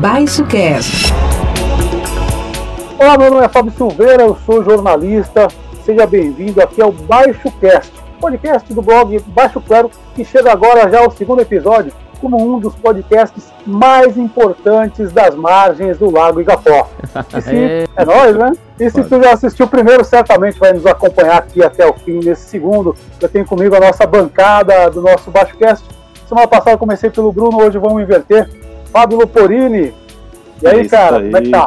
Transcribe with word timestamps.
Baixo 0.00 0.46
Cast. 0.46 1.12
Olá, 2.98 3.18
meu 3.18 3.30
nome 3.30 3.44
é 3.44 3.48
Fábio 3.48 3.72
Silveira, 3.72 4.22
eu 4.22 4.36
sou 4.46 4.64
jornalista. 4.64 5.48
Seja 5.84 6.06
bem-vindo 6.06 6.62
aqui 6.62 6.80
ao 6.80 6.92
Baixo 6.92 7.50
Cast, 7.60 7.92
podcast 8.18 8.72
do 8.72 8.80
blog 8.80 9.18
Baixo 9.26 9.60
Claro, 9.60 9.90
que 10.14 10.24
chega 10.24 10.50
agora 10.50 10.90
já 10.90 11.00
ao 11.00 11.10
segundo 11.10 11.42
episódio 11.42 11.92
como 12.22 12.40
um 12.40 12.60
dos 12.60 12.74
podcasts 12.76 13.52
mais 13.66 14.16
importantes 14.16 15.10
das 15.10 15.34
margens 15.34 15.98
do 15.98 16.08
Lago 16.08 16.40
Igapó. 16.40 16.88
E 17.36 17.42
se, 17.42 17.56
é, 17.56 17.86
é 17.96 18.04
nóis, 18.04 18.36
né? 18.36 18.52
E 18.78 18.88
se 18.88 19.02
tu 19.04 19.22
já 19.22 19.32
assistiu 19.32 19.66
o 19.66 19.68
primeiro, 19.68 20.04
certamente 20.04 20.58
vai 20.58 20.72
nos 20.72 20.86
acompanhar 20.86 21.38
aqui 21.38 21.62
até 21.62 21.84
o 21.84 21.92
fim 21.92 22.20
nesse 22.20 22.48
segundo. 22.48 22.96
Eu 23.20 23.28
tenho 23.28 23.44
comigo 23.44 23.74
a 23.74 23.80
nossa 23.80 24.06
bancada 24.06 24.88
do 24.90 25.02
nosso 25.02 25.30
Baixo 25.30 25.56
Cast. 25.56 25.84
Semana 26.26 26.46
passada 26.46 26.78
comecei 26.78 27.10
pelo 27.10 27.32
Bruno, 27.32 27.58
hoje 27.58 27.76
vamos 27.78 28.02
inverter. 28.02 28.48
Fábio 28.92 29.18
Luporini. 29.18 29.92
E 30.62 30.66
aí, 30.66 30.88
cara, 30.88 31.18
aí. 31.18 31.24
como 31.24 31.36
é 31.36 31.42
que 31.42 31.50
tá? 31.50 31.66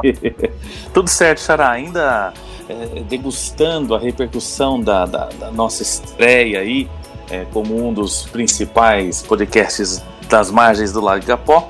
Tudo 0.94 1.10
certo, 1.10 1.42
Xará. 1.42 1.72
Ainda 1.72 2.34
é, 2.70 3.02
degustando 3.02 3.94
a 3.94 4.00
repercussão 4.00 4.80
da, 4.80 5.06
da, 5.06 5.30
da, 5.40 5.52
nossa 5.52 5.84
estreia 5.84 6.62
aí, 6.62 6.90
é, 7.30 7.46
como 7.52 7.88
um 7.88 7.94
dos 7.94 8.26
principais 8.26 9.22
podcasts 9.22 10.04
das 10.28 10.52
margens 10.52 10.92
do 10.92 11.02
Lago 11.02 11.26
Gapó. 11.26 11.68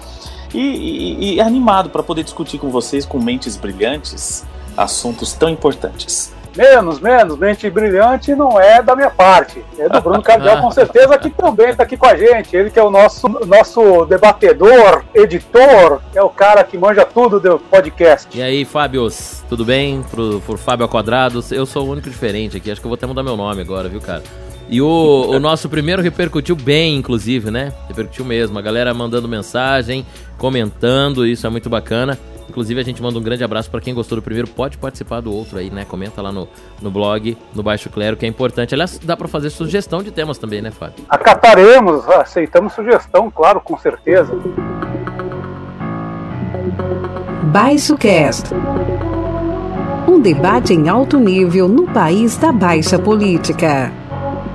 E, 0.54 0.60
e, 0.60 1.36
e 1.36 1.42
animado 1.42 1.90
para 1.90 2.02
poder 2.02 2.24
discutir 2.24 2.58
com 2.58 2.70
vocês, 2.70 3.06
com 3.06 3.20
mentes 3.20 3.58
brilhantes, 3.58 4.46
assuntos 4.78 5.34
tão 5.34 5.50
importantes. 5.50 6.34
Menos, 6.56 7.02
menos, 7.02 7.38
mente 7.38 7.70
brilhante 7.70 8.34
não 8.34 8.60
é 8.60 8.82
da 8.82 8.96
minha 8.96 9.10
parte. 9.10 9.64
É 9.78 9.90
do 9.90 10.00
Bruno 10.00 10.22
Cardial, 10.22 10.62
com 10.62 10.72
certeza, 10.72 11.18
que 11.18 11.30
também 11.30 11.70
está 11.70 11.84
aqui 11.84 11.98
com 11.98 12.06
a 12.06 12.16
gente. 12.16 12.56
Ele 12.56 12.70
que 12.70 12.80
é 12.80 12.84
o 12.84 12.90
nosso, 12.90 13.28
nosso 13.46 14.06
debatedor, 14.06 15.04
editor, 15.14 16.02
é 16.14 16.22
o 16.22 16.30
cara 16.30 16.64
que 16.64 16.78
manja 16.78 17.06
tudo 17.06 17.42
do 17.42 17.60
podcast. 17.60 18.30
E 18.38 18.42
aí, 18.42 18.64
Fábios, 18.64 19.44
tudo 19.50 19.66
bem? 19.66 20.02
Pro, 20.04 20.40
pro 20.42 20.58
Fábio 20.58 20.88
Quadrados, 20.88 21.52
eu 21.52 21.66
sou 21.66 21.86
o 21.86 21.92
único 21.92 22.10
diferente 22.10 22.56
aqui, 22.56 22.72
acho 22.72 22.80
que 22.80 22.88
eu 22.88 22.90
vou 22.90 22.96
até 22.96 23.06
mudar 23.06 23.24
meu 23.24 23.36
nome 23.36 23.62
agora, 23.62 23.90
viu, 23.90 24.00
cara? 24.00 24.24
E 24.68 24.82
o, 24.82 25.30
o 25.30 25.40
nosso 25.40 25.70
primeiro 25.70 26.02
repercutiu 26.02 26.56
bem, 26.56 26.98
inclusive, 26.98 27.52
né? 27.52 27.72
Repercutiu 27.88 28.26
mesmo. 28.26 28.58
A 28.58 28.62
galera 28.62 28.94
mandando 28.94 29.28
mensagem, 29.28 30.06
comentando, 30.38 31.26
isso 31.26 31.46
é 31.46 31.50
muito 31.50 31.70
bacana. 31.70 32.18
Inclusive, 32.50 32.80
a 32.80 32.84
gente 32.84 33.02
manda 33.02 33.18
um 33.20 33.22
grande 33.22 33.44
abraço 33.44 33.70
para 33.70 33.82
quem 33.82 33.94
gostou 33.94 34.18
do 34.18 34.22
primeiro. 34.22 34.48
Pode 34.48 34.78
participar 34.78 35.20
do 35.20 35.34
outro 35.34 35.58
aí, 35.58 35.70
né? 35.70 35.86
Comenta 35.86 36.22
lá 36.22 36.32
no, 36.32 36.48
no 36.82 36.90
blog, 36.90 37.38
no 37.54 37.62
Baixo 37.62 37.90
Clero, 37.90 38.16
que 38.16 38.26
é 38.26 38.30
importante. 38.30 38.74
Aliás, 38.74 39.00
dá 39.04 39.18
para 39.18 39.28
fazer 39.28 39.50
sugestão 39.50 40.02
de 40.02 40.12
temas 40.12 40.38
também, 40.38 40.62
né, 40.62 40.72
Fábio? 40.72 41.04
Acataremos, 41.10 42.08
aceitamos 42.10 42.74
sugestão, 42.74 43.30
claro, 43.30 43.60
com 43.60 43.78
certeza. 43.78 44.32
Baixo 47.52 47.98
Cast. 47.98 48.50
Um 50.08 50.20
debate 50.20 50.74
em 50.74 50.88
alto 50.88 51.20
nível 51.20 51.68
no 51.68 51.88
país 51.88 52.38
da 52.38 52.52
baixa 52.52 52.98
política. 52.98 53.92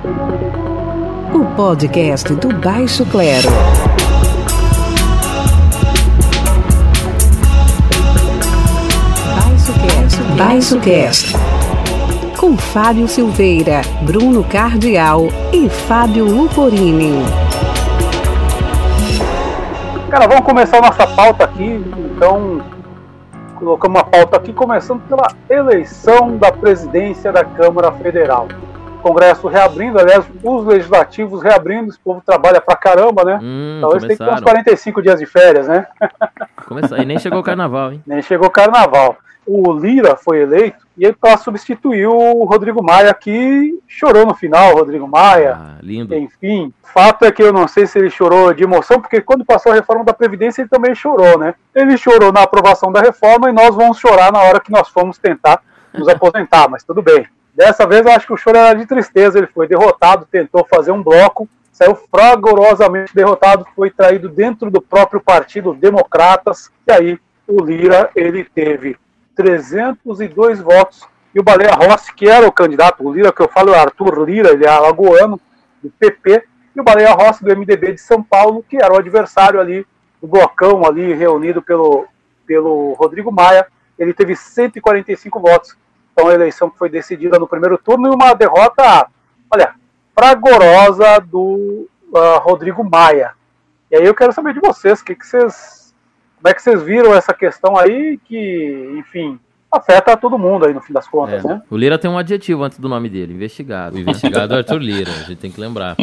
O 0.03 1.45
podcast 1.55 2.33
do 2.33 2.47
Baixo 2.55 3.05
Clero. 3.05 3.47
Baixo 10.35 10.79
Cast. 10.79 11.35
Com 12.35 12.57
Fábio 12.57 13.07
Silveira, 13.07 13.81
Bruno 14.01 14.43
Cardial 14.43 15.27
e 15.53 15.69
Fábio 15.69 16.25
Luporini. 16.25 17.23
Cara, 20.09 20.27
vamos 20.27 20.43
começar 20.43 20.81
nossa 20.81 21.05
pauta 21.05 21.43
aqui. 21.43 21.79
Então, 22.15 22.59
colocamos 23.53 23.99
uma 23.99 24.03
pauta 24.03 24.37
aqui, 24.37 24.51
começando 24.51 25.01
pela 25.01 25.27
eleição 25.47 26.37
da 26.37 26.51
presidência 26.51 27.31
da 27.31 27.45
Câmara 27.45 27.91
Federal. 27.91 28.47
Congresso 29.01 29.47
reabrindo, 29.47 29.99
aliás, 29.99 30.25
os 30.43 30.65
legislativos 30.65 31.41
reabrindo, 31.43 31.89
esse 31.89 31.99
povo 31.99 32.21
trabalha 32.25 32.61
pra 32.61 32.75
caramba, 32.75 33.23
né? 33.23 33.39
Hum, 33.41 33.79
Talvez 33.81 34.03
tem 34.03 34.17
que 34.17 34.23
ter 34.23 34.31
uns 34.31 34.41
45 34.41 35.01
dias 35.01 35.19
de 35.19 35.25
férias, 35.25 35.67
né? 35.67 35.87
Começar. 36.67 36.99
E 36.99 37.05
nem 37.05 37.19
chegou 37.19 37.39
o 37.39 37.43
carnaval, 37.43 37.91
hein? 37.91 38.03
Nem 38.05 38.21
chegou 38.21 38.47
o 38.47 38.51
carnaval 38.51 39.17
o 39.45 39.73
Lira 39.73 40.15
foi 40.15 40.41
eleito 40.41 40.85
e 40.97 41.03
ele 41.03 41.15
para 41.19 41.37
substituir 41.37 42.05
o 42.05 42.43
Rodrigo 42.43 42.83
Maia, 42.83 43.13
que 43.13 43.79
chorou 43.87 44.25
no 44.25 44.35
final, 44.35 44.75
Rodrigo 44.75 45.07
Maia. 45.07 45.57
Ah, 45.59 45.77
lindo. 45.81 46.13
Enfim, 46.15 46.71
fato 46.83 47.25
é 47.25 47.31
que 47.31 47.41
eu 47.41 47.51
não 47.51 47.67
sei 47.67 47.87
se 47.87 47.97
ele 47.97 48.09
chorou 48.09 48.53
de 48.53 48.63
emoção, 48.63 49.01
porque 49.01 49.19
quando 49.21 49.43
passou 49.43 49.71
a 49.71 49.75
reforma 49.75 50.03
da 50.03 50.13
Previdência 50.13 50.61
ele 50.61 50.69
também 50.69 50.93
chorou, 50.93 51.39
né? 51.39 51.55
Ele 51.73 51.97
chorou 51.97 52.31
na 52.31 52.43
aprovação 52.43 52.91
da 52.91 53.01
reforma 53.01 53.49
e 53.49 53.53
nós 53.53 53.75
vamos 53.75 53.99
chorar 53.99 54.31
na 54.31 54.39
hora 54.39 54.59
que 54.59 54.71
nós 54.71 54.89
formos 54.89 55.17
tentar 55.17 55.61
nos 55.93 56.07
aposentar, 56.07 56.69
mas 56.69 56.83
tudo 56.83 57.01
bem. 57.01 57.25
Dessa 57.53 57.85
vez 57.85 58.05
eu 58.05 58.11
acho 58.11 58.27
que 58.27 58.33
o 58.33 58.37
choro 58.37 58.57
era 58.57 58.73
de 58.73 58.85
tristeza, 58.85 59.37
ele 59.37 59.47
foi 59.47 59.67
derrotado, 59.67 60.27
tentou 60.29 60.65
fazer 60.65 60.91
um 60.91 61.03
bloco, 61.03 61.47
saiu 61.71 61.95
fragorosamente 61.95 63.13
derrotado, 63.13 63.65
foi 63.75 63.89
traído 63.89 64.29
dentro 64.29 64.69
do 64.69 64.81
próprio 64.81 65.19
partido 65.19 65.73
Democratas, 65.73 66.71
e 66.87 66.91
aí 66.91 67.19
o 67.47 67.63
Lira 67.63 68.09
ele 68.15 68.43
teve 68.43 68.97
302 69.35 70.59
votos. 70.61 71.07
E 71.33 71.39
o 71.39 71.43
Baleia 71.43 71.73
Rossi, 71.73 72.13
que 72.13 72.27
era 72.27 72.47
o 72.47 72.51
candidato, 72.51 73.05
o 73.05 73.13
Lira 73.13 73.31
que 73.31 73.41
eu 73.41 73.47
falo 73.47 73.73
é 73.73 73.79
Arthur 73.79 74.23
Lira, 74.23 74.51
ele 74.51 74.65
é 74.65 74.69
alagoano, 74.69 75.39
do 75.81 75.89
PP, 75.89 76.43
e 76.75 76.79
o 76.79 76.83
Baleia 76.83 77.11
Rossi, 77.13 77.43
do 77.43 77.55
MDB 77.55 77.93
de 77.93 78.01
São 78.01 78.21
Paulo, 78.21 78.63
que 78.67 78.77
era 78.77 78.93
o 78.93 78.97
adversário 78.97 79.59
ali 79.59 79.85
do 80.21 80.27
blocão 80.27 80.85
ali 80.85 81.13
reunido 81.13 81.61
pelo, 81.61 82.05
pelo 82.45 82.93
Rodrigo 82.93 83.31
Maia, 83.31 83.65
ele 83.97 84.13
teve 84.13 84.35
145 84.35 85.39
votos. 85.39 85.75
Então 86.11 86.27
a 86.27 86.33
eleição 86.33 86.71
foi 86.71 86.89
decidida 86.89 87.39
no 87.39 87.47
primeiro 87.47 87.77
turno 87.77 88.07
e 88.07 88.15
uma 88.15 88.33
derrota, 88.33 89.07
olha, 89.49 89.73
fragorosa 90.13 91.19
do 91.19 91.87
uh, 92.11 92.39
Rodrigo 92.41 92.83
Maia. 92.83 93.31
E 93.89 93.95
aí 93.95 94.05
eu 94.05 94.15
quero 94.15 94.33
saber 94.33 94.53
de 94.53 94.59
vocês, 94.59 95.01
o 95.01 95.05
que, 95.05 95.15
que 95.15 95.25
vocês 95.25 95.81
como 96.41 96.49
é 96.49 96.55
que 96.55 96.61
vocês 96.61 96.81
viram 96.81 97.13
essa 97.13 97.35
questão 97.35 97.77
aí 97.77 98.19
que, 98.25 98.95
enfim, 98.97 99.39
afeta 99.71 100.17
todo 100.17 100.39
mundo 100.39 100.65
aí 100.65 100.73
no 100.73 100.81
fim 100.81 100.91
das 100.91 101.07
contas, 101.07 101.45
é. 101.45 101.47
né? 101.47 101.61
O 101.69 101.77
Lira 101.77 101.99
tem 101.99 102.09
um 102.09 102.17
adjetivo 102.17 102.63
antes 102.63 102.79
do 102.79 102.89
nome 102.89 103.09
dele, 103.09 103.33
investigado. 103.33 103.95
O 103.95 103.99
investigado 103.99 104.55
é 104.55 104.57
Arthur 104.57 104.79
Lira, 104.79 105.11
a 105.11 105.23
gente 105.23 105.37
tem 105.37 105.51
que 105.51 105.61
lembrar. 105.61 105.95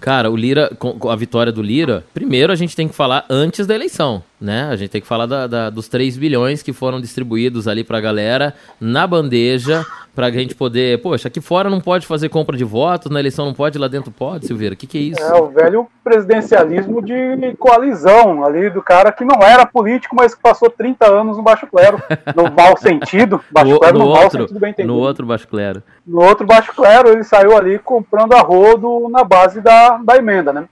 Cara, 0.00 0.30
o 0.32 0.36
Lira, 0.36 0.68
com 0.76 1.08
a 1.08 1.14
vitória 1.14 1.52
do 1.52 1.62
Lira, 1.62 2.04
primeiro 2.12 2.52
a 2.52 2.56
gente 2.56 2.74
tem 2.74 2.88
que 2.88 2.94
falar 2.94 3.24
antes 3.30 3.68
da 3.68 3.74
eleição, 3.74 4.20
né? 4.40 4.68
A 4.70 4.76
gente 4.76 4.90
tem 4.90 5.00
que 5.00 5.06
falar 5.06 5.26
da, 5.26 5.46
da, 5.46 5.70
dos 5.70 5.88
3 5.88 6.16
bilhões 6.16 6.62
que 6.62 6.72
foram 6.72 7.00
distribuídos 7.00 7.66
ali 7.68 7.84
pra 7.84 8.00
galera 8.00 8.54
na 8.80 9.06
bandeja 9.06 9.84
pra 10.14 10.30
gente 10.30 10.54
poder. 10.54 11.00
Poxa, 11.02 11.28
aqui 11.28 11.40
fora 11.40 11.68
não 11.68 11.80
pode 11.80 12.06
fazer 12.06 12.28
compra 12.28 12.56
de 12.56 12.64
votos, 12.64 13.10
na 13.10 13.20
eleição 13.20 13.46
não 13.46 13.54
pode, 13.54 13.78
lá 13.78 13.88
dentro 13.88 14.10
pode, 14.10 14.46
Silveira. 14.46 14.74
O 14.74 14.76
que, 14.76 14.86
que 14.86 14.98
é 14.98 15.00
isso? 15.00 15.22
É 15.22 15.34
o 15.34 15.48
velho 15.48 15.88
presidencialismo 16.02 17.02
de 17.02 17.54
coalizão 17.58 18.44
ali, 18.44 18.70
do 18.70 18.82
cara 18.82 19.10
que 19.10 19.24
não 19.24 19.42
era 19.42 19.66
político, 19.66 20.14
mas 20.14 20.34
que 20.34 20.40
passou 20.40 20.70
30 20.70 21.06
anos 21.06 21.36
no 21.36 21.42
Baixo 21.42 21.66
Clero, 21.66 22.00
no 22.34 22.50
mau 22.52 22.76
sentido. 22.76 23.40
Baixo 23.50 23.70
no, 23.70 23.80
Clero 23.80 23.98
no, 23.98 24.04
no 24.04 24.10
outro, 24.10 24.22
mau 24.22 24.30
sentido 24.30 24.60
bem 24.60 24.70
entendido. 24.70 24.94
No 24.94 25.00
outro 25.00 25.26
Baixo 25.26 25.48
Clero. 25.48 25.82
No 26.06 26.22
outro 26.22 26.46
Baixo 26.46 26.72
Clero, 26.74 27.08
ele 27.08 27.24
saiu 27.24 27.56
ali 27.56 27.78
comprando 27.78 28.34
a 28.34 28.40
rodo 28.40 29.08
na 29.08 29.24
base 29.24 29.60
da, 29.60 29.96
da 29.98 30.16
emenda, 30.16 30.52
né? 30.52 30.68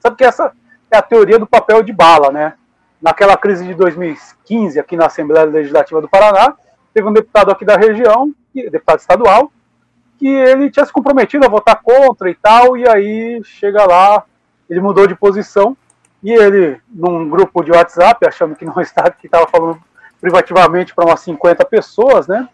Sabe 0.00 0.16
que 0.16 0.24
essa 0.24 0.52
é 0.90 0.96
a 0.96 1.02
teoria 1.02 1.38
do 1.38 1.46
papel 1.46 1.82
de 1.82 1.92
bala, 1.92 2.30
né? 2.30 2.54
Naquela 3.02 3.36
crise 3.36 3.66
de 3.66 3.74
2015, 3.74 4.78
aqui 4.78 4.96
na 4.96 5.06
Assembleia 5.06 5.44
Legislativa 5.44 6.00
do 6.00 6.08
Paraná, 6.08 6.54
teve 6.94 7.08
um 7.08 7.12
deputado 7.12 7.50
aqui 7.50 7.64
da 7.64 7.76
região 7.76 8.32
deputado 8.54 8.98
estadual, 8.98 9.50
que 10.18 10.28
ele 10.28 10.70
tinha 10.70 10.84
se 10.84 10.92
comprometido 10.92 11.44
a 11.44 11.48
votar 11.48 11.80
contra 11.82 12.30
e 12.30 12.34
tal, 12.34 12.76
e 12.76 12.88
aí 12.88 13.42
chega 13.44 13.84
lá, 13.84 14.24
ele 14.68 14.80
mudou 14.80 15.06
de 15.06 15.14
posição, 15.14 15.76
e 16.22 16.30
ele, 16.30 16.80
num 16.88 17.28
grupo 17.28 17.64
de 17.64 17.72
WhatsApp, 17.72 18.24
achando 18.26 18.54
que 18.54 18.64
não 18.64 18.78
estava, 18.80 19.10
que 19.10 19.26
estava 19.26 19.46
falando 19.48 19.82
privativamente 20.20 20.94
para 20.94 21.06
umas 21.06 21.20
50 21.20 21.64
pessoas, 21.64 22.28
né? 22.28 22.48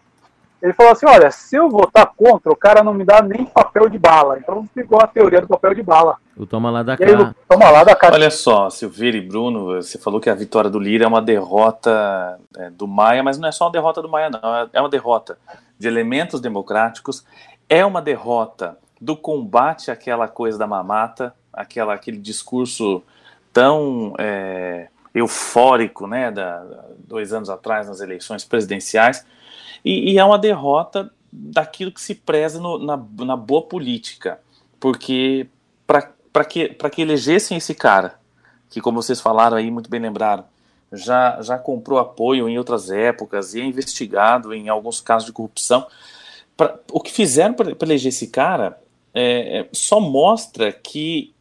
Ele 0.61 0.73
falou 0.73 0.91
assim: 0.91 1.05
olha, 1.05 1.31
se 1.31 1.55
eu 1.55 1.69
votar 1.69 2.11
contra, 2.15 2.51
o 2.51 2.55
cara 2.55 2.83
não 2.83 2.93
me 2.93 3.05
dá 3.05 3.21
nem 3.21 3.45
papel 3.45 3.89
de 3.89 3.97
bala. 3.97 4.37
Então 4.37 4.67
ficou 4.73 5.01
a 5.01 5.07
teoria 5.07 5.41
do 5.41 5.47
papel 5.47 5.73
de 5.73 5.83
bala. 5.83 6.17
O 6.35 6.45
toma 6.45 6.69
lá 6.69 6.83
da 6.83 6.97
cá. 6.97 7.35
Toma 7.47 7.69
lá 7.69 7.83
da 7.83 7.95
cá. 7.95 8.09
Olha 8.11 8.29
só, 8.29 8.69
Silveira 8.69 9.17
e 9.17 9.21
Bruno, 9.21 9.75
você 9.75 9.97
falou 9.97 10.19
que 10.19 10.29
a 10.29 10.35
vitória 10.35 10.69
do 10.69 10.79
Lira 10.79 11.05
é 11.05 11.07
uma 11.07 11.21
derrota 11.21 12.39
é, 12.57 12.69
do 12.69 12.87
Maia, 12.87 13.23
mas 13.23 13.37
não 13.37 13.47
é 13.47 13.51
só 13.51 13.65
uma 13.65 13.71
derrota 13.71 14.01
do 14.01 14.09
Maia, 14.09 14.29
não. 14.29 14.69
É 14.73 14.79
uma 14.79 14.89
derrota 14.89 15.37
de 15.77 15.87
elementos 15.87 16.41
democráticos, 16.41 17.25
é 17.69 17.85
uma 17.85 18.01
derrota 18.01 18.77
do 18.99 19.15
combate 19.15 19.89
àquela 19.89 20.27
coisa 20.27 20.57
da 20.57 20.67
mamata, 20.67 21.33
aquela, 21.53 21.93
aquele 21.93 22.17
discurso 22.17 23.01
tão 23.53 24.13
é, 24.19 24.87
eufórico, 25.13 26.05
né, 26.05 26.31
da, 26.31 26.63
dois 26.99 27.33
anos 27.33 27.49
atrás 27.49 27.87
nas 27.87 28.01
eleições 28.01 28.43
presidenciais, 28.43 29.25
e, 29.83 30.13
e 30.13 30.19
é 30.19 30.25
uma 30.25 30.37
derrota 30.37 31.11
daquilo 31.31 31.91
que 31.91 32.01
se 32.01 32.15
preza 32.15 32.59
no, 32.59 32.77
na, 32.77 32.97
na 32.97 33.35
boa 33.35 33.61
política. 33.61 34.39
porque 34.79 35.47
para 36.31 36.45
que, 36.45 36.69
que 36.69 37.01
elegessem 37.01 37.57
esse 37.57 37.73
cara, 37.73 38.19
que 38.69 38.79
como 38.79 39.01
vocês 39.01 39.19
falaram 39.19 39.57
aí, 39.57 39.71
muito 39.71 39.89
bem 39.89 39.99
lembraram, 39.99 40.45
já, 40.91 41.41
já 41.41 41.57
comprou 41.57 41.99
apoio 41.99 42.47
em 42.47 42.57
outras 42.57 42.89
épocas 42.89 43.53
e 43.53 43.61
é 43.61 43.65
investigado 43.65 44.53
em 44.53 44.69
alguns 44.69 45.01
casos 45.01 45.25
de 45.25 45.33
corrupção. 45.33 45.85
Pra, 46.55 46.77
o 46.91 46.99
que 46.99 47.11
fizeram 47.11 47.53
para 47.53 47.75
eleger 47.81 48.09
esse 48.09 48.27
cara 48.27 48.79
é, 49.13 49.59
é, 49.59 49.69
só 49.71 49.99
mostra 49.99 50.71
que 50.71 51.33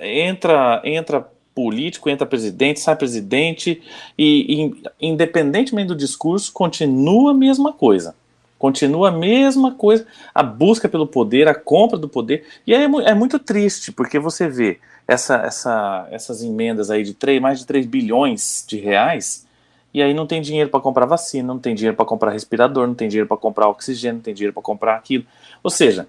entra, 0.00 0.80
entra 0.84 1.30
político, 1.58 2.08
entra 2.08 2.24
presidente, 2.24 2.78
sai 2.78 2.94
presidente, 2.94 3.82
e, 4.16 4.70
e 5.00 5.08
independentemente 5.08 5.88
do 5.88 5.96
discurso, 5.96 6.52
continua 6.52 7.32
a 7.32 7.34
mesma 7.34 7.72
coisa. 7.72 8.14
Continua 8.56 9.08
a 9.08 9.10
mesma 9.10 9.74
coisa, 9.74 10.06
a 10.32 10.40
busca 10.40 10.88
pelo 10.88 11.04
poder, 11.04 11.48
a 11.48 11.54
compra 11.54 11.98
do 11.98 12.08
poder. 12.08 12.44
E 12.64 12.72
é, 12.72 12.84
é 12.84 13.12
muito 13.12 13.40
triste, 13.40 13.90
porque 13.90 14.20
você 14.20 14.48
vê 14.48 14.78
essa, 15.08 15.38
essa, 15.38 16.06
essas 16.12 16.44
emendas 16.44 16.92
aí 16.92 17.02
de 17.02 17.12
3, 17.12 17.42
mais 17.42 17.58
de 17.58 17.66
3 17.66 17.86
bilhões 17.86 18.64
de 18.68 18.78
reais, 18.78 19.44
e 19.92 20.00
aí 20.00 20.14
não 20.14 20.28
tem 20.28 20.40
dinheiro 20.40 20.70
para 20.70 20.78
comprar 20.78 21.06
vacina, 21.06 21.48
não 21.48 21.58
tem 21.58 21.74
dinheiro 21.74 21.96
para 21.96 22.06
comprar 22.06 22.30
respirador, 22.30 22.86
não 22.86 22.94
tem 22.94 23.08
dinheiro 23.08 23.26
para 23.26 23.36
comprar 23.36 23.68
oxigênio, 23.68 24.18
não 24.18 24.22
tem 24.22 24.34
dinheiro 24.34 24.54
para 24.54 24.62
comprar 24.62 24.94
aquilo. 24.94 25.24
Ou 25.60 25.70
seja, 25.72 26.06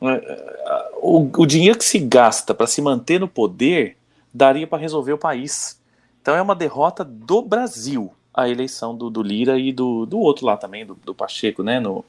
é, 0.00 0.08
é, 0.08 0.88
o, 1.02 1.28
o 1.36 1.44
dinheiro 1.44 1.76
que 1.76 1.84
se 1.84 1.98
gasta 1.98 2.54
para 2.54 2.66
se 2.66 2.80
manter 2.80 3.20
no 3.20 3.28
poder 3.28 3.94
daria 4.36 4.66
para 4.66 4.78
resolver 4.78 5.12
o 5.12 5.18
país. 5.18 5.80
Então 6.20 6.34
é 6.34 6.42
uma 6.42 6.54
derrota 6.54 7.04
do 7.04 7.42
Brasil 7.42 8.12
a 8.36 8.48
eleição 8.48 8.94
do, 8.94 9.08
do 9.08 9.22
Lira 9.22 9.58
e 9.58 9.72
do, 9.72 10.04
do 10.04 10.18
outro 10.18 10.44
lá 10.44 10.58
também, 10.58 10.84
do, 10.84 10.94
do 10.94 11.14
Pacheco, 11.14 11.62
né, 11.62 11.80
no, 11.80 12.04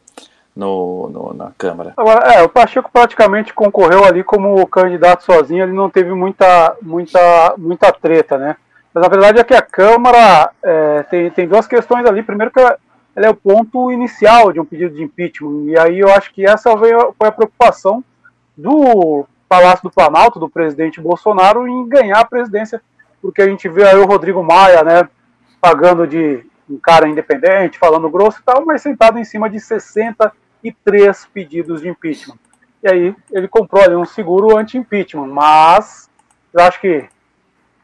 no, 0.54 1.10
no, 1.10 1.34
na 1.34 1.52
Câmara. 1.58 1.94
Agora, 1.96 2.34
é, 2.34 2.44
o 2.44 2.50
Pacheco 2.50 2.92
praticamente 2.92 3.54
concorreu 3.54 4.04
ali 4.04 4.24
como 4.26 4.68
candidato 4.68 5.24
sozinho, 5.24 5.64
ele 5.64 5.72
não 5.72 5.90
teve 5.90 6.14
muita, 6.14 6.76
muita, 6.82 7.56
muita 7.58 7.94
treta, 7.94 8.38
né? 8.38 8.58
Mas 8.94 9.06
a 9.06 9.08
verdade 9.08 9.40
é 9.40 9.44
que 9.44 9.54
a 9.54 9.62
Câmara 9.62 10.52
é, 10.62 11.04
tem, 11.04 11.30
tem 11.32 11.48
duas 11.48 11.66
questões 11.66 12.06
ali. 12.06 12.24
Primeiro 12.24 12.52
que 12.52 12.60
ela, 12.60 12.78
ela, 13.16 13.28
é 13.28 13.30
o 13.30 13.36
ponto 13.36 13.92
inicial 13.92 14.52
de 14.52 14.60
um 14.60 14.66
pedido 14.66 14.96
de 14.96 15.04
impeachment, 15.04 15.66
e 15.66 15.80
aí 15.80 16.00
eu 16.00 16.12
acho 16.12 16.34
que 16.34 16.46
essa 16.46 16.76
foi 16.76 16.92
a 16.92 17.32
preocupação 17.32 18.04
do 18.58 19.26
Palácio 19.48 19.84
do 19.84 19.92
Planalto, 19.92 20.40
do 20.40 20.50
presidente 20.50 21.00
Bolsonaro, 21.00 21.68
em 21.68 21.88
ganhar 21.88 22.20
a 22.20 22.26
presidência, 22.26 22.82
porque 23.22 23.42
a 23.42 23.48
gente 23.48 23.68
vê 23.70 23.88
aí 23.88 23.98
o 23.98 24.06
Rodrigo 24.06 24.44
Maia, 24.44 24.84
né, 24.84 25.10
pagando 25.62 26.06
de 26.06 26.46
um 26.70 26.78
cara 26.78 27.08
independente, 27.08 27.80
falando 27.80 28.10
grosso 28.10 28.40
e 28.40 28.44
tal, 28.44 28.66
mas 28.66 28.82
sentado 28.82 29.18
em 29.18 29.24
cima 29.24 29.50
de 29.50 29.60
63 29.60 31.26
pedidos 31.34 31.82
de 31.82 31.90
impeachment. 31.90 32.38
E 32.84 32.90
aí 32.90 33.16
ele 33.32 33.48
comprou 33.48 33.82
ali 33.82 33.96
um 33.96 34.06
seguro 34.06 34.58
anti-impeachment, 34.58 35.28
mas 35.28 36.10
eu 36.54 36.62
acho 36.62 36.80
que 36.80 37.08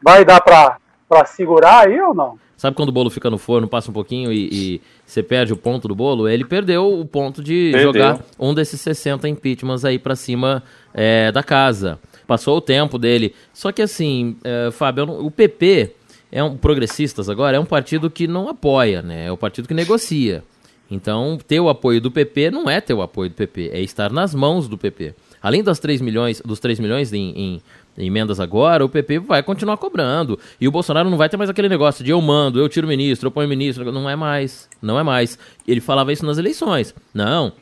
vai 0.02 0.24
dar 0.24 0.40
para 0.40 0.78
segurar 1.26 1.86
aí 1.86 2.00
ou 2.00 2.14
não? 2.14 2.38
Sabe 2.56 2.76
quando 2.76 2.88
o 2.88 2.92
bolo 2.92 3.10
fica 3.10 3.28
no 3.28 3.38
forno, 3.38 3.68
passa 3.68 3.90
um 3.90 3.94
pouquinho 3.94 4.32
e, 4.32 4.48
e 4.52 4.80
você 5.04 5.22
perde 5.22 5.52
o 5.52 5.56
ponto 5.56 5.88
do 5.88 5.94
bolo? 5.94 6.28
Ele 6.28 6.44
perdeu 6.44 7.00
o 7.00 7.04
ponto 7.04 7.42
de 7.42 7.70
perdeu. 7.72 7.92
jogar 7.92 8.24
um 8.38 8.54
desses 8.54 8.80
60 8.80 9.28
impeachments 9.28 9.84
aí 9.84 9.98
para 9.98 10.16
cima 10.16 10.62
é, 10.92 11.30
da 11.32 11.42
casa. 11.42 11.98
Passou 12.26 12.56
o 12.56 12.60
tempo 12.60 12.98
dele. 12.98 13.34
Só 13.52 13.72
que 13.72 13.82
assim, 13.82 14.36
é, 14.44 14.70
Fábio, 14.70 15.04
o 15.24 15.30
PP 15.30 15.92
é 16.32 16.42
um 16.42 16.56
progressistas 16.56 17.28
agora 17.28 17.56
é 17.56 17.60
um 17.60 17.64
partido 17.64 18.10
que 18.10 18.26
não 18.26 18.48
apoia, 18.48 19.02
né? 19.02 19.26
É 19.26 19.32
o 19.32 19.36
partido 19.36 19.68
que 19.68 19.74
negocia. 19.74 20.42
Então, 20.90 21.38
ter 21.46 21.60
o 21.60 21.68
apoio 21.68 22.00
do 22.00 22.10
PP 22.10 22.50
não 22.50 22.68
é 22.68 22.80
ter 22.80 22.94
o 22.94 23.02
apoio 23.02 23.30
do 23.30 23.34
PP, 23.34 23.70
é 23.72 23.80
estar 23.80 24.12
nas 24.12 24.34
mãos 24.34 24.68
do 24.68 24.76
PP. 24.76 25.14
Além 25.40 25.62
das 25.62 25.78
3 25.78 26.00
milhões, 26.00 26.40
dos 26.44 26.58
3 26.60 26.78
milhões 26.78 27.12
em, 27.12 27.30
em 27.36 27.62
emendas 27.96 28.40
agora, 28.40 28.84
o 28.84 28.88
PP 28.88 29.20
vai 29.20 29.42
continuar 29.42 29.76
cobrando. 29.76 30.38
E 30.60 30.66
o 30.66 30.70
Bolsonaro 30.72 31.10
não 31.10 31.18
vai 31.18 31.28
ter 31.28 31.36
mais 31.36 31.50
aquele 31.50 31.68
negócio 31.68 32.04
de 32.04 32.10
eu 32.10 32.20
mando, 32.20 32.60
eu 32.60 32.68
tiro 32.68 32.86
ministro, 32.86 33.28
eu 33.28 33.30
ponho 33.30 33.48
ministro. 33.48 33.90
Não 33.92 34.08
é 34.08 34.16
mais. 34.16 34.68
Não 34.82 34.98
é 34.98 35.02
mais. 35.02 35.38
Ele 35.66 35.80
falava 35.80 36.12
isso 36.12 36.26
nas 36.26 36.38
eleições. 36.38 36.94
Não, 37.12 37.52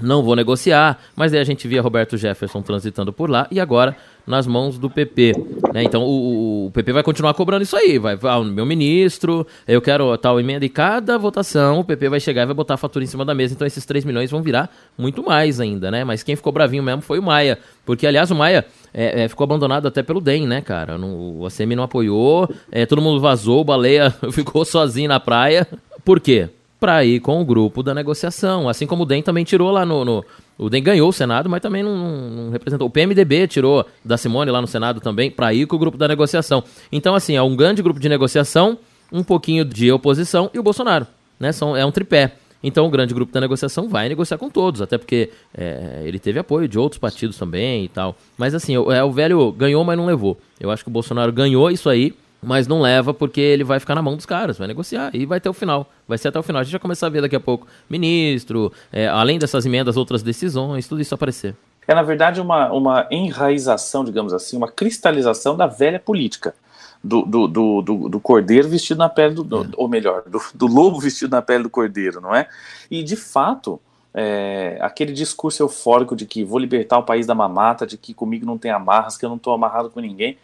não 0.00 0.22
vou 0.22 0.36
negociar, 0.36 0.98
mas 1.16 1.32
aí 1.32 1.40
a 1.40 1.44
gente 1.44 1.66
via 1.66 1.82
Roberto 1.82 2.16
Jefferson 2.16 2.62
transitando 2.62 3.12
por 3.12 3.28
lá 3.28 3.46
e 3.50 3.58
agora 3.58 3.96
nas 4.26 4.46
mãos 4.46 4.78
do 4.78 4.90
PP. 4.90 5.32
Né? 5.72 5.82
Então 5.82 6.02
o, 6.02 6.66
o, 6.66 6.70
PP 6.70 6.92
vai 6.92 7.02
continuar 7.02 7.34
cobrando 7.34 7.62
isso 7.62 7.76
aí, 7.76 7.98
vai, 7.98 8.18
ah, 8.22 8.40
meu 8.44 8.66
ministro, 8.66 9.46
eu 9.66 9.80
quero 9.80 10.16
tal 10.18 10.38
emenda 10.38 10.64
e 10.64 10.68
cada 10.68 11.16
votação 11.18 11.80
o 11.80 11.84
PP 11.84 12.10
vai 12.10 12.20
chegar 12.20 12.42
e 12.42 12.46
vai 12.46 12.54
botar 12.54 12.74
a 12.74 12.76
fatura 12.76 13.04
em 13.04 13.08
cima 13.08 13.24
da 13.24 13.34
mesa, 13.34 13.54
então 13.54 13.66
esses 13.66 13.84
3 13.84 14.04
milhões 14.04 14.30
vão 14.30 14.42
virar 14.42 14.70
muito 14.96 15.22
mais 15.22 15.60
ainda, 15.60 15.90
né? 15.90 16.04
Mas 16.04 16.22
quem 16.22 16.36
ficou 16.36 16.52
bravinho 16.52 16.82
mesmo 16.82 17.00
foi 17.00 17.18
o 17.18 17.22
Maia, 17.22 17.58
porque 17.86 18.06
aliás 18.06 18.30
o 18.30 18.34
Maia 18.34 18.66
é, 18.92 19.24
é, 19.24 19.28
ficou 19.28 19.44
abandonado 19.44 19.88
até 19.88 20.02
pelo 20.02 20.20
DEM, 20.20 20.46
né, 20.46 20.60
cara? 20.60 20.98
No, 20.98 21.40
o 21.40 21.46
ACM 21.46 21.74
não 21.74 21.84
apoiou, 21.84 22.48
é, 22.70 22.84
todo 22.86 23.02
mundo 23.02 23.20
vazou, 23.20 23.62
o 23.62 23.64
Baleia 23.64 24.10
ficou 24.30 24.64
sozinho 24.64 25.08
na 25.08 25.18
praia. 25.18 25.66
Por 26.04 26.20
quê? 26.20 26.48
Para 26.78 27.04
ir 27.04 27.20
com 27.20 27.40
o 27.40 27.44
grupo 27.44 27.82
da 27.82 27.94
negociação. 27.94 28.68
Assim 28.68 28.86
como 28.86 29.02
o 29.02 29.06
DEM 29.06 29.22
também 29.22 29.44
tirou 29.44 29.70
lá 29.70 29.84
no. 29.84 30.04
no 30.04 30.24
o 30.56 30.68
DEM 30.68 30.82
ganhou 30.82 31.08
o 31.08 31.12
Senado, 31.12 31.48
mas 31.48 31.60
também 31.60 31.82
não, 31.82 31.96
não, 31.96 32.50
representou. 32.50 32.88
O 32.88 32.90
PMDB 32.90 33.46
tirou 33.46 33.86
da 34.04 34.16
Simone 34.16 34.50
lá 34.50 34.60
no 34.60 34.66
Senado 34.66 35.00
também 35.00 35.30
para 35.30 35.52
ir 35.54 35.66
com 35.66 35.76
o 35.76 35.78
grupo 35.78 35.96
da 35.96 36.08
negociação. 36.08 36.64
Então, 36.90 37.14
assim, 37.14 37.36
é 37.36 37.42
um 37.42 37.54
grande 37.54 37.82
grupo 37.82 38.00
de 38.00 38.08
negociação, 38.08 38.78
um 39.12 39.22
pouquinho 39.22 39.64
de 39.64 39.90
oposição 39.92 40.50
e 40.52 40.58
o 40.58 40.62
Bolsonaro. 40.62 41.06
Né? 41.38 41.52
São, 41.52 41.76
é 41.76 41.84
um 41.84 41.92
tripé. 41.92 42.32
Então 42.60 42.86
o 42.86 42.90
grande 42.90 43.14
grupo 43.14 43.32
da 43.32 43.40
negociação 43.40 43.88
vai 43.88 44.08
negociar 44.08 44.36
com 44.36 44.50
todos, 44.50 44.82
até 44.82 44.98
porque 44.98 45.30
é, 45.56 46.02
ele 46.04 46.18
teve 46.18 46.40
apoio 46.40 46.66
de 46.66 46.76
outros 46.76 46.98
partidos 46.98 47.38
também 47.38 47.84
e 47.84 47.88
tal. 47.88 48.16
Mas 48.36 48.52
assim, 48.52 48.74
é, 48.74 49.04
o 49.04 49.12
velho 49.12 49.52
ganhou, 49.52 49.84
mas 49.84 49.96
não 49.96 50.06
levou. 50.06 50.36
Eu 50.58 50.70
acho 50.70 50.82
que 50.82 50.90
o 50.90 50.92
Bolsonaro 50.92 51.32
ganhou 51.32 51.70
isso 51.70 51.88
aí 51.88 52.12
mas 52.42 52.66
não 52.66 52.80
leva 52.80 53.12
porque 53.12 53.40
ele 53.40 53.64
vai 53.64 53.80
ficar 53.80 53.94
na 53.94 54.02
mão 54.02 54.16
dos 54.16 54.26
caras, 54.26 54.58
vai 54.58 54.68
negociar 54.68 55.10
e 55.14 55.26
vai 55.26 55.38
até 55.38 55.50
o 55.50 55.52
final. 55.52 55.90
Vai 56.06 56.18
ser 56.18 56.28
até 56.28 56.38
o 56.38 56.42
final. 56.42 56.60
A 56.60 56.62
gente 56.62 56.72
vai 56.72 56.80
começar 56.80 57.06
a 57.06 57.10
ver 57.10 57.20
daqui 57.20 57.36
a 57.36 57.40
pouco 57.40 57.66
ministro, 57.88 58.72
é, 58.92 59.08
além 59.08 59.38
dessas 59.38 59.66
emendas, 59.66 59.96
outras 59.96 60.22
decisões, 60.22 60.86
tudo 60.86 61.00
isso 61.00 61.14
aparecer. 61.14 61.54
É, 61.86 61.94
na 61.94 62.02
verdade, 62.02 62.40
uma, 62.40 62.70
uma 62.70 63.08
enraização, 63.10 64.04
digamos 64.04 64.32
assim, 64.32 64.56
uma 64.56 64.68
cristalização 64.68 65.56
da 65.56 65.66
velha 65.66 65.98
política. 65.98 66.54
Do, 67.02 67.22
do, 67.22 67.46
do, 67.46 67.80
do, 67.80 68.08
do 68.08 68.20
cordeiro 68.20 68.68
vestido 68.68 68.98
na 68.98 69.08
pele 69.08 69.32
do, 69.32 69.44
do 69.44 69.62
é. 69.62 69.68
ou 69.76 69.88
melhor, 69.88 70.24
do, 70.26 70.42
do 70.52 70.66
lobo 70.66 70.98
vestido 70.98 71.30
na 71.30 71.40
pele 71.40 71.62
do 71.62 71.70
cordeiro, 71.70 72.20
não 72.20 72.34
é? 72.34 72.48
E 72.90 73.04
de 73.04 73.14
fato, 73.14 73.80
é, 74.12 74.76
aquele 74.80 75.12
discurso 75.12 75.62
eufórico 75.62 76.16
de 76.16 76.26
que 76.26 76.42
vou 76.42 76.58
libertar 76.58 76.98
o 76.98 77.04
país 77.04 77.24
da 77.24 77.36
mamata, 77.36 77.86
de 77.86 77.96
que 77.96 78.12
comigo 78.12 78.44
não 78.44 78.58
tem 78.58 78.72
amarras, 78.72 79.16
que 79.16 79.24
eu 79.24 79.28
não 79.28 79.36
estou 79.36 79.52
amarrado 79.52 79.90
com 79.90 80.00
ninguém, 80.00 80.36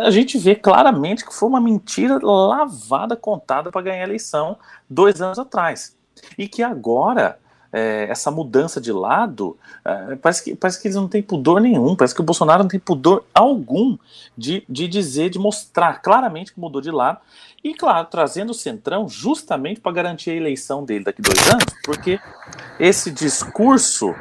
a 0.00 0.10
gente 0.10 0.38
vê 0.38 0.54
claramente 0.54 1.24
que 1.24 1.34
foi 1.34 1.48
uma 1.48 1.60
mentira 1.60 2.18
lavada, 2.22 3.16
contada 3.16 3.70
para 3.70 3.82
ganhar 3.82 4.02
a 4.02 4.08
eleição 4.08 4.56
dois 4.88 5.20
anos 5.20 5.38
atrás. 5.38 5.96
E 6.36 6.48
que 6.48 6.62
agora, 6.62 7.38
é, 7.72 8.06
essa 8.10 8.30
mudança 8.30 8.80
de 8.80 8.92
lado, 8.92 9.56
é, 9.84 10.16
parece, 10.16 10.44
que, 10.44 10.54
parece 10.54 10.80
que 10.80 10.88
eles 10.88 10.96
não 10.96 11.08
têm 11.08 11.22
pudor 11.22 11.60
nenhum, 11.60 11.96
parece 11.96 12.14
que 12.14 12.20
o 12.20 12.24
Bolsonaro 12.24 12.62
não 12.62 12.68
tem 12.68 12.80
pudor 12.80 13.24
algum 13.32 13.96
de, 14.36 14.64
de 14.68 14.86
dizer, 14.86 15.30
de 15.30 15.38
mostrar 15.38 16.02
claramente 16.02 16.52
que 16.52 16.60
mudou 16.60 16.80
de 16.80 16.90
lado. 16.90 17.18
E, 17.62 17.74
claro, 17.74 18.06
trazendo 18.10 18.50
o 18.50 18.54
Centrão 18.54 19.08
justamente 19.08 19.80
para 19.80 19.92
garantir 19.92 20.30
a 20.30 20.34
eleição 20.34 20.84
dele 20.84 21.04
daqui 21.04 21.22
dois 21.22 21.48
anos, 21.48 21.64
porque 21.82 22.20
esse 22.78 23.10
discurso 23.10 24.14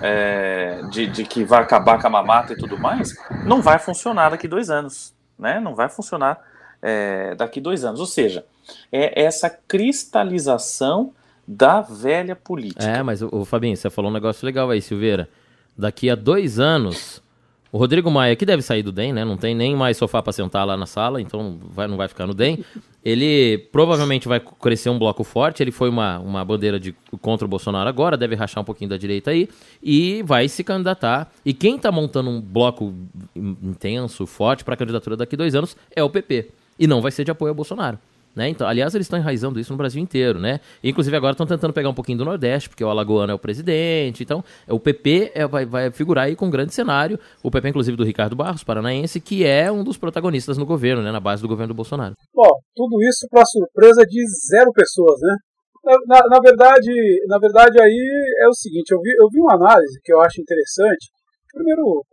é, 0.00 0.80
de, 0.90 1.06
de, 1.06 1.24
que 1.24 1.44
vai 1.44 1.62
acabar 1.62 2.00
com 2.00 2.06
a 2.06 2.10
mamata 2.10 2.52
e 2.52 2.56
tudo 2.56 2.78
mais, 2.78 3.14
não 3.44 3.60
vai 3.60 3.78
funcionar 3.78 4.30
daqui 4.30 4.46
dois 4.46 4.70
anos, 4.70 5.14
né? 5.38 5.60
Não 5.60 5.74
vai 5.74 5.88
funcionar 5.88 6.38
é, 6.82 7.34
daqui 7.34 7.60
dois 7.60 7.84
anos. 7.84 8.00
Ou 8.00 8.06
seja, 8.06 8.44
é 8.92 9.22
essa 9.22 9.50
cristalização 9.50 11.12
da 11.46 11.80
velha 11.80 12.36
política. 12.36 12.84
É, 12.84 13.02
mas 13.02 13.22
o, 13.22 13.44
Fabinho, 13.44 13.76
você 13.76 13.88
falou 13.88 14.10
um 14.10 14.14
negócio 14.14 14.44
legal 14.44 14.70
aí, 14.70 14.82
Silveira. 14.82 15.28
Daqui 15.76 16.10
a 16.10 16.14
dois 16.14 16.58
anos 16.58 17.22
o 17.70 17.76
Rodrigo 17.76 18.10
Maia, 18.10 18.34
que 18.34 18.46
deve 18.46 18.62
sair 18.62 18.82
do 18.82 18.90
DEM, 18.90 19.12
né? 19.12 19.24
Não 19.24 19.36
tem 19.36 19.54
nem 19.54 19.76
mais 19.76 19.96
sofá 19.96 20.22
para 20.22 20.32
sentar 20.32 20.66
lá 20.66 20.76
na 20.76 20.86
sala, 20.86 21.20
então 21.20 21.58
vai, 21.70 21.86
não 21.86 21.96
vai 21.96 22.08
ficar 22.08 22.26
no 22.26 22.32
DEM. 22.32 22.64
Ele 23.04 23.58
provavelmente 23.70 24.26
vai 24.26 24.40
crescer 24.40 24.88
um 24.88 24.98
bloco 24.98 25.22
forte. 25.22 25.62
Ele 25.62 25.70
foi 25.70 25.88
uma, 25.88 26.18
uma 26.18 26.44
bandeira 26.44 26.80
de, 26.80 26.94
contra 27.20 27.44
o 27.44 27.48
Bolsonaro 27.48 27.88
agora, 27.88 28.16
deve 28.16 28.34
rachar 28.34 28.62
um 28.62 28.64
pouquinho 28.64 28.88
da 28.88 28.96
direita 28.96 29.30
aí, 29.30 29.48
e 29.82 30.22
vai 30.22 30.48
se 30.48 30.64
candidatar. 30.64 31.30
E 31.44 31.52
quem 31.52 31.76
está 31.76 31.92
montando 31.92 32.30
um 32.30 32.40
bloco 32.40 32.94
intenso, 33.36 34.26
forte 34.26 34.64
para 34.64 34.74
a 34.74 34.76
candidatura 34.76 35.16
daqui 35.16 35.36
dois 35.36 35.54
anos 35.54 35.76
é 35.94 36.02
o 36.02 36.08
PP. 36.08 36.50
E 36.78 36.86
não 36.86 37.02
vai 37.02 37.10
ser 37.10 37.24
de 37.24 37.30
apoio 37.30 37.50
ao 37.50 37.54
Bolsonaro. 37.54 37.98
Né? 38.38 38.48
Então, 38.50 38.68
aliás, 38.68 38.94
eles 38.94 39.06
estão 39.06 39.18
enraizando 39.18 39.58
isso 39.58 39.72
no 39.72 39.76
Brasil 39.76 40.00
inteiro, 40.00 40.38
né? 40.38 40.60
Inclusive 40.80 41.16
agora 41.16 41.32
estão 41.32 41.44
tentando 41.44 41.72
pegar 41.72 41.88
um 41.88 41.94
pouquinho 41.94 42.18
do 42.18 42.24
Nordeste, 42.24 42.68
porque 42.68 42.84
o 42.84 42.88
Alagoano 42.88 43.32
é 43.32 43.34
o 43.34 43.38
presidente. 43.38 44.22
Então, 44.22 44.44
o 44.68 44.78
PP 44.78 45.32
é, 45.34 45.44
vai, 45.44 45.66
vai 45.66 45.90
figurar 45.90 46.26
aí 46.26 46.36
com 46.36 46.46
um 46.46 46.50
grande 46.50 46.72
cenário. 46.72 47.18
O 47.42 47.50
PP, 47.50 47.70
inclusive, 47.70 47.96
do 47.96 48.04
Ricardo 48.04 48.36
Barros, 48.36 48.62
paranaense, 48.62 49.20
que 49.20 49.44
é 49.44 49.72
um 49.72 49.82
dos 49.82 49.98
protagonistas 49.98 50.56
no 50.56 50.64
governo, 50.64 51.02
né? 51.02 51.10
Na 51.10 51.18
base 51.18 51.42
do 51.42 51.48
governo 51.48 51.74
do 51.74 51.76
Bolsonaro. 51.76 52.14
Bom, 52.32 52.52
tudo 52.76 53.02
isso 53.02 53.26
para 53.28 53.44
surpresa 53.44 54.04
de 54.06 54.22
zero 54.48 54.70
pessoas, 54.72 55.18
né? 55.20 55.34
Na, 55.84 55.96
na, 56.06 56.28
na, 56.28 56.40
verdade, 56.40 56.92
na 57.26 57.40
verdade 57.40 57.82
aí 57.82 58.34
é 58.44 58.46
o 58.46 58.54
seguinte, 58.54 58.92
eu 58.92 59.00
vi, 59.00 59.10
eu 59.18 59.28
vi 59.32 59.40
uma 59.40 59.54
análise 59.54 59.98
que 60.04 60.12
eu 60.12 60.20
acho 60.20 60.40
interessante, 60.40 61.08
Primeiro, 61.52 62.04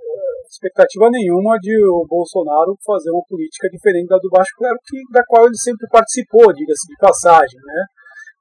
expectativa 0.55 1.11
nenhuma 1.11 1.59
de 1.59 1.75
o 1.83 2.07
Bolsonaro 2.07 2.75
fazer 2.85 3.11
uma 3.11 3.23
política 3.27 3.67
diferente 3.69 4.07
da 4.07 4.17
do 4.17 4.29
Baixo 4.31 4.55
Clero, 4.57 4.79
que, 4.87 4.97
da 5.11 5.21
qual 5.27 5.45
ele 5.45 5.57
sempre 5.59 5.87
participou, 5.91 6.53
diga-se 6.55 6.87
de 6.87 6.95
passagem, 6.99 7.59
né? 7.59 7.81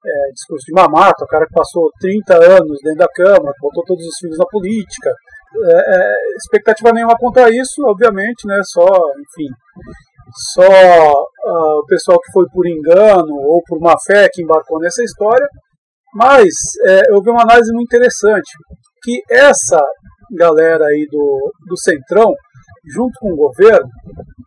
É, 0.04 0.32
discurso 0.32 0.64
de 0.66 0.74
mamata, 0.76 1.24
o 1.24 1.26
cara 1.26 1.46
que 1.46 1.54
passou 1.54 1.90
30 1.98 2.60
anos 2.60 2.78
dentro 2.84 2.98
da 2.98 3.08
Câmara, 3.08 3.56
botou 3.60 3.82
todos 3.84 4.04
os 4.04 4.16
filhos 4.20 4.38
na 4.38 4.44
política. 4.46 5.10
É, 5.64 5.96
é, 5.96 6.14
expectativa 6.36 6.92
nenhuma 6.92 7.16
quanto 7.16 7.38
a 7.38 7.48
isso, 7.48 7.82
obviamente, 7.86 8.46
né? 8.46 8.60
Só, 8.64 8.84
enfim, 8.84 9.48
só 10.52 10.62
uh, 10.62 11.78
o 11.80 11.86
pessoal 11.86 12.18
que 12.20 12.32
foi 12.32 12.44
por 12.52 12.66
engano 12.66 13.32
ou 13.32 13.62
por 13.66 13.80
má 13.80 13.94
fé 14.06 14.28
que 14.32 14.42
embarcou 14.42 14.78
nessa 14.78 15.02
história. 15.02 15.46
Mas 16.14 16.52
é, 16.86 17.00
eu 17.10 17.20
vi 17.22 17.30
uma 17.30 17.42
análise 17.42 17.72
muito 17.72 17.88
interessante, 17.88 18.50
que 19.02 19.20
essa 19.30 19.80
galera 20.32 20.86
aí 20.86 21.06
do, 21.10 21.52
do 21.66 21.76
Centrão, 21.76 22.32
junto 22.86 23.18
com 23.20 23.32
o 23.32 23.36
governo, 23.36 23.88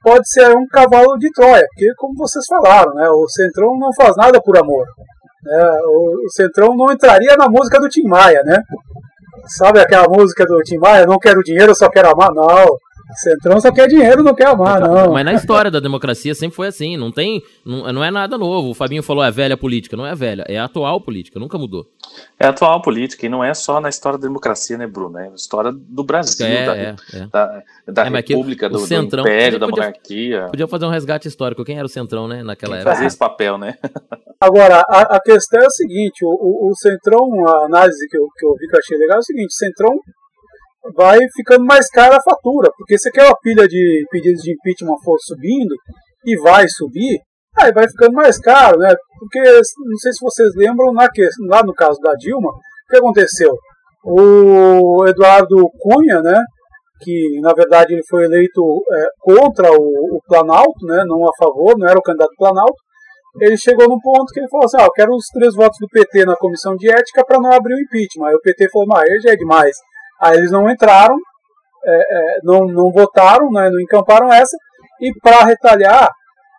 pode 0.03 0.29
ser 0.29 0.55
um 0.55 0.67
cavalo 0.67 1.17
de 1.17 1.31
Troia, 1.31 1.65
porque 1.69 1.93
como 1.97 2.13
vocês 2.17 2.45
falaram, 2.47 2.93
né, 2.93 3.09
o 3.09 3.27
Centrão 3.27 3.77
não 3.77 3.89
faz 3.93 4.15
nada 4.15 4.41
por 4.41 4.57
amor. 4.57 4.85
Né, 5.43 5.71
o, 5.85 6.29
Centrão 6.29 6.75
não 6.75 6.91
entraria 6.91 7.35
na 7.37 7.49
música 7.49 7.79
do 7.79 7.89
Tim 7.89 8.07
Maia, 8.07 8.41
né? 8.43 8.61
Sabe 9.57 9.79
aquela 9.79 10.07
música 10.09 10.45
do 10.45 10.59
Tim 10.61 10.77
Maia, 10.77 11.05
não 11.05 11.17
quero 11.17 11.43
dinheiro, 11.43 11.73
só 11.75 11.89
quero 11.89 12.09
amar? 12.09 12.33
Não, 12.33 12.77
Centrão 13.15 13.59
só 13.61 13.71
quer 13.71 13.87
dinheiro, 13.87 14.23
não 14.23 14.35
quer 14.35 14.47
amar, 14.47 14.81
não. 14.81 15.13
Mas 15.13 15.25
na 15.25 15.33
história 15.33 15.71
da 15.71 15.79
democracia 15.79 16.35
sempre 16.35 16.55
foi 16.55 16.67
assim, 16.67 16.97
não 16.97 17.11
tem, 17.11 17.41
não, 17.65 17.91
não 17.93 18.03
é 18.03 18.11
nada 18.11 18.37
novo. 18.37 18.69
O 18.69 18.73
Fabinho 18.73 19.01
falou 19.01 19.23
é 19.23 19.31
velha 19.31 19.55
política, 19.55 19.95
não 19.95 20.05
é 20.05 20.13
velha, 20.13 20.43
é 20.47 20.57
a 20.57 20.65
atual 20.65 20.99
política, 20.99 21.39
nunca 21.39 21.57
mudou. 21.57 21.87
É 22.39 22.45
a 22.47 22.49
atual 22.49 22.81
política 22.81 23.25
e 23.25 23.29
não 23.29 23.43
é 23.43 23.53
só 23.53 23.79
na 23.79 23.89
história 23.89 24.17
da 24.17 24.27
democracia, 24.27 24.77
né, 24.77 24.85
Bruno? 24.87 25.17
É 25.17 25.27
a 25.27 25.33
história 25.33 25.71
do 25.71 26.03
Brasil, 26.03 26.45
é, 26.45 26.65
da, 26.65 26.77
é, 26.77 26.95
é. 27.13 27.27
da, 27.27 27.63
da 27.87 28.05
é, 28.05 28.09
República, 28.09 28.69
do, 28.69 28.79
Centrão, 28.79 29.23
do 29.23 29.29
Império, 29.29 29.59
da 29.59 29.67
monarquia. 29.67 30.47
Podia 30.49 30.67
fazer 30.67 30.85
um 30.85 30.89
resgate 30.89 31.27
histórico. 31.27 31.63
Quem 31.63 31.77
era 31.77 31.85
o 31.85 31.89
Centrão, 31.89 32.27
né, 32.27 32.43
naquela 32.43 32.73
Quem 32.73 32.81
época? 32.81 32.91
Fazia 32.91 33.07
esse 33.07 33.17
papel, 33.17 33.57
né? 33.57 33.77
Agora, 34.39 34.83
a, 34.87 35.15
a, 35.15 35.19
questão 35.19 35.59
é 35.59 35.65
a 35.65 35.69
seguinte, 35.69 36.23
o, 36.23 36.29
o, 36.29 36.69
o 36.69 36.75
Centrão, 36.75 37.25
a 37.47 37.65
análise 37.65 38.07
que 38.07 38.17
eu, 38.17 38.27
que 38.37 38.45
eu 38.45 38.53
vi 38.53 38.67
que 38.67 38.75
eu 38.75 38.79
achei 38.79 38.97
legal 38.97 39.17
é 39.17 39.19
o 39.19 39.23
seguinte, 39.23 39.47
o 39.47 39.51
Centrão 39.51 39.99
vai 40.95 41.19
ficando 41.35 41.65
mais 41.65 41.89
cara 41.89 42.17
a 42.17 42.21
fatura, 42.21 42.71
porque 42.77 42.97
se 42.97 43.09
aquela 43.09 43.35
pilha 43.37 43.67
de 43.67 44.05
pedidos 44.11 44.41
de 44.41 44.53
impeachment 44.53 44.97
for 45.03 45.17
subindo, 45.19 45.75
e 46.25 46.37
vai 46.41 46.67
subir, 46.67 47.19
aí 47.55 47.71
vai 47.71 47.87
ficando 47.87 48.13
mais 48.13 48.37
caro, 48.39 48.77
né? 48.79 48.93
Porque, 49.19 49.39
não 49.39 49.97
sei 49.99 50.11
se 50.11 50.19
vocês 50.21 50.49
lembram, 50.55 50.93
na 50.93 51.09
que, 51.09 51.25
lá 51.47 51.63
no 51.63 51.73
caso 51.73 51.99
da 52.01 52.13
Dilma, 52.13 52.49
o 52.49 52.89
que 52.89 52.97
aconteceu? 52.97 53.53
O 54.03 55.05
Eduardo 55.07 55.55
Cunha, 55.79 56.21
né, 56.21 56.43
que 57.01 57.39
na 57.41 57.53
verdade 57.53 57.93
ele 57.93 58.03
foi 58.09 58.25
eleito 58.25 58.61
é, 58.93 59.07
contra 59.19 59.71
o, 59.71 60.17
o, 60.17 60.19
Planalto, 60.27 60.85
né, 60.85 61.03
não 61.05 61.27
a 61.27 61.31
favor, 61.37 61.77
não 61.77 61.87
era 61.87 61.97
o 61.97 62.01
candidato 62.01 62.31
Planalto, 62.37 62.75
ele 63.39 63.57
chegou 63.57 63.87
num 63.87 63.99
ponto 63.99 64.33
que 64.33 64.39
ele 64.39 64.49
falou 64.49 64.65
assim, 64.65 64.77
ah, 64.79 64.85
eu 64.85 64.91
quero 64.91 65.11
os 65.13 65.25
três 65.27 65.53
votos 65.53 65.77
do 65.79 65.87
PT 65.87 66.25
na 66.25 66.35
comissão 66.35 66.75
de 66.75 66.89
ética 66.89 67.23
para 67.25 67.39
não 67.39 67.51
abrir 67.51 67.75
o 67.75 67.81
impeachment. 67.81 68.27
Aí 68.29 68.35
o 68.35 68.41
PT 68.41 68.69
falou, 68.71 68.87
mas 68.87 69.03
aí 69.03 69.19
já 69.19 69.31
é 69.33 69.35
demais. 69.35 69.75
Aí 70.21 70.37
eles 70.37 70.51
não 70.51 70.69
entraram, 70.69 71.15
é, 71.85 71.91
é, 71.91 72.39
não, 72.43 72.65
não 72.65 72.91
votaram, 72.91 73.51
né, 73.51 73.69
não 73.69 73.79
encamparam 73.79 74.31
essa, 74.33 74.55
e 74.99 75.11
para 75.21 75.45
retalhar, 75.45 76.09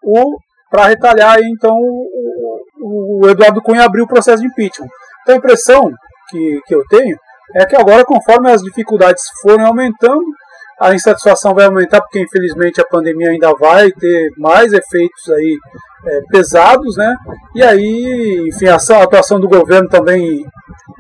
o 0.03 0.39
para 0.71 0.87
retalhar 0.87 1.39
então 1.41 1.75
o, 1.75 3.23
o, 3.23 3.29
Eduardo 3.29 3.63
Cunha 3.63 3.85
abriu 3.85 4.05
o 4.05 4.09
processo 4.09 4.43
de 4.43 4.49
impeachment. 4.49 4.89
Então 5.23 5.35
a 5.35 5.39
impressão 5.39 5.91
que, 6.29 6.61
que 6.67 6.75
eu 6.75 6.83
tenho 6.91 7.17
é 7.57 7.65
que 7.65 7.75
agora, 7.75 8.05
conforme 8.05 8.51
as 8.51 8.63
dificuldades 8.63 9.23
forem 9.43 9.65
aumentando, 9.65 10.23
a 10.81 10.95
insatisfação 10.95 11.55
vai 11.55 11.67
aumentar, 11.67 12.01
porque 12.01 12.21
infelizmente 12.21 12.81
a 12.81 12.85
pandemia 12.85 13.31
ainda 13.31 13.53
vai 13.59 13.91
ter 13.93 14.31
mais 14.37 14.73
efeitos 14.73 15.29
aí 15.31 15.59
é, 16.07 16.21
pesados, 16.31 16.97
né? 16.97 17.15
E 17.55 17.63
aí, 17.63 18.49
enfim, 18.49 18.67
a 18.67 18.77
atuação 18.77 19.41
do 19.41 19.49
governo 19.49 19.89
também 19.89 20.45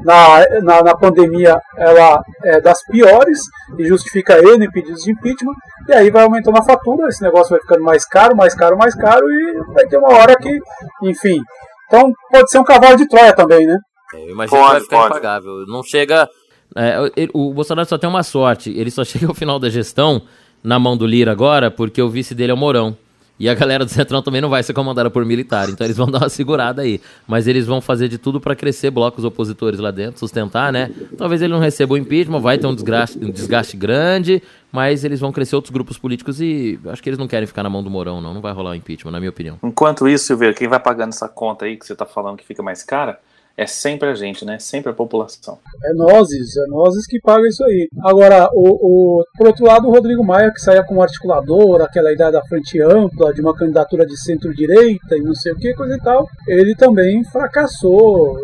na, 0.05 0.45
na, 0.63 0.83
na, 0.83 0.97
pandemia 0.97 1.61
ela 1.77 2.21
é 2.45 2.61
das 2.61 2.83
piores 2.85 3.41
e 3.79 3.85
justifica 3.85 4.39
N 4.39 4.71
pedidos 4.71 5.03
de 5.03 5.13
impeachment, 5.13 5.55
e 5.89 5.93
aí 5.93 6.11
vai 6.11 6.25
aumentando 6.25 6.59
a 6.59 6.65
fatura, 6.65 7.09
esse 7.09 7.23
negócio 7.23 7.51
vai 7.51 7.61
ficando 7.61 7.83
mais 7.83 8.05
caro, 8.05 8.37
mais 8.37 8.55
caro, 8.55 8.77
mais 8.77 8.95
caro, 8.95 9.27
e 9.31 9.73
vai 9.75 9.87
ter 9.87 9.99
uma 9.99 10.15
hora 10.15 10.37
que, 10.37 10.59
enfim. 11.03 11.41
Então 11.87 12.13
pode 12.31 12.51
ser 12.51 12.59
um 12.59 12.65
cavalo 12.65 12.97
de 12.97 13.09
Troia 13.09 13.35
também, 13.35 13.67
né? 13.67 13.79
É, 14.15 14.25
eu 14.25 14.31
imagino 14.31 14.59
pode, 14.59 14.67
que 14.67 14.73
vai 14.73 14.81
ficar 14.81 14.97
pode. 14.97 15.11
impagável. 15.11 15.53
Não 15.67 15.83
chega. 15.83 16.29
É, 16.77 17.29
o 17.33 17.53
Bolsonaro 17.53 17.89
só 17.89 17.99
tem 17.99 18.09
uma 18.09 18.23
sorte, 18.23 18.71
ele 18.71 18.91
só 18.91 19.03
chega 19.05 19.27
ao 19.27 19.35
final 19.35 19.59
da 19.59 19.69
gestão 19.69 20.23
na 20.63 20.79
mão 20.79 20.97
do 20.97 21.07
Lira 21.07 21.33
agora, 21.33 21.71
porque 21.71 22.01
o 22.03 22.09
vice 22.09 22.35
dele 22.35 22.53
é 22.53 22.55
o 22.55 22.59
Mourão. 22.59 22.97
E 23.41 23.49
a 23.49 23.55
galera 23.55 23.85
do 23.85 23.91
Centrão 23.91 24.21
também 24.21 24.41
não 24.41 24.49
vai 24.49 24.65
ser 24.65 24.73
comandada 24.73 25.09
por 25.09 25.25
militar, 25.25 25.69
então 25.69 25.87
eles 25.87 25.97
vão 25.97 26.07
dar 26.11 26.19
uma 26.19 26.29
segurada 26.29 26.83
aí. 26.83 27.01
Mas 27.27 27.47
eles 27.47 27.67
vão 27.67 27.81
fazer 27.81 28.09
de 28.09 28.19
tudo 28.19 28.41
para 28.41 28.57
crescer 28.57 28.91
blocos 28.91 29.25
opositores 29.25 29.79
lá 29.79 29.93
dentro, 29.93 30.19
sustentar, 30.19 30.73
né? 30.73 30.91
Talvez 31.17 31.41
ele 31.41 31.53
não 31.53 31.61
receba 31.61 31.95
o 31.95 31.97
impeachment, 31.97 32.41
vai 32.41 32.59
ter 32.59 32.67
um 32.67 32.75
desgaste, 32.75 33.17
um 33.17 33.31
desgaste 33.31 33.77
grande, 33.77 34.43
mas 34.73 35.05
eles 35.05 35.21
vão 35.21 35.31
crescer 35.31 35.55
outros 35.55 35.73
grupos 35.73 35.97
políticos 35.97 36.41
e 36.41 36.81
acho 36.87 37.01
que 37.01 37.09
eles 37.09 37.19
não 37.19 37.29
querem 37.29 37.47
ficar 37.47 37.63
na 37.63 37.71
mão 37.71 37.81
do 37.81 37.89
Mourão, 37.89 38.21
não. 38.21 38.35
Não 38.35 38.41
vai 38.41 38.53
rolar 38.53 38.71
o 38.71 38.75
impeachment, 38.75 39.13
na 39.13 39.21
minha 39.21 39.31
opinião. 39.31 39.57
Enquanto 39.63 40.09
isso, 40.09 40.27
Silveira, 40.27 40.53
quem 40.53 40.67
vai 40.67 40.81
pagando 40.81 41.11
essa 41.11 41.29
conta 41.29 41.65
aí 41.65 41.77
que 41.77 41.87
você 41.87 41.95
tá 41.95 42.05
falando 42.05 42.39
que 42.39 42.45
fica 42.45 42.61
mais 42.61 42.83
cara 42.83 43.21
é 43.59 43.67
sempre 43.67 44.09
a 44.09 44.15
gente, 44.15 44.45
né? 44.45 44.57
Sempre 44.61 44.93
a 44.93 44.95
população. 44.95 45.59
É 45.85 45.93
nozes, 45.93 46.57
é 46.57 46.67
nozes 46.69 47.05
que 47.09 47.21
pagam 47.21 47.45
isso 47.45 47.65
aí. 47.65 47.89
Agora, 48.05 48.49
o, 48.55 49.19
o, 49.19 49.25
por 49.37 49.49
outro 49.49 49.67
lado, 49.67 49.89
o 49.89 49.91
Rodrigo 49.91 50.25
Maia, 50.25 50.53
que 50.53 50.61
saía 50.61 50.85
como 50.85 51.03
articulador, 51.03 51.83
aquela 51.83 52.13
ideia 52.13 52.31
da 52.31 52.41
frente 52.45 52.81
ampla, 52.81 53.35
de 53.35 53.41
uma 53.41 53.53
candidatura 53.53 54.07
de 54.07 54.17
centro-direita 54.17 55.17
e 55.17 55.23
não 55.23 55.35
sei 55.35 55.51
o 55.51 55.57
que, 55.57 55.75
coisa 55.75 55.97
e 55.97 56.01
tal, 56.01 56.25
ele 56.47 56.77
também 56.77 57.25
fracassou 57.25 58.39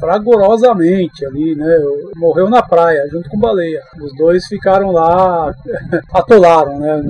fragorosamente 0.00 1.26
ali, 1.26 1.54
né? 1.54 1.76
Morreu 2.16 2.48
na 2.48 2.62
praia, 2.62 3.06
junto 3.12 3.28
com 3.28 3.38
Baleia. 3.38 3.82
Os 4.00 4.16
dois 4.16 4.46
ficaram 4.46 4.92
lá, 4.92 5.54
atolaram, 6.10 6.78
né? 6.78 7.02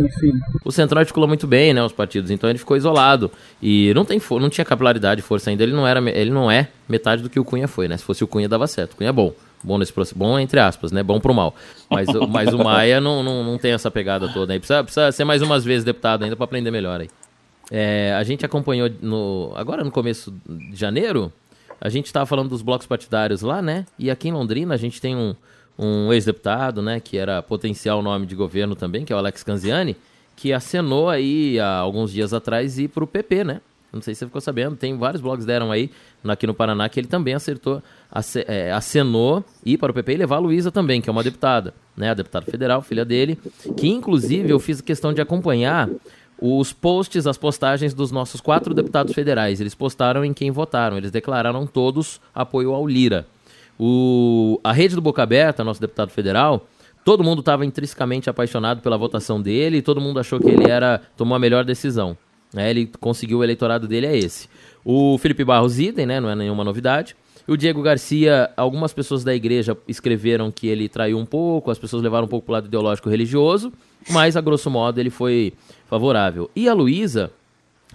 Enfim. 0.00 0.32
O 0.62 0.70
Centrão 0.70 1.00
articulou 1.00 1.26
muito 1.26 1.46
bem, 1.46 1.72
né? 1.72 1.82
Os 1.82 1.92
partidos, 1.92 2.30
então 2.30 2.50
ele 2.50 2.58
ficou 2.58 2.76
isolado. 2.76 3.30
E 3.62 3.94
não, 3.94 4.04
tem, 4.04 4.20
não 4.32 4.50
tinha 4.50 4.64
capilaridade, 4.66 5.22
força 5.22 5.48
ainda. 5.48 5.62
Ele 5.62 5.72
não, 5.72 5.86
era, 5.86 6.00
ele 6.10 6.30
não 6.30 6.50
é 6.50 6.65
metade 6.88 7.22
do 7.22 7.30
que 7.30 7.38
o 7.38 7.44
Cunha 7.44 7.68
foi, 7.68 7.88
né? 7.88 7.96
Se 7.96 8.04
fosse 8.04 8.22
o 8.22 8.26
Cunha, 8.26 8.48
dava 8.48 8.66
certo. 8.66 8.92
O 8.92 8.96
Cunha 8.96 9.10
é 9.10 9.12
bom. 9.12 9.32
Bom 9.62 9.78
nesse 9.78 9.92
processo. 9.92 10.18
Bom, 10.18 10.38
entre 10.38 10.60
aspas, 10.60 10.92
né? 10.92 11.02
Bom 11.02 11.18
pro 11.18 11.34
mal. 11.34 11.54
Mas, 11.90 12.08
mas 12.28 12.52
o 12.52 12.58
Maia 12.58 13.00
não, 13.00 13.22
não, 13.22 13.42
não 13.42 13.58
tem 13.58 13.72
essa 13.72 13.90
pegada 13.90 14.28
toda 14.32 14.52
aí. 14.52 14.58
Precisa, 14.58 14.84
precisa 14.84 15.10
ser 15.12 15.24
mais 15.24 15.42
umas 15.42 15.64
vezes 15.64 15.84
deputado 15.84 16.24
ainda 16.24 16.36
para 16.36 16.44
aprender 16.44 16.70
melhor 16.70 17.00
aí. 17.00 17.08
É, 17.70 18.14
a 18.16 18.22
gente 18.22 18.44
acompanhou 18.44 18.88
no, 19.00 19.52
agora 19.56 19.82
no 19.82 19.90
começo 19.90 20.32
de 20.46 20.76
janeiro, 20.76 21.32
a 21.80 21.88
gente 21.88 22.06
estava 22.06 22.24
falando 22.24 22.48
dos 22.48 22.62
blocos 22.62 22.86
partidários 22.86 23.42
lá, 23.42 23.60
né? 23.60 23.86
E 23.98 24.10
aqui 24.10 24.28
em 24.28 24.32
Londrina 24.32 24.74
a 24.74 24.76
gente 24.76 25.00
tem 25.00 25.16
um, 25.16 25.34
um 25.78 26.12
ex-deputado, 26.12 26.80
né? 26.80 27.00
Que 27.00 27.18
era 27.18 27.42
potencial 27.42 28.02
nome 28.02 28.26
de 28.26 28.34
governo 28.34 28.76
também, 28.76 29.04
que 29.04 29.12
é 29.12 29.16
o 29.16 29.18
Alex 29.18 29.42
Canziani, 29.42 29.96
que 30.36 30.52
acenou 30.52 31.08
aí 31.08 31.58
há 31.58 31.76
alguns 31.78 32.12
dias 32.12 32.32
atrás 32.32 32.78
ir 32.78 32.88
para 32.88 33.02
o 33.02 33.06
PP, 33.06 33.44
né? 33.44 33.60
Não 33.92 34.02
sei 34.02 34.14
se 34.14 34.20
você 34.20 34.26
ficou 34.26 34.40
sabendo, 34.40 34.76
tem 34.76 34.96
vários 34.96 35.20
blogs 35.20 35.46
deram 35.46 35.72
aí 35.72 35.90
aqui 36.26 36.46
no 36.46 36.54
Paraná 36.54 36.88
que 36.88 36.98
ele 37.00 37.06
também 37.06 37.34
acertou, 37.34 37.82
é, 38.46 38.72
acenou 38.72 39.44
ir 39.64 39.78
para 39.78 39.90
o 39.90 39.94
PP 39.94 40.12
e 40.12 40.16
levar 40.16 40.36
a 40.36 40.40
Luísa 40.40 40.70
também, 40.70 41.00
que 41.00 41.08
é 41.08 41.12
uma 41.12 41.22
deputada, 41.22 41.72
né? 41.96 42.10
A 42.10 42.14
deputada 42.14 42.44
federal, 42.44 42.82
filha 42.82 43.04
dele, 43.04 43.38
que 43.76 43.88
inclusive 43.88 44.50
eu 44.50 44.58
fiz 44.58 44.80
questão 44.80 45.12
de 45.12 45.20
acompanhar 45.20 45.88
os 46.40 46.72
posts, 46.72 47.26
as 47.26 47.38
postagens 47.38 47.94
dos 47.94 48.10
nossos 48.10 48.40
quatro 48.40 48.74
deputados 48.74 49.14
federais. 49.14 49.60
Eles 49.60 49.74
postaram 49.74 50.24
em 50.24 50.34
quem 50.34 50.50
votaram, 50.50 50.96
eles 50.96 51.10
declararam 51.10 51.66
todos 51.66 52.20
apoio 52.34 52.72
ao 52.72 52.86
Lira. 52.86 53.26
O, 53.78 54.60
a 54.64 54.72
rede 54.72 54.94
do 54.94 55.00
Boca 55.00 55.22
Aberta, 55.22 55.64
nosso 55.64 55.80
deputado 55.80 56.10
federal, 56.10 56.66
todo 57.04 57.22
mundo 57.22 57.40
estava 57.40 57.64
intrinsecamente 57.64 58.28
apaixonado 58.28 58.80
pela 58.80 58.96
votação 58.96 59.40
dele, 59.40 59.82
todo 59.82 60.00
mundo 60.00 60.18
achou 60.18 60.40
que 60.40 60.48
ele 60.48 60.70
era 60.70 61.00
tomou 61.16 61.36
a 61.36 61.38
melhor 61.38 61.64
decisão. 61.64 62.16
Né? 62.52 62.70
Ele 62.70 62.90
conseguiu 63.00 63.38
o 63.38 63.44
eleitorado 63.44 63.86
dele 63.86 64.06
é 64.06 64.16
esse. 64.16 64.48
O 64.84 65.18
Felipe 65.18 65.44
Barros 65.44 65.78
idem, 65.78 66.06
né? 66.06 66.20
Não 66.20 66.30
é 66.30 66.34
nenhuma 66.34 66.62
novidade. 66.64 67.16
O 67.48 67.56
Diego 67.56 67.80
Garcia, 67.80 68.50
algumas 68.56 68.92
pessoas 68.92 69.22
da 69.22 69.32
igreja 69.32 69.76
escreveram 69.86 70.50
que 70.50 70.66
ele 70.66 70.88
traiu 70.88 71.16
um 71.16 71.24
pouco, 71.24 71.70
as 71.70 71.78
pessoas 71.78 72.02
levaram 72.02 72.24
um 72.24 72.28
pouco 72.28 72.46
para 72.46 72.52
o 72.52 72.54
lado 72.54 72.66
ideológico 72.66 73.08
religioso, 73.08 73.72
mas 74.10 74.36
a 74.36 74.40
grosso 74.40 74.68
modo 74.68 74.98
ele 74.98 75.10
foi 75.10 75.52
favorável. 75.88 76.50
E 76.56 76.68
a 76.68 76.74
Luísa 76.74 77.30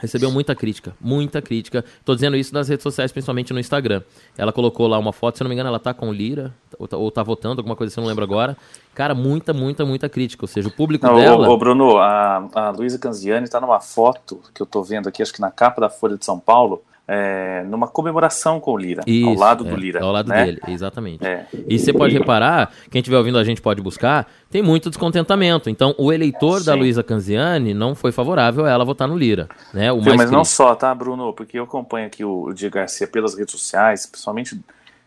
recebeu 0.01 0.31
muita 0.31 0.55
crítica, 0.55 0.95
muita 0.99 1.41
crítica. 1.41 1.85
Tô 2.03 2.15
dizendo 2.15 2.35
isso 2.35 2.51
nas 2.53 2.67
redes 2.67 2.81
sociais, 2.81 3.11
principalmente 3.11 3.53
no 3.53 3.59
Instagram. 3.59 4.01
Ela 4.35 4.51
colocou 4.51 4.87
lá 4.87 4.97
uma 4.97 5.13
foto, 5.13 5.37
se 5.37 5.43
não 5.43 5.49
me 5.49 5.53
engano, 5.53 5.69
ela 5.69 5.79
tá 5.79 5.93
com 5.93 6.11
Lira, 6.11 6.51
ou 6.79 6.87
tá, 6.87 6.97
ou 6.97 7.11
tá 7.11 7.21
votando, 7.21 7.61
alguma 7.61 7.75
coisa 7.75 7.93
assim, 7.93 8.01
eu 8.01 8.03
não 8.03 8.09
lembro 8.09 8.23
agora. 8.23 8.57
Cara, 8.95 9.13
muita, 9.13 9.53
muita, 9.53 9.85
muita 9.85 10.09
crítica. 10.09 10.43
Ou 10.43 10.47
seja, 10.47 10.67
o 10.67 10.71
público 10.71 11.05
não, 11.05 11.15
dela. 11.15 11.47
Ô, 11.47 11.53
ô 11.53 11.57
Bruno, 11.57 11.97
a, 11.99 12.49
a 12.53 12.69
Luísa 12.71 12.97
Canziani 12.97 13.47
tá 13.47 13.61
numa 13.61 13.79
foto 13.79 14.41
que 14.55 14.61
eu 14.61 14.65
tô 14.65 14.81
vendo 14.81 15.07
aqui, 15.07 15.21
acho 15.21 15.33
que 15.33 15.39
na 15.39 15.51
capa 15.51 15.79
da 15.79 15.89
Folha 15.89 16.17
de 16.17 16.25
São 16.25 16.39
Paulo 16.39 16.81
é, 17.13 17.65
numa 17.67 17.89
comemoração 17.89 18.57
com 18.61 18.71
o 18.71 18.77
Lira, 18.77 19.03
Isso, 19.05 19.27
ao 19.27 19.35
lado 19.35 19.67
é, 19.67 19.69
do 19.69 19.75
Lira. 19.75 20.01
Ao 20.01 20.13
lado 20.13 20.29
né? 20.29 20.45
dele, 20.45 20.61
exatamente. 20.69 21.25
É. 21.25 21.45
E 21.67 21.77
você 21.77 21.91
pode 21.91 22.17
reparar, 22.17 22.71
quem 22.89 22.99
estiver 22.99 23.17
ouvindo 23.17 23.37
a 23.37 23.43
gente 23.43 23.61
pode 23.61 23.81
buscar, 23.81 24.31
tem 24.49 24.61
muito 24.61 24.89
descontentamento. 24.89 25.69
Então, 25.69 25.93
o 25.97 26.13
eleitor 26.13 26.59
Sim. 26.59 26.67
da 26.67 26.73
Luísa 26.73 27.03
Canziani 27.03 27.73
não 27.73 27.95
foi 27.95 28.13
favorável 28.13 28.65
a 28.65 28.69
ela 28.69 28.85
votar 28.85 29.09
no 29.09 29.17
Lira. 29.17 29.49
Né? 29.73 29.91
O 29.91 29.99
Viu, 29.99 30.15
mas 30.15 30.31
não 30.31 30.45
só, 30.45 30.73
tá, 30.73 30.95
Bruno? 30.95 31.33
Porque 31.33 31.59
eu 31.59 31.65
acompanho 31.65 32.07
aqui 32.07 32.23
o, 32.23 32.53
Diego 32.53 32.75
Garcia 32.75 33.05
pelas 33.05 33.35
redes 33.35 33.51
sociais, 33.51 34.05
principalmente 34.05 34.57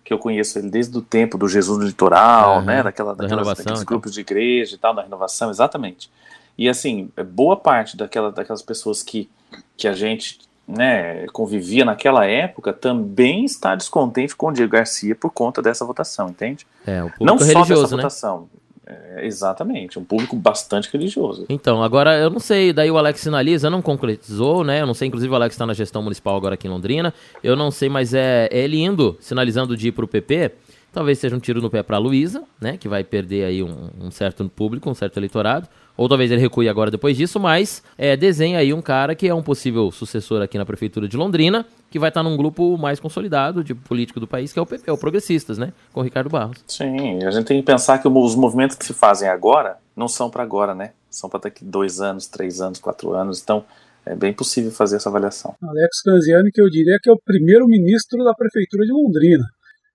que 0.04 0.12
eu 0.12 0.18
conheço 0.18 0.58
ele 0.58 0.68
desde 0.68 0.94
o 0.98 1.00
tempo 1.00 1.38
do 1.38 1.48
Jesus 1.48 1.78
no 1.78 1.86
Litoral, 1.86 2.60
né? 2.60 2.82
Daquela, 2.82 3.14
da 3.14 3.22
daquelas, 3.22 3.48
daqueles 3.48 3.80
então. 3.80 3.84
grupos 3.86 4.12
de 4.12 4.20
igreja 4.20 4.74
e 4.74 4.78
tal, 4.78 4.94
da 4.94 5.00
renovação, 5.00 5.48
exatamente. 5.48 6.10
E 6.58 6.68
assim, 6.68 7.08
boa 7.32 7.56
parte 7.56 7.96
daquela, 7.96 8.30
daquelas 8.30 8.60
pessoas 8.60 9.02
que, 9.02 9.30
que 9.74 9.88
a 9.88 9.94
gente 9.94 10.38
né, 10.66 11.26
convivia 11.26 11.84
naquela 11.84 12.24
época 12.24 12.72
também 12.72 13.44
está 13.44 13.74
descontente 13.74 14.34
com 14.34 14.48
o 14.48 14.52
Diego 14.52 14.72
Garcia 14.72 15.14
por 15.14 15.30
conta 15.30 15.60
dessa 15.60 15.84
votação, 15.84 16.28
entende? 16.28 16.66
É, 16.86 17.02
o 17.02 17.10
público 17.10 17.24
Não 17.24 17.36
religioso, 17.36 17.74
só 17.74 17.82
dessa 17.82 17.96
né? 17.96 18.02
votação. 18.02 18.48
É, 18.86 19.26
exatamente, 19.26 19.98
um 19.98 20.04
público 20.04 20.36
bastante 20.36 20.90
religioso. 20.92 21.46
Então, 21.48 21.82
agora 21.82 22.18
eu 22.18 22.28
não 22.28 22.38
sei, 22.38 22.70
daí 22.70 22.90
o 22.90 22.98
Alex 22.98 23.20
sinaliza, 23.20 23.70
não 23.70 23.80
concretizou, 23.80 24.62
né? 24.62 24.82
Eu 24.82 24.86
não 24.86 24.92
sei, 24.92 25.08
inclusive 25.08 25.32
o 25.32 25.34
Alex 25.34 25.54
está 25.54 25.64
na 25.64 25.72
gestão 25.72 26.02
municipal 26.02 26.36
agora 26.36 26.54
aqui 26.54 26.66
em 26.66 26.70
Londrina. 26.70 27.12
Eu 27.42 27.56
não 27.56 27.70
sei, 27.70 27.88
mas 27.88 28.12
é, 28.12 28.46
é 28.50 28.58
ele 28.58 28.82
indo, 28.82 29.16
sinalizando 29.20 29.74
de 29.74 29.88
ir 29.88 29.92
para 29.92 30.04
o 30.04 30.08
PP. 30.08 30.52
Talvez 30.92 31.18
seja 31.18 31.34
um 31.34 31.40
tiro 31.40 31.62
no 31.62 31.70
pé 31.70 31.82
para 31.82 31.96
a 31.96 31.98
Luísa, 31.98 32.44
né? 32.60 32.76
Que 32.76 32.86
vai 32.86 33.02
perder 33.02 33.46
aí 33.46 33.62
um, 33.62 33.88
um 33.98 34.10
certo 34.10 34.46
público, 34.50 34.90
um 34.90 34.94
certo 34.94 35.16
eleitorado 35.16 35.66
ou 35.96 36.08
talvez 36.08 36.30
ele 36.30 36.40
recue 36.40 36.68
agora 36.68 36.90
depois 36.90 37.16
disso, 37.16 37.38
mas 37.38 37.82
é, 37.96 38.16
desenha 38.16 38.58
aí 38.58 38.72
um 38.72 38.82
cara 38.82 39.14
que 39.14 39.28
é 39.28 39.34
um 39.34 39.42
possível 39.42 39.90
sucessor 39.90 40.42
aqui 40.42 40.58
na 40.58 40.66
Prefeitura 40.66 41.06
de 41.06 41.16
Londrina, 41.16 41.64
que 41.90 41.98
vai 41.98 42.08
estar 42.08 42.22
num 42.22 42.36
grupo 42.36 42.76
mais 42.76 42.98
consolidado 42.98 43.62
de 43.62 43.74
político 43.74 44.18
do 44.18 44.26
país, 44.26 44.52
que 44.52 44.58
é 44.58 44.62
o 44.62 44.66
PP, 44.66 44.90
o 44.90 44.98
Progressistas, 44.98 45.58
né? 45.58 45.72
Com 45.92 46.00
o 46.00 46.02
Ricardo 46.02 46.28
Barros. 46.28 46.64
Sim, 46.66 47.22
a 47.24 47.30
gente 47.30 47.46
tem 47.46 47.60
que 47.60 47.66
pensar 47.66 47.98
que 47.98 48.08
os 48.08 48.34
movimentos 48.34 48.76
que 48.76 48.84
se 48.84 48.92
fazem 48.92 49.28
agora 49.28 49.78
não 49.96 50.08
são 50.08 50.28
para 50.28 50.42
agora, 50.42 50.74
né? 50.74 50.90
São 51.08 51.30
para 51.30 51.40
daqui 51.40 51.64
dois 51.64 52.00
anos, 52.00 52.26
três 52.26 52.60
anos, 52.60 52.80
quatro 52.80 53.12
anos. 53.12 53.40
Então, 53.40 53.64
é 54.04 54.14
bem 54.14 54.32
possível 54.32 54.72
fazer 54.72 54.96
essa 54.96 55.08
avaliação. 55.08 55.54
Alex 55.62 56.02
Canziani, 56.02 56.50
que 56.52 56.60
eu 56.60 56.68
diria 56.68 56.98
que 57.00 57.08
é 57.08 57.12
o 57.12 57.20
primeiro 57.24 57.66
ministro 57.66 58.24
da 58.24 58.34
Prefeitura 58.34 58.84
de 58.84 58.92
Londrina. 58.92 59.44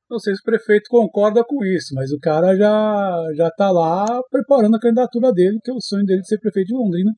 Não 0.09 0.17
sei 0.17 0.33
se 0.33 0.41
o 0.41 0.43
prefeito 0.43 0.89
concorda 0.89 1.43
com 1.45 1.63
isso, 1.63 1.93
mas 1.93 2.11
o 2.11 2.19
cara 2.19 2.55
já 2.55 3.23
já 3.35 3.47
está 3.47 3.69
lá 3.71 4.05
preparando 4.31 4.75
a 4.75 4.79
candidatura 4.79 5.31
dele, 5.31 5.59
que 5.63 5.69
é 5.69 5.73
o 5.73 5.79
sonho 5.79 6.03
dele 6.03 6.21
de 6.21 6.27
ser 6.27 6.39
prefeito 6.39 6.67
de 6.69 6.73
Londrina. 6.73 7.11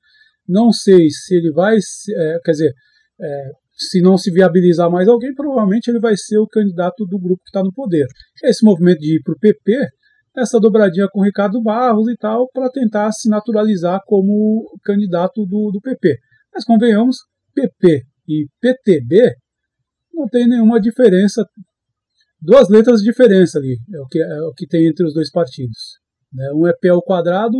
Não 0.48 0.72
sei 0.74 1.10
se 1.10 1.36
ele 1.36 1.52
vai, 1.52 1.76
é, 1.78 2.40
quer 2.44 2.52
dizer, 2.52 2.74
é, 3.22 3.52
se 3.78 4.02
não 4.02 4.18
se 4.18 4.30
viabilizar 4.30 4.92
mais 4.92 5.08
alguém, 5.08 5.34
provavelmente 5.34 5.90
ele 5.90 6.00
vai 6.00 6.16
ser 6.18 6.38
o 6.38 6.48
candidato 6.48 7.06
do 7.06 7.18
grupo 7.18 7.42
que 7.44 7.50
está 7.50 7.64
no 7.64 7.74
poder. 7.74 8.06
Esse 8.44 8.66
movimento 8.66 9.00
de 9.00 9.16
ir 9.16 9.22
para 9.24 9.34
o 9.34 9.40
PP, 9.40 9.88
essa 10.36 10.60
dobradinha 10.60 11.08
com 11.12 11.22
o 11.22 11.24
Ricardo 11.24 11.62
Barros 11.62 12.10
e 12.10 12.18
tal, 12.18 12.50
para 12.52 12.70
tentar 12.70 13.12
se 13.14 13.30
naturalizar 13.30 14.02
como 14.06 14.70
candidato 14.84 15.46
do, 15.46 15.72
do 15.72 15.80
PP. 15.82 16.18
Mas 16.54 16.66
convenhamos, 16.66 17.18
PP 17.56 18.02
e 18.28 18.48
PTB 18.60 19.34
não 20.14 20.28
tem 20.28 20.48
nenhuma 20.48 20.80
diferença 20.80 21.46
duas 22.42 22.70
letras 22.70 23.02
de 23.02 23.06
diferença 23.06 23.60
ali, 23.60 23.78
é 23.94 24.02
o 24.02 24.08
que, 24.08 24.20
é 24.20 24.42
o 24.42 24.54
que 24.54 24.68
tem 24.68 24.88
entre 24.88 25.06
os 25.06 25.14
dois 25.14 25.30
partidos. 25.30 26.00
Né? 26.34 26.52
Um 26.54 26.68
é 26.68 26.74
P 26.74 26.90
ao 26.90 27.02
quadrado 27.02 27.58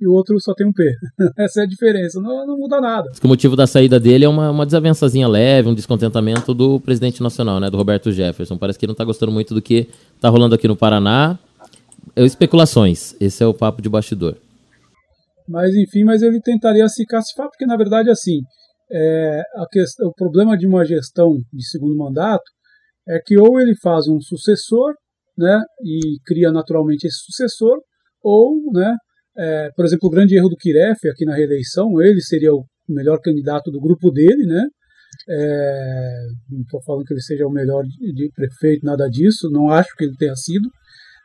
e 0.00 0.06
o 0.06 0.12
outro 0.12 0.38
só 0.40 0.54
tem 0.54 0.66
um 0.66 0.72
P. 0.72 0.84
Essa 1.36 1.60
é 1.60 1.64
a 1.64 1.66
diferença, 1.66 2.20
não, 2.20 2.46
não 2.46 2.56
muda 2.56 2.80
nada. 2.80 3.10
O 3.22 3.28
motivo 3.28 3.56
da 3.56 3.66
saída 3.66 3.98
dele 3.98 4.24
é 4.24 4.28
uma, 4.28 4.50
uma 4.50 4.64
desavençazinha 4.64 5.28
leve, 5.28 5.68
um 5.68 5.74
descontentamento 5.74 6.54
do 6.54 6.80
presidente 6.80 7.22
nacional, 7.22 7.58
né, 7.58 7.68
do 7.68 7.76
Roberto 7.76 8.12
Jefferson. 8.12 8.56
Parece 8.56 8.78
que 8.78 8.84
ele 8.84 8.90
não 8.90 8.94
está 8.94 9.04
gostando 9.04 9.32
muito 9.32 9.54
do 9.54 9.60
que 9.60 9.88
está 10.14 10.28
rolando 10.28 10.54
aqui 10.54 10.68
no 10.68 10.76
Paraná. 10.76 11.38
É 12.16 12.24
especulações, 12.24 13.14
esse 13.20 13.42
é 13.42 13.46
o 13.46 13.54
papo 13.54 13.82
de 13.82 13.88
bastidor. 13.88 14.36
Mas 15.48 15.74
enfim, 15.74 16.04
mas 16.04 16.22
ele 16.22 16.40
tentaria 16.40 16.88
se 16.88 17.04
classificar, 17.04 17.48
porque 17.48 17.66
na 17.66 17.76
verdade 17.76 18.08
assim, 18.08 18.40
é, 18.90 19.42
a 19.56 19.66
questão, 19.70 20.08
o 20.08 20.14
problema 20.14 20.56
de 20.56 20.66
uma 20.66 20.84
gestão 20.84 21.36
de 21.52 21.68
segundo 21.68 21.96
mandato 21.96 22.44
é 23.10 23.20
que 23.24 23.36
ou 23.36 23.60
ele 23.60 23.74
faz 23.82 24.06
um 24.08 24.20
sucessor, 24.20 24.94
né, 25.36 25.60
e 25.82 26.18
cria 26.24 26.52
naturalmente 26.52 27.06
esse 27.06 27.18
sucessor, 27.24 27.78
ou, 28.22 28.72
né, 28.72 28.94
é, 29.36 29.70
por 29.74 29.84
exemplo, 29.84 30.08
o 30.08 30.10
grande 30.10 30.36
erro 30.36 30.48
do 30.48 30.56
Kiref 30.56 31.08
aqui 31.08 31.24
na 31.24 31.34
reeleição, 31.34 32.00
ele 32.00 32.20
seria 32.20 32.54
o 32.54 32.64
melhor 32.88 33.18
candidato 33.20 33.70
do 33.70 33.80
grupo 33.80 34.10
dele, 34.10 34.46
né, 34.46 34.64
é, 35.28 36.26
não 36.50 36.60
estou 36.60 36.82
falando 36.84 37.04
que 37.04 37.12
ele 37.12 37.22
seja 37.22 37.46
o 37.46 37.50
melhor 37.50 37.82
de, 37.82 38.12
de 38.12 38.30
prefeito, 38.32 38.86
nada 38.86 39.08
disso, 39.08 39.50
não 39.50 39.70
acho 39.70 39.94
que 39.96 40.04
ele 40.04 40.16
tenha 40.16 40.36
sido, 40.36 40.68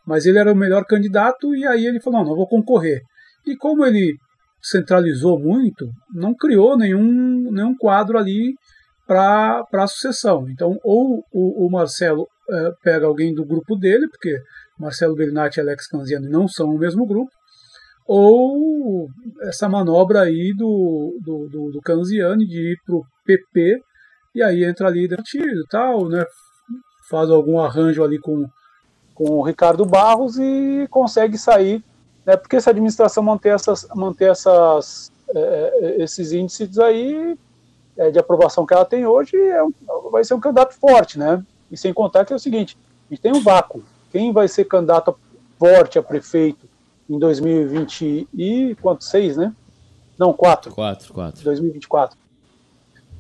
mas 0.08 0.26
ele 0.26 0.38
era 0.38 0.52
o 0.52 0.56
melhor 0.56 0.86
candidato 0.86 1.56
e 1.56 1.65
aí 1.65 1.86
ele 1.86 2.02
falou, 2.02 2.19
não, 2.19 2.30
não 2.30 2.36
vou 2.36 2.48
concorrer. 2.48 3.02
E 3.45 3.56
como 3.56 3.86
ele 3.86 4.15
centralizou 4.62 5.39
muito, 5.39 5.88
não 6.13 6.34
criou 6.34 6.78
nenhum, 6.78 7.52
nenhum 7.52 7.76
quadro 7.76 8.17
ali 8.17 8.54
para 9.06 9.65
a 9.72 9.88
sucessão. 9.88 10.50
Então, 10.50 10.78
ou 10.84 11.24
o, 11.32 11.65
o 11.65 11.72
Marcelo 11.72 12.28
é, 12.50 12.72
pega 12.84 13.06
alguém 13.06 13.34
do 13.34 13.46
grupo 13.46 13.76
dele, 13.76 14.08
porque 14.10 14.38
Marcelo 14.80 15.15
Bernatti 15.15 15.58
e 15.58 15.62
Alex 15.62 15.88
Canziani 15.88 16.28
não 16.28 16.48
são 16.48 16.70
o 16.70 16.78
mesmo 16.78 17.06
grupo, 17.06 17.32
ou 18.08 19.08
essa 19.41 19.68
manobra 19.68 20.22
aí 20.22 20.54
do, 20.56 21.18
do, 21.24 21.50
do, 21.50 21.72
do 21.72 21.82
Canziani 21.82 22.46
de 22.46 22.74
ir 22.74 22.78
para 22.86 22.96
o 22.96 23.06
PP, 23.26 23.80
e 24.36 24.44
aí 24.44 24.63
entra 24.63 24.88
ali 24.88 25.08
partido 25.08 25.62
e 25.62 25.68
tal, 25.70 26.08
né? 26.10 26.24
faz 27.10 27.30
algum 27.30 27.60
arranjo 27.60 28.04
ali 28.04 28.20
com, 28.20 28.48
com 29.13 29.32
o 29.32 29.44
Ricardo 29.44 29.86
Barros 29.86 30.38
e 30.38 30.88
consegue 30.89 31.38
sair, 31.38 31.84
né? 32.26 32.36
porque 32.36 32.60
se 32.60 32.70
a 32.70 32.72
administração 32.72 33.24
manter, 33.24 33.50
essas, 33.50 33.88
manter 33.96 34.32
essas, 34.32 35.12
é, 35.30 36.04
esses 36.04 36.32
índices 36.32 36.78
aí, 36.78 37.38
é, 37.97 38.12
de 38.12 38.19
aprovação 38.19 38.65
que 38.65 38.73
ela 38.73 38.86
tem 38.86 39.05
hoje, 39.05 39.36
é 39.36 39.63
um, 39.63 39.71
vai 40.12 40.23
ser 40.23 40.34
um 40.34 40.39
candidato 40.39 40.73
forte, 40.75 41.17
né? 41.17 41.43
E 41.71 41.77
sem 41.77 41.93
contar 41.93 42.25
que 42.25 42.34
é 42.34 42.36
o 42.36 42.39
seguinte, 42.39 42.77
a 43.10 43.13
gente 43.13 43.21
tem 43.21 43.34
um 43.34 43.41
vácuo. 43.41 43.84
Quem 44.12 44.31
vai 44.31 44.47
ser 44.47 44.65
candidato 44.65 45.17
forte 45.58 45.97
a 45.97 46.03
prefeito 46.03 46.67
em 47.10 47.17
2020 47.19 48.27
e 48.34 48.75
quanto? 48.81 49.03
Seis, 49.03 49.38
né? 49.38 49.53
Não, 50.17 50.34
quatro. 50.34 50.71
Quatro, 50.73 51.13
quatro. 51.13 51.43
2024. 51.43 52.17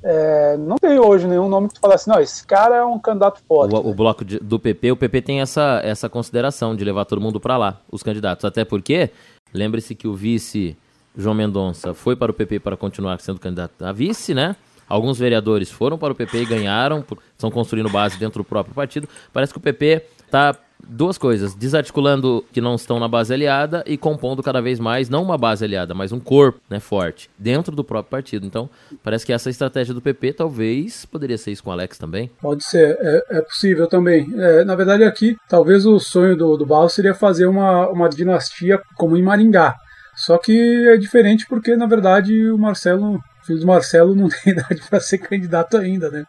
É, 0.07 0.55
não 0.57 0.75
tem 0.77 0.99
hoje 0.99 1.27
nenhum 1.27 1.49
nome 1.49 1.67
que 1.67 1.73
tu 1.73 1.79
fala 1.79 1.95
assim, 1.95 2.11
não, 2.11 2.19
esse 2.19 2.45
cara 2.45 2.75
é 2.75 2.85
um 2.85 2.99
candidato 2.99 3.41
forte. 3.47 3.73
O, 3.73 3.89
o 3.89 3.93
bloco 3.93 4.23
de, 4.23 4.37
do 4.37 4.59
PP, 4.59 4.91
o 4.91 4.97
PP 4.97 5.21
tem 5.21 5.41
essa, 5.41 5.81
essa 5.83 6.07
consideração 6.07 6.75
de 6.75 6.85
levar 6.85 7.05
todo 7.05 7.19
mundo 7.19 7.39
para 7.39 7.57
lá, 7.57 7.81
os 7.91 8.03
candidatos. 8.03 8.45
Até 8.45 8.63
porque, 8.63 9.09
lembre-se 9.51 9.95
que 9.95 10.07
o 10.07 10.13
vice 10.13 10.77
João 11.17 11.35
Mendonça 11.35 11.93
foi 11.93 12.15
para 12.15 12.31
o 12.31 12.33
PP 12.33 12.59
para 12.59 12.77
continuar 12.77 13.19
sendo 13.19 13.39
candidato 13.39 13.83
a 13.83 13.91
vice, 13.91 14.33
né? 14.33 14.55
Alguns 14.87 15.17
vereadores 15.17 15.71
foram 15.71 15.97
para 15.97 16.13
o 16.13 16.15
PP 16.15 16.43
e 16.43 16.45
ganharam, 16.45 17.03
estão 17.33 17.49
construindo 17.49 17.89
base 17.89 18.17
dentro 18.19 18.43
do 18.43 18.45
próprio 18.45 18.75
partido. 18.75 19.09
Parece 19.33 19.51
que 19.51 19.57
o 19.57 19.61
PP 19.61 20.03
está 20.25 20.55
duas 20.87 21.17
coisas, 21.17 21.55
desarticulando 21.55 22.45
que 22.51 22.61
não 22.61 22.75
estão 22.75 22.99
na 22.99 23.07
base 23.07 23.33
aliada 23.33 23.83
e 23.87 23.97
compondo 23.97 24.43
cada 24.43 24.61
vez 24.61 24.79
mais, 24.79 25.09
não 25.09 25.23
uma 25.23 25.37
base 25.37 25.65
aliada, 25.65 25.93
mas 25.93 26.11
um 26.11 26.19
corpo 26.19 26.59
né, 26.69 26.79
forte 26.79 27.29
dentro 27.37 27.75
do 27.75 27.83
próprio 27.83 28.11
partido. 28.11 28.45
Então, 28.45 28.69
parece 29.03 29.25
que 29.25 29.33
essa 29.33 29.49
estratégia 29.49 29.93
do 29.93 30.01
PP 30.01 30.33
talvez 30.33 31.05
poderia 31.05 31.37
ser 31.37 31.51
isso 31.51 31.63
com 31.63 31.69
o 31.69 31.73
Alex 31.73 31.97
também. 31.97 32.29
Pode 32.41 32.63
ser, 32.63 32.97
é, 32.99 33.37
é 33.37 33.41
possível 33.41 33.87
também. 33.87 34.27
É, 34.37 34.63
na 34.63 34.75
verdade, 34.75 35.03
aqui, 35.03 35.35
talvez 35.49 35.85
o 35.85 35.99
sonho 35.99 36.35
do, 36.35 36.57
do 36.57 36.65
Barros 36.65 36.93
seria 36.93 37.13
fazer 37.13 37.47
uma, 37.47 37.89
uma 37.89 38.09
dinastia 38.09 38.79
como 38.95 39.17
em 39.17 39.23
Maringá. 39.23 39.75
Só 40.15 40.37
que 40.37 40.87
é 40.87 40.97
diferente 40.97 41.45
porque, 41.47 41.75
na 41.75 41.85
verdade, 41.85 42.49
o 42.49 42.57
Marcelo 42.57 43.21
filho 43.45 43.59
do 43.59 43.67
Marcelo 43.67 44.15
não 44.15 44.27
tem 44.43 44.53
idade 44.53 44.81
para 44.89 44.99
ser 44.99 45.19
candidato 45.19 45.77
ainda, 45.77 46.09
né? 46.09 46.25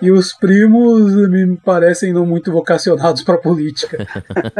E 0.00 0.10
os 0.10 0.32
primos 0.32 1.12
me 1.28 1.56
parecem 1.56 2.12
não 2.12 2.26
muito 2.26 2.50
vocacionados 2.50 3.22
para 3.22 3.38
política. 3.38 4.06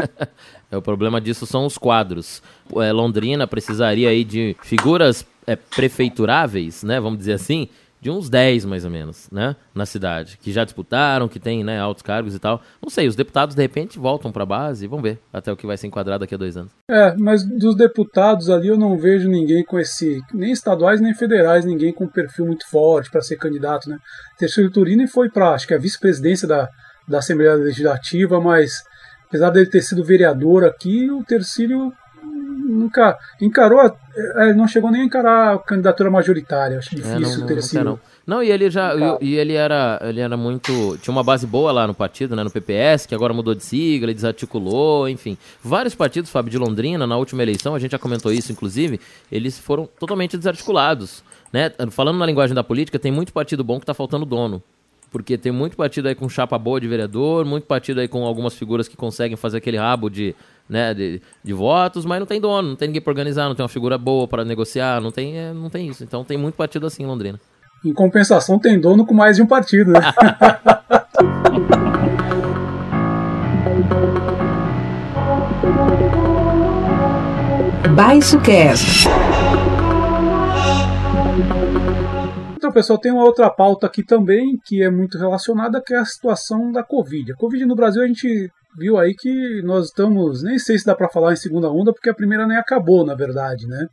é, 0.71 0.77
o 0.77 0.83
problema 0.83 1.21
disso 1.21 1.47
são 1.47 1.67
os 1.67 1.77
quadros. 1.77 2.43
É, 2.77 2.93
Londrina 2.93 3.47
precisaria 3.47 4.09
aí 4.09 4.25
de 4.25 4.57
figuras 4.63 5.27
é, 5.47 5.57
prefeituráveis, 5.57 6.83
né? 6.83 7.01
Vamos 7.01 7.19
dizer 7.19 7.35
assim, 7.35 7.69
de 8.05 8.11
uns 8.11 8.29
10 8.29 8.67
mais 8.67 8.85
ou 8.85 8.91
menos, 8.91 9.31
né, 9.33 9.57
na 9.75 9.87
cidade, 9.87 10.37
que 10.37 10.53
já 10.53 10.63
disputaram, 10.63 11.27
que 11.27 11.41
tem, 11.41 11.65
né, 11.65 11.81
altos 11.81 12.03
cargos 12.03 12.35
e 12.35 12.39
tal. 12.39 12.61
Não 12.83 12.91
sei, 12.91 13.09
os 13.09 13.17
deputados 13.17 13.57
de 13.57 13.63
repente 13.63 13.99
voltam 13.99 14.31
para 14.31 14.43
a 14.43 14.47
base, 14.47 14.87
vamos 14.87 15.03
ver 15.03 15.19
até 15.33 15.51
o 15.51 15.57
que 15.57 15.67
vai 15.67 15.79
ser 15.79 15.87
enquadrado 15.87 16.21
daqui 16.21 16.35
a 16.35 16.39
dois 16.39 16.55
anos. 16.55 16.71
É, 16.87 17.17
mas 17.17 17.43
dos 17.43 17.75
deputados 17.75 18.51
ali 18.51 18.69
eu 18.69 18.77
não 18.77 18.99
vejo 18.99 19.27
ninguém 19.31 19.65
com 19.65 19.79
esse, 19.79 20.21
nem 20.35 20.53
estaduais 20.53 21.01
nem 21.01 21.15
federais, 21.15 21.65
ninguém 21.65 21.95
com 21.95 22.05
um 22.05 22.09
perfil 22.09 22.45
muito 22.45 22.69
forte 22.69 23.11
para 23.11 23.23
ser 23.23 23.37
candidato, 23.37 23.89
né. 23.89 23.97
Terceiro 24.39 24.71
Turini 24.71 25.07
foi 25.07 25.31
para, 25.31 25.55
acho 25.55 25.67
que 25.67 25.73
a 25.73 25.79
vice-presidência 25.79 26.47
da, 26.47 26.69
da 27.09 27.21
Assembleia 27.21 27.55
Legislativa, 27.55 28.39
mas 28.39 28.83
apesar 29.27 29.49
dele 29.49 29.71
ter 29.71 29.81
sido 29.81 30.05
vereador 30.05 30.63
aqui, 30.63 31.11
o 31.11 31.25
Tercílio 31.25 31.91
nunca 32.65 33.19
encarou, 33.41 33.81
é, 34.17 34.55
não 34.55 34.67
chegou 34.67 34.91
nem 34.91 35.03
a 35.03 35.05
encarar 35.05 35.55
a 35.55 35.59
candidatura 35.59 36.11
majoritária. 36.11 36.79
Acho 36.79 36.97
difícil 36.97 37.17
é, 37.17 37.39
não, 37.39 37.47
ter 37.47 37.63
sido. 37.63 38.01
Não, 38.27 38.43
e 38.43 38.51
ele 38.51 38.71
já. 38.71 38.95
E, 38.95 39.33
e, 39.33 39.35
ele 39.37 39.53
era. 39.53 40.01
Ele 40.03 40.21
era 40.21 40.37
muito. 40.37 40.97
Tinha 40.99 41.13
uma 41.13 41.23
base 41.23 41.47
boa 41.47 41.71
lá 41.71 41.87
no 41.87 41.95
partido, 41.95 42.35
né? 42.35 42.43
No 42.43 42.51
PPS, 42.51 43.07
que 43.07 43.15
agora 43.15 43.35
mudou 43.35 43.55
de 43.55 43.63
sigla, 43.63 44.07
ele 44.07 44.15
desarticulou, 44.15 45.09
enfim. 45.09 45.37
Vários 45.63 45.95
partidos, 45.95 46.31
Fábio, 46.31 46.51
de 46.51 46.59
Londrina, 46.59 47.07
na 47.07 47.17
última 47.17 47.43
eleição, 47.43 47.75
a 47.75 47.79
gente 47.79 47.93
já 47.93 47.99
comentou 47.99 48.33
isso, 48.33 48.51
inclusive, 48.51 48.99
eles 49.31 49.59
foram 49.59 49.89
totalmente 49.99 50.37
desarticulados. 50.37 51.23
Né? 51.53 51.71
Falando 51.91 52.19
na 52.19 52.27
linguagem 52.27 52.55
da 52.55 52.65
política, 52.65 52.99
tem 52.99 53.13
muito 53.13 53.33
partido 53.33 53.63
bom 53.63 53.79
que 53.79 53.87
tá 53.87 53.95
faltando 53.95 54.25
dono 54.25 54.63
porque 55.15 55.39
tem 55.39 55.53
muito 55.53 55.77
partido 55.77 56.09
aí 56.09 56.15
com 56.17 56.29
chapa 56.29 56.59
boa 56.59 56.81
de 56.81 56.89
vereador, 56.89 57.45
muito 57.45 57.69
partido 57.69 58.01
aí 58.01 58.09
com 58.09 58.25
algumas 58.25 58.53
figuras 58.57 58.89
que 58.89 58.97
conseguem 58.97 59.37
fazer 59.37 59.59
aquele 59.59 59.77
rabo 59.77 60.11
de, 60.11 60.35
né, 60.69 60.95
de, 60.95 61.21
de 61.43 61.53
votos, 61.53 62.05
mas 62.05 62.19
não 62.19 62.27
tem 62.27 62.41
dono, 62.41 62.71
não 62.71 62.77
tem 62.77 62.89
ninguém 62.89 63.03
para 63.03 63.11
organizar, 63.11 63.49
não 63.49 63.55
tem 63.55 63.63
uma 63.63 63.69
figura 63.69 63.99
boa 63.99 64.27
para 64.27 64.45
negociar, 64.45 65.01
não 65.01 65.11
tem, 65.11 65.37
é, 65.37 65.53
não 65.53 65.69
tem 65.69 65.89
isso. 65.89 66.03
Então 66.05 66.25
tem 66.25 66.39
muito 66.39 66.55
partido 66.55 66.87
assim 66.87 67.03
em 67.03 67.07
Londrina. 67.07 67.41
Em 67.85 67.93
compensação, 67.93 68.59
tem 68.59 68.81
dono 68.81 69.05
com 69.05 69.13
mais 69.15 69.37
de 69.37 69.43
um 69.43 69.47
partido, 69.47 69.93
né? 69.93 70.01
Baixo 77.95 78.41
Cast. 78.41 79.07
Então, 82.57 82.73
pessoal, 82.73 82.99
tem 82.99 83.13
uma 83.13 83.23
outra 83.23 83.49
pauta 83.49 83.87
aqui 83.87 84.03
também 84.03 84.59
que 84.65 84.83
é 84.83 84.91
muito 84.91 85.17
relacionada, 85.17 85.81
que 85.81 85.95
é 85.95 85.99
a 85.99 86.05
situação 86.05 86.73
da 86.73 86.83
Covid. 86.83 87.33
A 87.33 87.37
Covid 87.37 87.65
no 87.67 87.77
Brasil 87.77 88.03
a 88.03 88.07
gente 88.07 88.51
viu 88.77 88.99
aí 88.99 89.15
que 89.15 89.63
nós 89.63 89.87
estamos, 89.87 90.43
nem 90.43 90.59
sei 90.59 90.79
se 90.79 90.85
dá 90.85 90.95
para 90.95 91.11
falar 91.11 91.33
em 91.33 91.37
segunda 91.37 91.71
onda, 91.71 91.93
porque 91.93 92.11
a 92.11 92.15
primeira 92.15 92.47
nem 92.47 92.57
acabou, 92.57 93.05
na 93.05 93.15
verdade, 93.15 93.67
né? 93.67 93.87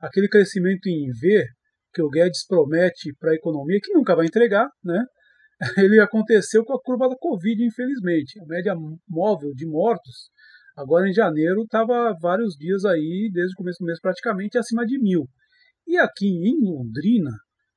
Aquele 0.00 0.28
crescimento 0.28 0.86
em 0.88 1.10
V 1.10 1.44
que 1.92 2.02
o 2.02 2.10
Guedes 2.10 2.44
promete 2.46 3.14
para 3.18 3.30
a 3.30 3.34
economia, 3.34 3.78
que 3.82 3.92
nunca 3.92 4.16
vai 4.16 4.26
entregar, 4.26 4.68
né? 4.82 5.04
Ele 5.78 6.00
aconteceu 6.00 6.64
com 6.64 6.74
a 6.74 6.82
curva 6.82 7.08
da 7.08 7.16
Covid, 7.16 7.64
infelizmente. 7.64 8.40
A 8.40 8.46
média 8.46 8.74
móvel 9.08 9.52
de 9.54 9.66
mortos, 9.66 10.28
agora 10.76 11.08
em 11.08 11.12
janeiro, 11.12 11.62
estava 11.62 12.12
vários 12.20 12.54
dias 12.56 12.84
aí, 12.84 13.30
desde 13.32 13.54
o 13.54 13.56
começo 13.56 13.78
do 13.78 13.86
mês 13.86 14.00
praticamente, 14.00 14.58
acima 14.58 14.84
de 14.84 14.98
mil. 14.98 15.28
E 15.86 15.96
aqui 15.96 16.26
em 16.26 16.58
Londrina, 16.60 17.30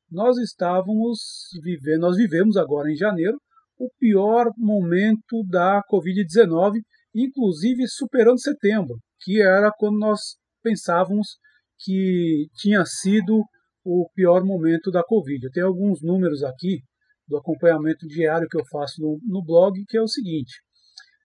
nós 0.09 0.37
estávamos 0.37 1.19
vivendo, 1.61 2.01
nós 2.01 2.17
vivemos 2.17 2.57
agora 2.57 2.89
em 2.89 2.95
janeiro 2.95 3.37
o 3.77 3.89
pior 3.99 4.51
momento 4.57 5.43
da 5.49 5.81
Covid-19, 5.91 6.81
inclusive 7.13 7.87
superando 7.87 8.39
setembro, 8.39 8.97
que 9.21 9.41
era 9.41 9.71
quando 9.77 9.99
nós 9.99 10.19
pensávamos 10.63 11.37
que 11.79 12.47
tinha 12.55 12.83
sido 12.85 13.43
o 13.85 14.09
pior 14.13 14.43
momento 14.43 14.91
da 14.91 15.03
Covid. 15.03 15.45
Eu 15.45 15.51
tenho 15.51 15.67
alguns 15.67 16.01
números 16.01 16.43
aqui 16.43 16.81
do 17.27 17.37
acompanhamento 17.37 18.07
diário 18.07 18.47
que 18.49 18.57
eu 18.57 18.65
faço 18.71 19.01
no, 19.01 19.19
no 19.25 19.43
blog, 19.43 19.73
que 19.87 19.97
é 19.97 20.01
o 20.01 20.07
seguinte: 20.07 20.51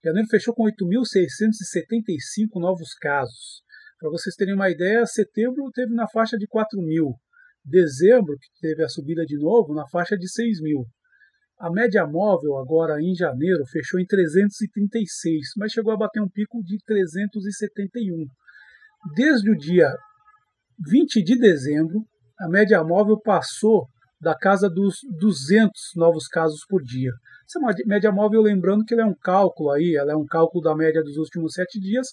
janeiro 0.05 0.29
fechou 0.29 0.55
com 0.55 0.65
8.675 0.65 2.61
novos 2.61 2.95
casos. 2.95 3.63
Para 3.99 4.11
vocês 4.11 4.35
terem 4.35 4.55
uma 4.55 4.71
ideia, 4.71 5.07
setembro 5.07 5.71
teve 5.73 5.95
na 5.95 6.09
faixa 6.09 6.37
de 6.37 6.47
4 6.47 6.81
mil. 6.83 7.15
Dezembro, 7.65 8.37
que 8.37 8.49
teve 8.61 8.83
a 8.83 8.89
subida 8.89 9.25
de 9.25 9.39
novo, 9.39 9.73
na 9.73 9.87
faixa 9.89 10.17
de 10.17 10.29
6 10.29 10.61
mil. 10.61 10.85
A 11.63 11.71
média 11.71 12.05
móvel 12.05 12.59
agora 12.59 13.01
em 13.01 13.15
janeiro 13.15 13.65
fechou 13.71 14.01
em 14.01 14.05
336, 14.05 15.51
mas 15.57 15.71
chegou 15.71 15.93
a 15.93 15.97
bater 15.97 16.21
um 16.21 16.29
pico 16.29 16.61
de 16.65 16.77
371. 16.85 18.27
Desde 19.15 19.49
o 19.49 19.57
dia 19.57 19.89
20 20.91 21.23
de 21.23 21.39
dezembro, 21.39 22.01
a 22.41 22.49
média 22.49 22.83
móvel 22.83 23.17
passou 23.17 23.87
da 24.21 24.37
casa 24.37 24.69
dos 24.69 24.97
200 25.21 25.71
novos 25.95 26.27
casos 26.27 26.67
por 26.69 26.83
dia. 26.83 27.13
Essa 27.47 27.61
média 27.87 28.11
móvel, 28.11 28.43
lembrando 28.43 28.85
que 28.85 28.95
ela 28.95 29.05
é 29.05 29.07
um 29.07 29.15
cálculo 29.15 29.71
aí, 29.71 29.95
ela 29.95 30.11
é 30.11 30.17
um 30.17 30.27
cálculo 30.27 30.65
da 30.65 30.75
média 30.75 31.01
dos 31.01 31.17
últimos 31.17 31.53
sete 31.53 31.79
dias, 31.79 32.09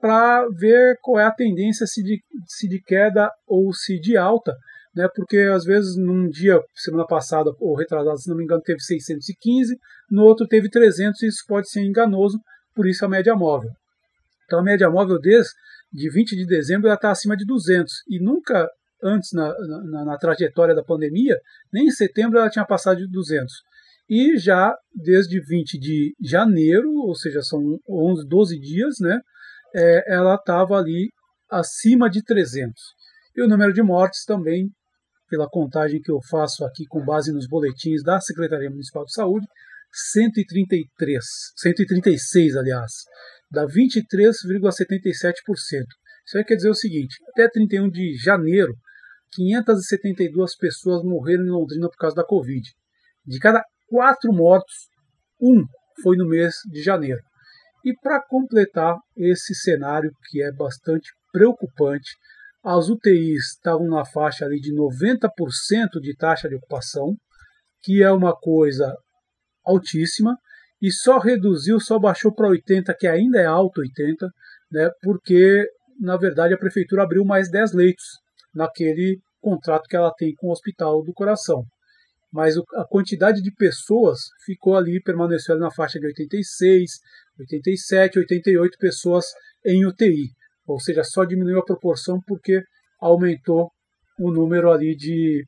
para 0.00 0.44
ver 0.58 0.98
qual 1.02 1.20
é 1.20 1.24
a 1.24 1.32
tendência 1.32 1.86
se 1.86 2.02
de, 2.02 2.20
se 2.48 2.66
de 2.66 2.82
queda 2.82 3.30
ou 3.46 3.72
se 3.72 4.00
de 4.00 4.16
alta 4.16 4.56
né? 4.98 5.08
Porque 5.14 5.38
às 5.54 5.64
vezes 5.64 5.96
num 5.96 6.28
dia, 6.28 6.60
semana 6.74 7.06
passada 7.06 7.52
ou 7.60 7.76
retrasado, 7.76 8.18
se 8.18 8.28
não 8.28 8.36
me 8.36 8.42
engano, 8.42 8.60
teve 8.60 8.80
615, 8.80 9.78
no 10.10 10.24
outro 10.24 10.44
teve 10.44 10.68
300, 10.68 11.22
e 11.22 11.28
isso 11.28 11.44
pode 11.46 11.70
ser 11.70 11.82
enganoso, 11.82 12.36
por 12.74 12.84
isso 12.84 13.04
a 13.04 13.08
média 13.08 13.36
móvel. 13.36 13.70
Então 14.44 14.58
a 14.58 14.62
média 14.62 14.90
móvel 14.90 15.20
desde 15.20 15.52
de 15.92 16.10
20 16.10 16.36
de 16.36 16.46
dezembro 16.46 16.88
ela 16.88 16.96
está 16.96 17.12
acima 17.12 17.36
de 17.36 17.46
200 17.46 17.92
e 18.08 18.20
nunca 18.20 18.68
antes 19.02 19.30
na, 19.32 19.54
na, 19.84 20.04
na, 20.04 20.18
trajetória 20.18 20.74
da 20.74 20.82
pandemia, 20.82 21.38
nem 21.72 21.86
em 21.86 21.90
setembro 21.90 22.38
ela 22.38 22.50
tinha 22.50 22.66
passado 22.66 22.98
de 22.98 23.08
200. 23.08 23.54
E 24.10 24.36
já 24.36 24.74
desde 24.92 25.40
20 25.40 25.78
de 25.78 26.14
janeiro, 26.20 26.90
ou 26.92 27.14
seja, 27.14 27.40
são 27.40 27.60
11, 27.88 28.26
12 28.26 28.58
dias, 28.58 28.96
né, 29.00 29.20
é, 29.74 30.14
ela 30.14 30.34
estava 30.34 30.76
ali 30.76 31.10
acima 31.48 32.10
de 32.10 32.22
300. 32.24 32.74
E 33.36 33.42
o 33.42 33.48
número 33.48 33.72
de 33.72 33.82
mortes 33.82 34.24
também 34.24 34.68
pela 35.28 35.48
contagem 35.48 36.00
que 36.00 36.10
eu 36.10 36.20
faço 36.28 36.64
aqui 36.64 36.84
com 36.88 37.04
base 37.04 37.32
nos 37.32 37.46
boletins 37.46 38.02
da 38.02 38.20
Secretaria 38.20 38.70
Municipal 38.70 39.04
de 39.04 39.12
Saúde, 39.12 39.46
133, 39.92 41.24
136, 41.56 42.56
aliás, 42.56 42.92
dá 43.50 43.66
23,77%. 43.66 45.32
Isso 46.26 46.36
aí 46.36 46.44
quer 46.44 46.56
dizer 46.56 46.70
o 46.70 46.74
seguinte: 46.74 47.16
até 47.30 47.48
31 47.48 47.88
de 47.88 48.16
janeiro, 48.16 48.74
572 49.32 50.56
pessoas 50.56 51.02
morreram 51.02 51.44
em 51.44 51.50
Londrina 51.50 51.88
por 51.88 51.96
causa 51.96 52.16
da 52.16 52.24
Covid. 52.24 52.62
De 53.26 53.38
cada 53.38 53.62
quatro 53.88 54.32
mortos, 54.32 54.88
um 55.40 55.64
foi 56.02 56.16
no 56.16 56.28
mês 56.28 56.54
de 56.70 56.82
janeiro. 56.82 57.20
E 57.84 57.94
para 58.02 58.22
completar 58.22 58.96
esse 59.16 59.54
cenário 59.54 60.10
que 60.28 60.42
é 60.42 60.52
bastante 60.52 61.10
preocupante, 61.32 62.10
as 62.64 62.88
UTIs 62.88 63.54
estavam 63.54 63.88
na 63.88 64.04
faixa 64.04 64.44
ali 64.44 64.60
de 64.60 64.74
90% 64.74 66.00
de 66.00 66.16
taxa 66.16 66.48
de 66.48 66.56
ocupação, 66.56 67.16
que 67.82 68.02
é 68.02 68.10
uma 68.10 68.34
coisa 68.34 68.96
altíssima, 69.64 70.36
e 70.80 70.90
só 70.92 71.18
reduziu, 71.18 71.80
só 71.80 71.98
baixou 71.98 72.34
para 72.34 72.48
80, 72.48 72.94
que 72.98 73.06
ainda 73.06 73.40
é 73.40 73.46
alto 73.46 73.80
80, 73.80 74.28
né, 74.70 74.90
porque 75.02 75.66
na 76.00 76.16
verdade 76.16 76.54
a 76.54 76.58
prefeitura 76.58 77.02
abriu 77.02 77.24
mais 77.24 77.50
10 77.50 77.72
leitos 77.74 78.04
naquele 78.54 79.18
contrato 79.40 79.88
que 79.88 79.96
ela 79.96 80.12
tem 80.16 80.34
com 80.36 80.48
o 80.48 80.52
Hospital 80.52 81.02
do 81.02 81.12
Coração. 81.12 81.64
Mas 82.32 82.56
a 82.74 82.84
quantidade 82.84 83.40
de 83.40 83.50
pessoas 83.52 84.18
ficou 84.44 84.76
ali, 84.76 85.00
permaneceu 85.02 85.54
ali 85.54 85.62
na 85.62 85.70
faixa 85.70 85.98
de 85.98 86.06
86, 86.06 86.90
87, 87.38 88.18
88 88.18 88.78
pessoas 88.78 89.24
em 89.64 89.86
UTI 89.86 90.37
ou 90.68 90.80
seja, 90.80 91.02
só 91.02 91.24
diminuiu 91.24 91.58
a 91.58 91.64
proporção 91.64 92.20
porque 92.26 92.62
aumentou 93.00 93.70
o 94.18 94.30
número 94.30 94.70
ali 94.70 94.94
de 94.94 95.44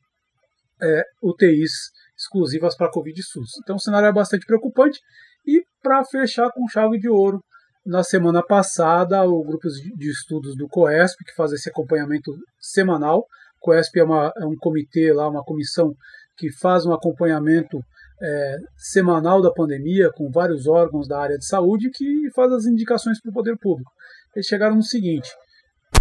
é, 0.83 1.03
UTIs 1.23 1.73
exclusivas 2.17 2.77
para 2.77 2.91
Covid 2.91 3.23
SUS. 3.23 3.51
Então 3.63 3.77
o 3.77 3.81
cenário 3.81 4.09
é 4.09 4.13
bastante 4.13 4.47
preocupante. 4.47 4.99
E 5.47 5.63
para 5.83 6.05
fechar 6.05 6.51
com 6.53 6.69
chave 6.69 6.99
de 6.99 7.09
ouro, 7.09 7.41
na 7.85 8.03
semana 8.03 8.43
passada, 8.43 9.25
o 9.25 9.43
grupo 9.43 9.69
de 9.97 10.11
estudos 10.11 10.55
do 10.57 10.69
COESP, 10.69 11.25
que 11.25 11.35
faz 11.35 11.53
esse 11.53 11.69
acompanhamento 11.71 12.33
semanal, 12.61 13.25
COESP 13.59 14.01
é, 14.01 14.05
uma, 14.05 14.33
é 14.37 14.45
um 14.45 14.57
comitê 14.57 15.13
lá, 15.13 15.29
uma 15.29 15.43
comissão 15.43 15.93
que 16.37 16.53
faz 16.53 16.85
um 16.87 16.93
acompanhamento 16.93 17.81
é, 18.23 18.57
semanal 18.77 19.41
da 19.41 19.51
pandemia 19.51 20.11
com 20.15 20.31
vários 20.31 20.67
órgãos 20.67 21.09
da 21.09 21.19
área 21.19 21.39
de 21.39 21.47
saúde 21.47 21.91
que 21.91 22.31
faz 22.35 22.53
as 22.53 22.67
indicações 22.67 23.21
para 23.21 23.31
o 23.31 23.35
poder 23.35 23.57
público 23.59 23.91
eles 24.35 24.47
chegaram 24.47 24.77
no 24.77 24.83
seguinte, 24.83 25.29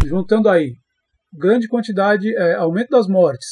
juntando 0.05 0.49
aí 0.49 0.73
grande 1.33 1.67
quantidade, 1.67 2.35
é, 2.35 2.55
aumento 2.55 2.89
das 2.89 3.07
mortes, 3.07 3.47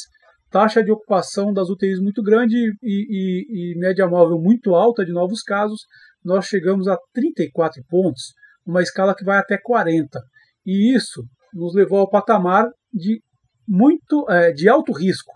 taxa 0.50 0.82
de 0.82 0.90
ocupação 0.90 1.52
das 1.52 1.68
UTIs 1.68 2.00
muito 2.00 2.22
grande 2.22 2.56
e, 2.56 2.74
e, 2.82 3.72
e, 3.74 3.78
média 3.78 4.06
móvel 4.06 4.38
muito 4.40 4.74
alta 4.74 5.04
de 5.04 5.12
novos 5.12 5.42
casos, 5.42 5.80
nós 6.24 6.46
chegamos 6.46 6.88
a 6.88 6.96
34 7.12 7.82
pontos, 7.88 8.32
uma 8.66 8.82
escala 8.82 9.14
que 9.14 9.24
vai 9.24 9.38
até 9.38 9.56
40. 9.56 10.18
E 10.66 10.94
isso 10.94 11.22
nos 11.54 11.74
levou 11.74 12.00
ao 12.00 12.10
patamar 12.10 12.68
de 12.92 13.22
muito 13.66 14.26
é, 14.28 14.52
de 14.52 14.68
alto 14.68 14.92
risco, 14.92 15.32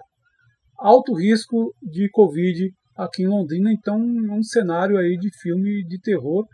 alto 0.79 1.15
risco 1.15 1.75
de 1.83 2.09
Covid 2.11 2.71
aqui 2.97 3.23
em 3.23 3.29
Londrina. 3.29 3.73
Então, 3.73 3.99
um 3.99 4.43
cenário 4.43 4.99
aí 4.99 5.17
de 5.19 5.31
filme 5.41 5.85
de 5.87 6.01
terror. 6.01 6.47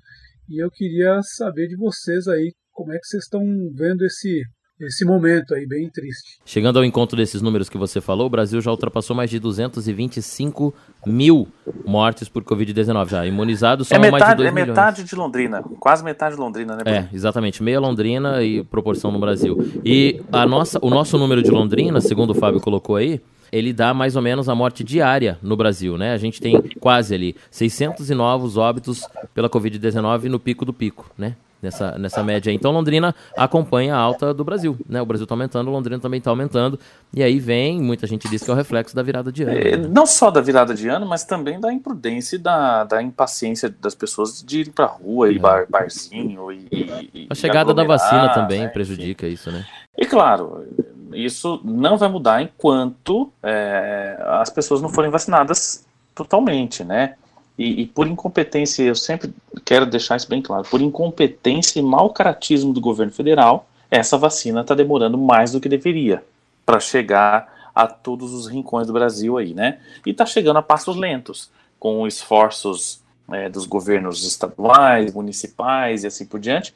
E 0.48 0.62
eu 0.62 0.70
queria 0.70 1.20
saber 1.22 1.66
de 1.68 1.77
vocês 1.77 2.27
aí 2.27 2.53
como 2.78 2.92
é 2.92 2.98
que 2.98 3.08
vocês 3.08 3.24
estão 3.24 3.40
vendo 3.74 4.04
esse, 4.04 4.40
esse 4.80 5.04
momento 5.04 5.52
aí 5.52 5.66
bem 5.66 5.90
triste. 5.90 6.38
Chegando 6.46 6.78
ao 6.78 6.84
encontro 6.84 7.16
desses 7.16 7.42
números 7.42 7.68
que 7.68 7.76
você 7.76 8.00
falou, 8.00 8.28
o 8.28 8.30
Brasil 8.30 8.60
já 8.60 8.70
ultrapassou 8.70 9.16
mais 9.16 9.28
de 9.28 9.40
225 9.40 10.72
mil 11.04 11.48
mortes 11.84 12.28
por 12.28 12.44
Covid-19 12.44 13.08
já. 13.08 13.26
Imunizados 13.26 13.88
são 13.88 13.96
é 13.96 14.00
metade, 14.00 14.20
mais 14.20 14.30
de 14.30 14.36
2 14.36 14.48
É 14.48 14.52
milhões. 14.52 14.68
metade 14.68 15.02
de 15.02 15.14
Londrina, 15.16 15.60
quase 15.80 16.04
metade 16.04 16.36
de 16.36 16.40
Londrina, 16.40 16.76
né? 16.76 16.84
Bruno? 16.84 16.96
É, 16.98 17.08
exatamente, 17.12 17.64
meia 17.64 17.80
Londrina 17.80 18.44
e 18.44 18.62
proporção 18.62 19.10
no 19.10 19.18
Brasil. 19.18 19.58
E 19.84 20.22
a 20.30 20.46
nossa, 20.46 20.78
o 20.80 20.88
nosso 20.88 21.18
número 21.18 21.42
de 21.42 21.50
Londrina, 21.50 22.00
segundo 22.00 22.30
o 22.30 22.34
Fábio 22.34 22.60
colocou 22.60 22.94
aí, 22.94 23.20
ele 23.50 23.72
dá 23.72 23.92
mais 23.92 24.14
ou 24.14 24.22
menos 24.22 24.48
a 24.48 24.54
morte 24.54 24.84
diária 24.84 25.36
no 25.42 25.56
Brasil, 25.56 25.98
né? 25.98 26.12
A 26.12 26.16
gente 26.16 26.40
tem 26.40 26.62
quase 26.78 27.12
ali 27.12 27.34
600 27.50 28.08
novos 28.10 28.56
óbitos 28.56 29.04
pela 29.34 29.50
Covid-19 29.50 30.24
no 30.24 30.38
pico 30.38 30.64
do 30.64 30.72
pico, 30.72 31.10
né? 31.18 31.34
Nessa, 31.62 31.99
nessa 31.99 32.23
média. 32.23 32.51
Então 32.51 32.73
Londrina 32.73 33.14
acompanha 33.37 33.94
a 33.94 33.99
alta 33.99 34.33
do 34.33 34.44
Brasil, 34.44 34.77
né? 34.88 35.01
O 35.03 35.07
Brasil 35.07 35.25
está 35.25 35.35
aumentando, 35.35 35.71
Londrina 35.71 36.01
também 36.01 36.18
está 36.18 36.31
aumentando. 36.31 36.79
E 37.14 37.23
aí 37.23 37.38
vem, 37.38 37.81
muita 37.81 38.07
gente 38.07 38.29
diz 38.29 38.42
que 38.42 38.51
é 38.51 38.53
o 38.53 38.57
reflexo 38.57 38.94
da 38.94 39.03
virada 39.03 39.31
de 39.33 39.42
ano. 39.42 39.53
É, 39.53 39.77
né? 39.77 39.88
Não 39.90 40.07
só 40.07 40.31
da 40.31 40.40
virada 40.40 40.75
de 40.75 40.88
ano, 40.88 41.07
mas 41.07 41.25
também 41.25 41.61
da 41.61 41.73
imprudência 41.73 42.37
e 42.37 42.38
da, 42.38 42.85
da 42.85 43.03
impaciência 43.03 43.75
das 43.81 43.94
pessoas 43.94 44.42
de 44.42 44.61
ir 44.61 44.71
para 44.71 44.87
rua 44.87 45.31
e 45.33 45.37
é. 45.37 45.38
bar, 45.38 45.66
barzinho 45.68 46.53
e, 46.53 46.68
e 47.14 47.27
A 47.31 47.35
chegada 47.35 47.75
da 47.75 47.85
vacina 47.85 48.29
também 48.33 48.61
né? 48.61 48.68
prejudica 48.68 49.27
Enfim. 49.27 49.35
isso, 49.35 49.51
né? 49.51 49.66
E 49.97 50.07
claro, 50.07 50.64
isso 51.12 51.61
não 51.64 51.97
vai 51.97 52.09
mudar 52.09 52.42
enquanto 52.42 53.33
é, 53.42 54.16
as 54.40 54.51
pessoas 54.51 54.81
não 54.81 54.88
forem 54.88 55.11
vacinadas 55.11 55.87
totalmente, 56.14 56.85
né? 56.85 57.14
E, 57.59 57.83
e, 57.83 57.87
por 57.87 58.07
incompetência, 58.07 58.85
eu 58.85 58.94
sempre 58.94 59.35
quero 59.64 59.85
deixar 59.85 60.16
isso 60.16 60.29
bem 60.29 60.40
claro, 60.40 60.64
por 60.71 60.81
incompetência 60.81 61.81
e 61.81 61.83
mau 61.83 62.11
caratismo 62.11 62.73
do 62.73 62.81
governo 62.81 63.12
federal, 63.12 63.68
essa 63.90 64.16
vacina 64.16 64.61
está 64.61 64.75
demorando 64.75 65.18
mais 65.18 65.53
do 65.53 65.61
que 65.61 65.68
deveria 65.68 66.23
para 66.64 66.79
chegar 66.79 67.71
a 67.75 67.87
todos 67.87 68.33
os 68.33 68.47
rincões 68.47 68.87
do 68.87 68.92
Brasil 68.92 69.38
aí, 69.38 69.55
né? 69.55 69.79
E 70.07 70.11
está 70.11 70.25
chegando 70.25 70.59
a 70.59 70.62
passos 70.62 70.97
lentos, 70.97 71.51
com 71.79 72.07
esforços 72.07 73.01
é, 73.33 73.49
dos 73.49 73.66
governos 73.66 74.25
estaduais, 74.25 75.12
municipais 75.12 76.05
e 76.05 76.07
assim 76.07 76.27
por 76.27 76.38
diante. 76.38 76.75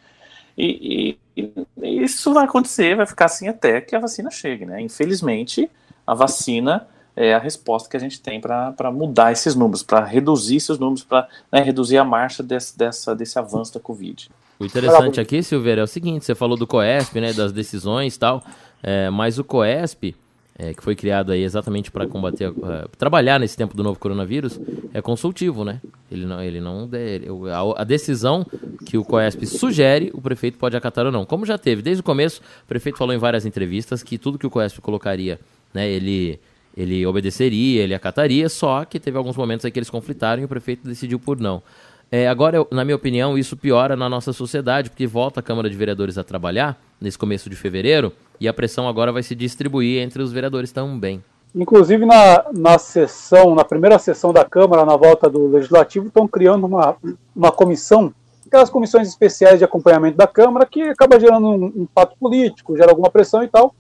E, 0.57 1.17
e, 1.37 1.49
e, 1.83 2.03
isso 2.03 2.33
vai 2.33 2.45
acontecer, 2.45 2.97
vai 2.97 3.07
ficar 3.07 3.27
assim 3.27 3.49
até 3.49 3.81
que 3.81 3.95
a 3.95 4.01
vacina 4.01 4.31
chegue, 4.31 4.65
né? 4.65 4.81
Infelizmente, 4.81 5.71
a 6.07 6.15
vacina 6.15 6.89
é 7.15 7.35
a 7.35 7.39
resposta 7.39 7.89
que 7.89 7.97
a 7.97 8.01
gente 8.01 8.21
tem 8.21 8.41
para 8.41 8.91
mudar 8.91 9.33
esses 9.33 9.55
números, 9.55 9.83
para 9.83 10.05
reduzir 10.05 10.57
esses 10.57 10.79
números, 10.79 11.05
para 11.05 11.29
né, 11.51 11.61
reduzir 11.61 11.99
a 11.99 12.05
marcha 12.05 12.43
desse, 12.43 12.77
dessa, 12.77 13.15
desse 13.15 13.39
avanço 13.39 13.75
da 13.75 13.81
Covid. 13.81 14.31
O 14.59 14.65
interessante 14.65 15.21
aqui, 15.21 15.43
Silveira, 15.43 15.81
é 15.81 15.85
o 15.85 15.89
seguinte: 15.89 16.25
você 16.25 16.35
falou 16.35 16.57
do 16.57 16.67
COESP, 16.67 17.21
né, 17.21 17.33
das 17.33 17.53
decisões 17.53 18.15
e 18.15 18.19
tal, 18.19 18.43
é, 18.83 19.11
mas 19.11 19.39
o 19.39 19.45
COESP, 19.45 20.15
é, 20.57 20.73
que 20.73 20.83
foi 20.83 20.95
criado 20.95 21.33
aí 21.33 21.43
exatamente 21.43 21.91
para 21.91 22.07
combater, 22.07 22.53
trabalhar 22.97 23.41
nesse 23.41 23.57
tempo 23.57 23.77
do 23.77 23.83
novo 23.83 23.99
coronavírus, 23.99 24.61
é 24.95 25.03
consultivo, 25.03 25.65
né? 25.65 25.81
Ele 26.11 26.25
não, 26.25 26.41
ele 26.41 26.61
não, 26.61 26.89
ele, 26.93 27.27
a, 27.51 27.83
a, 27.83 27.85
decisão 27.85 28.47
que 28.87 28.97
o 28.97 29.05
COESP 29.05 29.47
sugere, 29.47 30.11
o 30.15 30.21
prefeito 30.21 30.57
pode 30.59 30.77
acatar 30.77 31.07
ou 31.07 31.13
não. 31.13 31.25
Como 31.25 31.45
já 31.45 31.59
teve 31.59 31.83
desde 31.83 32.01
o 32.01 32.05
começo, 32.05 32.41
o 32.65 32.67
prefeito 32.67 32.97
falou 32.97 33.15
em 33.15 33.19
várias 33.19 33.45
entrevistas 33.45 34.03
que 34.03 34.17
tudo 34.17 34.39
que 34.39 34.47
o 34.47 34.51
COESP 34.51 34.81
colocaria, 34.81 35.41
né, 35.75 35.89
ele 35.91 36.39
ele 36.77 37.05
obedeceria, 37.07 37.83
ele 37.83 37.95
acataria, 37.95 38.49
só 38.49 38.85
que 38.85 38.99
teve 38.99 39.17
alguns 39.19 39.37
momentos 39.37 39.65
aí 39.65 39.71
que 39.71 39.79
eles 39.79 39.91
conflitaram 39.91 40.43
e 40.43 40.45
o 40.45 40.49
prefeito 40.49 40.87
decidiu 40.87 41.19
por 41.19 41.39
não. 41.39 41.63
É, 42.11 42.29
agora, 42.29 42.67
na 42.71 42.85
minha 42.85 42.97
opinião, 42.97 43.39
isso 43.39 43.57
piora 43.57 43.97
na 43.97 44.09
nossa 44.09 44.33
sociedade, 44.33 44.91
porque 44.91 45.07
volta 45.07 45.41
a 45.41 45.43
Câmara 45.43 45.71
de 45.71 45.77
Vereadores 45.77 46.19
a 46.19 46.25
trabalhar 46.25 46.79
nesse 47.01 47.17
começo 47.17 47.49
de 47.49 47.57
fevereiro 47.57 48.13
e 48.39 48.47
a 48.47 48.53
pressão 48.53 48.87
agora 48.87 49.11
vai 49.11 49.23
se 49.23 49.35
distribuir 49.35 50.03
entre 50.03 50.23
os 50.23 50.31
vereadores 50.31 50.73
também. 50.73 51.25
Inclusive, 51.55 52.05
na, 52.05 52.45
na 52.53 52.79
sessão, 52.79 53.55
na 53.55 53.65
primeira 53.65 53.99
sessão 53.99 54.33
da 54.33 54.45
Câmara, 54.45 54.85
na 54.85 54.97
volta 54.97 55.29
do 55.29 55.47
Legislativo, 55.47 56.09
estão 56.09 56.27
criando 56.27 56.67
uma, 56.67 56.97
uma 57.35 57.51
comissão, 57.51 58.13
aquelas 58.47 58.69
comissões 58.69 59.09
especiais 59.09 59.59
de 59.59 59.65
acompanhamento 59.65 60.17
da 60.17 60.27
Câmara, 60.27 60.67
que 60.67 60.83
acaba 60.83 61.21
gerando 61.21 61.49
um, 61.49 61.65
um 61.65 61.89
político, 62.21 62.77
gera 62.77 62.91
alguma 62.91 63.11
pressão 63.11 63.43
e 63.43 63.49
tal, 63.49 63.75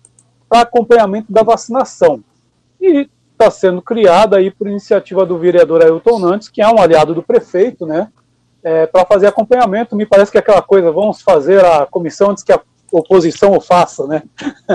para 0.48 0.62
acompanhamento 0.62 1.30
da 1.30 1.42
vacinação 1.42 2.22
e 2.82 3.08
está 3.32 3.50
sendo 3.50 3.80
criada 3.80 4.36
aí 4.36 4.50
por 4.50 4.66
iniciativa 4.66 5.24
do 5.24 5.38
vereador 5.38 5.82
Ailton 5.82 6.18
Nantes, 6.18 6.48
que 6.48 6.60
é 6.60 6.68
um 6.68 6.80
aliado 6.80 7.14
do 7.14 7.22
prefeito, 7.22 7.86
né, 7.86 8.08
é, 8.62 8.86
para 8.86 9.04
fazer 9.06 9.26
acompanhamento. 9.26 9.96
Me 9.96 10.06
parece 10.06 10.30
que 10.30 10.38
é 10.38 10.40
aquela 10.40 10.62
coisa, 10.62 10.92
vamos 10.92 11.22
fazer 11.22 11.64
a 11.64 11.86
comissão 11.86 12.30
antes 12.30 12.44
que 12.44 12.52
a 12.52 12.60
oposição 12.90 13.52
o 13.52 13.60
faça, 13.60 14.06
né? 14.06 14.22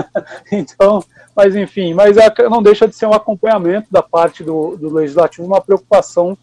então, 0.50 1.02
mas 1.36 1.54
enfim, 1.54 1.94
mas 1.94 2.16
é, 2.16 2.30
não 2.50 2.62
deixa 2.62 2.88
de 2.88 2.94
ser 2.94 3.06
um 3.06 3.14
acompanhamento 3.14 3.86
da 3.90 4.02
parte 4.02 4.42
do, 4.42 4.76
do 4.76 4.92
legislativo, 4.92 5.46
uma 5.46 5.60
preocupação 5.60 6.36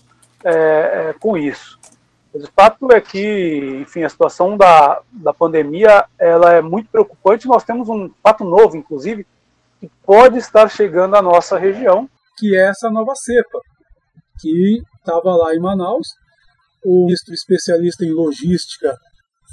é, 0.44 1.10
é, 1.10 1.16
com 1.20 1.38
isso. 1.38 1.78
O 2.34 2.48
fato 2.54 2.92
é 2.92 3.00
que, 3.00 3.80
enfim, 3.82 4.04
a 4.04 4.10
situação 4.10 4.58
da, 4.58 5.02
da 5.12 5.34
pandemia 5.34 6.06
ela 6.20 6.54
é 6.54 6.62
muito 6.62 6.90
preocupante. 6.90 7.48
Nós 7.48 7.64
temos 7.64 7.88
um 7.88 8.10
fato 8.22 8.44
novo, 8.44 8.76
inclusive, 8.76 9.26
que 9.80 9.90
pode 10.06 10.38
estar 10.38 10.70
chegando 10.70 11.16
à 11.16 11.22
nossa 11.22 11.58
região, 11.58 12.10
que 12.38 12.56
é 12.56 12.70
essa 12.70 12.90
nova 12.90 13.14
cepa, 13.16 13.60
que 14.40 14.82
estava 14.98 15.36
lá 15.36 15.56
em 15.56 15.60
Manaus. 15.60 16.08
O 16.84 17.06
ministro 17.06 17.34
especialista 17.34 18.06
em 18.06 18.12
logística 18.12 18.96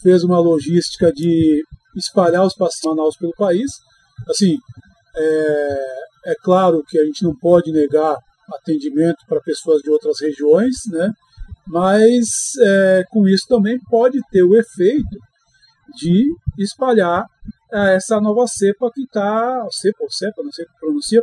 fez 0.02 0.22
uma 0.24 0.38
logística 0.38 1.12
de 1.12 1.62
espalhar 1.96 2.44
os 2.44 2.54
pacientes 2.54 2.80
de 2.82 2.88
Manaus 2.88 3.16
pelo 3.16 3.32
país. 3.32 3.70
Assim, 4.28 4.56
é, 5.16 6.02
é 6.26 6.34
claro 6.42 6.82
que 6.86 6.98
a 6.98 7.04
gente 7.04 7.22
não 7.22 7.34
pode 7.36 7.72
negar 7.72 8.16
atendimento 8.54 9.24
para 9.26 9.40
pessoas 9.40 9.80
de 9.82 9.90
outras 9.90 10.20
regiões, 10.20 10.74
né? 10.90 11.10
mas 11.66 12.26
é, 12.60 13.04
com 13.10 13.28
isso 13.28 13.46
também 13.48 13.78
pode 13.88 14.18
ter 14.30 14.42
o 14.42 14.56
efeito 14.56 15.18
de 15.96 16.26
espalhar 16.58 17.24
essa 17.72 18.20
nova 18.20 18.46
cepa 18.46 18.90
que 18.92 19.02
está, 19.02 19.66
cepa 19.70 19.98
ou 20.02 20.10
cepa, 20.10 20.42
não 20.42 20.52
sei 20.52 20.64
como 20.66 20.78
pronuncia, 20.78 21.22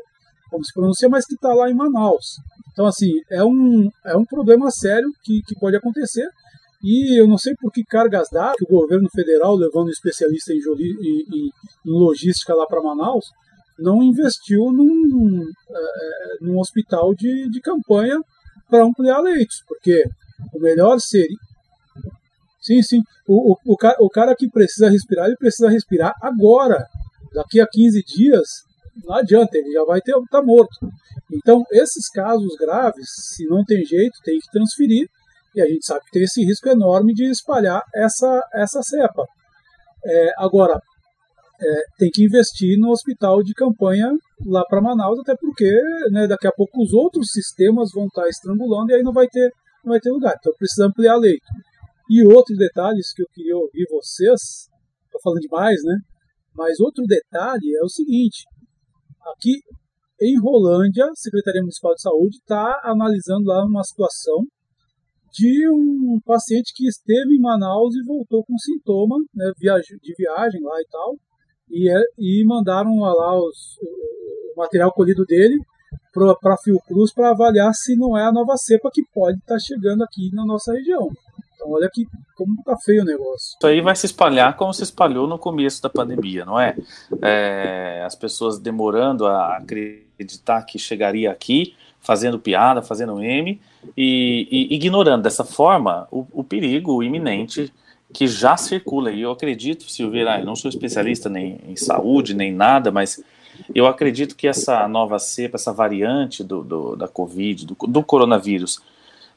como 0.50 0.66
se 0.66 0.74
pronuncia, 0.74 1.10
mas 1.10 1.26
que 1.26 1.36
está 1.36 1.54
lá 1.54 1.70
em 1.70 1.76
Manaus. 1.76 2.38
Então, 2.72 2.86
assim, 2.86 3.12
é 3.30 3.44
um, 3.44 3.90
é 4.06 4.16
um 4.18 4.26
problema 4.26 4.72
sério 4.72 5.10
que, 5.24 5.42
que 5.44 5.60
pode 5.60 5.76
acontecer. 5.76 6.28
E 6.82 7.20
eu 7.20 7.28
não 7.28 7.38
sei 7.38 7.54
por 7.60 7.72
que 7.72 7.84
cargas 7.84 8.30
dá 8.32 8.54
que 8.58 8.64
o 8.64 8.80
governo 8.80 9.10
federal, 9.10 9.56
levando 9.56 9.88
um 9.88 9.92
especialista 9.92 10.54
em, 10.54 10.58
em, 10.58 11.50
em 11.50 11.52
logística 11.86 12.56
lá 12.56 12.66
para 12.66 12.82
Manaus, 12.82 13.26
não 13.78 14.02
investiu 14.02 14.72
num, 14.72 15.50
é, 15.70 16.38
num 16.42 16.60
hospital 16.60 17.14
de, 17.14 17.50
de 17.50 17.60
campanha 17.60 18.20
para 18.70 18.86
ampliar 18.86 19.20
leitos, 19.20 19.64
porque 19.68 20.04
o 20.54 20.60
melhor 20.60 21.00
seria, 21.00 21.36
Sim, 22.62 22.82
sim. 22.82 23.02
O, 23.28 23.54
o, 23.54 23.74
o, 23.74 23.78
cara, 23.78 23.98
o 24.00 24.10
cara 24.10 24.36
que 24.36 24.50
precisa 24.50 24.90
respirar, 24.90 25.28
ele 25.28 25.38
precisa 25.38 25.70
respirar 25.70 26.14
agora. 26.22 26.86
Daqui 27.34 27.62
a 27.62 27.68
15 27.68 28.04
dias, 28.04 28.48
não 29.04 29.16
adianta, 29.16 29.58
ele 29.58 29.72
já 29.72 29.84
vai 29.86 30.02
ter 30.02 30.14
tá 30.30 30.42
morto. 30.42 30.90
Então, 31.32 31.64
esses 31.72 32.10
casos 32.10 32.56
graves, 32.60 33.06
se 33.36 33.46
não 33.46 33.64
tem 33.64 33.86
jeito, 33.86 34.20
tem 34.24 34.40
que 34.40 34.52
transferir. 34.52 35.08
E 35.56 35.62
a 35.62 35.66
gente 35.66 35.86
sabe 35.86 36.02
que 36.06 36.12
tem 36.12 36.24
esse 36.24 36.44
risco 36.44 36.70
enorme 36.70 37.14
de 37.14 37.26
espalhar 37.26 37.84
essa, 37.94 38.44
essa 38.54 38.82
cepa. 38.82 39.26
É, 40.06 40.34
agora, 40.38 40.80
é, 41.62 41.84
tem 41.98 42.10
que 42.10 42.24
investir 42.24 42.78
no 42.80 42.90
hospital 42.90 43.44
de 43.44 43.54
campanha 43.54 44.12
lá 44.46 44.64
para 44.66 44.82
Manaus, 44.82 45.20
até 45.20 45.36
porque 45.36 45.70
né, 46.12 46.28
daqui 46.28 46.48
a 46.48 46.52
pouco 46.52 46.82
os 46.82 46.94
outros 46.94 47.32
sistemas 47.32 47.90
vão 47.94 48.06
estar 48.06 48.24
tá 48.24 48.30
estrangulando 48.30 48.92
e 48.92 48.96
aí 48.96 49.04
não 49.04 49.12
vai 49.12 49.28
ter, 49.28 49.52
não 49.84 49.92
vai 49.92 50.00
ter 50.00 50.10
lugar. 50.10 50.36
Então 50.40 50.54
precisa 50.58 50.88
ampliar 50.88 51.18
leito. 51.18 51.46
E 52.10 52.26
outros 52.26 52.58
detalhes 52.58 53.14
que 53.14 53.22
eu 53.22 53.28
queria 53.32 53.56
ouvir 53.56 53.86
vocês, 53.92 54.68
estou 55.06 55.22
falando 55.24 55.42
demais, 55.42 55.84
né? 55.84 55.96
Mas 56.56 56.80
outro 56.80 57.04
detalhe 57.06 57.76
é 57.80 57.84
o 57.84 57.90
seguinte: 57.90 58.46
aqui 59.34 59.62
em 60.22 60.40
Rolândia, 60.40 61.06
a 61.06 61.16
Secretaria 61.16 61.62
Municipal 61.62 61.94
de 61.94 62.02
Saúde 62.02 62.38
está 62.38 62.82
analisando 62.84 63.48
lá 63.48 63.64
uma 63.64 63.84
situação 63.84 64.44
de 65.32 65.70
um 65.70 66.20
paciente 66.26 66.74
que 66.76 66.88
esteve 66.88 67.36
em 67.36 67.40
Manaus 67.40 67.96
e 67.96 68.04
voltou 68.04 68.44
com 68.44 68.58
sintoma 68.58 69.16
né, 69.34 69.52
de 69.60 70.16
viagem 70.18 70.62
lá 70.62 70.82
e 70.82 70.88
tal, 70.90 71.16
e, 71.70 71.90
é, 71.90 72.02
e 72.18 72.44
mandaram 72.46 73.00
lá 73.00 73.38
os, 73.38 73.78
o 73.82 74.58
material 74.58 74.92
colhido 74.92 75.24
dele 75.26 75.56
para 76.12 76.54
a 76.56 76.58
Fiocruz 76.58 77.14
para 77.14 77.30
avaliar 77.30 77.72
se 77.74 77.96
não 77.96 78.18
é 78.18 78.26
a 78.26 78.32
nova 78.32 78.58
cepa 78.58 78.90
que 78.92 79.04
pode 79.14 79.38
estar 79.38 79.54
tá 79.54 79.60
chegando 79.60 80.04
aqui 80.04 80.32
na 80.34 80.44
nossa 80.46 80.74
região. 80.74 81.08
Olha 81.72 81.90
que 81.92 82.08
como 82.36 82.62
tá 82.64 82.76
feio 82.78 83.04
o 83.04 83.06
negócio. 83.06 83.56
Isso 83.58 83.68
aí 83.68 83.82
vai 83.82 83.96
se 83.96 84.06
espalhar 84.06 84.56
como 84.56 84.74
se 84.74 84.84
espalhou 84.84 85.28
no 85.28 85.38
começo 85.38 85.82
da 85.82 85.90
pandemia, 85.90 86.46
não 86.46 86.60
é? 86.60 86.76
é 87.22 88.04
as 88.06 88.16
pessoas 88.16 88.58
demorando 88.58 89.26
a 89.26 89.58
acreditar 89.58 90.64
que 90.64 90.80
chegaria 90.80 91.32
aqui, 91.32 91.76
fazendo 92.00 92.40
piada, 92.40 92.82
fazendo 92.82 93.16
meme 93.16 93.60
e, 93.96 94.48
e 94.50 94.76
ignorando 94.76 95.24
dessa 95.24 95.44
forma 95.44 96.08
o, 96.12 96.26
o, 96.32 96.44
perigo 96.44 97.04
iminente 97.04 97.72
que 98.14 98.28
já 98.28 98.58
circula. 98.58 99.12
E 99.12 99.22
eu 99.22 99.32
acredito, 99.32 99.90
Silveira, 99.90 100.40
eu 100.40 100.46
não 100.46 100.56
sou 100.56 100.70
especialista 100.70 101.30
nem 101.30 101.60
em 101.68 101.76
saúde, 101.76 102.34
nem 102.34 102.54
nada, 102.54 102.92
mas 102.92 103.22
eu 103.76 103.86
acredito 103.86 104.36
que 104.36 104.48
essa 104.48 104.88
nova 104.88 105.20
cepa, 105.20 105.58
essa 105.58 105.74
variante 105.74 106.44
do, 106.44 106.64
do 106.64 106.96
da 106.96 107.08
Covid, 107.08 107.66
do, 107.66 107.76
do 107.88 108.04
coronavírus, 108.04 108.82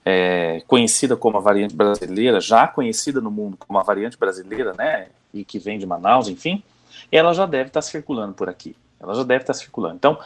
é, 0.05 0.62
conhecida 0.67 1.17
como 1.17 1.37
a 1.37 1.41
variante 1.41 1.75
brasileira, 1.75 2.41
já 2.41 2.67
conhecida 2.67 3.21
no 3.21 3.31
mundo 3.31 3.57
como 3.57 3.79
a 3.79 3.83
variante 3.83 4.19
brasileira, 4.19 4.73
né, 4.75 5.09
e 5.33 5.45
que 5.45 5.59
vem 5.59 5.79
de 5.79 5.87
Manaus, 5.87 6.29
enfim, 6.29 6.62
ela 7.11 7.33
já 7.33 7.47
deve 7.47 7.69
estar 7.69 7.83
circulando 7.83 8.35
por 8.35 8.49
aqui. 8.49 8.77
Ela 9.01 9.15
já 9.15 9.23
deve 9.23 9.43
estar 9.43 9.55
circulando. 9.55 9.97
Então, 9.97 10.19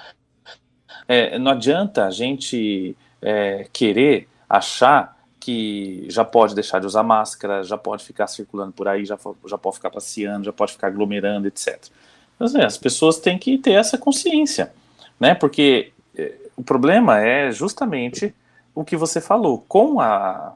é, 1.08 1.38
não 1.38 1.52
adianta 1.52 2.06
a 2.06 2.10
gente 2.10 2.96
é, 3.22 3.66
querer 3.72 4.28
achar 4.48 5.16
que 5.38 6.06
já 6.08 6.24
pode 6.24 6.54
deixar 6.54 6.80
de 6.80 6.86
usar 6.86 7.02
máscara, 7.02 7.62
já 7.62 7.78
pode 7.78 8.04
ficar 8.04 8.26
circulando 8.26 8.72
por 8.72 8.88
aí, 8.88 9.04
já, 9.04 9.16
já 9.46 9.56
pode 9.56 9.76
ficar 9.76 9.90
passeando, 9.90 10.44
já 10.44 10.52
pode 10.52 10.72
ficar 10.72 10.88
aglomerando, 10.88 11.46
etc. 11.46 11.84
Mas, 12.38 12.54
é, 12.54 12.64
as 12.64 12.76
pessoas 12.76 13.18
têm 13.18 13.38
que 13.38 13.56
ter 13.56 13.72
essa 13.72 13.96
consciência, 13.96 14.72
né? 15.18 15.34
Porque 15.34 15.92
é, 16.16 16.34
o 16.56 16.62
problema 16.62 17.20
é 17.20 17.50
justamente 17.52 18.34
o 18.76 18.84
que 18.84 18.96
você 18.96 19.20
falou. 19.20 19.64
Com 19.66 19.98
a, 19.98 20.52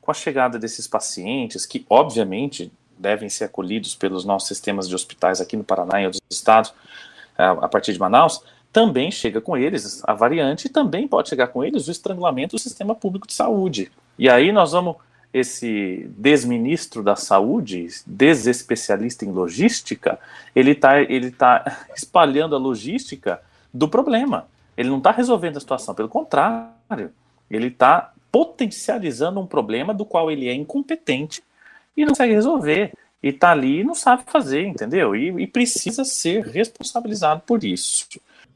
com 0.00 0.10
a 0.10 0.14
chegada 0.14 0.58
desses 0.58 0.86
pacientes, 0.86 1.64
que 1.64 1.84
obviamente 1.88 2.70
devem 2.98 3.28
ser 3.28 3.44
acolhidos 3.44 3.96
pelos 3.96 4.24
nossos 4.24 4.46
sistemas 4.46 4.88
de 4.88 4.94
hospitais 4.94 5.40
aqui 5.40 5.56
no 5.56 5.64
Paraná 5.64 6.00
e 6.00 6.04
outros 6.04 6.22
estados, 6.30 6.72
a, 7.36 7.50
a 7.52 7.68
partir 7.68 7.94
de 7.94 7.98
Manaus, 7.98 8.42
também 8.70 9.10
chega 9.10 9.40
com 9.40 9.56
eles 9.56 10.02
a 10.04 10.14
variante 10.14 10.66
e 10.66 10.70
também 10.70 11.08
pode 11.08 11.30
chegar 11.30 11.48
com 11.48 11.64
eles 11.64 11.88
o 11.88 11.90
estrangulamento 11.90 12.56
do 12.56 12.60
sistema 12.60 12.94
público 12.94 13.26
de 13.26 13.32
saúde. 13.32 13.90
E 14.18 14.28
aí 14.28 14.52
nós 14.52 14.72
vamos, 14.72 14.96
esse 15.32 16.08
desministro 16.16 17.02
da 17.02 17.16
saúde, 17.16 17.88
desespecialista 18.06 19.24
em 19.24 19.32
logística, 19.32 20.18
ele 20.54 20.72
está 20.72 21.00
ele 21.00 21.30
tá 21.30 21.84
espalhando 21.96 22.54
a 22.54 22.58
logística 22.58 23.40
do 23.72 23.88
problema. 23.88 24.46
Ele 24.76 24.90
não 24.90 24.98
está 24.98 25.10
resolvendo 25.10 25.56
a 25.56 25.60
situação, 25.60 25.94
pelo 25.94 26.08
contrário, 26.08 27.12
ele 27.56 27.68
está 27.68 28.12
potencializando 28.30 29.38
um 29.40 29.46
problema 29.46 29.92
do 29.92 30.04
qual 30.04 30.30
ele 30.30 30.48
é 30.48 30.54
incompetente 30.54 31.42
e 31.96 32.02
não 32.02 32.10
consegue 32.10 32.32
resolver. 32.32 32.92
E 33.22 33.28
está 33.28 33.52
ali 33.52 33.80
e 33.80 33.84
não 33.84 33.94
sabe 33.94 34.24
fazer, 34.26 34.66
entendeu? 34.66 35.14
E, 35.14 35.28
e 35.42 35.46
precisa 35.46 36.04
ser 36.04 36.44
responsabilizado 36.44 37.42
por 37.46 37.62
isso. 37.62 38.08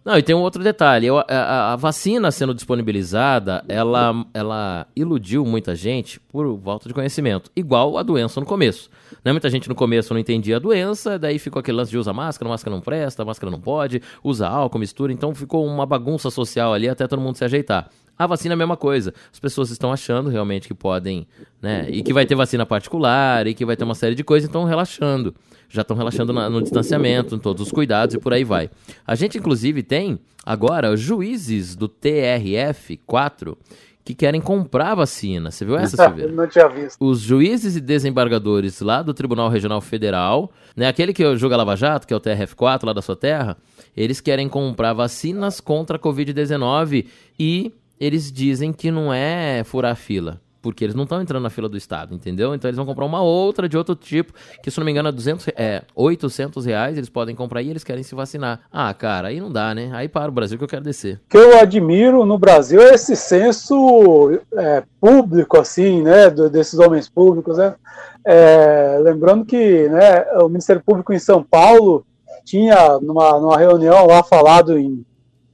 Não, 0.06 0.16
e 0.16 0.22
tem 0.22 0.36
um 0.36 0.40
outro 0.40 0.62
detalhe. 0.62 1.08
a, 1.08 1.24
a, 1.28 1.72
a, 1.72 1.76
vacina 1.76 2.30
sendo 2.30 2.54
disponibilizada, 2.54 3.64
ela, 3.68 4.24
ela 4.32 4.86
iludiu 4.94 5.44
muita 5.44 5.74
gente 5.74 6.20
por 6.20 6.60
falta 6.60 6.88
de 6.88 6.94
conhecimento. 6.94 7.50
Igual 7.56 7.98
a 7.98 8.04
doença 8.04 8.38
no 8.38 8.46
começo. 8.46 8.88
Né? 9.24 9.32
Muita 9.32 9.50
gente 9.50 9.68
no 9.68 9.74
começo 9.74 10.14
não 10.14 10.20
entendia 10.20 10.56
a 10.56 10.60
doença, 10.60 11.18
daí 11.18 11.40
ficou 11.40 11.58
aquele 11.58 11.78
lance 11.78 11.90
de 11.90 11.98
usar 11.98 12.12
máscara, 12.12 12.48
máscara 12.48 12.74
não 12.74 12.80
presta, 12.80 13.24
máscara 13.24 13.50
não 13.50 13.60
pode, 13.60 14.00
usa 14.22 14.46
álcool, 14.46 14.78
mistura. 14.78 15.12
Então 15.12 15.34
ficou 15.34 15.66
uma 15.66 15.84
bagunça 15.84 16.30
social 16.30 16.72
ali 16.72 16.88
até 16.88 17.08
todo 17.08 17.20
mundo 17.20 17.36
se 17.36 17.44
ajeitar. 17.44 17.90
A 18.18 18.26
vacina 18.26 18.52
é 18.52 18.56
a 18.56 18.58
mesma 18.58 18.76
coisa. 18.76 19.12
As 19.32 19.38
pessoas 19.38 19.70
estão 19.70 19.92
achando 19.92 20.30
realmente 20.30 20.68
que 20.68 20.74
podem, 20.74 21.26
né? 21.60 21.86
E 21.90 22.02
que 22.02 22.12
vai 22.12 22.24
ter 22.24 22.34
vacina 22.34 22.64
particular 22.64 23.46
e 23.46 23.54
que 23.54 23.64
vai 23.64 23.76
ter 23.76 23.84
uma 23.84 23.94
série 23.94 24.14
de 24.14 24.24
coisas, 24.24 24.48
então 24.48 24.64
relaxando. 24.64 25.34
Já 25.68 25.82
estão 25.82 25.96
relaxando 25.96 26.32
na, 26.32 26.48
no 26.48 26.62
distanciamento, 26.62 27.34
em 27.34 27.38
todos 27.38 27.66
os 27.66 27.72
cuidados 27.72 28.14
e 28.14 28.18
por 28.18 28.32
aí 28.32 28.44
vai. 28.44 28.70
A 29.06 29.14
gente, 29.14 29.36
inclusive, 29.36 29.82
tem 29.82 30.18
agora 30.44 30.96
juízes 30.96 31.74
do 31.74 31.88
TRF 31.88 32.96
4 33.04 33.58
que 34.06 34.14
querem 34.14 34.40
comprar 34.40 34.94
vacina. 34.94 35.50
Você 35.50 35.64
viu 35.64 35.76
essa, 35.76 35.96
Silveira? 36.06 36.30
Não 36.30 36.46
tinha 36.46 36.68
visto. 36.68 36.96
Os 37.04 37.18
juízes 37.18 37.74
e 37.74 37.80
desembargadores 37.80 38.80
lá 38.80 39.02
do 39.02 39.12
Tribunal 39.12 39.48
Regional 39.48 39.80
Federal, 39.80 40.52
né, 40.76 40.86
aquele 40.86 41.12
que 41.12 41.36
julga 41.36 41.56
Lava 41.56 41.74
Jato, 41.74 42.06
que 42.06 42.14
é 42.14 42.16
o 42.16 42.20
TRF4 42.20 42.84
lá 42.84 42.92
da 42.92 43.02
sua 43.02 43.16
terra, 43.16 43.56
eles 43.96 44.20
querem 44.20 44.48
comprar 44.48 44.92
vacinas 44.92 45.60
contra 45.60 45.96
a 45.96 45.98
Covid-19 45.98 47.06
e 47.36 47.72
eles 47.98 48.30
dizem 48.30 48.72
que 48.72 48.90
não 48.90 49.12
é 49.12 49.62
furar 49.64 49.96
fila. 49.96 50.40
Porque 50.66 50.82
eles 50.82 50.96
não 50.96 51.04
estão 51.04 51.22
entrando 51.22 51.44
na 51.44 51.50
fila 51.50 51.68
do 51.68 51.76
Estado, 51.76 52.12
entendeu? 52.12 52.52
Então 52.52 52.68
eles 52.68 52.76
vão 52.76 52.84
comprar 52.84 53.04
uma 53.04 53.22
outra 53.22 53.68
de 53.68 53.78
outro 53.78 53.94
tipo, 53.94 54.32
que 54.60 54.68
se 54.68 54.76
não 54.80 54.84
me 54.84 54.90
engano 54.90 55.10
é, 55.10 55.12
200, 55.12 55.48
é 55.54 55.82
800 55.94 56.64
reais, 56.64 56.96
eles 56.96 57.08
podem 57.08 57.36
comprar 57.36 57.62
e 57.62 57.70
eles 57.70 57.84
querem 57.84 58.02
se 58.02 58.16
vacinar. 58.16 58.62
Ah, 58.72 58.92
cara, 58.92 59.28
aí 59.28 59.38
não 59.38 59.52
dá, 59.52 59.72
né? 59.72 59.90
Aí 59.92 60.08
para 60.08 60.28
o 60.28 60.34
Brasil 60.34 60.58
que 60.58 60.64
eu 60.64 60.68
quero 60.68 60.82
descer. 60.82 61.20
O 61.26 61.30
que 61.30 61.36
eu 61.36 61.56
admiro 61.60 62.26
no 62.26 62.36
Brasil 62.36 62.80
é 62.82 62.94
esse 62.94 63.14
senso 63.14 64.40
é, 64.54 64.82
público, 65.00 65.56
assim, 65.56 66.02
né? 66.02 66.30
Desses 66.30 66.80
homens 66.80 67.08
públicos, 67.08 67.58
né? 67.58 67.76
É, 68.24 68.98
lembrando 69.04 69.44
que 69.44 69.88
né, 69.88 70.24
o 70.40 70.48
Ministério 70.48 70.82
Público 70.84 71.12
em 71.12 71.18
São 71.20 71.44
Paulo 71.44 72.04
tinha, 72.44 72.98
numa, 73.00 73.38
numa 73.38 73.56
reunião 73.56 74.04
lá, 74.04 74.20
falado 74.24 74.76
em, 74.76 75.06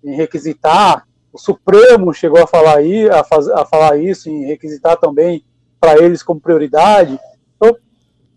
em 0.02 0.16
requisitar 0.16 1.04
o 1.32 1.38
Supremo 1.38 2.12
chegou 2.12 2.42
a 2.42 2.46
falar, 2.46 2.78
aí, 2.78 3.08
a, 3.08 3.24
faz, 3.24 3.48
a 3.48 3.64
falar 3.64 3.96
isso, 3.96 4.28
em 4.28 4.44
requisitar 4.44 4.96
também 4.98 5.44
para 5.80 5.98
eles 5.98 6.22
como 6.22 6.40
prioridade. 6.40 7.18
Então, 7.56 7.74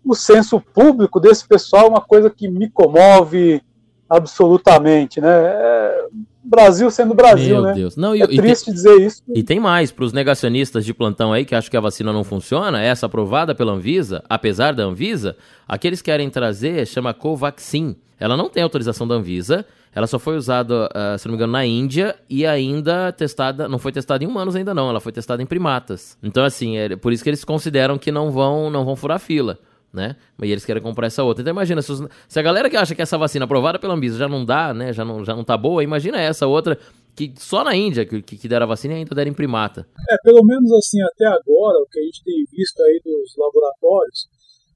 o 0.04 0.14
senso 0.14 0.60
público 0.60 1.20
desse 1.20 1.46
pessoal 1.46 1.86
é 1.86 1.88
uma 1.88 2.00
coisa 2.00 2.30
que 2.30 2.48
me 2.48 2.70
comove 2.70 3.62
absolutamente, 4.08 5.20
né? 5.20 5.28
É, 5.28 6.06
Brasil 6.42 6.90
sendo 6.90 7.12
Brasil, 7.12 7.56
Meu 7.56 7.62
né? 7.62 7.72
Deus. 7.74 7.96
Não, 7.96 8.14
e, 8.14 8.22
é 8.22 8.26
triste 8.26 8.66
tem, 8.66 8.74
dizer 8.74 9.00
isso. 9.00 9.22
E 9.34 9.42
tem 9.42 9.58
mais, 9.58 9.90
para 9.90 10.04
os 10.04 10.12
negacionistas 10.12 10.84
de 10.84 10.94
plantão 10.94 11.32
aí 11.32 11.44
que 11.44 11.54
acham 11.54 11.70
que 11.70 11.76
a 11.76 11.80
vacina 11.80 12.12
não 12.12 12.22
funciona, 12.22 12.80
essa 12.80 13.06
aprovada 13.06 13.54
pela 13.54 13.72
Anvisa, 13.72 14.22
apesar 14.28 14.72
da 14.72 14.84
Anvisa, 14.84 15.36
aqueles 15.66 16.00
que 16.00 16.10
querem 16.10 16.30
trazer 16.30 16.86
chama 16.86 17.12
Covaxin. 17.12 17.96
Ela 18.18 18.36
não 18.36 18.48
tem 18.48 18.62
autorização 18.62 19.06
da 19.06 19.16
Anvisa, 19.16 19.66
ela 19.96 20.06
só 20.06 20.18
foi 20.18 20.36
usada, 20.36 20.90
uh, 20.90 21.18
se 21.18 21.26
não 21.26 21.32
me 21.32 21.36
engano, 21.36 21.54
na 21.54 21.64
Índia 21.64 22.14
e 22.28 22.44
ainda 22.44 23.10
testada, 23.12 23.66
não 23.66 23.78
foi 23.78 23.90
testada 23.90 24.22
em 24.22 24.26
humanos 24.26 24.54
ainda 24.54 24.74
não, 24.74 24.90
ela 24.90 25.00
foi 25.00 25.10
testada 25.10 25.42
em 25.42 25.46
primatas. 25.46 26.18
Então, 26.22 26.44
assim, 26.44 26.76
é 26.76 26.94
por 26.96 27.14
isso 27.14 27.24
que 27.24 27.30
eles 27.30 27.42
consideram 27.42 27.96
que 27.96 28.12
não 28.12 28.30
vão, 28.30 28.68
não 28.68 28.84
vão 28.84 28.94
furar 28.94 29.18
fila. 29.18 29.58
Né? 29.90 30.14
E 30.42 30.52
eles 30.52 30.66
querem 30.66 30.82
comprar 30.82 31.06
essa 31.06 31.24
outra. 31.24 31.40
Então 31.40 31.50
imagina, 31.50 31.80
se, 31.80 31.90
os, 31.90 32.06
se, 32.28 32.38
a 32.38 32.42
galera 32.42 32.68
que 32.68 32.76
acha 32.76 32.94
que 32.94 33.00
essa 33.00 33.16
vacina 33.16 33.46
aprovada 33.46 33.78
pela 33.78 33.94
Anvisa 33.94 34.18
já 34.18 34.28
não 34.28 34.44
dá, 34.44 34.74
né? 34.74 34.92
Já 34.92 35.02
não, 35.02 35.24
já 35.24 35.34
não 35.34 35.42
tá 35.42 35.56
boa, 35.56 35.82
imagina 35.82 36.20
essa 36.20 36.46
outra 36.46 36.78
que 37.14 37.32
só 37.38 37.64
na 37.64 37.74
Índia 37.74 38.04
que, 38.04 38.20
que 38.20 38.46
deram 38.46 38.64
a 38.64 38.68
vacina 38.68 38.92
e 38.92 38.96
ainda 38.98 39.14
deram 39.14 39.30
em 39.30 39.34
primata. 39.34 39.88
É, 40.10 40.16
pelo 40.22 40.44
menos 40.44 40.70
assim, 40.72 41.00
até 41.02 41.24
agora, 41.24 41.78
o 41.78 41.86
que 41.90 41.98
a 41.98 42.02
gente 42.02 42.22
tem 42.22 42.44
visto 42.52 42.78
aí 42.82 43.00
dos 43.02 43.34
laboratórios 43.38 44.28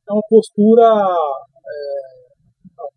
é 0.09 0.13
uma 0.15 0.23
postura 0.31 0.89
é, 0.89 2.20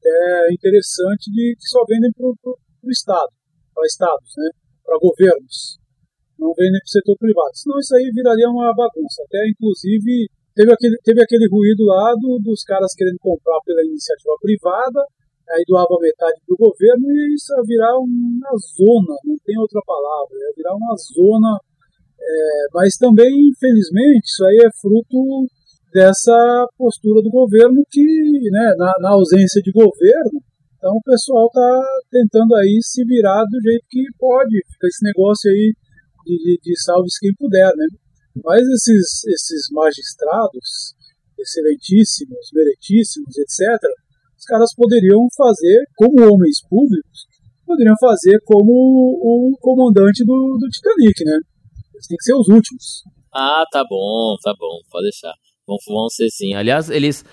até 0.03 0.51
interessante 0.51 1.31
de 1.31 1.55
que 1.55 1.67
só 1.67 1.79
vendem 1.87 2.11
para 2.11 2.27
o 2.27 2.91
Estado, 2.91 3.31
para 3.73 3.87
estados, 3.87 4.31
né, 4.37 4.49
para 4.83 4.99
governos. 4.99 5.79
Não 6.37 6.51
vendem 6.51 6.79
para 6.83 6.91
o 6.91 6.95
setor 6.99 7.15
privado. 7.17 7.55
Senão 7.55 7.79
isso 7.79 7.95
aí 7.95 8.11
viraria 8.11 8.49
uma 8.49 8.75
bagunça. 8.75 9.23
Até, 9.23 9.47
inclusive, 9.47 10.27
teve 10.53 10.71
aquele, 10.73 10.97
teve 11.03 11.23
aquele 11.23 11.47
ruído 11.47 11.85
lá 11.87 12.13
do, 12.19 12.39
dos 12.43 12.63
caras 12.63 12.93
querendo 12.93 13.17
comprar 13.19 13.59
pela 13.63 13.85
iniciativa 13.85 14.35
privada, 14.41 14.99
aí 15.55 15.63
doava 15.67 15.95
metade 16.01 16.41
para 16.45 16.53
o 16.53 16.67
governo 16.67 17.07
e 17.07 17.35
isso 17.35 17.53
ia 17.55 17.63
virar 17.63 17.95
uma 17.95 18.51
zona, 18.75 19.15
não 19.23 19.37
tem 19.45 19.57
outra 19.57 19.79
palavra, 19.85 20.35
ia 20.35 20.53
virar 20.57 20.75
uma 20.75 20.95
zona. 20.99 21.59
É, 22.19 22.65
mas 22.73 22.95
também, 22.95 23.31
infelizmente, 23.51 24.25
isso 24.25 24.45
aí 24.45 24.57
é 24.63 24.71
fruto 24.79 25.47
dessa 25.93 26.67
postura 26.77 27.21
do 27.21 27.29
governo 27.29 27.85
que, 27.89 28.01
né, 28.51 28.73
na, 28.77 28.93
na 28.99 29.09
ausência 29.11 29.61
de 29.61 29.71
governo, 29.71 30.41
então 30.83 30.91
o 30.97 31.03
pessoal 31.03 31.47
está 31.47 31.81
tentando 32.11 32.55
aí 32.55 32.79
se 32.81 33.05
virar 33.05 33.43
do 33.45 33.61
jeito 33.61 33.85
que 33.89 34.03
pode, 34.19 34.59
fica 34.73 34.87
esse 34.87 35.05
negócio 35.05 35.49
aí 35.49 35.73
de, 36.25 36.37
de, 36.37 36.59
de 36.61 36.81
salve-se 36.83 37.19
quem 37.21 37.33
puder, 37.35 37.71
né? 37.75 37.85
Mas 38.43 38.61
esses, 38.67 39.23
esses 39.31 39.69
magistrados, 39.71 40.95
excelentíssimos, 41.39 42.49
meritíssimos, 42.51 43.37
etc., 43.37 43.79
os 44.37 44.45
caras 44.45 44.75
poderiam 44.75 45.25
fazer, 45.37 45.85
como 45.95 46.19
homens 46.19 46.59
públicos, 46.67 47.27
poderiam 47.65 47.95
fazer 48.01 48.37
como 48.43 48.73
o 48.73 49.55
comandante 49.61 50.25
do, 50.25 50.57
do 50.59 50.67
Titanic, 50.67 51.23
né? 51.23 51.39
Eles 51.93 52.07
têm 52.07 52.17
que 52.17 52.25
ser 52.25 52.35
os 52.35 52.49
últimos. 52.49 53.03
Ah, 53.33 53.63
tá 53.71 53.85
bom, 53.87 54.35
tá 54.43 54.53
bom, 54.59 54.81
pode 54.91 55.03
deixar. 55.03 55.33
Vão, 55.65 55.77
vão 55.87 56.09
ser 56.09 56.29
sim. 56.29 56.53
Aliás, 56.53 56.89
eles 56.89 57.23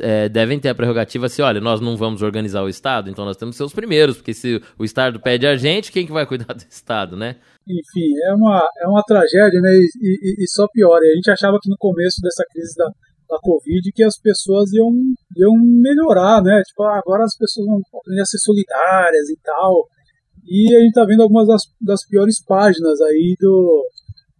é, 0.00 0.28
devem 0.28 0.60
ter 0.60 0.68
a 0.68 0.74
prerrogativa 0.74 1.26
assim: 1.26 1.42
olha, 1.42 1.60
nós 1.60 1.80
não 1.80 1.96
vamos 1.96 2.22
organizar 2.22 2.62
o 2.62 2.68
Estado, 2.68 3.10
então 3.10 3.24
nós 3.24 3.36
temos 3.36 3.54
que 3.54 3.58
ser 3.58 3.64
os 3.64 3.72
primeiros, 3.72 4.16
porque 4.16 4.32
se 4.32 4.62
o 4.78 4.84
Estado 4.84 5.20
pede 5.20 5.46
a 5.46 5.56
gente, 5.56 5.90
quem 5.90 6.06
que 6.06 6.12
vai 6.12 6.24
cuidar 6.24 6.54
do 6.54 6.64
Estado, 6.70 7.16
né? 7.16 7.36
Enfim, 7.68 8.14
é 8.24 8.34
uma, 8.34 8.68
é 8.82 8.88
uma 8.88 9.02
tragédia, 9.02 9.60
né? 9.60 9.74
E, 9.74 9.88
e, 10.00 10.44
e 10.44 10.50
só 10.50 10.66
pior. 10.72 10.98
A 10.98 11.14
gente 11.16 11.30
achava 11.30 11.58
que 11.60 11.68
no 11.68 11.76
começo 11.78 12.20
dessa 12.22 12.44
crise 12.52 12.74
da, 12.76 12.86
da 13.28 13.38
Covid 13.42 13.90
que 13.92 14.04
as 14.04 14.18
pessoas 14.18 14.72
iam, 14.72 14.90
iam 15.36 15.54
melhorar, 15.82 16.42
né? 16.42 16.62
Tipo, 16.66 16.84
ah, 16.84 16.98
agora 16.98 17.24
as 17.24 17.36
pessoas 17.36 17.66
vão 17.66 17.80
aprender 18.00 18.22
a 18.22 18.24
ser 18.24 18.38
solidárias 18.38 19.28
e 19.28 19.38
tal. 19.42 19.86
E 20.46 20.74
a 20.74 20.80
gente 20.80 20.92
tá 20.92 21.04
vendo 21.04 21.22
algumas 21.22 21.46
das, 21.46 21.62
das 21.80 22.06
piores 22.08 22.42
páginas 22.44 23.00
aí 23.02 23.36
do, 23.38 23.84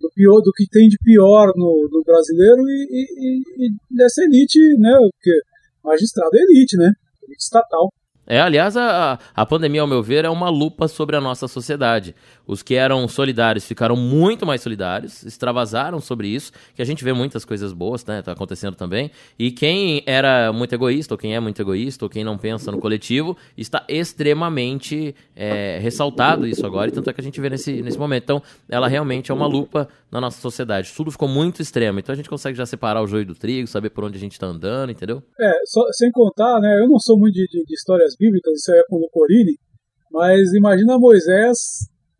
do 0.00 0.10
pior, 0.14 0.40
do 0.40 0.52
que 0.52 0.66
tem 0.68 0.88
de 0.88 0.98
pior 0.98 1.52
no, 1.54 1.88
no 1.90 2.02
brasileiro 2.04 2.62
e, 2.68 2.88
e, 2.90 3.66
e, 3.66 3.96
dessa 3.96 4.22
elite, 4.24 4.58
né? 4.78 4.96
Porque 5.12 5.40
magistrado 5.84 6.30
é 6.34 6.40
elite, 6.42 6.76
né? 6.76 6.90
Elite 7.22 7.42
estatal. 7.42 7.92
É, 8.30 8.40
aliás, 8.40 8.76
a, 8.76 9.18
a 9.34 9.44
pandemia, 9.44 9.80
ao 9.80 9.88
meu 9.88 10.00
ver, 10.00 10.24
é 10.24 10.30
uma 10.30 10.48
lupa 10.48 10.86
sobre 10.86 11.16
a 11.16 11.20
nossa 11.20 11.48
sociedade. 11.48 12.14
Os 12.46 12.62
que 12.62 12.76
eram 12.76 13.08
solidários 13.08 13.64
ficaram 13.64 13.96
muito 13.96 14.46
mais 14.46 14.60
solidários, 14.60 15.24
extravasaram 15.24 15.98
sobre 15.98 16.28
isso, 16.28 16.52
que 16.76 16.80
a 16.80 16.84
gente 16.84 17.02
vê 17.02 17.12
muitas 17.12 17.44
coisas 17.44 17.72
boas, 17.72 18.06
né? 18.06 18.22
Tá 18.22 18.30
acontecendo 18.30 18.76
também. 18.76 19.10
E 19.36 19.50
quem 19.50 20.04
era 20.06 20.52
muito 20.52 20.72
egoísta, 20.72 21.14
ou 21.14 21.18
quem 21.18 21.34
é 21.34 21.40
muito 21.40 21.60
egoísta, 21.60 22.04
ou 22.04 22.08
quem 22.08 22.22
não 22.22 22.38
pensa 22.38 22.70
no 22.70 22.78
coletivo, 22.78 23.36
está 23.58 23.84
extremamente 23.88 25.12
é, 25.34 25.80
ressaltado 25.82 26.46
isso 26.46 26.64
agora, 26.64 26.88
e 26.88 26.92
tanto 26.92 27.10
é 27.10 27.12
que 27.12 27.20
a 27.20 27.24
gente 27.24 27.40
vê 27.40 27.50
nesse, 27.50 27.82
nesse 27.82 27.98
momento. 27.98 28.22
Então, 28.22 28.42
ela 28.68 28.86
realmente 28.86 29.32
é 29.32 29.34
uma 29.34 29.48
lupa 29.48 29.88
na 30.10 30.20
nossa 30.20 30.40
sociedade. 30.40 30.92
Tudo 30.94 31.10
ficou 31.10 31.28
muito 31.28 31.62
extremo. 31.62 31.98
Então 31.98 32.12
a 32.12 32.16
gente 32.16 32.28
consegue 32.28 32.56
já 32.56 32.66
separar 32.66 33.02
o 33.02 33.06
joio 33.06 33.24
do 33.24 33.34
trigo, 33.34 33.66
saber 33.68 33.90
por 33.90 34.04
onde 34.04 34.16
a 34.16 34.20
gente 34.20 34.32
está 34.32 34.46
andando, 34.46 34.90
entendeu? 34.90 35.22
É, 35.38 35.52
só, 35.64 35.82
sem 35.92 36.10
contar, 36.10 36.60
né? 36.60 36.80
Eu 36.80 36.88
não 36.88 36.98
sou 36.98 37.16
muito 37.18 37.34
de, 37.34 37.46
de, 37.46 37.64
de 37.64 37.74
histórias 37.74 38.16
bíblicas, 38.20 38.52
isso 38.54 38.72
é 38.72 38.82
com 38.88 38.96
o 38.96 39.08
Corini, 39.10 39.56
mas 40.12 40.52
imagina 40.52 40.98
Moisés, 40.98 41.56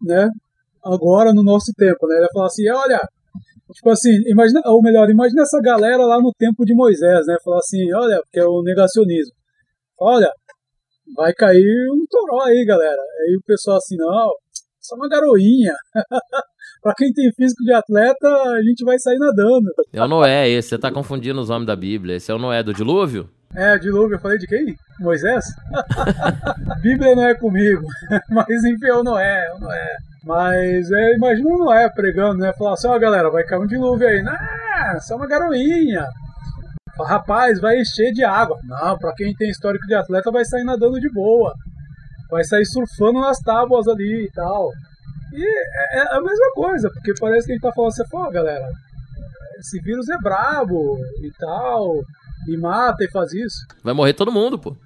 né? 0.01 0.28
Agora 0.82 1.34
no 1.34 1.42
nosso 1.42 1.72
tempo, 1.76 2.07
né? 2.07 2.14
Ele 2.14 2.22
vai 2.22 2.32
falar 2.32 2.46
assim: 2.46 2.70
olha, 2.70 3.01
tipo 3.74 3.90
assim, 3.90 4.11
imagina, 4.26 4.62
ou 4.64 4.82
melhor, 4.82 5.11
imagina 5.11 5.42
essa 5.42 5.61
galera 5.61 6.03
lá 6.07 6.18
no 6.18 6.32
tempo 6.38 6.64
de 6.64 6.74
Moisés, 6.74 7.26
né? 7.26 7.36
Falar 7.44 7.59
assim: 7.59 7.92
olha, 7.92 8.18
que 8.32 8.40
é 8.40 8.44
o 8.44 8.62
negacionismo. 8.62 9.34
Olha, 10.01 10.32
vai 11.14 11.34
cair 11.34 11.88
um 11.92 12.05
toró 12.09 12.40
aí, 12.44 12.64
galera. 12.64 13.03
Aí 13.20 13.36
o 13.36 13.44
pessoal 13.44 13.76
assim: 13.76 13.96
não, 13.96 14.30
só 14.80 14.96
uma 14.96 15.09
garoinha. 15.09 15.74
Pra 16.82 16.94
quem 16.94 17.12
tem 17.12 17.30
físico 17.34 17.62
de 17.62 17.74
atleta, 17.74 18.26
a 18.26 18.62
gente 18.62 18.82
vai 18.84 18.98
sair 18.98 19.18
nadando. 19.18 19.70
É 19.92 20.03
o 20.03 20.09
Noé 20.09 20.48
esse, 20.48 20.70
você 20.70 20.78
tá 20.78 20.90
confundindo 20.90 21.38
os 21.38 21.51
homens 21.51 21.66
da 21.66 21.76
Bíblia. 21.76 22.16
Esse 22.16 22.32
é 22.32 22.34
o 22.34 22.38
Noé 22.38 22.62
do 22.62 22.72
dilúvio? 22.72 23.28
É, 23.55 23.76
dilúvio, 23.78 24.14
eu 24.14 24.20
falei 24.20 24.38
de 24.38 24.46
quem? 24.46 24.76
Moisés? 25.01 25.44
Bíblia 26.80 27.16
não 27.16 27.24
é 27.24 27.34
comigo, 27.34 27.84
mas 28.30 28.64
enfim, 28.64 28.86
é 28.86 28.94
o 28.94 29.03
Noé, 29.03 29.46
é 29.46 29.59
Noé. 29.59 29.96
Mas 30.22 30.90
é, 30.92 31.14
imagina 31.14 31.48
o 31.51 31.59
Noé 31.59 31.88
pregando, 31.90 32.38
né? 32.38 32.53
Falar 32.53 32.74
assim, 32.74 32.86
ó 32.86 32.98
galera, 32.98 33.30
vai 33.30 33.42
cair 33.42 33.61
um 33.61 33.66
dilúvio 33.66 34.07
aí. 34.07 34.22
Não, 34.22 35.01
só 35.01 35.16
uma 35.16 35.26
garoinha. 35.26 36.07
Rapaz, 37.01 37.61
vai 37.61 37.80
encher 37.80 38.12
de 38.12 38.22
água. 38.22 38.57
Não, 38.62 38.96
pra 38.98 39.12
quem 39.14 39.34
tem 39.34 39.51
histórico 39.51 39.86
de 39.86 39.94
atleta, 39.94 40.30
vai 40.30 40.44
sair 40.44 40.64
nadando 40.64 41.01
de 41.01 41.11
boa. 41.11 41.53
Vai 42.30 42.44
sair 42.44 42.66
surfando 42.66 43.20
nas 43.20 43.38
tábuas 43.40 43.88
ali 43.88 44.26
e 44.26 44.30
tal. 44.30 44.70
E 45.32 45.44
é, 45.44 45.98
é 45.98 46.16
a 46.16 46.20
mesma 46.20 46.53
coisa, 46.55 46.88
porque 46.90 47.14
parece 47.18 47.46
que 47.46 47.53
a 47.53 47.55
gente 47.55 47.62
tá 47.62 47.72
falando 47.72 47.90
assim, 47.90 48.09
pô, 48.11 48.30
galera, 48.30 48.68
esse 49.59 49.80
vírus 49.80 50.09
é 50.09 50.18
brabo 50.18 50.98
e 51.22 51.30
tal, 51.38 52.03
e 52.47 52.57
mata 52.57 53.05
e 53.05 53.11
faz 53.11 53.32
isso. 53.32 53.66
Vai 53.82 53.95
morrer 53.95 54.14
todo 54.14 54.32
mundo, 54.32 54.59
pô. 54.59 54.76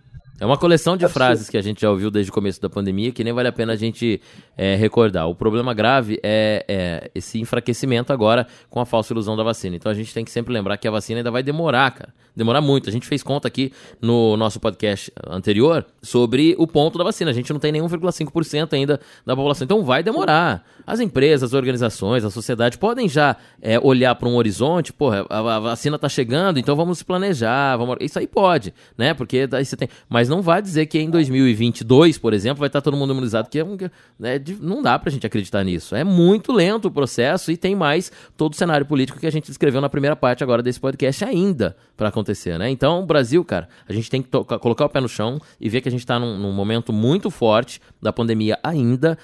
É 0.41 0.45
uma 0.45 0.59
coleção 0.59 0.97
de 0.97 1.07
frases 1.07 1.49
que 1.49 1.57
a 1.57 1.62
gente 1.62 1.82
já 1.82 1.91
ouviu 1.91 2.11
desde 2.11 2.28
o 2.28 2.35
começo 2.35 2.61
da 2.61 2.68
pandemia 2.68 3.12
que 3.12 3.22
nem 3.22 3.32
vale 3.32 3.47
a 3.47 3.53
pena 3.53 3.72
a 3.72 3.76
gente 3.76 4.20
é, 4.57 4.74
recordar. 4.74 5.28
O 5.28 5.35
problema 5.35 5.72
grave 5.72 6.18
é, 6.24 6.64
é, 6.66 7.11
esse 7.14 7.39
enfraquecimento 7.41 8.12
agora 8.12 8.45
com 8.68 8.80
a 8.80 8.85
falsa 8.85 9.12
ilusão 9.12 9.37
da 9.37 9.45
vacina. 9.45 9.76
Então 9.76 9.93
a 9.93 9.95
gente 9.95 10.12
tem 10.12 10.24
que 10.24 10.32
sempre 10.32 10.53
lembrar 10.53 10.76
que 10.76 10.89
a 10.89 10.91
vacina 10.91 11.20
ainda 11.20 11.30
vai 11.30 11.43
demorar, 11.43 11.93
cara. 11.93 12.12
Demorar 12.37 12.61
muito. 12.61 12.89
A 12.89 12.93
gente 12.93 13.07
fez 13.07 13.22
conta 13.22 13.47
aqui 13.47 13.72
no 14.03 14.37
nosso 14.37 14.59
podcast 14.59 15.12
anterior 15.28 15.87
sobre 16.03 16.57
o 16.59 16.66
ponto 16.66 16.99
da 16.99 17.05
vacina. 17.05 17.30
A 17.30 17.35
gente 17.35 17.53
não 17.53 17.61
tem 17.61 17.70
nenhum 17.70 17.87
1,5% 17.87 18.72
ainda 18.72 19.01
da 19.24 19.37
população. 19.37 19.64
Então 19.64 19.85
vai 19.85 20.03
demorar. 20.03 20.64
As 20.85 20.99
empresas, 20.99 21.51
as 21.51 21.55
organizações, 21.55 22.24
a 22.24 22.30
sociedade 22.30 22.76
podem 22.76 23.09
já 23.09 23.37
é, 23.62 23.78
olhar 23.78 24.14
para 24.16 24.28
um 24.28 24.35
horizonte, 24.35 24.93
porra, 24.93 25.24
a, 25.30 25.57
a, 25.57 25.61
vacina 25.61 25.95
está 25.95 26.09
chegando, 26.09 26.59
então 26.59 26.74
vamos 26.74 26.99
se 26.99 27.05
planejar. 27.05 27.76
Vamos... 27.76 27.97
Isso 28.01 28.18
aí 28.18 28.26
pode, 28.26 28.74
né? 28.99 29.14
Porque 29.14 29.47
daí 29.47 29.64
você 29.64 29.76
tem. 29.76 29.89
Mas 30.09 30.28
não 30.28 30.34
vai 30.43 30.62
dizer 30.62 30.87
que 30.87 30.99
em 30.99 31.11
2022, 31.11 32.18
por 32.18 32.32
exemplo, 32.32 32.61
vai 32.61 32.68
estar 32.68 32.80
todo 32.80 32.97
mundo 32.97 33.12
imunizado, 33.12 33.49
que 33.49 33.59
é 33.59 33.64
um, 33.64 33.76
né, 34.18 34.41
não 34.61 34.82
dá 34.82 34.99
pra 34.99 35.11
gente 35.11 35.26
acreditar 35.26 35.64
nisso. 35.64 35.95
É 35.95 36.05
muito 36.05 36.53
lento 36.53 36.89
o 36.89 36.91
processo 36.91 37.51
e 37.51 37.57
tem 37.57 37.74
mais 37.74 38.11
todo 38.37 38.53
o 38.53 38.57
cenário 38.57 38.87
político 38.87 39.18
que 39.18 39.26
a 39.26 39.30
gente 39.30 39.47
descreveu 39.47 39.80
na 39.80 39.89
primeira 39.89 40.16
parte 40.16 40.43
agora 40.43 40.62
desse 40.62 40.80
podcast 40.80 41.24
ainda 41.24 41.76
para 41.97 42.09
acontecer, 42.09 42.59
né? 42.59 42.70
Então, 42.70 43.05
Brasil, 43.07 43.45
cara, 43.45 43.68
a 43.89 43.93
gente 43.93 44.11
tem 44.11 44.22
que 44.22 44.28
colocar 44.28 44.87
o 44.87 44.89
pé 44.89 45.01
no 45.01 45.09
chão 45.09 45.41
e 45.61 45.68
ver 45.68 45.80
que 45.80 45.89
a 45.89 45.93
gente 45.93 46.07
tá 46.07 46.18
num, 46.18 46.39
num 46.39 46.53
momento 46.53 46.93
muito 46.93 47.30
forte 47.30 47.80
da 48.01 48.12
pandemia 48.12 48.59
ainda, 48.62 49.18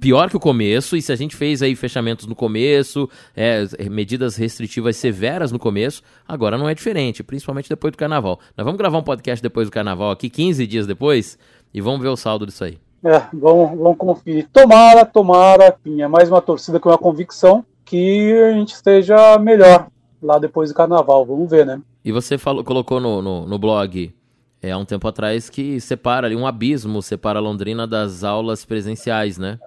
pior 0.00 0.30
que 0.30 0.36
o 0.36 0.40
começo, 0.40 0.96
e 0.96 1.02
se 1.02 1.12
a 1.12 1.16
gente 1.16 1.36
fez 1.36 1.62
aí 1.62 1.74
fechamentos 1.74 2.26
no 2.26 2.34
começo, 2.34 3.08
é, 3.36 3.64
medidas 3.90 4.36
restritivas 4.36 4.96
severas 4.96 5.52
no 5.52 5.58
começo, 5.58 6.02
agora 6.26 6.56
não 6.56 6.68
é 6.68 6.74
diferente, 6.74 7.22
principalmente 7.22 7.68
depois 7.68 7.92
do 7.92 7.98
carnaval. 7.98 8.38
Nós 8.56 8.64
vamos 8.64 8.78
gravar 8.78 8.98
um 8.98 9.02
podcast 9.02 9.42
depois 9.42 9.68
do 9.68 9.72
carnaval 9.72 10.10
aqui, 10.10 10.30
15 10.30 10.66
dias 10.66 10.86
depois, 10.86 11.38
e 11.72 11.80
vamos 11.80 12.00
ver 12.00 12.08
o 12.08 12.16
saldo 12.16 12.46
disso 12.46 12.64
aí. 12.64 12.78
É, 13.04 13.20
vamos, 13.32 13.78
vamos 13.78 13.98
conferir. 13.98 14.48
Tomara, 14.52 15.04
tomara, 15.04 15.72
Pinha, 15.72 16.08
mais 16.08 16.28
uma 16.28 16.40
torcida 16.40 16.78
com 16.78 16.88
uma 16.88 16.98
convicção 16.98 17.64
que 17.84 18.32
a 18.32 18.52
gente 18.52 18.72
esteja 18.72 19.38
melhor 19.38 19.88
lá 20.22 20.38
depois 20.38 20.70
do 20.70 20.74
carnaval, 20.74 21.26
vamos 21.26 21.50
ver, 21.50 21.66
né? 21.66 21.80
E 22.04 22.12
você 22.12 22.38
falou, 22.38 22.62
colocou 22.62 23.00
no, 23.00 23.20
no, 23.20 23.46
no 23.46 23.58
blog 23.58 24.14
é, 24.62 24.70
há 24.70 24.78
um 24.78 24.84
tempo 24.84 25.08
atrás 25.08 25.50
que 25.50 25.80
separa 25.80 26.28
ali 26.28 26.36
um 26.36 26.46
abismo, 26.46 27.02
separa 27.02 27.40
Londrina 27.40 27.84
das 27.84 28.22
aulas 28.22 28.64
presenciais, 28.64 29.36
né? 29.36 29.58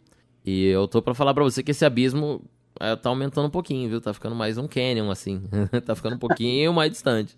E 0.45 0.67
eu 0.67 0.87
tô 0.87 1.01
para 1.01 1.13
falar 1.13 1.33
para 1.33 1.43
você 1.43 1.61
que 1.61 1.71
esse 1.71 1.83
abismo 1.83 2.41
é, 2.79 2.95
tá 2.95 3.09
aumentando 3.09 3.47
um 3.47 3.51
pouquinho, 3.51 3.89
viu? 3.89 3.99
Tá 3.99 4.13
ficando 4.13 4.33
mais 4.33 4.57
um 4.57 4.67
canyon, 4.67 5.11
assim. 5.11 5.43
tá 5.85 5.95
ficando 5.95 6.15
um 6.15 6.19
pouquinho 6.19 6.73
mais 6.73 6.91
distante. 6.91 7.37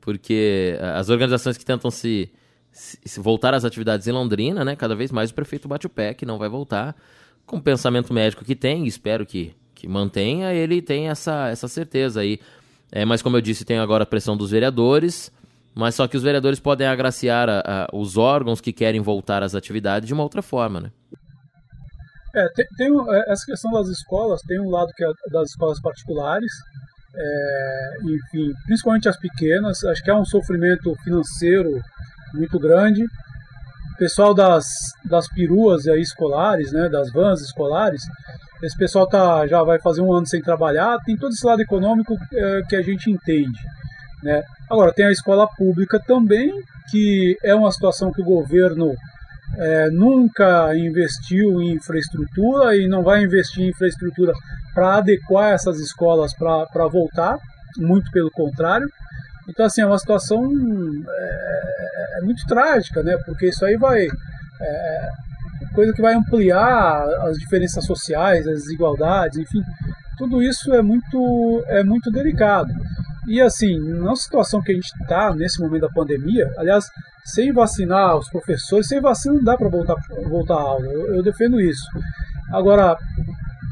Porque 0.00 0.78
é, 0.80 0.86
as 0.96 1.10
organizações 1.10 1.58
que 1.58 1.64
tentam 1.64 1.90
se, 1.90 2.32
se, 2.72 2.98
se, 3.04 3.20
voltar 3.20 3.52
às 3.52 3.66
atividades 3.66 4.06
em 4.06 4.12
Londrina, 4.12 4.64
né? 4.64 4.74
Cada 4.74 4.94
vez 4.94 5.12
mais 5.12 5.30
o 5.30 5.34
prefeito 5.34 5.68
bate 5.68 5.86
o 5.86 5.90
pé 5.90 6.14
que 6.14 6.24
não 6.24 6.38
vai 6.38 6.48
voltar. 6.48 6.96
Com 7.44 7.58
o 7.58 7.62
pensamento 7.62 8.14
médico 8.14 8.46
que 8.46 8.56
tem, 8.56 8.86
espero 8.86 9.26
que, 9.26 9.54
que 9.74 9.86
mantenha, 9.86 10.54
ele 10.54 10.80
tem 10.80 11.10
essa, 11.10 11.48
essa 11.48 11.68
certeza 11.68 12.20
aí. 12.20 12.40
É, 12.90 13.04
mas 13.04 13.20
como 13.20 13.36
eu 13.36 13.42
disse, 13.42 13.62
tem 13.62 13.78
agora 13.78 14.04
a 14.04 14.06
pressão 14.06 14.34
dos 14.34 14.52
vereadores 14.52 15.30
mas 15.74 15.94
só 15.94 16.06
que 16.06 16.16
os 16.16 16.22
vereadores 16.22 16.60
podem 16.60 16.86
agraciar 16.86 17.48
a, 17.48 17.60
a, 17.60 17.88
os 17.92 18.16
órgãos 18.16 18.60
que 18.60 18.72
querem 18.72 19.00
voltar 19.00 19.42
às 19.42 19.54
atividades 19.54 20.06
de 20.06 20.14
uma 20.14 20.22
outra 20.22 20.42
forma, 20.42 20.80
né? 20.80 20.90
É, 22.34 22.48
tem, 22.54 22.66
tem, 22.76 22.88
é, 22.88 23.32
essa 23.32 23.44
questão 23.46 23.72
das 23.72 23.88
escolas, 23.88 24.40
tem 24.42 24.60
um 24.60 24.70
lado 24.70 24.90
que 24.96 25.04
é 25.04 25.08
das 25.30 25.50
escolas 25.50 25.80
particulares, 25.80 26.52
é, 27.16 27.94
enfim, 28.02 28.52
principalmente 28.66 29.08
as 29.08 29.18
pequenas, 29.18 29.84
acho 29.84 30.02
que 30.02 30.10
é 30.10 30.14
um 30.14 30.24
sofrimento 30.24 30.94
financeiro 31.02 31.70
muito 32.32 32.58
grande. 32.58 33.04
O 33.04 33.96
pessoal 33.96 34.34
das, 34.34 34.66
das 35.04 35.28
peruas 35.28 35.86
aí 35.86 36.00
escolares, 36.00 36.72
né, 36.72 36.88
das 36.88 37.12
vans 37.12 37.40
escolares, 37.40 38.02
esse 38.62 38.76
pessoal 38.76 39.06
tá, 39.06 39.46
já 39.46 39.62
vai 39.62 39.80
fazer 39.80 40.00
um 40.00 40.12
ano 40.12 40.26
sem 40.26 40.40
trabalhar, 40.40 40.98
tem 41.04 41.16
todo 41.16 41.32
esse 41.32 41.46
lado 41.46 41.62
econômico 41.62 42.16
é, 42.32 42.62
que 42.68 42.74
a 42.74 42.82
gente 42.82 43.10
entende. 43.10 43.60
Né? 44.24 44.42
Agora, 44.70 44.92
tem 44.92 45.04
a 45.04 45.12
escola 45.12 45.46
pública 45.46 46.00
também, 46.00 46.50
que 46.90 47.36
é 47.44 47.54
uma 47.54 47.70
situação 47.70 48.10
que 48.10 48.22
o 48.22 48.24
governo 48.24 48.94
é, 49.58 49.90
nunca 49.90 50.74
investiu 50.74 51.60
em 51.60 51.74
infraestrutura 51.74 52.74
e 52.74 52.88
não 52.88 53.02
vai 53.02 53.22
investir 53.22 53.64
em 53.64 53.68
infraestrutura 53.68 54.32
para 54.72 54.96
adequar 54.96 55.52
essas 55.52 55.78
escolas 55.78 56.32
para 56.34 56.88
voltar, 56.90 57.36
muito 57.76 58.10
pelo 58.10 58.30
contrário. 58.30 58.88
Então, 59.46 59.66
assim, 59.66 59.82
é 59.82 59.86
uma 59.86 59.98
situação 59.98 60.42
é, 60.42 62.18
é 62.18 62.20
muito 62.22 62.46
trágica, 62.46 63.02
né? 63.02 63.16
porque 63.26 63.48
isso 63.48 63.64
aí 63.66 63.76
vai. 63.76 64.06
É, 64.60 65.08
coisa 65.74 65.92
que 65.92 66.00
vai 66.00 66.14
ampliar 66.14 67.04
as 67.28 67.36
diferenças 67.36 67.84
sociais, 67.84 68.46
as 68.46 68.62
desigualdades, 68.62 69.38
enfim, 69.38 69.60
tudo 70.16 70.40
isso 70.42 70.72
é 70.72 70.80
muito, 70.80 71.64
é 71.66 71.82
muito 71.82 72.10
delicado. 72.10 72.72
E 73.26 73.40
assim, 73.40 73.78
na 73.78 74.14
situação 74.14 74.60
que 74.60 74.72
a 74.72 74.74
gente 74.74 74.92
está 75.00 75.34
nesse 75.34 75.60
momento 75.60 75.82
da 75.82 75.88
pandemia, 75.88 76.50
aliás, 76.58 76.84
sem 77.24 77.52
vacinar 77.52 78.16
os 78.16 78.28
professores, 78.28 78.86
sem 78.86 79.00
vacina 79.00 79.34
não 79.34 79.44
dá 79.44 79.56
para 79.56 79.68
voltar, 79.68 79.96
voltar 80.28 80.54
à 80.54 80.60
aula. 80.60 80.86
Eu, 80.86 81.16
eu 81.16 81.22
defendo 81.22 81.60
isso. 81.60 81.84
Agora, 82.52 82.96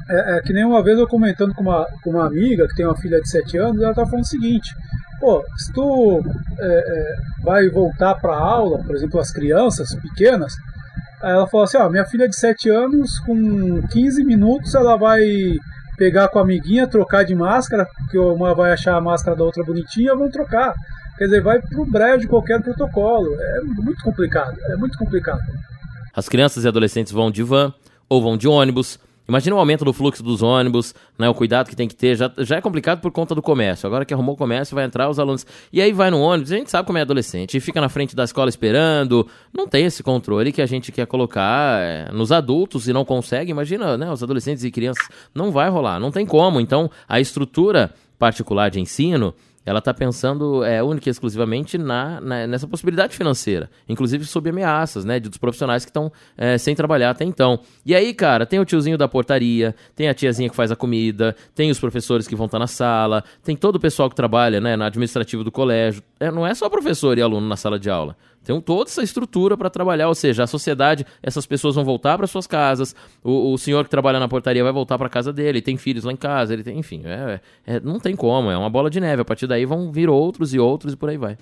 é, 0.08 0.36
é, 0.36 0.40
que 0.42 0.52
nem 0.52 0.64
uma 0.64 0.82
vez 0.82 0.98
eu 0.98 1.06
comentando 1.06 1.54
com 1.54 1.62
uma, 1.62 1.86
com 2.02 2.10
uma 2.10 2.26
amiga 2.26 2.66
que 2.66 2.74
tem 2.74 2.86
uma 2.86 2.96
filha 2.96 3.20
de 3.20 3.28
7 3.28 3.58
anos, 3.58 3.82
ela 3.82 3.94
tá 3.94 4.06
falando 4.06 4.24
o 4.24 4.28
seguinte: 4.28 4.74
pô, 5.20 5.44
se 5.56 5.72
tu 5.72 6.22
é, 6.58 6.66
é 6.66 7.16
vai 7.42 7.68
voltar 7.68 8.14
para 8.14 8.36
aula, 8.36 8.82
por 8.82 8.94
exemplo, 8.94 9.20
as 9.20 9.32
crianças 9.32 9.94
pequenas, 9.96 10.54
ela 11.22 11.46
falou 11.46 11.64
assim: 11.64 11.76
ó, 11.76 11.88
minha 11.88 12.04
filha 12.06 12.28
de 12.28 12.36
7 12.36 12.70
anos, 12.70 13.18
com 13.20 13.82
15 13.88 14.24
minutos, 14.24 14.74
ela 14.74 14.96
vai 14.96 15.22
pegar 16.02 16.26
com 16.26 16.40
a 16.40 16.42
amiguinha, 16.42 16.84
trocar 16.88 17.22
de 17.22 17.32
máscara, 17.32 17.86
porque 17.96 18.18
uma 18.18 18.52
vai 18.56 18.72
achar 18.72 18.96
a 18.96 19.00
máscara 19.00 19.36
da 19.36 19.44
outra 19.44 19.62
bonitinha, 19.62 20.16
vão 20.16 20.28
trocar. 20.28 20.74
Quer 21.16 21.26
dizer, 21.26 21.40
vai 21.40 21.62
pro 21.62 21.86
breve 21.86 22.22
de 22.22 22.26
qualquer 22.26 22.60
protocolo. 22.60 23.32
É 23.40 23.60
muito 23.60 24.02
complicado, 24.02 24.58
é 24.70 24.76
muito 24.76 24.98
complicado. 24.98 25.38
As 26.12 26.28
crianças 26.28 26.64
e 26.64 26.68
adolescentes 26.68 27.12
vão 27.12 27.30
de 27.30 27.44
van 27.44 27.72
ou 28.08 28.20
vão 28.20 28.36
de 28.36 28.48
ônibus. 28.48 28.98
Imagina 29.28 29.54
o 29.54 29.58
aumento 29.58 29.84
do 29.84 29.92
fluxo 29.92 30.22
dos 30.22 30.42
ônibus, 30.42 30.94
né, 31.18 31.28
o 31.28 31.34
cuidado 31.34 31.68
que 31.68 31.76
tem 31.76 31.86
que 31.86 31.94
ter. 31.94 32.16
Já, 32.16 32.30
já 32.38 32.56
é 32.56 32.60
complicado 32.60 33.00
por 33.00 33.10
conta 33.12 33.34
do 33.34 33.42
comércio. 33.42 33.86
Agora 33.86 34.04
que 34.04 34.12
arrumou 34.12 34.34
o 34.34 34.38
comércio, 34.38 34.74
vai 34.74 34.84
entrar 34.84 35.08
os 35.08 35.18
alunos. 35.18 35.46
E 35.72 35.80
aí 35.80 35.92
vai 35.92 36.10
no 36.10 36.20
ônibus, 36.20 36.52
a 36.52 36.56
gente 36.56 36.70
sabe 36.70 36.86
como 36.86 36.98
é 36.98 37.02
adolescente, 37.02 37.56
e 37.56 37.60
fica 37.60 37.80
na 37.80 37.88
frente 37.88 38.16
da 38.16 38.24
escola 38.24 38.48
esperando. 38.48 39.26
Não 39.52 39.66
tem 39.68 39.84
esse 39.84 40.02
controle 40.02 40.52
que 40.52 40.60
a 40.60 40.66
gente 40.66 40.90
quer 40.90 41.06
colocar 41.06 41.80
é, 41.80 42.10
nos 42.12 42.32
adultos 42.32 42.88
e 42.88 42.92
não 42.92 43.04
consegue. 43.04 43.50
Imagina, 43.50 43.96
né, 43.96 44.10
os 44.10 44.22
adolescentes 44.22 44.64
e 44.64 44.70
crianças. 44.70 45.08
Não 45.34 45.50
vai 45.50 45.68
rolar, 45.70 46.00
não 46.00 46.10
tem 46.10 46.26
como. 46.26 46.60
Então, 46.60 46.90
a 47.08 47.20
estrutura 47.20 47.94
particular 48.18 48.70
de 48.70 48.80
ensino 48.80 49.34
ela 49.64 49.78
está 49.78 49.92
pensando 49.92 50.64
é, 50.64 50.82
única 50.82 51.08
e 51.08 51.10
exclusivamente 51.10 51.78
na, 51.78 52.20
na, 52.20 52.46
nessa 52.46 52.66
possibilidade 52.66 53.16
financeira, 53.16 53.70
inclusive 53.88 54.24
sob 54.24 54.50
ameaças, 54.50 55.04
né, 55.04 55.20
de 55.20 55.28
dos 55.28 55.38
profissionais 55.38 55.84
que 55.84 55.90
estão 55.90 56.12
é, 56.36 56.58
sem 56.58 56.74
trabalhar 56.74 57.10
até 57.10 57.24
então. 57.24 57.60
E 57.84 57.94
aí, 57.94 58.12
cara, 58.12 58.44
tem 58.44 58.60
o 58.60 58.64
tiozinho 58.64 58.98
da 58.98 59.08
portaria, 59.08 59.74
tem 59.94 60.08
a 60.08 60.14
tiazinha 60.14 60.48
que 60.48 60.56
faz 60.56 60.70
a 60.70 60.76
comida, 60.76 61.34
tem 61.54 61.70
os 61.70 61.80
professores 61.80 62.28
que 62.28 62.36
vão 62.36 62.46
estar 62.46 62.58
tá 62.58 62.60
na 62.60 62.66
sala, 62.66 63.24
tem 63.42 63.56
todo 63.56 63.76
o 63.76 63.80
pessoal 63.80 64.08
que 64.08 64.16
trabalha, 64.16 64.60
né, 64.60 64.76
na 64.76 64.86
administrativa 64.86 65.42
do 65.42 65.50
colégio. 65.50 66.02
É, 66.20 66.30
não 66.30 66.46
é 66.46 66.54
só 66.54 66.68
professor 66.68 67.16
e 67.18 67.22
aluno 67.22 67.46
na 67.46 67.56
sala 67.56 67.78
de 67.78 67.90
aula. 67.90 68.16
Tem 68.44 68.60
toda 68.60 68.90
essa 68.90 69.02
estrutura 69.02 69.56
para 69.56 69.70
trabalhar, 69.70 70.08
ou 70.08 70.14
seja, 70.14 70.42
a 70.42 70.46
sociedade, 70.46 71.06
essas 71.22 71.46
pessoas 71.46 71.76
vão 71.76 71.84
voltar 71.84 72.16
para 72.18 72.26
suas 72.26 72.46
casas, 72.46 72.94
o, 73.22 73.52
o, 73.52 73.58
senhor 73.58 73.84
que 73.84 73.90
trabalha 73.90 74.18
na 74.18 74.26
portaria 74.26 74.64
vai 74.64 74.72
voltar 74.72 74.98
para 74.98 75.08
casa 75.08 75.32
dele, 75.32 75.62
tem 75.62 75.76
filhos 75.76 76.02
lá 76.02 76.12
em 76.12 76.16
casa, 76.16 76.52
ele 76.52 76.64
tem, 76.64 76.76
enfim, 76.76 77.02
é, 77.04 77.40
é, 77.64 77.80
não 77.80 78.00
tem 78.00 78.16
como, 78.16 78.50
é 78.50 78.56
uma 78.56 78.68
bola 78.68 78.90
de 78.90 79.00
neve. 79.00 79.22
A 79.22 79.24
partir 79.24 79.46
daí 79.52 79.64
vão 79.64 79.92
vir 79.92 80.08
outros 80.08 80.52
e 80.54 80.58
outros 80.58 80.92
e 80.92 80.96
por 80.96 81.08
aí 81.08 81.16
vai. 81.16 81.36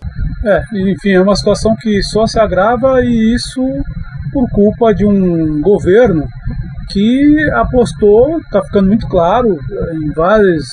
É, 0.44 0.62
enfim, 0.74 1.10
é 1.10 1.20
uma 1.20 1.36
situação 1.36 1.74
que 1.80 2.02
só 2.02 2.26
se 2.26 2.38
agrava 2.38 3.02
e 3.04 3.34
isso 3.34 3.62
por 4.32 4.48
culpa 4.50 4.94
de 4.94 5.04
um 5.04 5.60
governo 5.60 6.24
que 6.90 7.50
apostou, 7.54 8.38
está 8.38 8.62
ficando 8.64 8.88
muito 8.88 9.06
claro 9.06 9.58
em 9.94 10.12
vários 10.12 10.66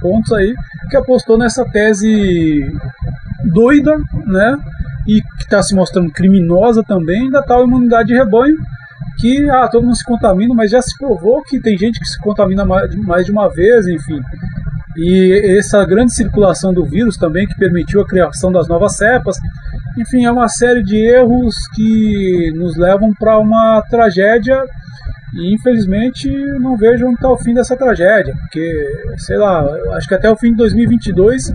pontos 0.00 0.32
aí, 0.32 0.54
que 0.90 0.96
apostou 0.96 1.38
nessa 1.38 1.64
tese 1.64 2.60
doida, 3.44 3.96
né? 4.26 4.58
e 5.06 5.20
que 5.20 5.44
está 5.44 5.62
se 5.62 5.74
mostrando 5.74 6.10
criminosa 6.10 6.82
também, 6.82 7.30
da 7.30 7.42
tal 7.42 7.64
imunidade 7.64 8.08
de 8.08 8.14
rebanho, 8.14 8.56
que 9.18 9.50
ah, 9.50 9.68
todo 9.68 9.84
mundo 9.84 9.96
se 9.96 10.04
contamina, 10.04 10.54
mas 10.54 10.70
já 10.70 10.80
se 10.80 10.96
provou 10.98 11.42
que 11.42 11.60
tem 11.60 11.76
gente 11.76 11.98
que 11.98 12.06
se 12.06 12.18
contamina 12.20 12.64
mais 12.64 13.26
de 13.26 13.32
uma 13.32 13.48
vez, 13.48 13.86
enfim. 13.86 14.20
E 14.96 15.58
essa 15.58 15.84
grande 15.84 16.14
circulação 16.14 16.72
do 16.72 16.84
vírus 16.84 17.16
também, 17.16 17.46
que 17.46 17.56
permitiu 17.56 18.00
a 18.00 18.06
criação 18.06 18.52
das 18.52 18.68
novas 18.68 18.96
cepas, 18.96 19.36
enfim, 19.98 20.24
é 20.24 20.30
uma 20.30 20.48
série 20.48 20.82
de 20.82 20.96
erros 20.96 21.54
que 21.74 22.52
nos 22.54 22.76
levam 22.76 23.12
para 23.14 23.38
uma 23.38 23.82
tragédia. 23.90 24.62
E 25.34 25.54
infelizmente 25.54 26.28
não 26.60 26.76
vejo 26.76 27.06
onde 27.06 27.14
está 27.14 27.30
o 27.30 27.38
fim 27.38 27.54
dessa 27.54 27.74
tragédia, 27.74 28.34
porque, 28.38 28.86
sei 29.16 29.38
lá, 29.38 29.64
acho 29.94 30.06
que 30.06 30.14
até 30.14 30.30
o 30.30 30.36
fim 30.36 30.50
de 30.50 30.58
2022 30.58 31.54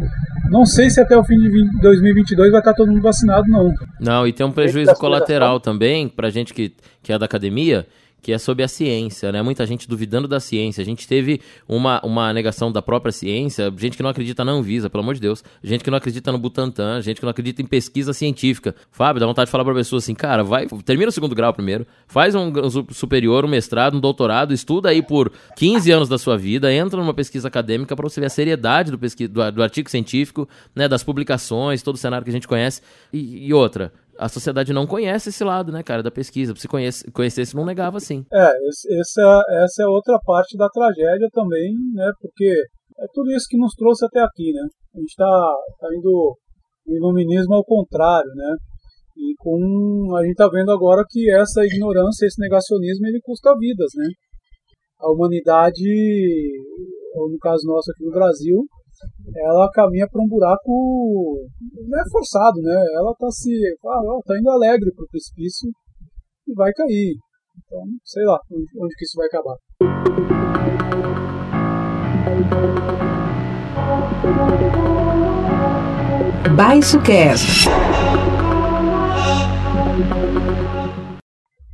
não 0.50 0.66
sei 0.66 0.90
se 0.90 1.00
até 1.00 1.16
o 1.18 1.24
fim 1.24 1.38
de 1.38 1.82
2022 1.82 2.52
vai 2.52 2.60
estar 2.60 2.74
todo 2.74 2.90
mundo 2.90 3.02
vacinado, 3.02 3.44
não. 3.48 3.74
Não, 4.00 4.28
e 4.28 4.34
tem 4.34 4.46
um 4.46 4.52
prejuízo 4.52 4.94
colateral 4.96 5.60
também, 5.60 6.08
pra 6.08 6.30
gente 6.30 6.54
que, 6.54 6.74
que 7.04 7.12
é 7.12 7.20
da 7.20 7.26
academia, 7.26 7.86
que 8.22 8.34
é 8.34 8.38
sobre 8.38 8.64
a 8.64 8.68
ciência, 8.68 9.32
né? 9.32 9.42
Muita 9.42 9.66
gente 9.66 9.88
duvidando 9.88 10.28
da 10.28 10.40
ciência. 10.40 10.82
A 10.82 10.86
gente 10.86 11.08
teve 11.08 11.42
uma, 11.68 12.02
uma 12.04 12.34
negação 12.34 12.72
da 12.72 12.82
própria 12.82 13.12
ciência, 13.12 13.72
gente 13.78 13.96
que 13.96 14.04
não 14.04 14.10
acredita 14.10 14.44
na 14.44 14.52
Anvisa, 14.52 14.90
pelo 14.90 15.04
amor 15.04 15.16
de 15.16 15.22
Deus, 15.22 15.44
gente 15.64 15.84
que 15.84 15.90
não 15.90 15.98
acredita 15.98 16.32
no 16.32 16.38
Butantan, 16.38 17.02
gente 17.02 17.20
que 17.20 17.24
não 17.24 17.32
acredita 17.32 17.62
em 17.62 17.66
pesquisa 17.66 18.14
científica. 18.14 18.76
Fábio, 18.92 19.20
dá 19.20 19.26
vontade 19.26 19.48
de 19.48 19.52
falar 19.52 19.64
pra 19.64 19.74
pessoa 19.74 20.00
assim, 20.00 20.14
cara, 20.14 20.44
vai, 20.44 20.68
termina 20.84 21.10
o 21.10 21.12
segundo 21.12 21.36
grau 21.36 21.54
primeiro, 21.54 21.86
faz 22.08 22.36
um, 22.36 22.52
superior, 22.92 23.46
um 23.46 23.48
mestrado, 23.48 23.98
um 23.98 24.00
doutorado, 24.00 24.54
estuda 24.54 24.90
aí 24.90 25.02
por 25.02 25.32
15 25.56 25.92
anos 25.92 26.10
da 26.10 26.18
sua 26.18 26.38
vida, 26.38 26.74
entra 26.74 27.00
numa 27.00 27.14
pesquisa 27.14 27.48
acadêmica 27.48 27.96
para 27.96 28.10
você 28.10 28.20
ver 28.20 28.28
a 28.28 28.30
seriedade 28.30 28.92
do, 28.92 28.98
pesquisa, 28.98 29.30
do, 29.30 29.52
do, 29.52 29.64
artigo 29.64 29.90
científico, 29.90 30.48
né, 30.76 30.88
das 30.88 31.04
publicações, 31.04 31.82
todo 31.82 31.96
o 31.96 31.98
cenário 31.98 32.24
que 32.24 32.30
a 32.30 32.34
gente 32.34 32.48
conhece. 32.48 32.82
e, 33.14 33.48
e 33.48 33.54
outra, 33.54 33.92
a 34.18 34.30
sociedade 34.30 34.74
não 34.74 34.88
conhece 34.88 35.30
esse 35.30 35.44
lado, 35.44 35.72
né, 35.72 35.84
cara, 35.84 36.04
da 36.04 36.12
pesquisa. 36.12 36.54
Se 36.56 36.68
conhece, 36.68 37.10
conhecesse, 37.12 37.56
não 37.56 37.66
negava 37.66 37.98
assim. 37.98 38.24
É, 38.34 38.52
essa, 39.00 39.42
essa 39.64 39.84
é 39.84 39.88
outra 39.88 40.20
parte 40.26 40.58
da 40.58 40.68
tragédia 40.70 41.28
também, 41.32 41.74
né, 41.94 42.12
porque 42.20 42.50
é 43.00 43.06
tudo 43.14 43.32
isso 43.32 43.46
que 43.50 43.58
nos 43.58 43.74
trouxe 43.74 44.06
até 44.06 44.22
aqui, 44.22 44.52
né. 44.54 44.68
A 44.96 45.00
gente 45.00 45.10
está 45.10 45.56
tá 45.80 45.88
indo 45.96 46.10
o 46.10 46.96
iluminismo 46.96 47.54
ao 47.56 47.64
contrário, 47.64 48.30
né. 48.36 48.56
E 49.16 49.34
com 49.40 50.16
a 50.16 50.22
gente 50.22 50.32
está 50.32 50.48
vendo 50.48 50.72
agora 50.72 51.04
que 51.08 51.32
essa 51.32 51.66
ignorância, 51.66 52.26
esse 52.26 52.40
negacionismo, 52.40 53.08
ele 53.08 53.20
custa 53.24 53.56
vidas, 53.58 53.92
né. 53.96 54.08
A 55.00 55.12
humanidade, 55.12 55.84
ou 57.16 57.30
no 57.30 57.38
caso 57.38 57.68
nosso 57.68 57.92
aqui 57.92 58.04
no 58.04 58.12
Brasil, 58.12 58.66
ela 59.36 59.70
caminha 59.72 60.08
para 60.10 60.22
um 60.22 60.28
buraco 60.28 61.48
não 61.88 62.00
é 62.00 62.04
forçado, 62.10 62.62
né? 62.62 62.86
Ela 62.96 63.14
tá 63.16 63.30
se, 63.30 63.52
ah, 63.86 64.02
tá 64.26 64.38
indo 64.38 64.50
alegre 64.50 64.92
pro 64.96 65.08
precipício 65.08 65.70
e 66.48 66.54
vai 66.54 66.72
cair. 66.74 67.16
Então, 67.66 67.84
sei 68.04 68.24
lá 68.26 68.40
onde, 68.52 68.66
onde 68.80 68.96
que 68.96 69.06
isso 69.06 69.18
vai 69.18 69.28
acabar. 69.28 69.58
Baixo 76.56 77.02
Cast. 77.04 77.70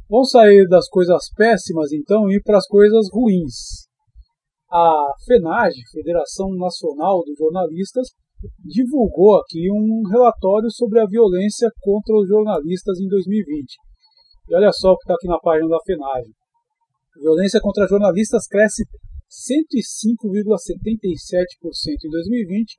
Vamos 0.10 0.30
sair 0.30 0.68
das 0.68 0.88
coisas 0.90 1.30
péssimas 1.36 1.92
então 1.92 2.30
e 2.30 2.36
ir 2.36 2.44
para 2.44 2.58
as 2.58 2.68
coisas 2.68 3.08
ruins 3.12 3.83
a 4.74 5.14
FENAGE, 5.24 5.88
Federação 5.92 6.50
Nacional 6.56 7.24
dos 7.24 7.38
Jornalistas, 7.38 8.08
divulgou 8.66 9.38
aqui 9.38 9.72
um 9.72 10.02
relatório 10.10 10.72
sobre 10.72 11.00
a 11.00 11.06
violência 11.06 11.70
contra 11.80 12.18
os 12.18 12.28
jornalistas 12.28 13.00
em 13.00 13.08
2020. 13.08 13.78
E 14.50 14.56
olha 14.56 14.72
só 14.74 14.92
o 14.92 14.98
que 14.98 15.04
está 15.04 15.14
aqui 15.14 15.28
na 15.28 15.38
página 15.38 15.70
da 15.70 15.78
FENAGE. 15.86 16.34
A 17.16 17.20
violência 17.20 17.62
contra 17.62 17.86
jornalistas 17.88 18.48
cresce 18.48 18.84
105,77% 19.30 22.06
em 22.06 22.10
2020, 22.10 22.76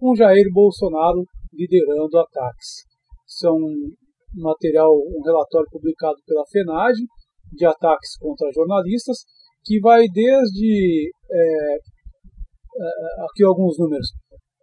com 0.00 0.16
Jair 0.16 0.52
Bolsonaro 0.52 1.24
liderando 1.52 2.18
ataques. 2.18 2.82
São 3.24 3.54
um 3.54 3.94
material, 4.34 4.92
um 4.92 5.22
relatório 5.22 5.68
publicado 5.70 6.16
pela 6.26 6.44
FENAGE 6.50 7.06
de 7.52 7.64
ataques 7.64 8.16
contra 8.18 8.50
jornalistas 8.52 9.18
que 9.66 9.80
vai 9.80 10.06
desde 10.06 11.10
é, 11.30 11.74
é, 11.74 13.24
aqui 13.24 13.44
alguns 13.44 13.76
números 13.78 14.06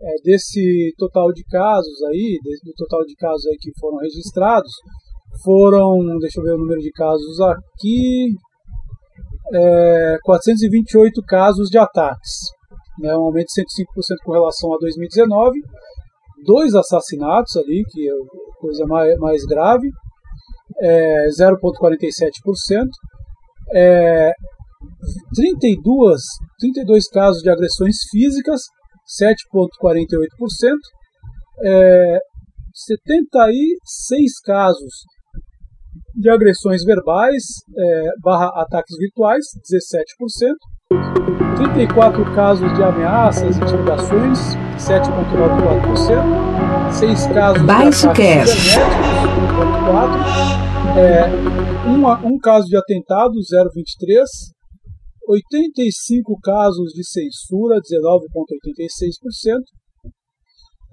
é, 0.02 0.14
desse 0.24 0.94
total 0.98 1.32
de 1.34 1.44
casos 1.44 2.02
aí, 2.10 2.40
do 2.64 2.74
total 2.78 3.06
de 3.06 3.14
casos 3.16 3.46
aí 3.48 3.58
que 3.60 3.72
foram 3.80 3.98
registrados, 3.98 4.72
foram, 5.44 6.18
deixa 6.20 6.40
eu 6.40 6.44
ver 6.44 6.54
o 6.54 6.58
número 6.58 6.80
de 6.80 6.92
casos 6.92 7.40
aqui, 7.42 8.28
é, 9.54 10.18
428 10.24 11.22
casos 11.28 11.70
de 11.70 11.78
ataques, 11.78 12.32
né, 13.00 13.16
um 13.18 13.26
aumento 13.26 13.48
de 13.48 13.62
105% 13.62 14.18
com 14.24 14.32
relação 14.32 14.74
a 14.74 14.78
2019, 14.78 15.60
dois 16.46 16.74
assassinatos 16.76 17.56
ali, 17.58 17.84
que 17.90 18.10
é 18.10 18.14
coisa 18.60 18.86
mais, 18.86 19.18
mais 19.18 19.44
grave, 19.46 19.90
é, 20.82 21.28
0,47%, 21.30 22.88
é, 23.74 24.32
32, 25.36 26.22
32 26.60 27.08
casos 27.10 27.42
de 27.42 27.50
agressões 27.50 27.96
físicas, 28.12 28.62
7,48%, 29.20 30.78
é, 31.66 32.20
76 32.74 34.40
casos 34.44 34.94
de 36.16 36.30
agressões 36.30 36.84
verbais 36.84 37.44
é, 37.78 38.10
barra 38.24 38.48
ataques 38.62 38.98
virtuais, 38.98 39.44
17%, 39.72 40.56
34 41.56 42.34
casos 42.34 42.74
de 42.74 42.84
ameaças, 42.84 43.56
intimidações, 43.58 44.40
7,94%, 44.78 46.92
6 46.92 47.28
casos 47.28 47.62
Baixo 47.64 48.02
de 48.02 48.08
ataques 48.08 48.50
cibernéticos, 48.50 49.54
1,4%, 49.54 50.74
é, 50.98 51.28
um, 51.88 52.08
um 52.34 52.40
caso 52.40 52.66
de 52.68 52.78
atentado, 52.78 53.34
0,23%, 53.34 54.24
85 55.28 56.40
casos 56.42 56.92
de 56.94 57.04
censura, 57.08 57.80
19,86%, 57.80 59.62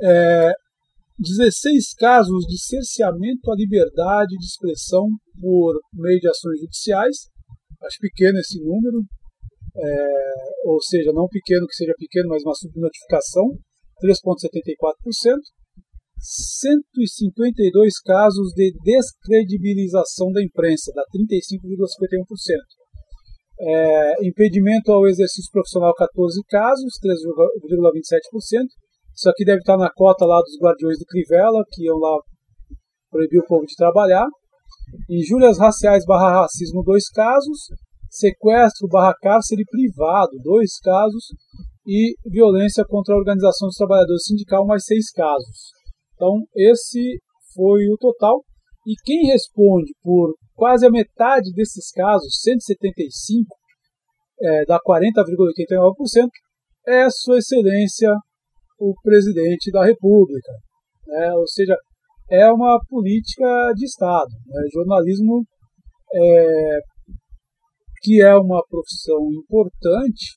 é, 0.03 0.53
16 1.19 1.95
casos 1.95 2.47
de 2.47 2.59
cerceamento 2.59 3.51
à 3.51 3.55
liberdade 3.55 4.37
de 4.39 4.45
expressão 4.45 5.07
por 5.41 5.79
meio 5.93 6.19
de 6.19 6.29
ações 6.29 6.61
judiciais, 6.61 7.29
acho 7.83 7.99
pequeno 8.01 8.39
esse 8.39 8.59
número, 8.63 9.05
é, 9.77 10.07
ou 10.65 10.81
seja, 10.83 11.13
não 11.13 11.27
pequeno 11.29 11.67
que 11.67 11.75
seja 11.75 11.93
pequeno, 11.99 12.29
mas 12.29 12.43
uma 12.43 12.55
subnotificação, 12.55 13.51
3,74%, 14.03 15.37
152 16.19 18.01
casos 18.01 18.53
de 18.55 18.73
descredibilização 18.83 20.31
da 20.33 20.43
imprensa, 20.43 20.93
dá 20.95 21.03
35,51%. 21.13 22.80
É, 23.63 24.27
impedimento 24.27 24.91
ao 24.91 25.07
exercício 25.07 25.51
profissional 25.53 25.95
14 25.95 26.41
casos, 26.49 26.99
3,27%. 27.05 28.65
Isso 29.15 29.29
aqui 29.29 29.45
deve 29.45 29.59
estar 29.59 29.77
na 29.77 29.91
cota 29.93 30.25
lá 30.25 30.41
dos 30.41 30.59
guardiões 30.59 30.99
do 30.99 31.05
Crivella, 31.05 31.63
que 31.71 31.85
iam 31.85 31.99
lá 31.99 32.19
proibir 33.11 33.41
o 33.41 33.47
povo 33.47 33.67
de 33.67 33.75
trabalhar. 33.77 34.27
Injúrias 35.11 35.59
raciais 35.59 36.05
barra 36.07 36.41
racismo, 36.41 36.83
dois 36.83 37.09
casos. 37.11 37.59
Sequestro 38.09 38.89
barra 38.89 39.15
cárcere 39.21 39.65
privado, 39.65 40.33
dois 40.43 40.79
casos. 40.79 41.25
E 41.87 42.15
violência 42.27 42.85
contra 42.87 43.15
a 43.15 43.19
organização 43.19 43.69
dos 43.69 43.77
trabalhadores 43.77 44.25
sindical, 44.25 44.67
mais 44.67 44.85
seis 44.85 45.11
casos. 45.11 45.71
Então, 46.15 46.43
esse 46.57 47.19
foi 47.55 47.89
o 47.89 47.97
total. 47.99 48.43
E 48.87 48.95
quem 49.05 49.27
responde 49.27 49.93
por 50.03 50.35
quase 50.61 50.87
a 50.87 50.91
metade 50.91 51.51
desses 51.55 51.91
casos, 51.91 52.39
175, 52.43 53.57
é, 54.43 54.65
dá 54.67 54.79
40,89%, 54.79 56.29
é 56.87 57.09
Sua 57.09 57.39
Excelência 57.39 58.15
o 58.79 58.95
Presidente 59.03 59.71
da 59.73 59.83
República. 59.83 60.53
Né? 61.07 61.33
Ou 61.33 61.49
seja, 61.49 61.75
é 62.31 62.53
uma 62.53 62.79
política 62.91 63.73
de 63.75 63.87
Estado. 63.87 64.29
Né? 64.49 64.63
Jornalismo, 64.75 65.47
é, 66.15 66.79
que 68.03 68.23
é 68.23 68.35
uma 68.35 68.63
profissão 68.69 69.17
importante, 69.33 70.37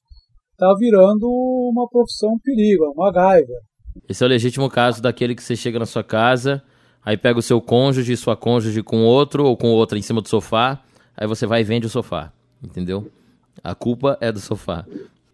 está 0.53 0.74
virando 0.80 1.28
uma 1.69 1.86
profissão 1.89 2.39
perigo, 2.41 2.93
uma 2.95 3.11
gaiva. 3.11 3.59
Esse 4.07 4.24
é 4.24 4.28
o 4.28 4.30
legítimo 4.30 4.69
caso 4.69 5.01
daquele 5.01 5.36
que 5.36 5.43
você 5.43 5.57
chega 5.57 5.80
na 5.80 5.86
sua 5.86 6.03
casa, 6.03 6.63
aí 7.06 7.18
pega 7.18 7.39
o 7.39 7.41
seu 7.41 7.62
cônjuge 7.62 8.14
e 8.14 8.18
sua 8.18 8.36
cônjuge 8.36 8.82
com 8.84 9.04
outro 9.04 9.45
ou 9.45 9.58
com 9.58 9.70
outra 9.70 9.97
em 9.97 10.01
cima 10.01 10.22
do 10.22 10.30
sofá, 10.30 10.80
aí 11.16 11.28
você 11.28 11.45
vai 11.45 11.62
e 11.62 11.64
vende 11.64 11.88
o 11.88 11.89
sofá, 11.89 12.32
entendeu? 12.64 13.12
A 13.64 13.76
culpa 13.76 14.18
é 14.22 14.32
do 14.32 14.39
sofá. 14.39 14.86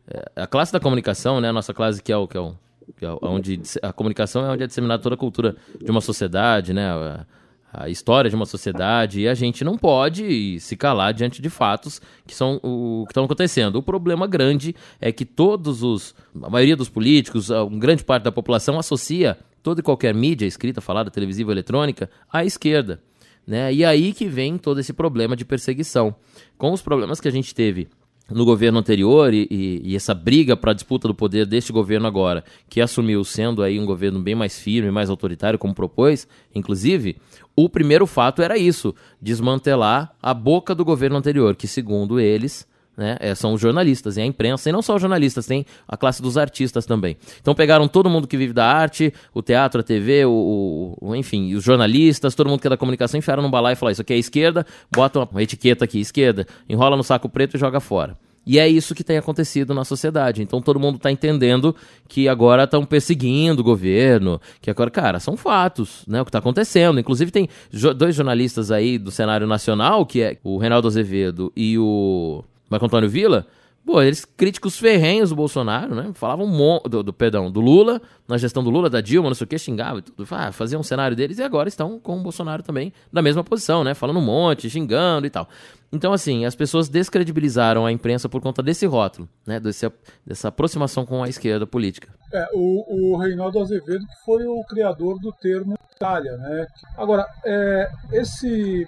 É, 0.07 0.43
a 0.43 0.47
classe 0.47 0.73
da 0.73 0.79
comunicação, 0.79 1.39
né, 1.39 1.49
a 1.49 1.53
nossa 1.53 1.73
classe 1.73 2.01
que 2.01 2.11
é 2.11 2.17
o 2.17 2.27
que 2.27 2.37
é 2.37 2.41
o 2.41 2.55
que 2.97 3.05
é 3.05 3.09
onde 3.21 3.61
a 3.83 3.93
comunicação 3.93 4.45
é 4.45 4.49
onde 4.51 4.63
é 4.63 4.67
disseminada 4.67 5.01
toda 5.01 5.15
a 5.15 5.17
cultura 5.17 5.55
de 5.79 5.91
uma 5.91 6.01
sociedade, 6.01 6.73
né? 6.73 6.89
A, 6.89 7.25
a 7.71 7.87
história 7.87 8.29
de 8.29 8.35
uma 8.35 8.47
sociedade 8.47 9.21
e 9.21 9.27
a 9.27 9.35
gente 9.35 9.63
não 9.63 9.77
pode 9.77 10.59
se 10.59 10.75
calar 10.75 11.13
diante 11.13 11.39
de 11.39 11.49
fatos 11.51 12.01
que 12.25 12.33
são 12.33 12.59
o 12.63 13.03
que 13.05 13.11
estão 13.11 13.25
acontecendo. 13.25 13.75
O 13.75 13.83
problema 13.83 14.25
grande 14.25 14.75
é 14.99 15.11
que 15.11 15.23
todos 15.23 15.83
os 15.83 16.15
a 16.41 16.49
maioria 16.49 16.75
dos 16.75 16.89
políticos, 16.89 17.51
uma 17.51 17.79
grande 17.79 18.03
parte 18.03 18.23
da 18.23 18.31
população 18.31 18.79
associa 18.79 19.37
toda 19.61 19.81
e 19.81 19.83
qualquer 19.83 20.13
mídia 20.13 20.45
escrita, 20.45 20.81
falada, 20.81 21.11
televisiva, 21.11 21.51
eletrônica 21.51 22.09
à 22.31 22.45
esquerda, 22.45 23.01
né? 23.45 23.73
E 23.73 23.83
aí 23.83 24.13
que 24.13 24.27
vem 24.27 24.57
todo 24.57 24.79
esse 24.79 24.93
problema 24.93 25.35
de 25.35 25.45
perseguição. 25.45 26.15
Com 26.57 26.71
os 26.71 26.81
problemas 26.81 27.19
que 27.19 27.27
a 27.27 27.31
gente 27.31 27.53
teve 27.53 27.89
no 28.29 28.45
governo 28.45 28.79
anterior 28.79 29.33
e, 29.33 29.47
e, 29.49 29.81
e 29.83 29.95
essa 29.95 30.13
briga 30.13 30.55
para 30.55 30.71
a 30.71 30.73
disputa 30.73 31.07
do 31.07 31.15
poder 31.15 31.45
deste 31.45 31.71
governo 31.71 32.07
agora, 32.07 32.43
que 32.69 32.79
assumiu 32.79 33.23
sendo 33.23 33.63
aí 33.63 33.79
um 33.79 33.85
governo 33.85 34.21
bem 34.21 34.35
mais 34.35 34.59
firme, 34.59 34.91
mais 34.91 35.09
autoritário, 35.09 35.57
como 35.57 35.73
propôs, 35.73 36.27
inclusive, 36.53 37.17
o 37.55 37.67
primeiro 37.67 38.05
fato 38.05 38.41
era 38.41 38.57
isso, 38.57 38.93
desmantelar 39.21 40.15
a 40.21 40.33
boca 40.33 40.75
do 40.75 40.85
governo 40.85 41.17
anterior, 41.17 41.55
que 41.55 41.67
segundo 41.67 42.19
eles 42.19 42.67
né? 42.99 43.15
É, 43.21 43.33
são 43.33 43.53
os 43.53 43.61
jornalistas 43.61 44.17
e 44.17 44.21
a 44.21 44.25
imprensa, 44.25 44.69
e 44.69 44.73
não 44.73 44.81
só 44.81 44.95
os 44.95 45.01
jornalistas, 45.01 45.45
tem 45.45 45.65
a 45.87 45.95
classe 45.95 46.21
dos 46.21 46.37
artistas 46.37 46.85
também. 46.85 47.15
Então 47.41 47.55
pegaram 47.55 47.87
todo 47.87 48.09
mundo 48.09 48.27
que 48.27 48.35
vive 48.35 48.51
da 48.51 48.65
arte, 48.65 49.13
o 49.33 49.41
teatro, 49.41 49.79
a 49.79 49.83
TV, 49.83 50.25
o, 50.25 50.97
o 50.99 51.15
enfim, 51.15 51.55
os 51.55 51.63
jornalistas, 51.63 52.35
todo 52.35 52.49
mundo 52.49 52.59
que 52.59 52.67
é 52.67 52.69
da 52.69 52.77
comunicação, 52.77 53.17
enfiaram 53.17 53.41
no 53.41 53.49
balai 53.49 53.71
e 53.73 53.75
falaram: 53.77 53.93
Isso 53.93 54.01
aqui 54.01 54.13
é 54.13 54.17
esquerda, 54.17 54.65
bota 54.93 55.27
uma 55.31 55.41
etiqueta 55.41 55.85
aqui, 55.85 55.99
esquerda, 55.99 56.45
enrola 56.67 56.97
no 56.97 57.03
saco 57.03 57.29
preto 57.29 57.55
e 57.55 57.59
joga 57.59 57.79
fora. 57.79 58.17
E 58.45 58.57
é 58.57 58.67
isso 58.67 58.95
que 58.95 59.03
tem 59.03 59.17
acontecido 59.17 59.73
na 59.73 59.85
sociedade. 59.85 60.41
Então 60.41 60.61
todo 60.61 60.79
mundo 60.79 60.97
está 60.97 61.11
entendendo 61.11 61.73
que 62.07 62.27
agora 62.27 62.63
estão 62.63 62.83
perseguindo 62.83 63.61
o 63.61 63.63
governo, 63.63 64.41
que 64.59 64.69
agora, 64.69 64.89
cara, 64.89 65.19
são 65.19 65.37
fatos, 65.37 66.03
né? 66.07 66.19
O 66.21 66.25
que 66.25 66.29
está 66.29 66.39
acontecendo. 66.39 66.99
Inclusive 66.99 67.31
tem 67.31 67.47
dois 67.95 68.15
jornalistas 68.15 68.71
aí 68.71 68.97
do 68.97 69.11
cenário 69.11 69.47
nacional, 69.47 70.05
que 70.05 70.21
é 70.21 70.37
o 70.43 70.57
Reinaldo 70.57 70.87
Azevedo 70.87 71.53
e 71.55 71.77
o 71.77 72.43
Marco 72.69 72.85
Antônio 72.85 73.09
Vila, 73.09 73.47
pô, 73.85 74.01
eles 74.01 74.23
críticos 74.23 74.77
ferrenhos 74.77 75.29
do 75.29 75.35
Bolsonaro, 75.35 75.95
né? 75.95 76.11
Falavam 76.13 76.47
do, 76.87 77.03
do, 77.03 77.13
perdão, 77.13 77.51
do 77.51 77.59
Lula, 77.59 78.01
na 78.27 78.37
gestão 78.37 78.63
do 78.63 78.69
Lula, 78.69 78.89
da 78.89 79.01
Dilma, 79.01 79.29
não 79.29 79.35
sei 79.35 79.45
o 79.45 79.47
que, 79.47 79.57
xingava 79.57 79.99
e 79.99 80.01
tudo. 80.01 80.27
Ah, 80.31 80.51
faziam 80.51 80.79
um 80.79 80.83
cenário 80.83 81.15
deles 81.15 81.39
e 81.39 81.43
agora 81.43 81.67
estão 81.67 81.99
com 81.99 82.17
o 82.17 82.21
Bolsonaro 82.21 82.61
também 82.61 82.93
na 83.11 83.21
mesma 83.21 83.43
posição, 83.43 83.83
né? 83.83 83.93
Falando 83.93 84.19
um 84.19 84.25
monte, 84.25 84.69
xingando 84.69 85.25
e 85.25 85.29
tal. 85.29 85.47
Então, 85.91 86.13
assim, 86.13 86.45
as 86.45 86.53
pessoas 86.53 86.87
descredibilizaram 86.87 87.83
a 87.85 87.91
imprensa 87.91 88.29
por 88.29 88.41
conta 88.41 88.61
desse 88.61 88.85
rótulo, 88.85 89.27
né? 89.45 89.59
Desse, 89.59 89.91
dessa 90.25 90.49
aproximação 90.49 91.05
com 91.05 91.23
a 91.23 91.29
esquerda 91.29 91.65
política. 91.65 92.13
É, 92.31 92.47
o, 92.53 93.13
o 93.13 93.17
Reinaldo 93.17 93.59
Azevedo 93.59 94.05
que 94.05 94.23
foi 94.23 94.45
o 94.45 94.63
criador 94.65 95.17
do 95.19 95.31
termo 95.31 95.75
Itália, 95.95 96.37
né? 96.37 96.65
Agora, 96.97 97.25
é, 97.43 97.89
esse 98.13 98.87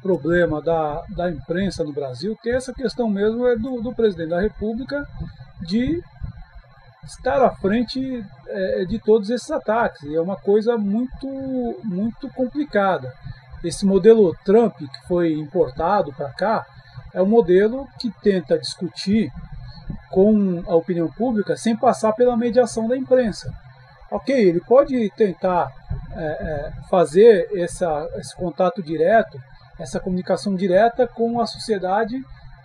problema 0.00 0.60
da, 0.60 1.02
da 1.08 1.30
imprensa 1.30 1.84
no 1.84 1.92
Brasil 1.92 2.36
tem 2.42 2.54
essa 2.54 2.72
questão 2.72 3.08
mesmo 3.08 3.46
é 3.46 3.56
do, 3.56 3.80
do 3.80 3.94
presidente 3.94 4.30
da 4.30 4.40
República 4.40 5.06
de 5.60 6.02
estar 7.04 7.42
à 7.42 7.50
frente 7.50 8.24
é, 8.48 8.84
de 8.84 8.98
todos 8.98 9.30
esses 9.30 9.50
ataques. 9.50 10.02
E 10.02 10.14
é 10.14 10.20
uma 10.20 10.36
coisa 10.36 10.76
muito, 10.76 11.26
muito 11.84 12.28
complicada. 12.30 13.12
Esse 13.64 13.84
modelo 13.84 14.34
Trump 14.44 14.76
que 14.76 15.08
foi 15.08 15.32
importado 15.34 16.12
para 16.12 16.30
cá 16.30 16.66
é 17.12 17.20
um 17.22 17.26
modelo 17.26 17.86
que 17.98 18.10
tenta 18.22 18.58
discutir 18.58 19.30
com 20.10 20.62
a 20.66 20.74
opinião 20.74 21.10
pública 21.10 21.56
sem 21.56 21.76
passar 21.76 22.12
pela 22.12 22.36
mediação 22.36 22.88
da 22.88 22.96
imprensa. 22.96 23.52
Ok, 24.10 24.34
ele 24.34 24.60
pode 24.60 25.08
tentar 25.10 25.70
é, 26.12 26.24
é, 26.24 26.72
fazer 26.88 27.48
essa, 27.54 28.08
esse 28.16 28.34
contato 28.34 28.82
direto 28.82 29.40
essa 29.80 29.98
comunicação 29.98 30.54
direta 30.54 31.06
com 31.06 31.40
a 31.40 31.46
sociedade, 31.46 32.14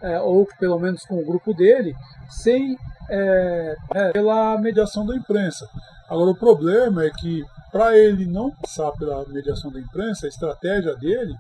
é, 0.02 0.20
ou 0.20 0.46
pelo 0.60 0.78
menos 0.78 1.04
com 1.06 1.18
o 1.18 1.26
grupo 1.26 1.54
dele, 1.54 1.96
sem 2.30 2.78
é, 3.10 3.76
é, 3.94 4.12
pela 4.12 4.58
mediação 4.58 5.06
da 5.06 5.16
imprensa. 5.16 5.68
Agora, 6.10 6.32
o 6.32 6.38
problema 6.38 7.06
é 7.06 7.10
que, 7.10 7.44
para 7.72 7.98
ele 7.98 8.26
não 8.26 8.52
passar 8.52 8.92
pela 8.92 9.26
mediação 9.28 9.72
da 9.72 9.80
imprensa, 9.80 10.26
a 10.26 10.30
estratégia 10.30 10.96
dele, 10.96 11.34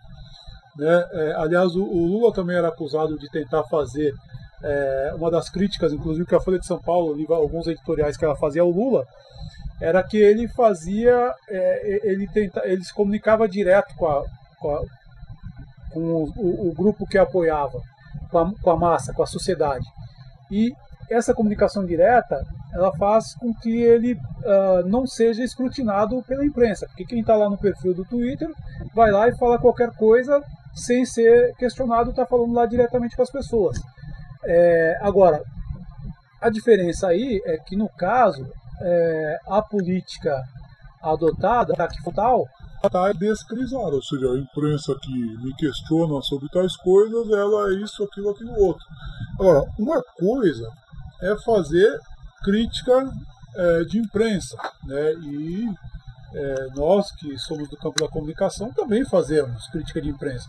né, 0.78 1.05
é, 1.11 1.34
aliás, 1.36 1.76
o, 1.76 1.84
o, 1.84 2.07
Lula 2.07 2.34
também 2.34 2.57
era 2.57 2.67
acusado 2.67 3.17
de 3.17 3.30
tentar 3.30 3.63
fazer 3.65 4.13
é, 4.63 5.13
uma 5.15 5.30
das 5.30 5.49
críticas, 5.49 5.93
inclusive 5.93 6.26
que 6.26 6.36
a 6.36 6.39
Folha 6.39 6.59
de 6.59 6.65
São 6.65 6.82
Paulo, 6.82 7.15
alguns 7.34 7.67
editoriais 7.67 8.17
que 8.17 8.26
ela 8.26 8.36
fazia 8.36 8.61
ao 8.61 8.69
Lula, 8.69 9.05
era 9.80 10.01
que 10.03 10.17
ele 10.17 10.47
fazia, 10.47 11.34
é, 11.49 11.99
ele, 12.03 12.28
tenta, 12.28 12.61
ele 12.65 12.84
se 12.84 12.93
comunicava 12.93 13.47
direto 13.47 13.93
com 13.95 14.07
a, 14.07 14.23
com 14.59 14.71
a 14.71 14.82
com 15.96 16.02
o, 16.02 16.24
o, 16.36 16.70
o 16.70 16.74
grupo 16.76 17.08
que 17.08 17.18
apoiava, 17.18 17.80
com 18.30 18.38
a, 18.38 18.52
com 18.62 18.70
a 18.70 18.76
massa, 18.76 19.14
com 19.14 19.24
a 19.24 19.28
sociedade. 19.28 19.86
E 20.52 20.74
essa 21.10 21.34
comunicação 21.34 21.86
direta 21.86 22.46
ela 22.74 22.91
faz 22.98 23.34
com 23.36 23.54
que 23.54 23.82
ele 23.82 24.14
uh, 24.14 24.86
não 24.86 25.08
seja 25.08 25.41
escrutinado 25.43 26.22
pela 26.24 26.46
imprensa, 26.46 26.86
porque 26.88 27.06
quem 27.06 27.22
está 27.22 27.34
lá 27.34 27.50
no 27.50 27.58
perfil 27.58 27.93
do 27.93 28.04
Twitter 28.04 28.50
vai 28.93 29.12
lá 29.12 29.30
e 29.30 29.38
fala 29.38 29.58
qualquer 29.58 29.91
coisa 29.91 30.43
sem 30.74 31.06
ser 31.06 31.56
questionado, 31.56 32.10
está 32.10 32.26
falando 32.26 32.54
lá 32.54 32.66
diretamente 32.66 33.16
com 33.16 33.22
as 33.22 33.32
pessoas. 33.32 33.80
É, 34.43 34.98
agora, 35.02 35.41
a 36.41 36.50
diferença 36.50 37.08
aí 37.08 37.41
é 37.46 37.58
que 37.58 37.78
no 37.78 37.88
caso 37.88 38.46
é, 38.82 39.39
a 39.48 39.62
política 39.62 40.43
adotada, 41.02 41.74
que 41.88 42.14
tal, 42.14 42.46
está 42.88 43.12
descrisada, 43.12 43.96
ou 43.96 44.04
seja, 44.04 44.32
a 44.32 44.38
imprensa 44.38 44.96
que 45.02 45.12
me 45.12 45.54
questiona 45.56 46.22
sobre 46.22 46.50
tais 46.50 46.76
coisas, 46.78 47.30
ela 47.30 47.70
é 47.70 47.76
isso, 47.76 48.04
aquilo, 48.04 48.30
aquilo 48.30 48.58
outro. 48.60 48.86
Agora, 49.40 49.64
uma 49.78 50.02
coisa 50.18 50.70
é 51.22 51.36
fazer 51.38 52.00
crítica 52.44 53.12
é, 53.56 53.84
de 53.86 53.98
imprensa, 53.98 54.58
né? 54.84 55.14
E 55.14 55.70
é, 56.34 56.68
nós 56.76 57.12
que 57.14 57.38
somos 57.40 57.70
do 57.70 57.78
campo 57.78 58.00
da 58.00 58.10
comunicação 58.10 58.72
também 58.74 59.06
fazemos 59.06 59.68
crítica 59.68 60.02
de 60.02 60.10
imprensa. 60.10 60.48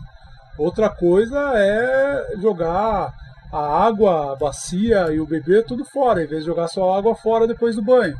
Outra 0.57 0.89
coisa 0.89 1.39
é 1.55 2.37
jogar 2.41 3.13
a 3.51 3.85
água, 3.85 4.33
a 4.33 4.35
bacia 4.35 5.11
e 5.11 5.19
o 5.19 5.25
bebê 5.25 5.63
tudo 5.63 5.85
fora, 5.85 6.23
em 6.23 6.27
vez 6.27 6.41
de 6.41 6.47
jogar 6.47 6.67
só 6.67 6.91
a 6.91 6.97
água 6.97 7.15
fora 7.15 7.47
depois 7.47 7.75
do 7.75 7.81
banho. 7.81 8.17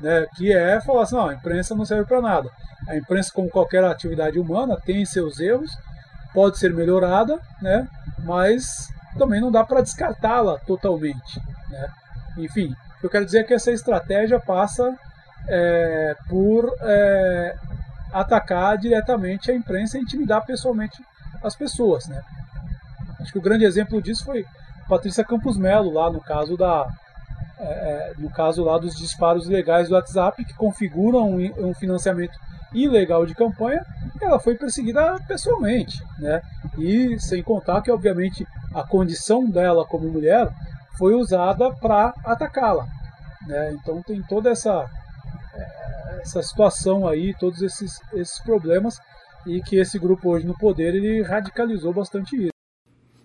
Né, 0.00 0.26
que 0.34 0.52
é 0.52 0.80
falar 0.80 1.02
assim, 1.02 1.14
não, 1.14 1.28
a 1.28 1.34
imprensa 1.34 1.74
não 1.74 1.84
serve 1.84 2.06
para 2.06 2.22
nada. 2.22 2.48
A 2.88 2.96
imprensa, 2.96 3.30
como 3.34 3.50
qualquer 3.50 3.84
atividade 3.84 4.38
humana, 4.38 4.80
tem 4.84 5.04
seus 5.04 5.38
erros, 5.38 5.70
pode 6.32 6.58
ser 6.58 6.72
melhorada, 6.72 7.38
né? 7.60 7.86
mas 8.24 8.88
também 9.18 9.40
não 9.40 9.50
dá 9.50 9.64
para 9.64 9.82
descartá-la 9.82 10.58
totalmente. 10.60 11.40
Né? 11.68 11.88
Enfim, 12.38 12.74
eu 13.02 13.10
quero 13.10 13.24
dizer 13.24 13.40
é 13.40 13.44
que 13.44 13.54
essa 13.54 13.70
estratégia 13.70 14.40
passa 14.40 14.96
é, 15.48 16.16
por 16.28 16.74
é, 16.80 17.56
atacar 18.12 18.78
diretamente 18.78 19.50
a 19.50 19.54
imprensa 19.54 19.98
e 19.98 20.00
intimidar 20.00 20.44
pessoalmente 20.44 21.02
as 21.42 21.54
pessoas. 21.56 22.06
Né? 22.08 22.20
Acho 23.20 23.32
que 23.32 23.38
o 23.38 23.42
grande 23.42 23.64
exemplo 23.64 24.00
disso 24.00 24.24
foi 24.24 24.44
Patrícia 24.88 25.24
Campos 25.24 25.56
Melo, 25.56 25.92
lá 25.92 26.10
no 26.10 26.20
caso 26.20 26.56
da. 26.56 26.86
É, 27.62 27.62
é, 27.62 28.12
no 28.16 28.30
caso 28.30 28.64
lá 28.64 28.78
dos 28.78 28.96
disparos 28.96 29.46
ilegais 29.46 29.88
do 29.88 29.94
WhatsApp, 29.94 30.44
que 30.44 30.54
configuram 30.54 31.30
um, 31.30 31.68
um 31.68 31.74
financiamento 31.74 32.32
ilegal 32.72 33.26
de 33.26 33.34
campanha, 33.34 33.84
ela 34.20 34.38
foi 34.38 34.54
perseguida 34.54 35.18
pessoalmente, 35.28 36.02
né? 36.18 36.40
E 36.78 37.18
sem 37.18 37.42
contar 37.42 37.82
que, 37.82 37.90
obviamente, 37.90 38.46
a 38.74 38.82
condição 38.82 39.48
dela 39.50 39.84
como 39.84 40.08
mulher 40.08 40.48
foi 40.96 41.14
usada 41.14 41.70
para 41.72 42.14
atacá-la, 42.24 42.86
né? 43.46 43.72
Então 43.74 44.02
tem 44.02 44.22
toda 44.22 44.50
essa 44.50 44.88
é, 45.54 46.20
essa 46.22 46.42
situação 46.42 47.06
aí, 47.06 47.34
todos 47.38 47.60
esses, 47.60 48.00
esses 48.14 48.38
problemas 48.40 48.98
e 49.46 49.60
que 49.62 49.76
esse 49.76 49.98
grupo 49.98 50.30
hoje 50.30 50.46
no 50.46 50.56
poder 50.56 50.94
ele 50.94 51.22
radicalizou 51.22 51.92
bastante 51.92 52.36
isso. 52.36 52.50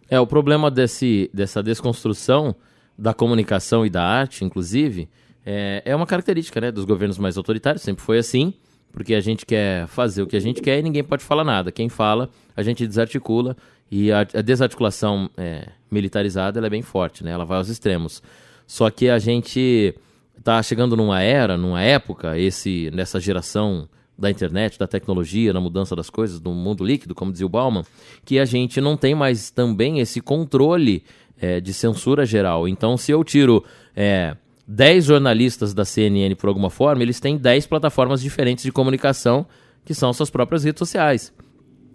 É, 0.09 0.19
o 0.19 0.27
problema 0.27 0.69
desse, 0.69 1.29
dessa 1.33 1.63
desconstrução 1.63 2.55
da 2.97 3.13
comunicação 3.13 3.85
e 3.85 3.89
da 3.89 4.03
arte, 4.03 4.43
inclusive, 4.43 5.09
é, 5.45 5.81
é 5.85 5.95
uma 5.95 6.05
característica 6.05 6.59
né, 6.59 6.71
dos 6.71 6.85
governos 6.85 7.17
mais 7.17 7.37
autoritários, 7.37 7.83
sempre 7.83 8.03
foi 8.03 8.17
assim, 8.17 8.53
porque 8.91 9.13
a 9.13 9.19
gente 9.19 9.45
quer 9.45 9.87
fazer 9.87 10.21
o 10.21 10.27
que 10.27 10.37
a 10.37 10.39
gente 10.39 10.61
quer 10.61 10.79
e 10.79 10.81
ninguém 10.81 11.03
pode 11.03 11.23
falar 11.23 11.43
nada. 11.43 11.71
Quem 11.71 11.89
fala, 11.89 12.29
a 12.55 12.63
gente 12.63 12.87
desarticula 12.87 13.55
e 13.91 14.11
a, 14.11 14.21
a 14.21 14.41
desarticulação 14.41 15.29
é, 15.37 15.67
militarizada 15.91 16.65
é 16.65 16.69
bem 16.69 16.81
forte, 16.81 17.23
né? 17.23 17.31
ela 17.31 17.45
vai 17.45 17.57
aos 17.57 17.69
extremos. 17.69 18.23
Só 18.65 18.89
que 18.89 19.09
a 19.09 19.19
gente 19.19 19.93
está 20.37 20.63
chegando 20.63 20.95
numa 20.95 21.21
era, 21.21 21.57
numa 21.57 21.81
época, 21.81 22.37
esse 22.39 22.89
nessa 22.93 23.19
geração 23.19 23.87
da 24.17 24.31
internet, 24.31 24.79
da 24.79 24.87
tecnologia, 24.87 25.51
na 25.51 25.59
mudança 25.59 25.95
das 25.95 26.09
coisas, 26.09 26.39
do 26.39 26.51
mundo 26.51 26.83
líquido, 26.83 27.13
como 27.13 27.31
dizia 27.31 27.45
o 27.45 27.49
Bauman, 27.49 27.83
que 28.23 28.39
a 28.39 28.45
gente 28.45 28.79
não 28.79 28.95
tem 28.95 29.13
mais 29.13 29.51
também 29.51 29.99
esse 29.99 30.21
controle 30.21 31.03
é, 31.39 31.59
de 31.59 31.73
censura 31.73 32.25
geral. 32.25 32.67
Então, 32.67 32.97
se 32.97 33.11
eu 33.11 33.23
tiro 33.23 33.63
é, 33.95 34.35
10 34.67 35.05
jornalistas 35.05 35.73
da 35.73 35.85
CNN 35.85 36.35
por 36.35 36.47
alguma 36.47 36.69
forma, 36.69 37.03
eles 37.03 37.19
têm 37.19 37.37
10 37.37 37.67
plataformas 37.67 38.21
diferentes 38.21 38.63
de 38.63 38.71
comunicação, 38.71 39.45
que 39.83 39.93
são 39.93 40.11
suas 40.11 40.29
próprias 40.29 40.63
redes 40.63 40.79
sociais. 40.79 41.33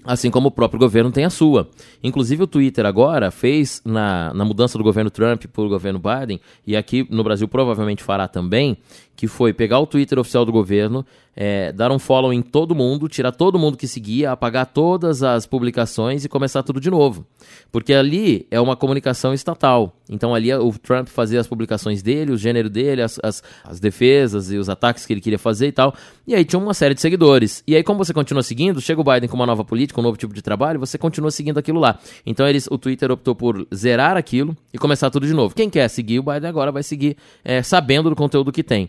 Assim 0.03 0.31
como 0.31 0.49
o 0.49 0.51
próprio 0.51 0.81
governo 0.81 1.13
tem 1.13 1.27
a 1.27 1.31
sua. 1.31 1.69
Inclusive, 2.03 2.45
o 2.45 2.47
Twitter 2.47 2.87
agora 2.87 3.31
fez, 3.31 3.83
na, 3.85 4.33
na 4.33 4.45
mudança 4.47 4.79
do 4.79 4.85
governo 4.85 5.11
Trump 5.11 5.45
para 5.45 5.63
o 5.63 5.69
governo 5.69 6.01
Biden, 6.01 6.41
e 6.67 6.75
aqui 6.75 7.07
no 7.11 7.23
Brasil 7.23 7.47
provavelmente 7.47 8.03
fará 8.03 8.27
também, 8.27 8.79
que 9.21 9.27
foi 9.27 9.53
pegar 9.53 9.79
o 9.79 9.87
Twitter 9.87 10.19
oficial 10.19 10.47
do 10.47 10.51
governo, 10.51 11.05
é, 11.37 11.73
dar 11.73 11.93
um 11.93 11.99
follow 11.99 12.33
em 12.33 12.41
todo 12.41 12.75
mundo, 12.75 13.07
tirar 13.07 13.33
todo 13.33 13.59
mundo 13.59 13.77
que 13.77 13.87
seguia, 13.87 14.33
apagar 14.33 14.65
todas 14.65 15.23
as 15.23 15.45
publicações 15.45 16.25
e 16.25 16.29
começar 16.29 16.63
tudo 16.63 16.81
de 16.81 16.91
novo. 16.91 17.27
Porque 17.71 17.93
ali 17.93 18.47
é 18.51 18.59
uma 18.59 18.75
comunicação 18.77 19.35
estatal. 19.35 19.95
Então 20.09 20.35
ali 20.35 20.51
o 20.55 20.73
Trump 20.73 21.07
fazia 21.09 21.39
as 21.39 21.47
publicações 21.47 22.01
dele, 22.01 22.33
o 22.33 22.39
gênero 22.39 22.71
dele, 22.71 23.03
as, 23.03 23.21
as, 23.23 23.43
as 23.63 23.79
defesas 23.79 24.51
e 24.51 24.57
os 24.57 24.71
ataques 24.71 25.05
que 25.05 25.13
ele 25.13 25.21
queria 25.21 25.39
fazer 25.39 25.67
e 25.67 25.73
tal. 25.73 25.95
E 26.27 26.35
aí 26.35 26.43
tinha 26.43 26.59
uma 26.59 26.73
série 26.73 26.95
de 26.95 27.03
seguidores. 27.03 27.63
E 27.67 27.77
aí, 27.77 27.83
como 27.83 28.03
você 28.03 28.15
continua 28.15 28.43
seguindo, 28.43 28.81
chega 28.81 29.03
o 29.03 29.05
Biden 29.05 29.29
com 29.29 29.37
uma 29.37 29.47
nova 29.47 29.67
política, 29.67 30.01
um 30.01 30.03
novo 30.03 30.17
tipo 30.17 30.33
de 30.33 30.41
trabalho, 30.41 30.81
você 30.81 30.97
continua 30.97 31.31
seguindo 31.31 31.59
aquilo 31.59 31.79
lá. 31.79 31.99
Então 32.25 32.49
eles, 32.49 32.67
o 32.71 32.79
Twitter 32.79 33.11
optou 33.11 33.35
por 33.35 33.69
zerar 33.75 34.17
aquilo 34.17 34.57
e 34.73 34.79
começar 34.79 35.11
tudo 35.11 35.27
de 35.27 35.35
novo. 35.35 35.55
Quem 35.55 35.69
quer 35.69 35.89
seguir 35.89 36.21
o 36.21 36.23
Biden 36.23 36.49
agora 36.49 36.73
vai 36.73 36.83
seguir 36.83 37.19
é, 37.45 37.63
sabendo 37.63 38.09
do 38.09 38.17
conteúdo 38.17 38.51
que 38.51 38.63
tem. 38.63 38.89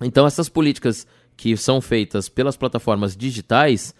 Então, 0.00 0.26
essas 0.26 0.48
políticas 0.48 1.06
que 1.36 1.56
são 1.56 1.80
feitas 1.80 2.28
pelas 2.28 2.56
plataformas 2.56 3.16
digitais, 3.16 3.94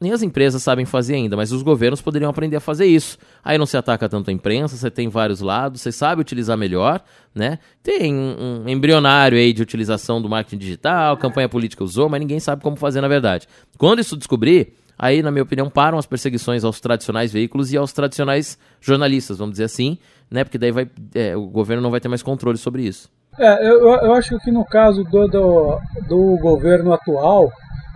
nem 0.00 0.12
as 0.12 0.22
empresas 0.22 0.62
sabem 0.62 0.86
fazer 0.86 1.14
ainda, 1.14 1.36
mas 1.36 1.52
os 1.52 1.62
governos 1.62 2.00
poderiam 2.00 2.30
aprender 2.30 2.56
a 2.56 2.60
fazer 2.60 2.86
isso. 2.86 3.18
Aí 3.44 3.58
não 3.58 3.66
se 3.66 3.76
ataca 3.76 4.08
tanto 4.08 4.30
a 4.30 4.32
imprensa, 4.32 4.76
você 4.76 4.90
tem 4.90 5.08
vários 5.08 5.40
lados, 5.40 5.82
você 5.82 5.92
sabe 5.92 6.22
utilizar 6.22 6.56
melhor, 6.56 7.02
né? 7.34 7.58
Tem 7.82 8.14
um 8.14 8.66
embrionário 8.66 9.36
aí 9.36 9.52
de 9.52 9.60
utilização 9.60 10.20
do 10.20 10.28
marketing 10.28 10.58
digital, 10.58 11.18
campanha 11.18 11.48
política 11.48 11.84
usou, 11.84 12.08
mas 12.08 12.18
ninguém 12.18 12.40
sabe 12.40 12.62
como 12.62 12.76
fazer 12.76 13.02
na 13.02 13.08
verdade. 13.08 13.46
Quando 13.76 14.00
isso 14.00 14.16
descobrir, 14.16 14.72
aí, 14.98 15.22
na 15.22 15.30
minha 15.30 15.42
opinião, 15.42 15.68
param 15.68 15.98
as 15.98 16.06
perseguições 16.06 16.64
aos 16.64 16.80
tradicionais 16.80 17.30
veículos 17.30 17.70
e 17.70 17.76
aos 17.76 17.92
tradicionais 17.92 18.58
jornalistas, 18.80 19.36
vamos 19.36 19.52
dizer 19.52 19.64
assim, 19.64 19.98
né? 20.30 20.44
Porque 20.44 20.56
daí 20.56 20.72
vai, 20.72 20.90
é, 21.14 21.36
o 21.36 21.46
governo 21.46 21.82
não 21.82 21.90
vai 21.90 22.00
ter 22.00 22.08
mais 22.08 22.22
controle 22.22 22.56
sobre 22.56 22.84
isso. 22.84 23.10
É, 23.38 23.66
eu, 23.66 23.88
eu 23.88 24.14
acho 24.14 24.38
que 24.40 24.50
no 24.50 24.64
caso 24.64 25.04
do, 25.04 25.28
do, 25.28 25.78
do 26.08 26.36
governo 26.38 26.92
atual 26.92 27.52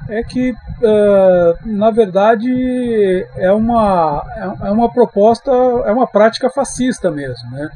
é 0.08 0.22
que, 0.22 0.50
uh, 0.50 1.66
na 1.66 1.90
verdade, 1.90 3.26
é 3.36 3.52
uma, 3.52 4.22
é 4.62 4.70
uma 4.70 4.92
proposta, 4.92 5.50
é 5.50 5.92
uma 5.92 6.06
prática 6.06 6.50
fascista 6.50 7.10
mesmo, 7.10 7.50
né? 7.50 7.68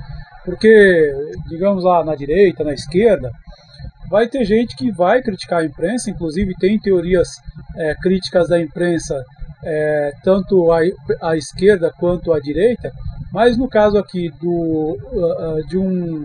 Porque, 0.44 1.12
digamos 1.48 1.84
lá, 1.84 2.04
na 2.04 2.14
direita, 2.14 2.64
na 2.64 2.72
esquerda, 2.72 3.30
vai 4.10 4.26
ter 4.28 4.44
gente 4.44 4.76
que 4.76 4.90
vai 4.90 5.22
criticar 5.22 5.60
a 5.60 5.64
imprensa, 5.64 6.10
inclusive 6.10 6.54
tem 6.58 6.78
teorias 6.78 7.28
é, 7.76 7.94
críticas 7.94 8.48
da 8.48 8.60
imprensa, 8.60 9.22
é, 9.62 10.12
tanto 10.22 10.70
à, 10.72 10.80
à 11.20 11.36
esquerda 11.36 11.92
quanto 11.98 12.32
à 12.32 12.40
direita, 12.40 12.92
mas 13.32 13.56
no 13.56 13.68
caso 13.68 13.98
aqui 13.98 14.30
do, 14.40 14.98
uh, 15.12 15.66
de 15.68 15.76
um 15.76 16.24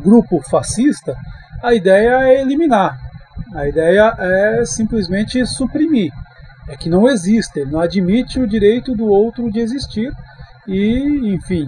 grupo 0.00 0.40
fascista, 0.50 1.14
a 1.62 1.74
ideia 1.74 2.22
é 2.22 2.40
eliminar. 2.40 2.98
A 3.54 3.68
ideia 3.68 4.14
é 4.18 4.64
simplesmente 4.64 5.44
suprimir. 5.46 6.12
É 6.68 6.76
que 6.76 6.88
não 6.88 7.08
existe, 7.08 7.60
ele 7.60 7.72
não 7.72 7.80
admite 7.80 8.38
o 8.38 8.46
direito 8.46 8.94
do 8.94 9.06
outro 9.06 9.50
de 9.50 9.60
existir 9.60 10.12
e, 10.68 11.34
enfim, 11.34 11.66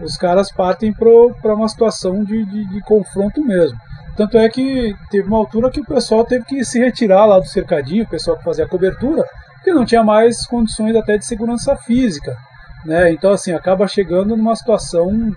os 0.00 0.16
caras 0.16 0.50
partem 0.50 0.92
para 0.92 1.54
uma 1.54 1.68
situação 1.68 2.24
de, 2.24 2.44
de, 2.46 2.66
de, 2.66 2.80
confronto 2.80 3.44
mesmo. 3.44 3.78
Tanto 4.16 4.38
é 4.38 4.48
que 4.48 4.96
teve 5.10 5.28
uma 5.28 5.38
altura 5.38 5.70
que 5.70 5.80
o 5.80 5.84
pessoal 5.84 6.24
teve 6.24 6.44
que 6.44 6.64
se 6.64 6.78
retirar 6.78 7.26
lá 7.26 7.38
do 7.38 7.46
cercadinho, 7.46 8.04
o 8.04 8.08
pessoal 8.08 8.36
que 8.36 8.44
fazia 8.44 8.64
a 8.64 8.68
cobertura, 8.68 9.24
porque 9.54 9.72
não 9.72 9.84
tinha 9.84 10.02
mais 10.02 10.46
condições 10.46 10.96
até 10.96 11.18
de 11.18 11.26
segurança 11.26 11.76
física. 11.76 12.36
Né? 12.84 13.12
Então, 13.12 13.32
assim, 13.32 13.52
acaba 13.52 13.86
chegando 13.86 14.36
numa 14.36 14.56
situação 14.56 15.30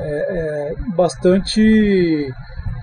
é, 0.00 0.72
é 0.72 0.74
bastante, 0.94 2.32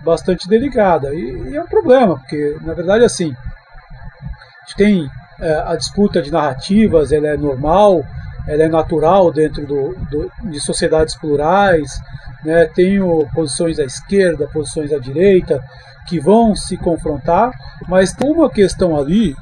bastante 0.04 0.48
delicada. 0.48 1.14
E, 1.14 1.50
e, 1.50 1.56
é 1.56 1.62
um 1.62 1.68
problema, 1.68 2.18
porque 2.18 2.58
na 2.62 2.74
verdade 2.74 3.04
assim, 3.04 3.34
a 3.34 4.66
gente 4.66 4.76
tem 4.76 5.10
é, 5.40 5.54
a 5.66 5.76
disputa 5.76 6.22
de 6.22 6.32
narrativas, 6.32 7.12
ela 7.12 7.28
é 7.28 7.38
normal, 7.38 8.04
ela 8.48 8.64
é 8.64 8.68
natural 8.70 9.32
dentro 9.32 9.66
do, 9.66 9.96
do, 10.10 10.32
de 10.50 10.60
sociedades 10.60 11.16
plurais, 11.16 12.00
né? 12.44 12.66
tenho 12.74 13.28
posições 13.34 13.80
à 13.80 13.84
esquerda, 13.84 14.48
posições 14.48 14.92
à 14.92 15.00
direita, 15.00 15.62
que 16.08 16.20
vão 16.20 16.56
se 16.56 16.78
confrontar, 16.78 17.52
mas 17.88 18.14
tem 18.14 18.32
uma 18.32 18.50
questão 18.50 18.98
ali, 18.98 19.36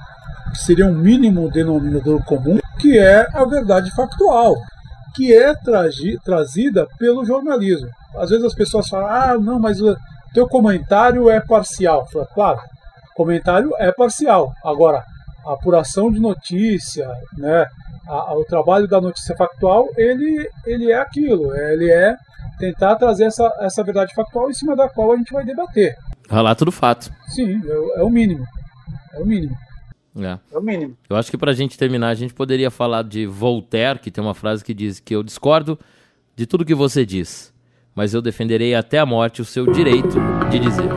que 0.51 0.59
seria 0.59 0.86
um 0.88 0.95
mínimo 0.95 1.51
denominador 1.51 2.23
comum, 2.26 2.59
que 2.80 2.97
é 2.97 3.28
a 3.34 3.45
verdade 3.45 3.91
factual 3.91 4.55
que 5.16 5.34
é 5.34 5.53
trazida 6.24 6.88
pelo 6.99 7.26
jornalismo. 7.26 7.89
Às 8.18 8.30
vezes 8.30 8.45
as 8.45 8.53
pessoas 8.53 8.88
falam, 8.88 9.07
ah, 9.07 9.38
não, 9.38 9.59
mas 9.59 9.82
o 9.82 9.95
teu 10.34 10.47
comentário 10.47 11.30
é 11.30 11.39
parcial. 11.39 12.05
Falo, 12.11 12.28
claro, 12.34 12.59
comentário 13.16 13.72
é 13.80 13.91
parcial. 13.91 14.53
Agora, 14.63 15.03
a 15.45 15.53
apuração 15.53 16.11
de 16.11 16.20
notícia, 16.20 17.07
né, 17.38 17.66
a, 18.07 18.13
a, 18.13 18.38
o 18.38 18.43
trabalho 18.45 18.88
da 18.88 18.99
notícia 18.99 19.36
factual, 19.36 19.88
ele, 19.95 20.49
ele 20.66 20.91
é 20.91 20.99
aquilo, 20.99 21.55
ele 21.55 21.89
é 21.89 22.16
tentar 22.59 22.95
trazer 22.95 23.26
essa, 23.26 23.51
essa 23.59 23.84
verdade 23.84 24.13
factual 24.13 24.49
em 24.49 24.53
cima 24.53 24.76
da 24.76 24.89
qual 24.89 25.13
a 25.13 25.18
gente 25.18 25.34
vai 25.34 25.45
debater. 25.45 25.95
Relato 26.30 26.66
do 26.66 26.72
fato. 26.72 27.11
Sim, 27.28 27.61
é, 27.66 27.99
é 27.99 28.03
o 28.03 28.09
mínimo. 28.09 28.45
É 29.13 29.20
o 29.20 29.26
mínimo. 29.26 29.55
É. 30.18 30.39
é 30.51 30.57
o 30.57 30.61
mínimo. 30.61 30.97
Eu 31.09 31.16
acho 31.18 31.30
que 31.30 31.38
para 31.38 31.51
a 31.51 31.53
gente 31.53 31.78
terminar, 31.78 32.09
a 32.09 32.16
gente 32.16 32.34
poderia 32.34 32.72
falar 32.72 33.03
de 33.03 33.26
Voltaire, 33.26 33.99
que 33.99 34.09
tem 34.09 34.24
uma 34.24 34.34
frase 34.34 34.63
que 34.63 34.74
diz 34.74 34.99
que 34.99 35.16
eu 35.16 35.22
discordo 35.22 35.78
de 36.36 36.45
tudo 36.45 36.66
que 36.66 36.76
você 36.76 37.05
diz, 37.05 37.53
mas 37.93 38.13
eu 38.13 38.22
defenderei 38.22 38.76
até 38.76 38.99
a 38.99 39.05
morte 39.05 39.41
o 39.41 39.45
seu 39.45 39.72
direito 39.72 40.18
de 40.49 40.59
dizer. 40.59 40.89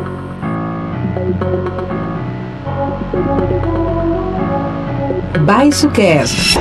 Baixo 5.45 5.91
Cast. 5.91 6.59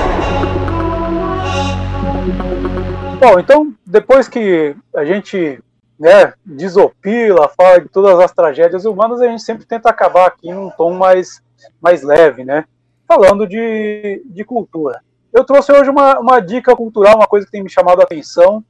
Bom, 3.20 3.40
então, 3.40 3.74
depois 3.86 4.28
que 4.28 4.76
a 4.96 5.04
gente 5.04 5.60
né, 6.00 6.34
desopila, 6.46 7.50
fala 7.50 7.80
de 7.80 7.90
todas 7.90 8.20
as 8.20 8.32
tragédias 8.32 8.86
humanas, 8.86 9.22
a 9.22 9.28
gente 9.28 9.42
sempre 9.42 9.66
tenta 9.66 9.90
acabar 9.90 10.28
aqui 10.28 10.54
num 10.54 10.70
tom 10.70 10.94
mais 10.94 11.42
mais 11.82 12.04
leve, 12.04 12.44
né? 12.44 12.66
Falando 13.08 13.48
de, 13.48 14.24
de 14.26 14.44
cultura. 14.44 15.02
Eu 15.32 15.44
trouxe 15.44 15.72
hoje 15.72 15.90
uma, 15.90 16.20
uma 16.20 16.40
dica 16.40 16.76
cultural, 16.76 17.16
uma 17.16 17.28
coisa 17.28 17.46
que 17.46 17.52
tem 17.52 17.64
me 17.64 17.70
chamado 17.70 18.02
a 18.02 18.04
atenção, 18.04 18.64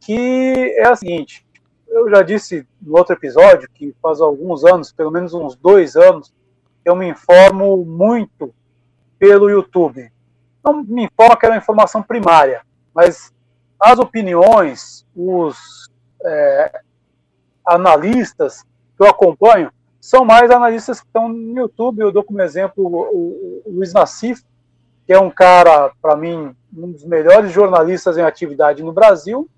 que 0.00 0.74
é 0.76 0.86
a 0.86 0.96
seguinte. 0.96 1.46
Eu 1.88 2.10
já 2.10 2.22
disse 2.22 2.66
no 2.80 2.96
outro 2.96 3.14
episódio 3.14 3.68
que 3.72 3.94
faz 4.02 4.20
alguns 4.20 4.64
anos, 4.64 4.92
pelo 4.92 5.10
menos 5.10 5.32
uns 5.32 5.56
dois 5.56 5.96
anos, 5.96 6.32
eu 6.84 6.94
me 6.94 7.08
informo 7.08 7.84
muito 7.84 8.54
pelo 9.18 9.48
YouTube. 9.48 10.12
Não 10.62 10.82
me 10.82 11.04
informa 11.04 11.36
que 11.36 11.46
é 11.46 11.56
informação 11.56 12.02
primária, 12.02 12.62
mas 12.94 13.32
as 13.80 13.98
opiniões, 13.98 15.06
os 15.14 15.88
é, 16.24 16.80
analistas 17.66 18.62
que 18.96 19.02
eu 19.02 19.08
acompanho, 19.08 19.72
são 20.04 20.22
mais 20.22 20.50
analistas 20.50 21.00
que 21.00 21.06
estão 21.06 21.30
no 21.30 21.60
YouTube. 21.60 22.00
Eu 22.00 22.12
dou 22.12 22.22
como 22.22 22.42
exemplo 22.42 22.84
o, 22.84 23.62
o 23.64 23.72
Luiz 23.72 23.94
Nassif, 23.94 24.42
que 25.06 25.14
é 25.14 25.18
um 25.18 25.30
cara, 25.30 25.92
para 26.02 26.14
mim, 26.14 26.54
um 26.76 26.92
dos 26.92 27.06
melhores 27.06 27.50
jornalistas 27.50 28.18
em 28.18 28.20
atividade 28.20 28.82
no 28.82 28.92
Brasil, 28.92 29.48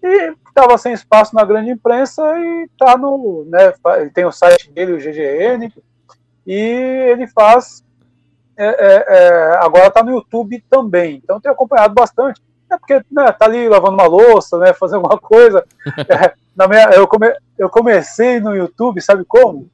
e 0.00 0.32
estava 0.46 0.78
sem 0.78 0.92
espaço 0.92 1.34
na 1.34 1.44
grande 1.44 1.72
imprensa 1.72 2.22
e 2.38 2.68
está 2.70 2.96
no. 2.96 3.46
Né, 3.48 3.74
ele 3.98 4.10
tem 4.10 4.24
o 4.24 4.30
site 4.30 4.70
dele, 4.70 4.92
o 4.92 4.98
GGN, 4.98 5.72
e 6.46 6.54
ele 6.54 7.26
faz. 7.26 7.84
É, 8.56 8.64
é, 8.64 9.04
é, 9.08 9.56
agora 9.56 9.88
está 9.88 10.04
no 10.04 10.12
YouTube 10.12 10.62
também. 10.70 11.16
Então 11.16 11.40
tenho 11.40 11.52
acompanhado 11.52 11.94
bastante. 11.94 12.40
É 12.70 12.78
porque 12.78 12.94
né, 13.10 13.32
tá 13.32 13.46
ali 13.46 13.68
lavando 13.68 13.94
uma 13.94 14.06
louça, 14.06 14.56
né, 14.56 14.70
fazendo 14.78 14.98
alguma 14.98 15.18
coisa. 15.18 15.66
É, 16.08 16.32
na 16.54 16.68
minha, 16.68 16.90
eu, 16.90 17.08
come, 17.08 17.34
eu 17.58 17.68
comecei 17.68 18.38
no 18.38 18.54
YouTube, 18.54 19.02
sabe 19.02 19.24
como? 19.24 19.68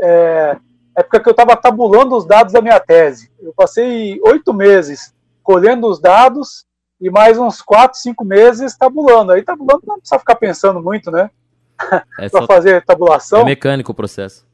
É, 0.00 0.56
é 0.96 1.02
porque 1.02 1.28
eu 1.28 1.32
estava 1.32 1.56
tabulando 1.56 2.16
os 2.16 2.26
dados 2.26 2.52
da 2.52 2.60
minha 2.60 2.80
tese. 2.80 3.30
Eu 3.40 3.52
passei 3.54 4.18
oito 4.22 4.52
meses 4.52 5.14
colhendo 5.42 5.86
os 5.86 6.00
dados 6.00 6.66
e 7.00 7.10
mais 7.10 7.38
uns 7.38 7.60
quatro, 7.62 7.98
cinco 7.98 8.24
meses 8.24 8.76
tabulando. 8.76 9.32
Aí 9.32 9.42
tabulando 9.42 9.82
não 9.86 9.98
precisa 9.98 10.18
ficar 10.18 10.36
pensando 10.36 10.82
muito, 10.82 11.10
né? 11.10 11.30
É 12.18 12.28
para 12.30 12.46
fazer 12.46 12.84
tabulação. 12.84 13.40
É 13.40 13.44
mecânico 13.44 13.92
o 13.92 13.94
processo. 13.94 14.46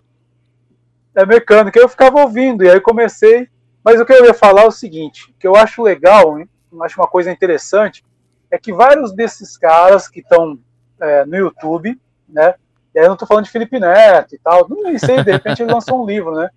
É 1.14 1.24
mecânico. 1.24 1.78
Eu 1.78 1.88
ficava 1.88 2.20
ouvindo 2.20 2.64
e 2.64 2.70
aí 2.70 2.80
comecei. 2.80 3.48
Mas 3.84 4.00
o 4.00 4.04
que 4.04 4.12
eu 4.12 4.24
ia 4.24 4.34
falar 4.34 4.62
é 4.62 4.66
o 4.66 4.70
seguinte, 4.70 5.34
que 5.40 5.46
eu 5.46 5.56
acho 5.56 5.82
legal, 5.82 6.38
hein? 6.38 6.48
eu 6.72 6.82
acho 6.82 7.00
uma 7.00 7.08
coisa 7.08 7.30
interessante, 7.30 8.04
é 8.50 8.58
que 8.58 8.72
vários 8.72 9.12
desses 9.12 9.56
caras 9.58 10.08
que 10.08 10.20
estão 10.20 10.58
é, 11.00 11.24
no 11.24 11.36
YouTube, 11.36 12.00
né? 12.28 12.54
E 12.94 12.98
aí 12.98 13.04
eu 13.04 13.08
não 13.08 13.14
estou 13.14 13.26
falando 13.26 13.44
de 13.44 13.50
Felipe 13.50 13.78
Neto 13.78 14.34
e 14.34 14.38
tal, 14.38 14.66
não 14.68 14.98
sei, 14.98 15.22
de 15.22 15.32
repente 15.32 15.62
ele 15.62 15.72
lançou 15.72 16.02
um 16.02 16.06
livro, 16.06 16.32
né? 16.34 16.50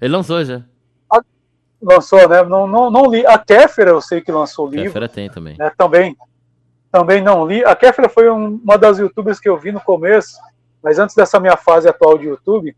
Ele 0.00 0.12
lançou 0.12 0.42
já. 0.44 0.62
lançou, 1.80 2.28
né? 2.28 2.42
Não, 2.42 2.66
não, 2.66 2.90
não 2.90 3.10
li. 3.10 3.26
A 3.26 3.38
Kéfera 3.38 3.90
eu 3.90 4.00
sei 4.00 4.20
que 4.20 4.32
lançou 4.32 4.66
o 4.66 4.70
livro. 4.70 4.86
Kéfera 4.86 5.08
tem 5.08 5.28
também. 5.28 5.56
Né? 5.58 5.70
Também, 5.76 6.16
também 6.90 7.22
não 7.22 7.46
li. 7.46 7.64
A 7.64 7.76
Kéfera 7.76 8.08
foi 8.08 8.30
um, 8.30 8.60
uma 8.62 8.78
das 8.78 8.98
youtubers 8.98 9.38
que 9.38 9.48
eu 9.48 9.58
vi 9.58 9.72
no 9.72 9.80
começo, 9.80 10.38
mas 10.82 10.98
antes 10.98 11.14
dessa 11.14 11.38
minha 11.38 11.56
fase 11.56 11.88
atual 11.88 12.16
de 12.16 12.26
YouTube, 12.26 12.74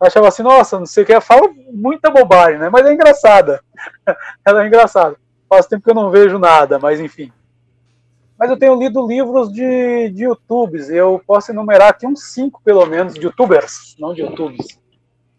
eu 0.00 0.06
achava 0.06 0.28
assim, 0.28 0.42
nossa, 0.42 0.78
não 0.78 0.86
sei 0.86 1.04
o 1.04 1.06
que, 1.06 1.20
fala 1.20 1.48
muita 1.72 2.10
bobagem, 2.10 2.58
né? 2.58 2.68
Mas 2.68 2.86
é 2.86 2.92
engraçada. 2.92 3.60
Ela 4.44 4.64
é 4.64 4.66
engraçada. 4.66 5.16
Faz 5.48 5.66
tempo 5.66 5.84
que 5.84 5.90
eu 5.90 5.94
não 5.94 6.10
vejo 6.10 6.38
nada, 6.38 6.78
mas 6.78 7.00
enfim. 7.00 7.32
Mas 8.38 8.50
eu 8.50 8.58
tenho 8.58 8.74
lido 8.74 9.06
livros 9.06 9.52
de, 9.52 10.10
de 10.10 10.24
YouTubes. 10.24 10.90
Eu 10.90 11.20
posso 11.26 11.50
enumerar 11.50 11.88
aqui 11.88 12.06
uns 12.06 12.24
cinco, 12.32 12.60
pelo 12.62 12.84
menos, 12.86 13.14
de 13.14 13.24
YouTubers, 13.24 13.96
não 13.98 14.12
de 14.12 14.20
YouTubes. 14.20 14.78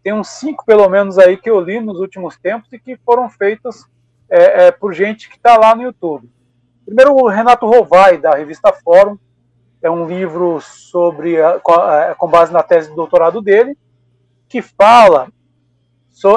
Tem 0.03 0.13
uns 0.13 0.29
cinco, 0.29 0.65
pelo 0.65 0.87
menos, 0.89 1.17
aí 1.17 1.37
que 1.37 1.49
eu 1.49 1.59
li 1.59 1.79
nos 1.79 1.99
últimos 1.99 2.37
tempos 2.37 2.71
e 2.71 2.79
que 2.79 2.97
foram 2.97 3.29
feitos 3.29 3.85
é, 4.29 4.67
é, 4.67 4.71
por 4.71 4.93
gente 4.93 5.29
que 5.29 5.35
está 5.35 5.57
lá 5.57 5.75
no 5.75 5.83
YouTube. 5.83 6.29
Primeiro, 6.85 7.13
o 7.13 7.27
Renato 7.27 7.67
Rovai, 7.67 8.17
da 8.17 8.35
revista 8.35 8.71
Fórum. 8.71 9.17
É 9.81 9.91
um 9.91 10.07
livro 10.07 10.59
sobre, 10.59 11.35
com, 11.61 11.73
com 12.17 12.27
base 12.27 12.51
na 12.51 12.63
tese 12.63 12.89
de 12.89 12.95
doutorado 12.95 13.41
dele, 13.41 13.77
que 14.49 14.61
fala, 14.61 15.27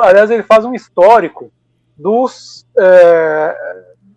aliás, 0.02 0.30
ele 0.30 0.42
faz 0.42 0.64
um 0.64 0.74
histórico 0.74 1.50
dos, 1.96 2.66
é, 2.76 3.56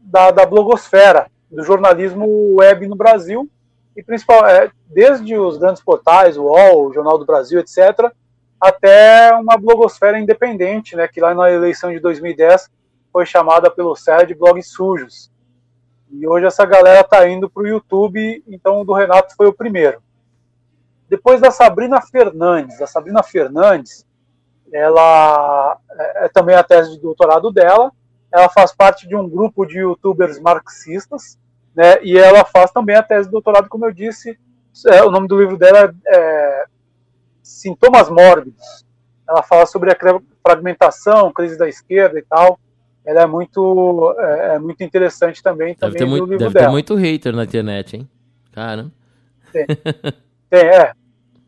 da, 0.01 0.31
da, 0.31 0.45
blogosfera, 0.45 1.27
do 1.53 1.63
jornalismo 1.63 2.55
web 2.55 2.87
no 2.87 2.95
Brasil, 2.95 3.49
e 3.95 4.03
principal, 4.03 4.45
é, 4.47 4.71
desde 4.87 5.37
os 5.37 5.57
grandes 5.57 5.83
portais, 5.83 6.37
o 6.37 6.43
UOL, 6.43 6.87
o 6.87 6.93
Jornal 6.93 7.17
do 7.17 7.25
Brasil, 7.25 7.59
etc., 7.59 8.11
até 8.59 9.33
uma 9.35 9.57
blogosfera 9.57 10.19
independente, 10.19 10.95
né, 10.95 11.07
que 11.07 11.19
lá 11.19 11.33
na 11.33 11.51
eleição 11.51 11.91
de 11.91 11.99
2010 11.99 12.69
foi 13.11 13.25
chamada 13.25 13.69
pelo 13.69 13.95
SER 13.95 14.25
de 14.25 14.33
blogs 14.33 14.67
sujos. 14.71 15.31
E 16.09 16.27
hoje 16.27 16.45
essa 16.45 16.65
galera 16.65 17.01
está 17.01 17.27
indo 17.27 17.49
para 17.49 17.63
o 17.63 17.67
YouTube, 17.67 18.43
então 18.47 18.81
o 18.81 18.85
do 18.85 18.93
Renato 18.93 19.35
foi 19.35 19.47
o 19.47 19.53
primeiro. 19.53 20.01
Depois 21.09 21.41
da 21.41 21.51
Sabrina 21.51 22.01
Fernandes. 22.01 22.81
A 22.81 22.87
Sabrina 22.87 23.21
Fernandes, 23.21 24.05
ela 24.71 25.77
é, 25.91 26.25
é 26.25 26.29
também 26.29 26.55
a 26.55 26.63
tese 26.63 26.91
de 26.91 26.99
doutorado 26.99 27.51
dela. 27.51 27.91
Ela 28.31 28.49
faz 28.49 28.73
parte 28.73 29.07
de 29.07 29.15
um 29.15 29.29
grupo 29.29 29.65
de 29.65 29.79
youtubers 29.79 30.39
marxistas, 30.39 31.37
né? 31.76 32.03
E 32.03 32.17
ela 32.17 32.45
faz 32.45 32.71
também 32.71 32.95
a 32.95 33.03
tese 33.03 33.28
de 33.28 33.32
doutorado, 33.32 33.69
como 33.69 33.86
eu 33.86 33.91
disse. 33.91 34.38
É, 34.88 35.03
o 35.03 35.11
nome 35.11 35.28
do 35.28 35.39
livro 35.39 35.57
dela 35.57 35.93
é 36.07 36.65
Sintomas 37.41 38.09
Mórbidos. 38.09 38.86
Ela 39.28 39.43
fala 39.43 39.65
sobre 39.65 39.91
a 39.91 39.97
fragmentação, 40.45 41.32
crise 41.32 41.57
da 41.57 41.67
esquerda 41.67 42.19
e 42.19 42.24
tal. 42.24 42.59
Ela 43.05 43.21
é 43.21 43.26
muito, 43.26 44.15
é, 44.17 44.55
é 44.55 44.59
muito 44.59 44.84
interessante 44.84 45.43
também. 45.43 45.76
Deve, 45.80 45.97
também 45.97 45.97
ter, 45.97 46.05
muito, 46.05 46.38
deve 46.38 46.59
ter 46.59 46.69
muito 46.69 46.95
hater 46.95 47.36
na 47.36 47.43
internet, 47.43 47.97
hein? 47.97 48.09
Cara. 48.51 48.91
Tem, 49.51 49.65
tem 50.49 50.59
é. 50.59 50.93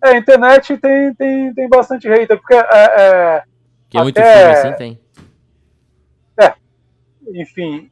É, 0.04 0.10
a 0.10 0.18
internet 0.18 0.78
tem, 0.78 1.14
tem, 1.16 1.54
tem 1.54 1.70
bastante 1.70 2.08
hater, 2.08 2.38
porque 2.38 2.54
é. 2.54 2.60
é 2.60 3.44
que 3.90 3.98
é 3.98 4.04
muito 4.04 4.22
filme 4.22 4.44
assim, 4.44 4.74
tem. 4.74 5.00
É, 6.40 6.54
enfim, 7.34 7.90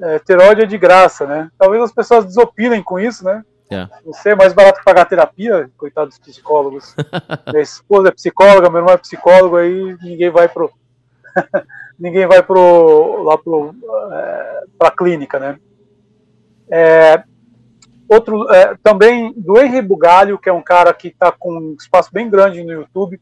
é, 0.00 0.18
ter 0.18 0.38
ódio 0.38 0.64
é 0.64 0.66
de 0.66 0.78
graça, 0.78 1.26
né? 1.26 1.50
Talvez 1.58 1.82
as 1.82 1.92
pessoas 1.92 2.24
desopilem 2.24 2.82
com 2.82 2.98
isso, 2.98 3.24
né? 3.24 3.44
É. 3.70 3.88
Você 4.04 4.30
é 4.30 4.34
mais 4.34 4.52
barato 4.52 4.78
que 4.78 4.84
pagar 4.84 5.06
terapia, 5.06 5.70
coitado 5.76 6.08
dos 6.08 6.18
psicólogos. 6.18 6.94
Minha 7.50 7.62
esposa 7.62 8.08
é 8.08 8.12
psicóloga, 8.12 8.70
meu 8.70 8.78
irmão 8.78 8.94
é 8.94 8.98
psicólogo, 8.98 9.56
aí 9.56 9.96
ninguém 10.02 10.30
vai 10.30 10.48
pro. 10.48 10.70
ninguém 11.98 12.26
vai 12.26 12.42
pro. 12.42 13.22
lá 13.24 13.36
pro. 13.36 13.74
É, 14.12 14.64
pra 14.78 14.90
clínica, 14.90 15.40
né? 15.40 15.58
É, 16.70 17.24
Outro, 18.08 18.48
é, 18.52 18.76
também 18.82 19.32
do 19.36 19.58
Henry 19.58 19.82
Bugalho, 19.82 20.38
que 20.38 20.48
é 20.48 20.52
um 20.52 20.62
cara 20.62 20.92
que 20.94 21.08
está 21.08 21.32
com 21.32 21.52
um 21.52 21.76
espaço 21.78 22.10
bem 22.12 22.30
grande 22.30 22.62
no 22.62 22.72
YouTube. 22.72 23.20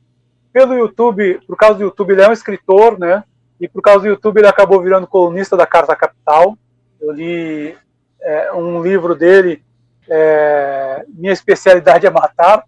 Pelo 0.52 0.74
YouTube, 0.74 1.40
por 1.46 1.56
causa 1.56 1.76
do 1.76 1.84
YouTube, 1.84 2.12
ele 2.12 2.22
é 2.22 2.28
um 2.28 2.32
escritor, 2.32 2.98
né? 2.98 3.24
E 3.58 3.66
por 3.66 3.80
causa 3.80 4.00
do 4.00 4.08
YouTube, 4.08 4.38
ele 4.38 4.46
acabou 4.46 4.80
virando 4.82 5.06
colunista 5.06 5.56
da 5.56 5.66
Carta 5.66 5.96
Capital. 5.96 6.56
Eu 7.04 7.12
li 7.12 7.76
é, 8.22 8.50
um 8.54 8.82
livro 8.82 9.14
dele, 9.14 9.62
é, 10.08 11.04
Minha 11.08 11.34
Especialidade 11.34 12.06
é 12.06 12.10
Matar, 12.10 12.64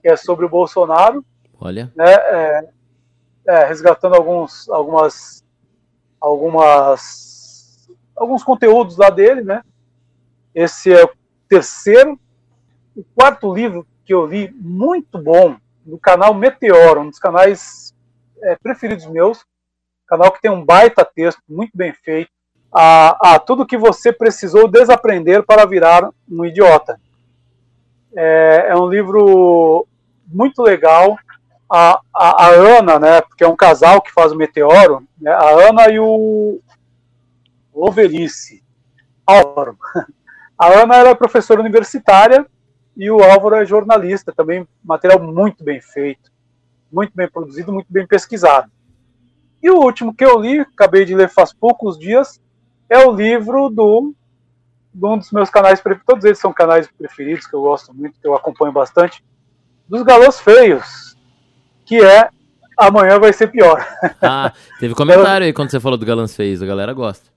que 0.00 0.08
é 0.08 0.16
sobre 0.16 0.46
o 0.46 0.48
Bolsonaro. 0.48 1.24
Olha. 1.58 1.90
Né, 1.96 2.12
é, 2.12 2.68
é, 3.48 3.64
resgatando 3.64 4.14
alguns, 4.14 4.68
algumas, 4.68 5.44
algumas, 6.20 7.88
alguns 8.14 8.44
conteúdos 8.44 8.96
lá 8.96 9.10
dele, 9.10 9.42
né? 9.42 9.60
Esse 10.54 10.94
é 10.94 11.04
terceiro. 11.48 12.16
O 12.94 13.02
quarto 13.02 13.52
livro 13.52 13.84
que 14.04 14.14
eu 14.14 14.24
li, 14.24 14.52
muito 14.54 15.18
bom, 15.18 15.56
do 15.84 15.98
canal 15.98 16.32
Meteoro, 16.32 17.00
um 17.00 17.10
dos 17.10 17.18
canais 17.18 17.92
é, 18.40 18.54
preferidos 18.54 19.06
meus, 19.06 19.44
canal 20.06 20.30
que 20.30 20.40
tem 20.40 20.50
um 20.50 20.64
baita 20.64 21.04
texto, 21.04 21.42
muito 21.48 21.72
bem 21.74 21.92
feito, 21.92 22.30
a, 22.72 23.34
a 23.34 23.38
tudo 23.38 23.66
que 23.66 23.76
você 23.76 24.12
precisou 24.12 24.68
desaprender 24.68 25.42
para 25.44 25.66
virar 25.66 26.10
um 26.30 26.44
idiota. 26.44 27.00
É, 28.16 28.66
é 28.68 28.76
um 28.76 28.88
livro 28.88 29.86
muito 30.26 30.62
legal. 30.62 31.16
A, 31.68 32.00
a, 32.14 32.46
a, 32.46 32.48
Ana, 32.48 32.98
né, 32.98 33.20
porque 33.20 33.44
é 33.44 33.48
um 33.48 33.56
casal 33.56 34.02
que 34.02 34.12
faz 34.12 34.32
o 34.32 34.36
Meteoro, 34.36 35.04
né, 35.20 35.30
a 35.30 35.50
Ana 35.68 35.88
e 35.88 36.00
o 36.00 36.60
Loverice, 37.72 38.62
Álvaro, 39.24 39.78
A 40.60 40.66
Ana 40.82 40.96
é 40.96 41.14
professora 41.14 41.58
universitária 41.58 42.46
e 42.94 43.10
o 43.10 43.22
Álvaro 43.22 43.56
é 43.56 43.64
jornalista, 43.64 44.30
também 44.30 44.68
material 44.84 45.18
muito 45.18 45.64
bem 45.64 45.80
feito, 45.80 46.30
muito 46.92 47.12
bem 47.14 47.26
produzido, 47.26 47.72
muito 47.72 47.90
bem 47.90 48.06
pesquisado. 48.06 48.70
E 49.62 49.70
o 49.70 49.76
último 49.76 50.14
que 50.14 50.22
eu 50.22 50.38
li, 50.38 50.60
acabei 50.60 51.06
de 51.06 51.14
ler 51.14 51.30
faz 51.30 51.54
poucos 51.54 51.98
dias, 51.98 52.38
é 52.90 52.98
o 52.98 53.12
livro 53.12 53.70
do 53.70 54.12
de 54.92 55.06
um 55.06 55.16
dos 55.16 55.30
meus 55.30 55.48
canais 55.48 55.80
preferidos, 55.80 56.06
todos 56.06 56.24
eles 56.24 56.38
são 56.38 56.52
canais 56.52 56.88
preferidos 56.98 57.46
que 57.46 57.54
eu 57.54 57.62
gosto 57.62 57.94
muito, 57.94 58.20
que 58.20 58.26
eu 58.26 58.34
acompanho 58.34 58.72
bastante, 58.72 59.24
dos 59.88 60.02
galãs 60.02 60.40
feios, 60.40 61.16
que 61.86 62.04
é 62.04 62.28
Amanhã 62.80 63.18
vai 63.18 63.32
ser 63.32 63.48
pior. 63.48 63.86
Ah, 64.22 64.52
teve 64.78 64.94
comentário 64.94 65.44
aí 65.44 65.52
quando 65.52 65.70
você 65.70 65.78
falou 65.78 65.98
do 65.98 66.06
galãs 66.06 66.34
feios, 66.34 66.62
a 66.62 66.66
galera 66.66 66.94
gosta. 66.94 67.28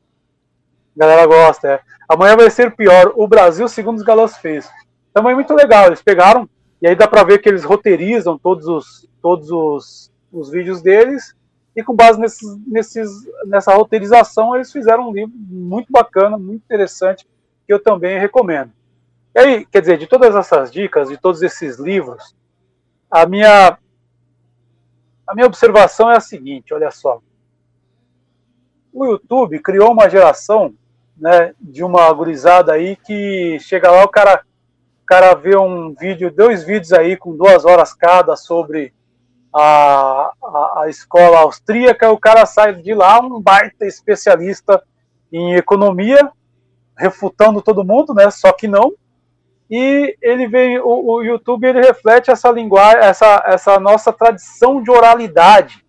A 0.95 0.99
galera 0.99 1.25
gosta, 1.25 1.67
é. 1.67 1.79
Amanhã 2.07 2.37
vai 2.37 2.49
ser 2.49 2.73
pior. 2.75 3.11
O 3.15 3.27
Brasil, 3.27 3.67
segundo 3.67 3.97
os 3.97 4.03
galãs 4.03 4.37
fez. 4.37 4.69
Também 5.13 5.33
é 5.33 5.35
muito 5.35 5.53
legal. 5.53 5.87
Eles 5.87 6.01
pegaram, 6.01 6.49
e 6.81 6.87
aí 6.87 6.95
dá 6.95 7.07
pra 7.07 7.23
ver 7.23 7.39
que 7.39 7.49
eles 7.49 7.65
roteirizam 7.65 8.37
todos 8.37 8.67
os, 8.67 9.07
todos 9.21 9.51
os, 9.51 10.11
os 10.31 10.49
vídeos 10.49 10.81
deles. 10.81 11.35
E 11.75 11.83
com 11.83 11.95
base 11.95 12.19
nesses, 12.19 12.57
nesses, 12.67 13.09
nessa 13.45 13.73
roteirização, 13.73 14.55
eles 14.55 14.71
fizeram 14.71 15.09
um 15.09 15.13
livro 15.13 15.33
muito 15.35 15.91
bacana, 15.91 16.37
muito 16.37 16.63
interessante. 16.63 17.27
que 17.65 17.73
eu 17.73 17.81
também 17.81 18.19
recomendo. 18.19 18.71
E 19.33 19.39
aí, 19.39 19.65
quer 19.65 19.81
dizer, 19.81 19.97
de 19.97 20.05
todas 20.05 20.35
essas 20.35 20.71
dicas, 20.71 21.09
de 21.09 21.17
todos 21.17 21.41
esses 21.41 21.79
livros, 21.79 22.35
a 23.09 23.25
minha, 23.25 23.77
a 25.25 25.33
minha 25.33 25.47
observação 25.47 26.11
é 26.11 26.17
a 26.17 26.19
seguinte: 26.19 26.73
olha 26.73 26.91
só. 26.91 27.21
O 28.91 29.05
YouTube 29.05 29.59
criou 29.59 29.91
uma 29.91 30.07
geração 30.07 30.75
né, 31.17 31.55
de 31.59 31.83
uma 31.83 32.11
gurizada 32.13 32.73
aí 32.73 32.95
que 32.95 33.57
chega 33.59 33.89
lá, 33.89 34.03
o 34.03 34.09
cara, 34.09 34.43
o 35.01 35.05
cara 35.05 35.33
vê 35.33 35.57
um 35.57 35.93
vídeo, 35.93 36.31
dois 36.31 36.63
vídeos 36.63 36.93
aí 36.93 37.17
com 37.17 37.35
duas 37.35 37.65
horas 37.65 37.93
cada 37.93 38.35
sobre 38.35 38.93
a, 39.53 40.31
a, 40.43 40.81
a 40.81 40.89
escola 40.89 41.39
austríaca, 41.39 42.11
o 42.11 42.17
cara 42.17 42.45
sai 42.45 42.73
de 42.73 42.93
lá 42.93 43.19
um 43.19 43.39
baita 43.39 43.85
especialista 43.85 44.81
em 45.31 45.55
economia, 45.55 46.31
refutando 46.97 47.61
todo 47.61 47.83
mundo, 47.83 48.13
né? 48.13 48.29
Só 48.31 48.51
que 48.51 48.67
não, 48.67 48.93
e 49.69 50.15
ele 50.21 50.47
veio, 50.47 50.85
o, 50.85 51.13
o, 51.15 51.23
YouTube 51.23 51.67
ele 51.67 51.81
reflete 51.81 52.29
essa 52.29 52.51
linguagem, 52.51 52.99
essa, 52.99 53.43
essa 53.47 53.79
nossa 53.79 54.13
tradição 54.13 54.81
de 54.81 54.91
oralidade, 54.91 55.83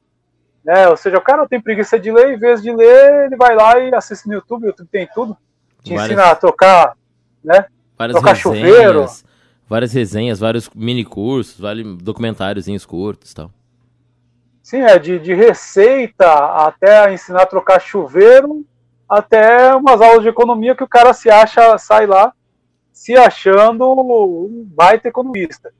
né? 0.64 0.88
Ou 0.88 0.96
seja, 0.96 1.18
o 1.18 1.22
cara 1.22 1.38
não 1.38 1.48
tem 1.48 1.60
preguiça 1.60 1.98
de 1.98 2.10
ler, 2.10 2.34
em 2.34 2.38
vez 2.38 2.62
de 2.62 2.72
ler, 2.72 3.26
ele 3.26 3.36
vai 3.36 3.54
lá 3.54 3.78
e 3.78 3.94
assiste 3.94 4.26
no 4.26 4.34
YouTube, 4.34 4.64
o 4.64 4.66
YouTube 4.68 4.88
tem 4.90 5.08
tudo, 5.14 5.36
te 5.82 5.90
várias, 5.90 6.06
ensina 6.06 6.30
a 6.30 6.34
tocar, 6.34 6.96
né? 7.42 7.66
Várias 7.98 8.16
tocar 8.16 8.32
resenhas, 8.32 8.62
chuveiro. 8.62 9.06
Várias 9.68 9.92
resenhas, 9.92 10.38
vários 10.38 10.68
mini 10.74 11.04
cursos, 11.04 11.58
vários 11.58 11.96
documentários 11.96 12.66
curtos 12.84 13.32
tal. 13.32 13.50
Sim, 14.62 14.80
é 14.80 14.98
de, 14.98 15.18
de 15.18 15.34
receita 15.34 16.26
até 16.66 17.12
ensinar 17.12 17.42
a 17.42 17.46
trocar 17.46 17.80
chuveiro, 17.80 18.64
até 19.08 19.74
umas 19.74 20.00
aulas 20.00 20.22
de 20.22 20.28
economia 20.28 20.74
que 20.74 20.84
o 20.84 20.88
cara 20.88 21.12
se 21.12 21.30
acha, 21.30 21.76
sai 21.78 22.06
lá 22.06 22.32
se 22.94 23.16
achando 23.16 23.84
um 23.92 24.64
baita 24.64 25.08
economista. 25.08 25.72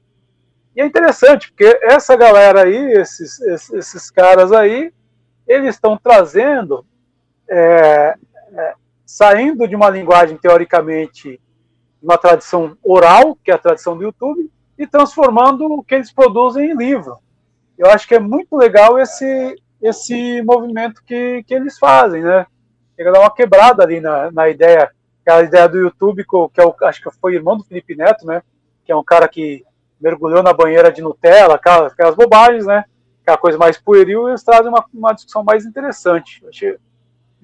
E 0.75 0.83
é 0.83 0.85
interessante, 0.85 1.49
porque 1.49 1.79
essa 1.83 2.17
galera 2.17 2.65
aí, 2.65 2.93
esses, 2.93 3.41
esses, 3.41 3.73
esses 3.73 4.11
caras 4.11 4.51
aí, 4.51 4.93
eles 5.47 5.77
estão 5.77 5.97
trazendo, 5.97 6.85
é, 7.49 8.17
é, 8.53 8.75
saindo 9.07 9.69
de 9.69 9.77
uma 9.77 9.89
linguagem 9.89 10.37
teoricamente, 10.37 11.41
uma 12.05 12.19
tradição 12.19 12.77
oral, 12.83 13.37
que 13.43 13.51
é 13.51 13.55
a 13.55 13.59
tradição 13.59 13.97
do 13.97 14.05
YouTube, 14.05 14.51
e 14.79 14.87
transformando 14.87 15.65
o 15.65 15.83
que 15.83 15.95
eles 15.95 16.13
produzem 16.13 16.71
em 16.71 16.77
livro. 16.77 17.19
Eu 17.79 17.91
acho 17.91 18.07
que 18.07 18.15
é 18.15 18.21
muito 18.21 18.57
legal 18.57 18.99
esse, 18.99 19.57
esse 19.81 20.43
movimento 20.43 21.03
que, 21.05 21.43
que 21.45 21.55
eles 21.55 21.79
fazem, 21.79 22.23
né? 22.23 22.47
Chega 22.95 23.11
a 23.11 23.13
dar 23.15 23.21
uma 23.21 23.35
quebrada 23.35 23.83
ali 23.83 24.01
na, 24.01 24.31
na 24.31 24.49
ideia 24.49 24.91
aquela 25.25 25.43
ideia 25.43 25.67
do 25.67 25.79
YouTube, 25.79 26.25
que 26.53 26.61
é 26.61 26.65
o, 26.65 26.75
acho 26.83 27.03
que 27.03 27.11
foi 27.19 27.35
irmão 27.35 27.57
do 27.57 27.65
Felipe 27.65 27.97
Neto, 27.97 28.27
né? 28.27 28.43
Que 28.85 28.93
é 28.93 28.97
um 28.97 29.03
cara 29.03 29.27
que 29.27 29.65
mergulhou 29.99 30.43
na 30.43 30.53
banheira 30.53 30.93
de 30.93 31.01
Nutella, 31.01 31.55
aquelas, 31.55 31.93
aquelas 31.93 32.15
bobagens, 32.15 32.67
né? 32.67 32.85
Aquela 33.23 33.39
coisa 33.39 33.57
mais 33.57 33.79
pueril, 33.79 34.29
e 34.29 34.33
eles 34.33 34.45
trazem 34.45 34.69
uma, 34.69 34.85
uma 34.93 35.15
discussão 35.15 35.43
mais 35.43 35.65
interessante. 35.65 36.43
Eu 36.43 36.51
achei, 36.51 36.77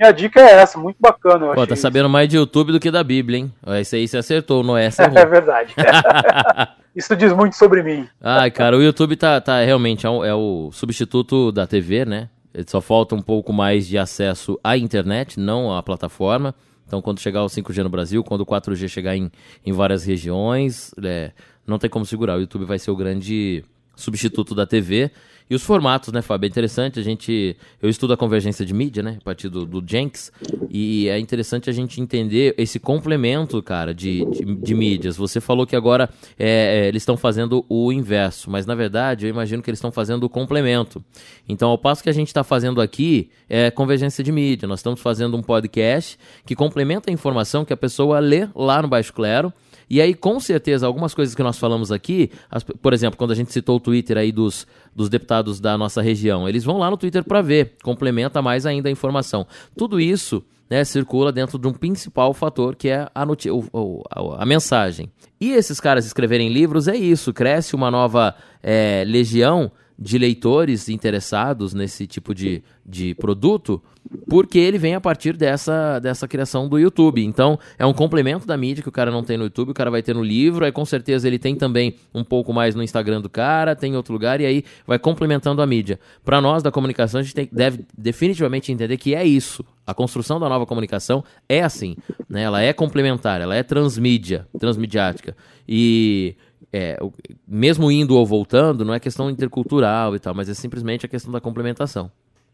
minha 0.01 0.13
dica 0.13 0.41
é 0.41 0.55
essa, 0.55 0.79
muito 0.79 0.97
bacana. 0.99 1.47
Eu 1.47 1.55
Pô, 1.55 1.67
tá 1.67 1.77
sabendo 1.77 2.07
isso. 2.07 2.13
mais 2.13 2.27
de 2.27 2.37
YouTube 2.37 2.73
do 2.73 2.81
que 2.81 2.91
da 2.91 3.05
Bíblia, 3.05 3.41
hein? 3.41 3.53
Esse 3.79 3.97
aí 3.97 4.09
você 4.09 4.17
acertou, 4.17 4.65
não 4.65 4.77
é 4.77 4.87
essa 4.87 5.03
É 5.03 5.27
verdade. 5.27 5.75
isso 6.97 7.15
diz 7.15 7.35
muito 7.35 7.55
sobre 7.55 7.83
mim. 7.83 8.09
Ai, 8.19 8.51
cara, 8.51 8.79
o 8.79 8.83
YouTube 8.83 9.15
tá, 9.17 9.39
tá 9.43 9.61
realmente 9.61 10.07
é 10.07 10.11
o, 10.11 10.25
é 10.25 10.35
o 10.35 10.71
substituto 10.73 11.53
da 11.53 11.67
TV, 11.67 12.07
né? 12.07 12.31
Só 12.67 12.81
falta 12.81 13.15
um 13.15 13.21
pouco 13.21 13.53
mais 13.53 13.87
de 13.87 13.99
acesso 13.99 14.59
à 14.65 14.77
internet, 14.77 15.39
não 15.39 15.77
à 15.77 15.83
plataforma. 15.83 16.55
Então, 16.87 17.03
quando 17.03 17.21
chegar 17.21 17.45
o 17.45 17.47
5G 17.47 17.83
no 17.83 17.91
Brasil, 17.91 18.25
quando 18.25 18.41
o 18.41 18.47
4G 18.47 18.89
chegar 18.89 19.15
em, 19.15 19.31
em 19.65 19.73
várias 19.73 20.05
regiões, 20.05 20.93
é, 21.05 21.31
não 21.65 21.79
tem 21.79 21.91
como 21.91 22.07
segurar. 22.07 22.37
O 22.37 22.41
YouTube 22.41 22.65
vai 22.65 22.79
ser 22.79 22.91
o 22.91 22.97
grande 22.97 23.63
substituto 23.95 24.55
da 24.55 24.67
TV. 24.67 25.11
E 25.51 25.55
os 25.57 25.65
formatos, 25.65 26.13
né, 26.13 26.23
Fábio? 26.23 26.47
É 26.47 26.49
interessante 26.49 27.01
a 27.01 27.03
gente. 27.03 27.57
Eu 27.83 27.91
estudo 27.91 28.13
a 28.13 28.17
convergência 28.17 28.65
de 28.65 28.73
mídia, 28.73 29.03
né? 29.03 29.17
A 29.21 29.25
partir 29.25 29.49
do, 29.49 29.67
do 29.67 29.83
Jenks. 29.85 30.31
E 30.71 31.09
é 31.09 31.19
interessante 31.19 31.69
a 31.69 31.73
gente 31.73 32.01
entender 32.01 32.55
esse 32.57 32.79
complemento, 32.79 33.61
cara, 33.61 33.93
de, 33.93 34.25
de, 34.27 34.45
de 34.55 34.75
mídias. 34.77 35.17
Você 35.17 35.41
falou 35.41 35.67
que 35.67 35.75
agora 35.75 36.09
é, 36.39 36.85
é, 36.85 36.89
eles 36.89 37.03
estão 37.03 37.17
fazendo 37.17 37.67
o 37.69 37.91
inverso, 37.91 38.49
mas 38.49 38.65
na 38.65 38.77
verdade 38.77 39.27
eu 39.27 39.31
imagino 39.31 39.61
que 39.61 39.69
eles 39.69 39.79
estão 39.79 39.91
fazendo 39.91 40.23
o 40.23 40.29
complemento. 40.29 41.05
Então, 41.49 41.69
ao 41.69 41.77
passo 41.77 42.01
que 42.01 42.09
a 42.09 42.13
gente 42.13 42.29
está 42.29 42.45
fazendo 42.45 42.81
aqui 42.81 43.29
é 43.49 43.73
convergência 43.73 44.23
de 44.23 44.31
mídia. 44.31 44.69
Nós 44.69 44.79
estamos 44.79 45.01
fazendo 45.01 45.37
um 45.37 45.43
podcast 45.43 46.17
que 46.47 46.55
complementa 46.55 47.11
a 47.11 47.13
informação 47.13 47.65
que 47.65 47.73
a 47.73 47.77
pessoa 47.77 48.21
lê 48.21 48.49
lá 48.55 48.81
no 48.81 48.87
Baixo 48.87 49.13
Clero 49.13 49.53
e 49.91 50.01
aí, 50.01 50.15
com 50.15 50.39
certeza, 50.39 50.87
algumas 50.87 51.13
coisas 51.13 51.35
que 51.35 51.43
nós 51.43 51.59
falamos 51.59 51.91
aqui, 51.91 52.31
as, 52.49 52.63
por 52.63 52.93
exemplo, 52.93 53.19
quando 53.19 53.33
a 53.33 53.35
gente 53.35 53.53
citou 53.53 53.77
o 53.77 53.81
Twitter 53.81 54.17
aí 54.17 54.31
dos, 54.31 54.65
dos 54.95 55.09
deputados 55.09 55.59
da 55.59 55.77
nossa 55.77 56.01
região, 56.01 56.49
eles 56.49 56.63
vão 56.63 56.79
lá 56.79 56.89
no 56.89 56.97
Twitter 56.97 57.25
para 57.25 57.43
ver, 57.43 57.75
complementa 57.83 58.41
mais 58.41 58.65
ainda 58.67 58.89
a 58.89 58.93
informação. 58.93 59.45
Tudo 59.77 60.01
isso 60.01 60.45
né, 60.71 60.85
circula 60.85 61.33
dentro 61.33 61.59
de 61.59 61.67
um 61.67 61.73
principal 61.73 62.33
fator 62.33 62.77
que 62.77 62.89
é 62.89 63.09
a, 63.13 63.27
o, 63.75 64.05
a, 64.09 64.45
a, 64.45 64.47
mensagem. 64.47 65.11
E 65.41 65.51
esses 65.51 65.81
caras 65.81 66.07
escreverem 66.07 66.49
livros 66.49 66.87
é 66.87 66.95
isso, 66.95 67.33
cresce 67.33 67.75
uma 67.75 67.91
nova 67.91 68.37
é, 68.63 69.03
legião 69.05 69.73
de 70.01 70.17
leitores 70.17 70.89
interessados 70.89 71.75
nesse 71.75 72.07
tipo 72.07 72.35
de, 72.35 72.63
de 72.87 73.15
produto, 73.17 73.83
porque 74.27 74.59
ele 74.59 74.79
vem 74.79 74.95
a 74.95 75.01
partir 75.01 75.37
dessa, 75.37 75.99
dessa 75.99 76.27
criação 76.27 76.67
do 76.71 76.79
YouTube. 76.79 77.23
Então, 77.23 77.59
é 77.79 77.85
um 77.85 77.93
complemento 77.93 78.47
da 78.47 78.57
mídia 78.57 78.83
que 78.83 78.89
o 78.89 78.93
cara 78.93 79.11
não 79.11 79.23
tem 79.23 79.37
no 79.37 79.45
YouTube, 79.45 79.73
o 79.73 79.75
cara 79.75 79.91
vai 79.91 80.03
ter 80.03 80.15
no 80.15 80.23
livro, 80.23 80.65
aí 80.65 80.73
com 80.73 80.87
certeza 80.87 81.29
ele 81.29 81.39
tem 81.39 81.55
também 81.55 81.97
um 82.15 82.25
pouco 82.25 82.51
mais 82.51 82.75
no 82.75 82.83
Instagram 82.83 83.21
do 83.21 83.29
cara, 83.29 83.77
tem 83.77 83.93
em 83.93 83.97
outro 83.97 84.15
lugar, 84.15 84.41
e 84.41 84.47
aí 84.47 84.65
vai 84.87 84.99
complementando 84.99 85.61
a 85.61 85.67
mídia. 85.67 86.01
Para 86.25 86.41
nós 86.41 86.63
da 86.63 86.71
comunicação, 86.71 87.21
a 87.21 87.23
gente 87.23 87.35
tem, 87.35 87.49
deve 87.53 87.85
definitivamente 87.97 88.73
entender 88.73 88.97
que 88.97 89.15
é 89.15 89.27
isso. 89.27 89.63
A 89.87 89.93
construção 89.93 90.41
da 90.41 90.49
nova 90.49 90.65
comunicação 90.65 91.23
é 91.47 91.63
assim, 91.63 91.95
né? 92.27 92.43
ela 92.43 92.63
é 92.63 92.73
complementar, 92.73 93.41
ela 93.41 93.55
é 93.55 93.63
transmídia, 93.63 94.47
transmediática. 94.59 95.37
E 95.69 96.37
é, 96.73 96.99
mesmo 97.47 97.91
indo 97.91 98.17
ou 98.17 98.25
voltando, 98.25 98.85
não 98.85 98.95
é 98.95 99.01
questão 99.01 99.29
intercultural 99.29 100.15
e 100.15 100.19
tal, 100.19 100.35
mas 100.35 100.49
é 100.49 100.55
simplesmente 100.55 101.05
a 101.05 101.09
questão 101.09 101.33
da 101.33 101.41
complementação. 101.41 102.11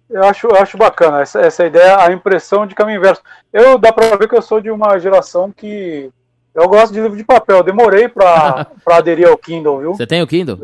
Eu 0.09 0.23
acho, 0.23 0.47
eu 0.47 0.57
acho 0.57 0.79
bacana 0.79 1.21
essa, 1.21 1.41
essa 1.41 1.67
ideia, 1.67 2.01
a 2.01 2.13
impressão 2.13 2.67
de 2.67 2.75
caminho 2.75 2.99
inverso. 2.99 3.23
Eu 3.53 3.77
dá 3.77 3.93
para 3.93 4.17
ver 4.17 4.29
que 4.29 4.37
eu 4.37 4.43
sou 4.43 4.61
de 4.61 4.71
uma 4.71 4.99
geração 4.99 5.51
que 5.51 6.11
eu 6.55 6.69
gosto 6.69 6.93
de 6.93 7.01
livro 7.01 7.17
de 7.17 7.25
papel. 7.25 7.59
Eu 7.59 7.63
demorei 7.65 8.09
para 8.09 8.67
aderir 8.87 9.29
ao 9.29 9.37
Kindle, 9.37 9.81
viu? 9.81 9.95
Você 9.95 10.07
tem 10.07 10.23
o 10.23 10.27
Kindle? 10.27 10.59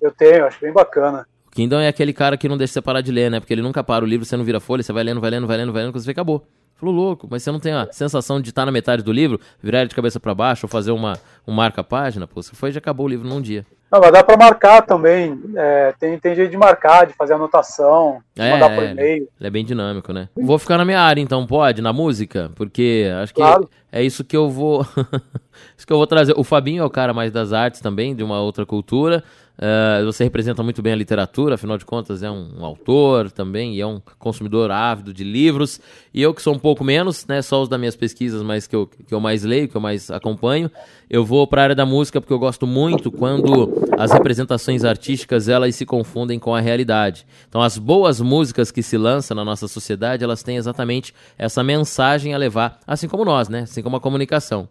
Eu 0.00 0.10
tenho, 0.10 0.46
acho 0.46 0.60
bem 0.60 0.72
bacana. 0.72 1.26
O 1.46 1.50
Kindle 1.50 1.78
é 1.78 1.88
aquele 1.88 2.12
cara 2.12 2.36
que 2.36 2.48
não 2.48 2.56
deixa 2.56 2.72
você 2.72 2.82
parar 2.82 3.02
de 3.02 3.12
ler, 3.12 3.30
né? 3.30 3.38
Porque 3.38 3.52
ele 3.52 3.62
nunca 3.62 3.84
para 3.84 4.04
o 4.04 4.08
livro, 4.08 4.26
você 4.26 4.36
não 4.36 4.44
vira 4.44 4.60
folha, 4.60 4.82
você 4.82 4.92
vai 4.92 5.04
lendo, 5.04 5.20
vai 5.20 5.30
lendo, 5.30 5.46
vai 5.46 5.56
lendo, 5.56 5.72
vai 5.72 5.82
lendo, 5.82 5.92
quando 5.92 6.02
você 6.02 6.06
vê, 6.06 6.12
acabou. 6.12 6.46
Falou, 6.76 6.94
louco, 6.94 7.26
mas 7.30 7.42
você 7.42 7.50
não 7.50 7.58
tem 7.58 7.72
a 7.72 7.88
sensação 7.90 8.40
de 8.40 8.50
estar 8.50 8.66
na 8.66 8.72
metade 8.72 9.02
do 9.02 9.10
livro, 9.10 9.40
virar 9.62 9.80
ele 9.80 9.88
de 9.88 9.94
cabeça 9.94 10.20
para 10.20 10.34
baixo 10.34 10.66
ou 10.66 10.70
fazer 10.70 10.90
uma, 10.90 11.18
um 11.46 11.52
marca-página? 11.52 12.26
Pô, 12.26 12.42
você 12.42 12.54
foi 12.54 12.68
e 12.68 12.72
já 12.72 12.78
acabou 12.78 13.06
o 13.06 13.08
livro 13.08 13.26
num 13.26 13.40
dia. 13.40 13.64
Não, 13.90 14.00
mas 14.00 14.12
dá 14.12 14.22
para 14.22 14.36
marcar 14.36 14.82
também. 14.82 15.40
É, 15.56 15.94
tem, 15.98 16.18
tem 16.18 16.34
jeito 16.34 16.50
de 16.50 16.56
marcar, 16.56 17.06
de 17.06 17.14
fazer 17.14 17.34
anotação, 17.34 18.20
de 18.34 18.42
é, 18.42 18.50
mandar 18.50 18.74
por 18.74 18.84
e-mail. 18.84 19.28
Ele 19.40 19.46
é 19.46 19.50
bem 19.50 19.64
dinâmico, 19.64 20.12
né? 20.12 20.28
Vou 20.36 20.58
ficar 20.58 20.76
na 20.76 20.84
minha 20.84 21.00
área, 21.00 21.20
então, 21.20 21.46
pode? 21.46 21.80
Na 21.80 21.92
música? 21.92 22.50
Porque 22.56 23.10
acho 23.22 23.32
que 23.32 23.40
claro. 23.40 23.70
é 23.90 24.02
isso 24.02 24.24
que 24.24 24.36
eu 24.36 24.50
vou. 24.50 24.84
isso 25.76 25.86
que 25.86 25.92
eu 25.92 25.96
vou 25.96 26.06
trazer. 26.06 26.34
O 26.36 26.44
Fabinho 26.44 26.82
é 26.82 26.84
o 26.84 26.90
cara 26.90 27.12
mais 27.14 27.32
das 27.32 27.52
artes 27.52 27.80
também, 27.80 28.14
de 28.14 28.22
uma 28.22 28.40
outra 28.40 28.64
cultura. 28.64 29.22
Uh, 29.56 30.04
você 30.04 30.22
representa 30.22 30.62
muito 30.62 30.82
bem 30.82 30.92
a 30.92 30.96
literatura, 30.96 31.54
afinal 31.54 31.78
de 31.78 31.84
contas 31.86 32.22
é 32.22 32.30
um, 32.30 32.58
um, 32.58 32.64
autor 32.64 33.30
também 33.30 33.74
e 33.74 33.80
é 33.80 33.86
um 33.86 34.02
consumidor 34.18 34.70
ávido 34.70 35.14
de 35.14 35.24
livros. 35.24 35.80
E 36.12 36.20
eu 36.20 36.34
que 36.34 36.42
sou 36.42 36.54
um 36.54 36.58
pouco 36.58 36.84
menos, 36.84 37.26
né, 37.26 37.40
só 37.40 37.62
os 37.62 37.68
das 37.68 37.78
minhas 37.78 37.96
pesquisas, 37.96 38.42
mas 38.42 38.66
que 38.66 38.76
eu, 38.76 38.86
que 38.86 39.14
eu 39.14 39.18
mais 39.18 39.44
leio, 39.44 39.66
que 39.66 39.74
eu 39.74 39.80
mais 39.80 40.10
acompanho, 40.10 40.70
eu 41.08 41.24
vou 41.24 41.46
para 41.46 41.62
a 41.62 41.64
área 41.64 41.74
da 41.74 41.86
música 41.86 42.20
porque 42.20 42.34
eu 42.34 42.38
gosto 42.38 42.66
muito 42.66 43.10
quando 43.10 43.88
as 43.98 44.12
representações 44.12 44.84
artísticas 44.84 45.48
elas 45.48 45.74
se 45.74 45.86
confundem 45.86 46.38
com 46.38 46.54
a 46.54 46.60
realidade. 46.60 47.26
Então 47.48 47.62
as 47.62 47.78
boas 47.78 48.20
músicas 48.20 48.70
que 48.70 48.82
se 48.82 48.98
lançam 48.98 49.34
na 49.34 49.44
nossa 49.44 49.66
sociedade, 49.66 50.22
elas 50.22 50.42
têm 50.42 50.58
exatamente 50.58 51.14
essa 51.38 51.64
mensagem 51.64 52.34
a 52.34 52.36
levar, 52.36 52.78
assim 52.86 53.08
como 53.08 53.24
nós, 53.24 53.48
né, 53.48 53.60
assim 53.60 53.82
como 53.82 53.96
a 53.96 54.00
comunicação. 54.00 54.68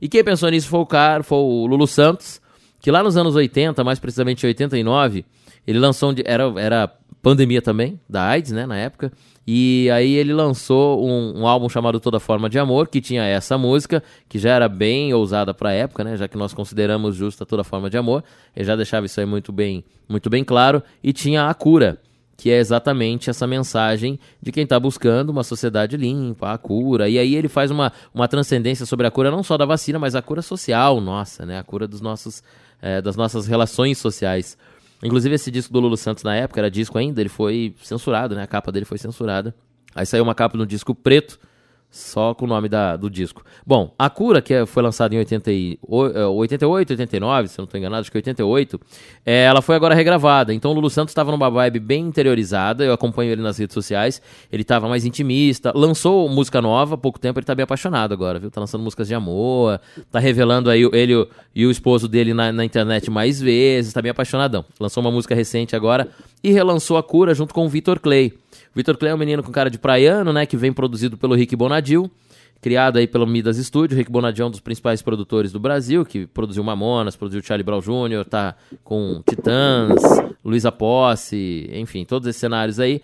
E 0.00 0.08
quem 0.08 0.24
pensou 0.24 0.50
nisso 0.50 0.68
foi 0.68 0.80
o 0.80 0.86
cara, 0.86 1.22
foi 1.22 1.38
o 1.38 1.66
Lulu 1.66 1.86
Santos, 1.86 2.40
que 2.80 2.90
lá 2.90 3.02
nos 3.02 3.16
anos 3.16 3.34
80, 3.34 3.84
mais 3.84 3.98
precisamente 3.98 4.44
em 4.44 4.48
89, 4.48 5.24
ele 5.66 5.78
lançou 5.78 6.10
um, 6.10 6.14
era 6.24 6.44
era 6.56 7.00
pandemia 7.22 7.60
também 7.60 8.00
da 8.08 8.24
AIDS, 8.24 8.52
né, 8.52 8.66
na 8.66 8.76
época. 8.76 9.12
E 9.46 9.90
aí 9.90 10.14
ele 10.14 10.32
lançou 10.32 11.04
um, 11.06 11.40
um, 11.40 11.46
álbum 11.46 11.68
chamado 11.68 11.98
Toda 11.98 12.20
Forma 12.20 12.48
de 12.48 12.58
Amor, 12.58 12.88
que 12.88 13.00
tinha 13.00 13.24
essa 13.24 13.58
música, 13.58 14.02
que 14.28 14.38
já 14.38 14.50
era 14.50 14.68
bem 14.68 15.12
ousada 15.12 15.52
para 15.52 15.70
a 15.70 15.72
época, 15.72 16.04
né, 16.04 16.16
já 16.16 16.28
que 16.28 16.36
nós 16.36 16.54
consideramos 16.54 17.16
justa 17.16 17.44
toda 17.44 17.64
forma 17.64 17.90
de 17.90 17.96
amor. 17.96 18.22
Ele 18.54 18.64
já 18.64 18.76
deixava 18.76 19.06
isso 19.06 19.18
aí 19.20 19.26
muito 19.26 19.52
bem, 19.52 19.84
muito 20.08 20.30
bem 20.30 20.44
claro 20.44 20.82
e 21.02 21.12
tinha 21.12 21.48
a 21.48 21.54
cura, 21.54 21.98
que 22.40 22.50
é 22.50 22.56
exatamente 22.56 23.28
essa 23.28 23.46
mensagem 23.46 24.18
de 24.40 24.50
quem 24.50 24.64
está 24.64 24.80
buscando 24.80 25.28
uma 25.28 25.44
sociedade 25.44 25.94
limpa, 25.98 26.54
a 26.54 26.56
cura. 26.56 27.06
E 27.06 27.18
aí 27.18 27.34
ele 27.34 27.50
faz 27.50 27.70
uma, 27.70 27.92
uma 28.14 28.26
transcendência 28.26 28.86
sobre 28.86 29.06
a 29.06 29.10
cura 29.10 29.30
não 29.30 29.42
só 29.42 29.58
da 29.58 29.66
vacina, 29.66 29.98
mas 29.98 30.14
a 30.14 30.22
cura 30.22 30.40
social 30.40 31.02
nossa, 31.02 31.44
né? 31.44 31.58
A 31.58 31.62
cura 31.62 31.86
dos 31.86 32.00
nossos, 32.00 32.42
é, 32.80 33.02
das 33.02 33.14
nossas 33.14 33.46
relações 33.46 33.98
sociais. 33.98 34.56
Inclusive 35.02 35.34
esse 35.34 35.50
disco 35.50 35.70
do 35.70 35.80
Lulu 35.80 35.98
Santos 35.98 36.24
na 36.24 36.34
época 36.34 36.62
era 36.62 36.70
disco 36.70 36.96
ainda, 36.96 37.20
ele 37.20 37.28
foi 37.28 37.74
censurado, 37.82 38.34
né? 38.34 38.42
A 38.44 38.46
capa 38.46 38.72
dele 38.72 38.86
foi 38.86 38.96
censurada. 38.96 39.54
Aí 39.94 40.06
saiu 40.06 40.24
uma 40.24 40.34
capa 40.34 40.56
no 40.56 40.64
disco 40.64 40.94
preto 40.94 41.38
só 41.90 42.32
com 42.34 42.44
o 42.44 42.48
nome 42.48 42.68
da, 42.68 42.96
do 42.96 43.10
disco. 43.10 43.42
Bom, 43.66 43.92
A 43.98 44.08
Cura, 44.08 44.40
que 44.40 44.54
é, 44.54 44.64
foi 44.64 44.82
lançada 44.82 45.14
em 45.14 45.18
88, 45.18 45.80
88, 46.32 46.90
89, 46.90 47.48
se 47.48 47.58
eu 47.58 47.62
não 47.62 47.64
estou 47.64 47.78
enganado, 47.78 48.02
acho 48.02 48.12
que 48.12 48.18
88, 48.18 48.80
é, 49.26 49.44
ela 49.44 49.60
foi 49.60 49.74
agora 49.74 49.94
regravada. 49.94 50.54
Então 50.54 50.70
o 50.70 50.74
Lulu 50.74 50.88
Santos 50.88 51.10
estava 51.10 51.32
numa 51.32 51.50
vibe 51.50 51.80
bem 51.80 52.06
interiorizada, 52.06 52.84
eu 52.84 52.92
acompanho 52.92 53.32
ele 53.32 53.42
nas 53.42 53.58
redes 53.58 53.74
sociais, 53.74 54.22
ele 54.52 54.62
estava 54.62 54.88
mais 54.88 55.04
intimista, 55.04 55.72
lançou 55.74 56.28
música 56.28 56.62
nova, 56.62 56.94
há 56.94 56.98
pouco 56.98 57.18
tempo 57.18 57.38
ele 57.38 57.44
está 57.44 57.54
bem 57.54 57.64
apaixonado 57.64 58.12
agora, 58.12 58.38
viu? 58.38 58.50
Tá 58.50 58.60
lançando 58.60 58.82
músicas 58.82 59.08
de 59.08 59.14
amor, 59.14 59.80
tá 60.12 60.20
revelando 60.20 60.70
aí 60.70 60.88
ele 60.92 61.26
e 61.54 61.66
o 61.66 61.70
esposo 61.70 62.06
dele 62.06 62.32
na, 62.32 62.52
na 62.52 62.64
internet 62.64 63.10
mais 63.10 63.40
vezes, 63.40 63.92
tá 63.92 64.00
bem 64.00 64.10
apaixonadão. 64.10 64.64
Lançou 64.78 65.02
uma 65.02 65.10
música 65.10 65.34
recente 65.34 65.74
agora 65.74 66.08
e 66.42 66.52
relançou 66.52 66.96
A 66.96 67.02
Cura 67.02 67.34
junto 67.34 67.52
com 67.52 67.66
o 67.66 67.68
Vitor 67.68 67.98
Clay. 67.98 68.32
Vitor 68.74 68.96
Clay 68.96 69.12
é 69.12 69.14
um 69.14 69.18
menino 69.18 69.42
com 69.42 69.50
cara 69.50 69.70
de 69.70 69.78
praiano, 69.78 70.32
né? 70.32 70.46
Que 70.46 70.56
vem 70.56 70.72
produzido 70.72 71.16
pelo 71.16 71.34
Rick 71.34 71.56
Bonadil, 71.56 72.10
criado 72.60 72.98
aí 72.98 73.06
pelo 73.06 73.26
Midas 73.26 73.56
Studio. 73.56 73.96
Rick 73.96 74.10
Bonadil 74.10 74.44
é 74.44 74.48
um 74.48 74.50
dos 74.50 74.60
principais 74.60 75.02
produtores 75.02 75.52
do 75.52 75.58
Brasil, 75.58 76.04
que 76.04 76.26
produziu 76.26 76.62
Mamonas, 76.62 77.16
produziu 77.16 77.42
Charlie 77.42 77.64
Brown 77.64 77.80
Jr., 77.80 78.24
tá 78.28 78.54
com 78.84 79.22
Titãs, 79.28 80.00
Luísa 80.44 80.70
Posse, 80.70 81.68
enfim, 81.72 82.04
todos 82.04 82.28
esses 82.28 82.40
cenários 82.40 82.78
aí. 82.78 83.02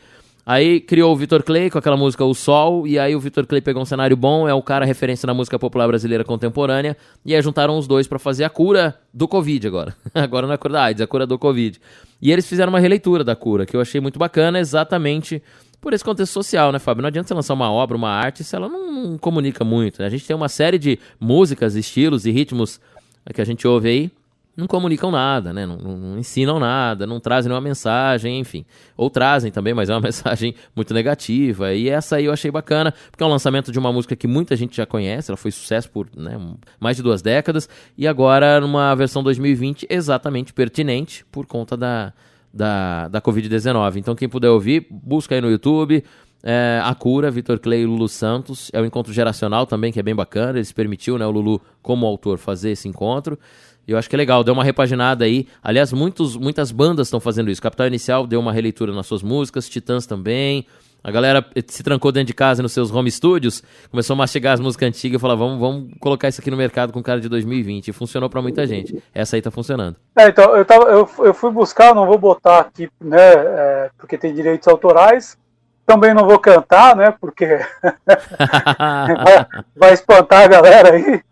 Aí 0.48 0.80
criou 0.80 1.12
o 1.12 1.16
Vitor 1.16 1.42
Clay 1.42 1.68
com 1.68 1.76
aquela 1.76 1.96
música 1.96 2.24
O 2.24 2.32
Sol, 2.32 2.86
e 2.86 3.00
aí 3.00 3.16
o 3.16 3.18
Vitor 3.18 3.44
Clay 3.48 3.60
pegou 3.60 3.82
um 3.82 3.84
cenário 3.84 4.16
bom, 4.16 4.48
é 4.48 4.54
o 4.54 4.62
cara 4.62 4.84
referência 4.84 5.26
na 5.26 5.34
música 5.34 5.58
popular 5.58 5.88
brasileira 5.88 6.22
contemporânea, 6.22 6.96
e 7.24 7.34
aí 7.34 7.42
juntaram 7.42 7.76
os 7.76 7.88
dois 7.88 8.06
para 8.06 8.16
fazer 8.16 8.44
a 8.44 8.48
cura 8.48 8.96
do 9.12 9.26
Covid 9.26 9.66
agora. 9.66 9.96
agora 10.14 10.46
não 10.46 10.52
é 10.52 10.54
a 10.54 10.58
cura 10.58 10.74
da 10.74 10.84
AIDS, 10.84 11.00
é 11.00 11.04
a 11.04 11.06
cura 11.08 11.26
do 11.26 11.36
Covid. 11.36 11.80
E 12.22 12.30
eles 12.30 12.46
fizeram 12.46 12.70
uma 12.70 12.78
releitura 12.78 13.24
da 13.24 13.34
cura, 13.34 13.66
que 13.66 13.76
eu 13.76 13.80
achei 13.80 14.00
muito 14.00 14.20
bacana, 14.20 14.60
exatamente 14.60 15.42
por 15.80 15.92
esse 15.92 16.04
contexto 16.04 16.32
social, 16.32 16.70
né, 16.70 16.78
Fábio? 16.78 17.02
Não 17.02 17.08
adianta 17.08 17.26
você 17.26 17.34
lançar 17.34 17.54
uma 17.54 17.72
obra, 17.72 17.96
uma 17.96 18.10
arte, 18.10 18.44
se 18.44 18.54
ela 18.54 18.68
não, 18.68 18.92
não 18.92 19.18
comunica 19.18 19.64
muito. 19.64 20.00
Né? 20.00 20.06
A 20.06 20.10
gente 20.10 20.24
tem 20.24 20.36
uma 20.36 20.48
série 20.48 20.78
de 20.78 20.96
músicas, 21.18 21.74
estilos 21.74 22.24
e 22.24 22.30
ritmos 22.30 22.80
que 23.34 23.40
a 23.40 23.44
gente 23.44 23.66
ouve 23.66 23.88
aí, 23.88 24.10
não 24.56 24.66
comunicam 24.66 25.10
nada, 25.10 25.52
né? 25.52 25.66
Não, 25.66 25.76
não, 25.76 26.18
ensinam 26.18 26.58
nada, 26.58 27.06
não 27.06 27.20
trazem 27.20 27.48
nenhuma 27.48 27.60
mensagem, 27.60 28.40
enfim. 28.40 28.64
Ou 28.96 29.10
trazem 29.10 29.52
também, 29.52 29.74
mas 29.74 29.90
é 29.90 29.94
uma 29.94 30.00
mensagem 30.06 30.54
muito 30.74 30.94
negativa. 30.94 31.74
E 31.74 31.88
essa 31.88 32.16
aí 32.16 32.24
eu 32.24 32.32
achei 32.32 32.50
bacana, 32.50 32.94
porque 33.10 33.22
é 33.22 33.26
um 33.26 33.30
lançamento 33.30 33.70
de 33.70 33.78
uma 33.78 33.92
música 33.92 34.16
que 34.16 34.26
muita 34.26 34.56
gente 34.56 34.76
já 34.76 34.86
conhece, 34.86 35.30
ela 35.30 35.36
foi 35.36 35.50
sucesso 35.50 35.90
por 35.90 36.08
né, 36.16 36.38
mais 36.80 36.96
de 36.96 37.02
duas 37.02 37.20
décadas, 37.20 37.68
e 37.98 38.08
agora 38.08 38.60
numa 38.60 38.94
versão 38.94 39.22
2020 39.22 39.86
exatamente 39.90 40.52
pertinente 40.54 41.24
por 41.30 41.44
conta 41.44 41.76
da, 41.76 42.12
da, 42.52 43.08
da 43.08 43.20
Covid-19. 43.20 43.96
Então 43.96 44.14
quem 44.14 44.28
puder 44.28 44.48
ouvir, 44.48 44.86
busca 44.90 45.34
aí 45.34 45.40
no 45.40 45.50
YouTube. 45.50 46.02
É, 46.48 46.80
a 46.84 46.94
Cura, 46.94 47.28
Vitor 47.28 47.58
Clay 47.58 47.82
e 47.82 47.86
Lulu 47.86 48.08
Santos. 48.08 48.70
É 48.72 48.80
um 48.80 48.84
encontro 48.84 49.12
geracional 49.12 49.66
também, 49.66 49.90
que 49.90 49.98
é 49.98 50.02
bem 50.02 50.14
bacana. 50.14 50.58
Eles 50.58 50.70
permitiu, 50.70 51.18
né, 51.18 51.26
o 51.26 51.30
Lulu, 51.30 51.60
como 51.82 52.06
autor, 52.06 52.38
fazer 52.38 52.70
esse 52.70 52.86
encontro. 52.86 53.36
E 53.86 53.92
eu 53.92 53.98
acho 53.98 54.08
que 54.08 54.16
é 54.16 54.18
legal, 54.18 54.42
deu 54.42 54.52
uma 54.52 54.64
repaginada 54.64 55.24
aí. 55.24 55.46
Aliás, 55.62 55.92
muitos, 55.92 56.36
muitas 56.36 56.72
bandas 56.72 57.06
estão 57.06 57.20
fazendo 57.20 57.50
isso. 57.50 57.62
Capital 57.62 57.86
Inicial 57.86 58.26
deu 58.26 58.40
uma 58.40 58.52
releitura 58.52 58.92
nas 58.92 59.06
suas 59.06 59.22
músicas, 59.22 59.68
Titãs 59.68 60.06
também. 60.06 60.66
A 61.04 61.10
galera 61.12 61.46
se 61.68 61.84
trancou 61.84 62.10
dentro 62.10 62.26
de 62.26 62.34
casa 62.34 62.64
nos 62.64 62.72
seus 62.72 62.90
home 62.90 63.08
studios, 63.08 63.62
começou 63.92 64.14
a 64.14 64.16
mastigar 64.16 64.54
as 64.54 64.58
músicas 64.58 64.88
antigas 64.88 65.20
e 65.20 65.22
falou: 65.22 65.36
vamos, 65.36 65.60
vamos 65.60 65.94
colocar 66.00 66.26
isso 66.26 66.40
aqui 66.40 66.50
no 66.50 66.56
mercado 66.56 66.92
com 66.92 67.00
cara 67.00 67.20
de 67.20 67.28
2020. 67.28 67.86
E 67.86 67.92
funcionou 67.92 68.28
para 68.28 68.42
muita 68.42 68.66
gente. 68.66 69.00
Essa 69.14 69.36
aí 69.36 69.42
tá 69.42 69.52
funcionando. 69.52 69.94
É, 70.18 70.28
então, 70.28 70.56
eu, 70.56 70.64
tava, 70.64 70.86
eu, 70.86 71.08
eu 71.20 71.32
fui 71.32 71.52
buscar, 71.52 71.94
não 71.94 72.06
vou 72.06 72.18
botar 72.18 72.58
aqui, 72.58 72.90
né, 73.00 73.18
é, 73.20 73.90
porque 73.96 74.18
tem 74.18 74.34
direitos 74.34 74.66
autorais. 74.66 75.38
Também 75.86 76.12
não 76.12 76.26
vou 76.26 76.40
cantar, 76.40 76.96
né, 76.96 77.14
porque 77.20 77.46
vai, 78.66 79.46
vai 79.76 79.92
espantar 79.92 80.42
a 80.42 80.48
galera 80.48 80.92
aí 80.92 81.22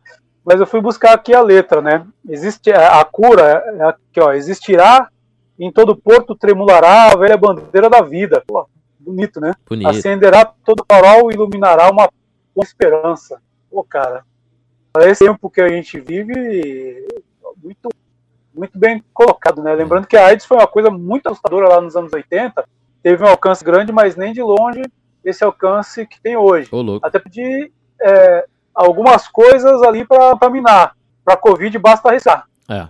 mas 0.44 0.60
eu 0.60 0.66
fui 0.66 0.80
buscar 0.80 1.14
aqui 1.14 1.34
a 1.34 1.40
letra, 1.40 1.80
né? 1.80 2.06
Existe 2.28 2.70
a, 2.70 3.02
cura, 3.04 3.64
é 3.78 3.82
aqui, 3.84 4.20
ó, 4.20 4.32
existirá 4.32 5.08
em 5.58 5.72
todo 5.72 5.96
porto 5.96 6.34
tremulará 6.34 7.12
a 7.12 7.16
velha 7.16 7.36
bandeira 7.36 7.88
da 7.88 8.02
vida. 8.02 8.42
Pô, 8.46 8.66
bonito, 8.98 9.40
né? 9.40 9.54
Bonito. 9.68 9.88
Acenderá 9.88 10.44
todo 10.44 10.84
farol 10.90 11.30
e 11.30 11.34
iluminará 11.34 11.90
uma 11.90 12.08
esperança. 12.62 13.40
Pô, 13.70 13.82
cara, 13.82 14.24
esse 15.02 15.24
tempo 15.24 15.48
que 15.48 15.60
a 15.60 15.68
gente 15.68 15.98
vive, 15.98 17.06
muito, 17.62 17.88
muito 18.54 18.78
bem 18.78 19.02
colocado, 19.12 19.62
né? 19.62 19.74
Lembrando 19.74 20.06
que 20.06 20.16
a 20.16 20.26
AIDS 20.26 20.44
foi 20.44 20.58
uma 20.58 20.66
coisa 20.66 20.90
muito 20.90 21.28
assustadora 21.28 21.68
lá 21.68 21.80
nos 21.80 21.96
anos 21.96 22.12
80, 22.12 22.64
teve 23.02 23.22
um 23.22 23.28
alcance 23.28 23.64
grande, 23.64 23.92
mas 23.92 24.16
nem 24.16 24.32
de 24.32 24.42
longe 24.42 24.82
esse 25.24 25.42
alcance 25.42 26.06
que 26.06 26.20
tem 26.20 26.36
hoje. 26.36 26.68
Até 27.02 27.18
de 27.30 27.72
é, 28.00 28.46
algumas 28.74 29.28
coisas 29.28 29.82
ali 29.82 30.04
para 30.06 30.50
minar. 30.50 30.94
Para 31.24 31.36
Covid 31.36 31.78
basta 31.78 32.08
arriscar. 32.08 32.46
É. 32.68 32.88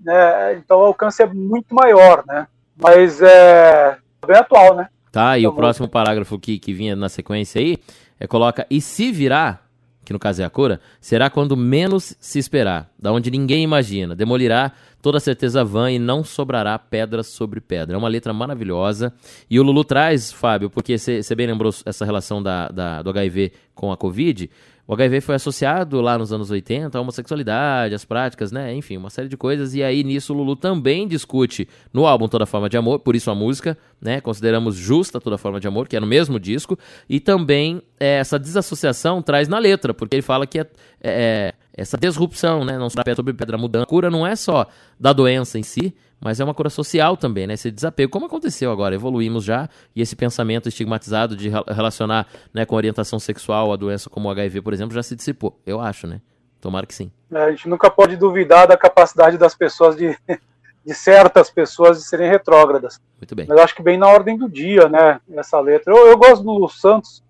Né? 0.00 0.54
Então 0.54 0.78
o 0.78 0.84
alcance 0.84 1.22
é 1.22 1.26
muito 1.26 1.74
maior, 1.74 2.24
né? 2.26 2.46
Mas 2.76 3.20
é 3.22 3.96
bem 4.26 4.36
atual, 4.36 4.74
né? 4.74 4.88
Tá, 5.10 5.36
e 5.36 5.42
então, 5.42 5.52
o 5.52 5.54
próximo 5.54 5.88
parágrafo 5.88 6.38
que, 6.38 6.58
que 6.58 6.72
vinha 6.72 6.96
na 6.96 7.08
sequência 7.08 7.60
aí 7.60 7.78
é 8.18 8.26
coloca, 8.26 8.66
e 8.70 8.80
se 8.80 9.12
virar, 9.12 9.68
que 10.04 10.12
no 10.12 10.18
caso 10.18 10.42
é 10.42 10.44
a 10.44 10.50
cura, 10.50 10.80
será 11.00 11.28
quando 11.28 11.56
menos 11.56 12.16
se 12.18 12.38
esperar, 12.38 12.88
da 12.98 13.12
onde 13.12 13.30
ninguém 13.30 13.62
imagina, 13.62 14.16
demolirá 14.16 14.72
toda 15.02 15.18
certeza 15.18 15.64
vã 15.64 15.90
e 15.90 15.98
não 15.98 16.22
sobrará 16.22 16.78
pedra 16.78 17.22
sobre 17.24 17.60
pedra. 17.60 17.96
É 17.96 17.98
uma 17.98 18.08
letra 18.08 18.32
maravilhosa. 18.32 19.12
E 19.50 19.58
o 19.58 19.62
Lulu 19.62 19.84
traz, 19.84 20.32
Fábio, 20.32 20.70
porque 20.70 20.96
você 20.96 21.34
bem 21.34 21.48
lembrou 21.48 21.74
essa 21.84 22.04
relação 22.04 22.40
da, 22.40 22.68
da, 22.68 23.02
do 23.02 23.10
HIV 23.10 23.52
com 23.74 23.90
a 23.90 23.96
Covid, 23.96 24.48
o 24.86 24.94
HIV 24.94 25.20
foi 25.20 25.36
associado 25.36 26.00
lá 26.00 26.18
nos 26.18 26.32
anos 26.32 26.50
80 26.50 26.98
à 26.98 27.00
homossexualidade, 27.00 27.94
às 27.94 28.04
práticas, 28.04 28.50
né? 28.50 28.74
Enfim, 28.74 28.96
uma 28.96 29.10
série 29.10 29.28
de 29.28 29.36
coisas. 29.36 29.74
E 29.74 29.82
aí 29.82 30.02
nisso 30.02 30.34
o 30.34 30.36
Lulu 30.36 30.56
também 30.56 31.06
discute 31.06 31.68
no 31.92 32.04
álbum 32.04 32.26
Toda 32.26 32.44
Forma 32.46 32.68
de 32.68 32.76
Amor, 32.76 32.98
por 32.98 33.14
isso 33.14 33.30
a 33.30 33.34
música, 33.34 33.78
né? 34.00 34.20
Consideramos 34.20 34.74
justa 34.74 35.20
Toda 35.20 35.38
Forma 35.38 35.60
de 35.60 35.68
Amor, 35.68 35.86
que 35.86 35.96
é 35.96 36.00
no 36.00 36.06
mesmo 36.06 36.38
disco. 36.38 36.76
E 37.08 37.20
também 37.20 37.80
é, 37.98 38.18
essa 38.18 38.38
desassociação 38.38 39.22
traz 39.22 39.46
na 39.46 39.58
letra, 39.58 39.94
porque 39.94 40.16
ele 40.16 40.22
fala 40.22 40.46
que 40.46 40.58
é, 40.58 40.66
é 41.00 41.54
essa 41.74 41.96
disrupção, 41.96 42.64
né? 42.64 42.76
Não 42.76 42.90
se 42.90 42.96
dá 42.96 43.14
sobre 43.14 43.32
pedra 43.32 43.56
mudando. 43.56 43.84
A 43.84 43.86
cura 43.86 44.10
não 44.10 44.26
é 44.26 44.34
só 44.34 44.66
da 44.98 45.12
doença 45.12 45.58
em 45.58 45.62
si, 45.62 45.94
mas 46.22 46.38
é 46.38 46.44
uma 46.44 46.54
cura 46.54 46.70
social 46.70 47.16
também, 47.16 47.48
né? 47.48 47.54
Esse 47.54 47.70
desapego, 47.70 48.10
como 48.10 48.26
aconteceu 48.26 48.70
agora, 48.70 48.94
evoluímos 48.94 49.42
já, 49.42 49.68
e 49.94 50.00
esse 50.00 50.14
pensamento 50.14 50.68
estigmatizado 50.68 51.36
de 51.36 51.48
relacionar 51.48 52.28
né, 52.54 52.64
com 52.64 52.76
orientação 52.76 53.18
sexual 53.18 53.72
a 53.72 53.76
doença 53.76 54.08
como 54.08 54.28
o 54.28 54.30
HIV, 54.30 54.62
por 54.62 54.72
exemplo, 54.72 54.94
já 54.94 55.02
se 55.02 55.16
dissipou, 55.16 55.58
eu 55.66 55.80
acho, 55.80 56.06
né? 56.06 56.20
Tomara 56.60 56.86
que 56.86 56.94
sim. 56.94 57.10
É, 57.32 57.42
a 57.42 57.50
gente 57.50 57.68
nunca 57.68 57.90
pode 57.90 58.16
duvidar 58.16 58.68
da 58.68 58.76
capacidade 58.76 59.36
das 59.36 59.52
pessoas 59.52 59.96
de, 59.96 60.16
de 60.86 60.94
certas 60.94 61.50
pessoas 61.50 61.98
de 61.98 62.04
serem 62.04 62.30
retrógradas. 62.30 63.00
Muito 63.20 63.34
bem. 63.34 63.46
Mas 63.48 63.58
acho 63.58 63.74
que 63.74 63.82
bem 63.82 63.98
na 63.98 64.06
ordem 64.06 64.38
do 64.38 64.48
dia, 64.48 64.88
né? 64.88 65.20
Essa 65.34 65.58
letra. 65.58 65.92
Eu, 65.92 66.06
eu 66.06 66.16
gosto 66.16 66.44
do 66.44 66.68
Santos. 66.68 67.20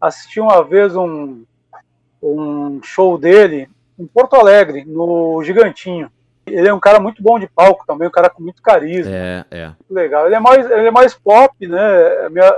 Assisti 0.00 0.38
uma 0.38 0.62
vez 0.62 0.94
um, 0.94 1.42
um 2.22 2.80
show 2.80 3.18
dele 3.18 3.68
em 3.98 4.06
Porto 4.06 4.36
Alegre, 4.36 4.84
no 4.84 5.42
Gigantinho. 5.42 6.12
Ele 6.46 6.68
é 6.68 6.72
um 6.72 6.80
cara 6.80 7.00
muito 7.00 7.22
bom 7.22 7.38
de 7.38 7.48
palco 7.48 7.84
também, 7.86 8.06
um 8.06 8.10
cara 8.10 8.30
com 8.30 8.42
muito 8.42 8.62
carisma. 8.62 9.12
É, 9.12 9.44
é. 9.50 9.72
Legal. 9.90 10.26
Ele 10.26 10.34
é 10.36 10.40
mais, 10.40 10.70
ele 10.70 10.86
é 10.86 10.90
mais 10.90 11.14
pop, 11.14 11.66
né? 11.66 12.28
Minha, 12.30 12.52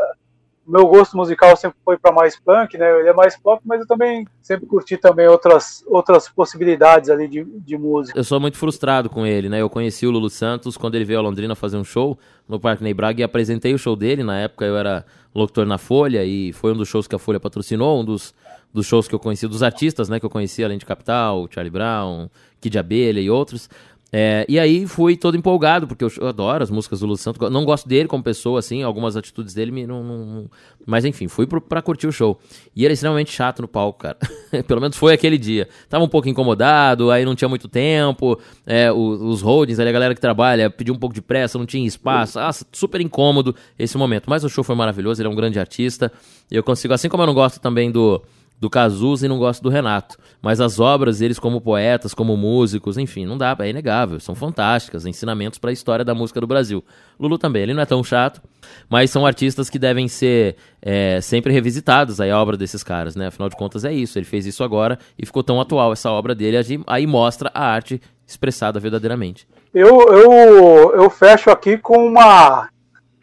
meu 0.69 0.86
gosto 0.86 1.16
musical 1.16 1.56
sempre 1.56 1.78
foi 1.82 1.97
para 1.97 2.12
mais 2.12 2.39
punk, 2.39 2.77
né? 2.77 3.01
Ele 3.01 3.09
é 3.09 3.15
mais 3.15 3.35
pop, 3.39 3.62
mas 3.65 3.81
eu 3.81 3.86
também 3.86 4.27
sempre 4.43 4.66
curti 4.66 4.98
também 4.98 5.27
outras, 5.27 5.82
outras 5.86 6.28
possibilidades 6.28 7.09
ali 7.09 7.27
de, 7.27 7.43
de 7.43 7.78
música. 7.78 8.19
Eu 8.19 8.23
sou 8.23 8.39
muito 8.39 8.59
frustrado 8.59 9.09
com 9.09 9.27
ele, 9.27 9.48
né? 9.48 9.62
Eu 9.62 9.70
conheci 9.70 10.06
o 10.06 10.10
Lulu 10.10 10.28
Santos 10.28 10.77
quando 10.77 10.94
ele 10.94 11.06
veio 11.06 11.20
a 11.20 11.23
Londrina 11.23 11.55
fazer 11.55 11.78
um 11.78 11.85
show 11.85 12.19
no 12.47 12.60
Parque 12.60 12.85
Ney 12.85 12.93
Braga 12.93 13.23
e 13.23 13.24
apresentei 13.24 13.73
o 13.73 13.78
show 13.78 13.97
dele. 13.97 14.23
Na 14.23 14.39
época 14.39 14.66
eu 14.66 14.77
era 14.77 15.06
locutor 15.35 15.65
na 15.65 15.78
Folha 15.78 16.23
e 16.23 16.52
foi 16.52 16.73
um 16.73 16.77
dos 16.77 16.89
shows 16.89 17.06
que 17.06 17.15
a 17.15 17.19
Folha 17.19 17.40
patrocinou, 17.40 18.01
um 18.01 18.05
dos, 18.05 18.35
dos 18.73 18.86
shows 18.86 19.09
que 19.09 19.15
eu 19.15 19.19
conheci, 19.19 19.47
dos 19.47 19.62
artistas, 19.62 20.09
né? 20.09 20.20
Que 20.20 20.27
eu 20.27 20.31
conheci 20.31 20.62
além 20.62 20.78
de 20.78 20.85
Capital, 20.85 21.49
Charlie 21.51 21.70
Brown, 21.70 22.28
Kid 22.61 22.78
Abelha 22.78 23.20
e 23.20 23.31
outros. 23.31 23.69
É, 24.11 24.47
e 24.49 24.59
aí 24.59 24.86
fui 24.86 25.19
todo 25.19 25.36
empolgado, 25.36 25.86
porque 25.86 26.03
eu, 26.03 26.11
eu, 26.19 26.28
adoro 26.28 26.62
as 26.62 26.70
músicas 26.70 27.01
do 27.01 27.07
Lulu 27.07 27.19
Santos. 27.19 27.51
Não 27.51 27.65
gosto 27.65 27.86
dele 27.86 28.09
como 28.09 28.23
pessoa, 28.23 28.59
assim, 28.59 28.82
algumas 28.82 29.16
atitudes 29.16 29.53
dele 29.53 29.70
me 29.70 29.86
não. 29.86 30.03
não 30.03 30.51
mas 30.86 31.05
enfim, 31.05 31.28
fui 31.28 31.47
pro, 31.47 31.61
pra 31.61 31.82
curtir 31.82 32.07
o 32.07 32.12
show. 32.12 32.40
E 32.74 32.85
ele 32.85 32.93
é 32.93 32.95
extremamente 32.95 33.31
chato 33.31 33.61
no 33.61 33.69
palco, 33.69 33.99
cara. 33.99 34.16
Pelo 34.66 34.81
menos 34.81 34.97
foi 34.97 35.12
aquele 35.12 35.36
dia. 35.36 35.69
Tava 35.90 36.03
um 36.03 36.09
pouco 36.09 36.27
incomodado, 36.27 37.11
aí 37.11 37.24
não 37.27 37.35
tinha 37.35 37.49
muito 37.49 37.69
tempo. 37.69 38.40
É, 38.65 38.90
os, 38.90 39.20
os 39.20 39.43
holdings, 39.43 39.78
ali, 39.78 39.90
a 39.90 39.93
galera 39.93 40.15
que 40.15 40.20
trabalha, 40.20 40.70
pediu 40.70 40.95
um 40.95 40.99
pouco 40.99 41.15
de 41.15 41.20
pressa, 41.20 41.59
não 41.59 41.66
tinha 41.66 41.86
espaço. 41.86 42.39
Ah, 42.39 42.51
super 42.73 43.03
incômodo 43.03 43.55
esse 43.78 43.99
momento. 43.99 44.31
Mas 44.31 44.43
o 44.43 44.49
show 44.49 44.65
foi 44.65 44.74
maravilhoso, 44.74 45.20
ele 45.20 45.28
é 45.28 45.31
um 45.31 45.36
grande 45.36 45.61
artista. 45.61 46.11
Eu 46.51 46.62
consigo, 46.62 46.95
assim 46.95 47.11
como 47.11 47.24
eu 47.24 47.27
não 47.27 47.35
gosto 47.35 47.61
também 47.61 47.90
do 47.90 48.23
do 48.60 48.68
Cazuza 48.68 49.26
e 49.26 49.28
não 49.28 49.39
gosto 49.39 49.62
do 49.62 49.68
Renato. 49.68 50.16
Mas 50.43 50.60
as 50.60 50.80
obras 50.80 51.18
deles 51.18 51.39
como 51.39 51.60
poetas, 51.60 52.12
como 52.12 52.36
músicos, 52.36 52.98
enfim, 52.98 53.24
não 53.24 53.39
dá, 53.39 53.56
é 53.60 53.70
inegável, 53.70 54.18
são 54.18 54.35
fantásticas, 54.35 55.06
ensinamentos 55.06 55.59
para 55.59 55.70
a 55.70 55.72
história 55.72 56.05
da 56.05 56.14
música 56.14 56.40
do 56.40 56.47
Brasil. 56.47 56.85
Lulu 57.18 57.39
também, 57.39 57.62
ele 57.62 57.74
não 57.74 57.82
é 57.82 57.86
tão 57.86 58.02
chato, 58.02 58.43
mas 58.89 59.10
são 59.10 59.24
artistas 59.24 59.70
que 59.70 59.78
devem 59.78 60.09
ser 60.09 60.56
é, 60.82 61.20
sempre 61.20 61.52
revisitados 61.52 62.20
aí 62.20 62.30
a 62.30 62.40
obra 62.40 62.56
desses 62.56 62.82
caras, 62.82 63.14
né? 63.14 63.28
Afinal 63.28 63.48
de 63.48 63.56
contas 63.56 63.85
é 63.85 63.93
isso, 63.93 64.18
ele 64.18 64.26
fez 64.26 64.47
isso 64.47 64.64
agora 64.64 64.98
e 65.18 65.24
ficou 65.24 65.43
tão 65.43 65.60
atual 65.60 65.93
essa 65.93 66.10
obra 66.10 66.35
dele, 66.35 66.56
aí 66.86 67.06
mostra 67.06 67.51
a 67.55 67.64
arte 67.64 68.01
expressada 68.26 68.78
verdadeiramente. 68.80 69.48
Eu, 69.72 70.01
eu, 70.09 70.94
eu 70.94 71.10
fecho 71.10 71.51
aqui 71.51 71.78
com 71.78 72.06
uma 72.06 72.68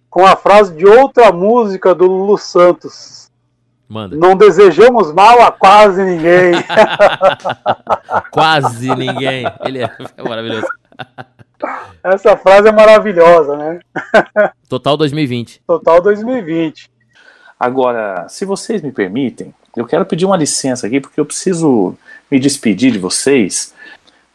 com 0.10 0.26
a 0.26 0.38
frase 0.38 0.74
de 0.74 0.86
outra 0.86 1.30
música 1.30 1.94
do 1.94 2.06
Lulu 2.06 2.38
Santos, 2.38 3.25
Manda. 3.88 4.16
Não 4.16 4.36
desejamos 4.36 5.14
mal 5.14 5.42
a 5.42 5.52
quase 5.52 6.04
ninguém. 6.04 6.54
quase 8.32 8.96
ninguém. 8.96 9.46
Ele 9.64 9.84
é 9.84 9.90
maravilhoso. 10.28 10.68
Essa 12.04 12.36
frase 12.38 12.68
é 12.68 12.72
maravilhosa, 12.72 13.56
né? 13.56 13.80
Total 14.68 14.98
2020. 14.98 15.62
Total 15.66 16.02
2020. 16.02 16.90
Agora, 17.60 18.28
se 18.28 18.44
vocês 18.44 18.82
me 18.82 18.92
permitem, 18.92 19.54
eu 19.76 19.86
quero 19.86 20.06
pedir 20.06 20.26
uma 20.26 20.38
licença 20.38 20.88
aqui, 20.88 21.00
porque 21.00 21.20
eu 21.20 21.26
preciso 21.26 21.96
me 22.30 22.40
despedir 22.40 22.92
de 22.92 23.00
vocês 23.00 23.74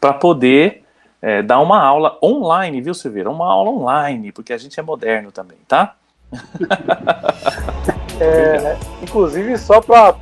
para 0.00 0.12
poder 0.12 0.82
é, 1.20 1.42
dar 1.42 1.60
uma 1.60 1.82
aula 1.82 2.18
online, 2.22 2.80
viu, 2.80 2.94
Silveira? 2.94 3.30
Uma 3.30 3.52
aula 3.52 3.70
online, 3.70 4.32
porque 4.32 4.52
a 4.52 4.58
gente 4.58 4.78
é 4.78 4.82
moderno 4.82 5.30
também, 5.30 5.58
tá? 5.68 5.96
É, 8.20 8.76
inclusive, 9.02 9.56
só 9.56 9.80
para 9.80 10.12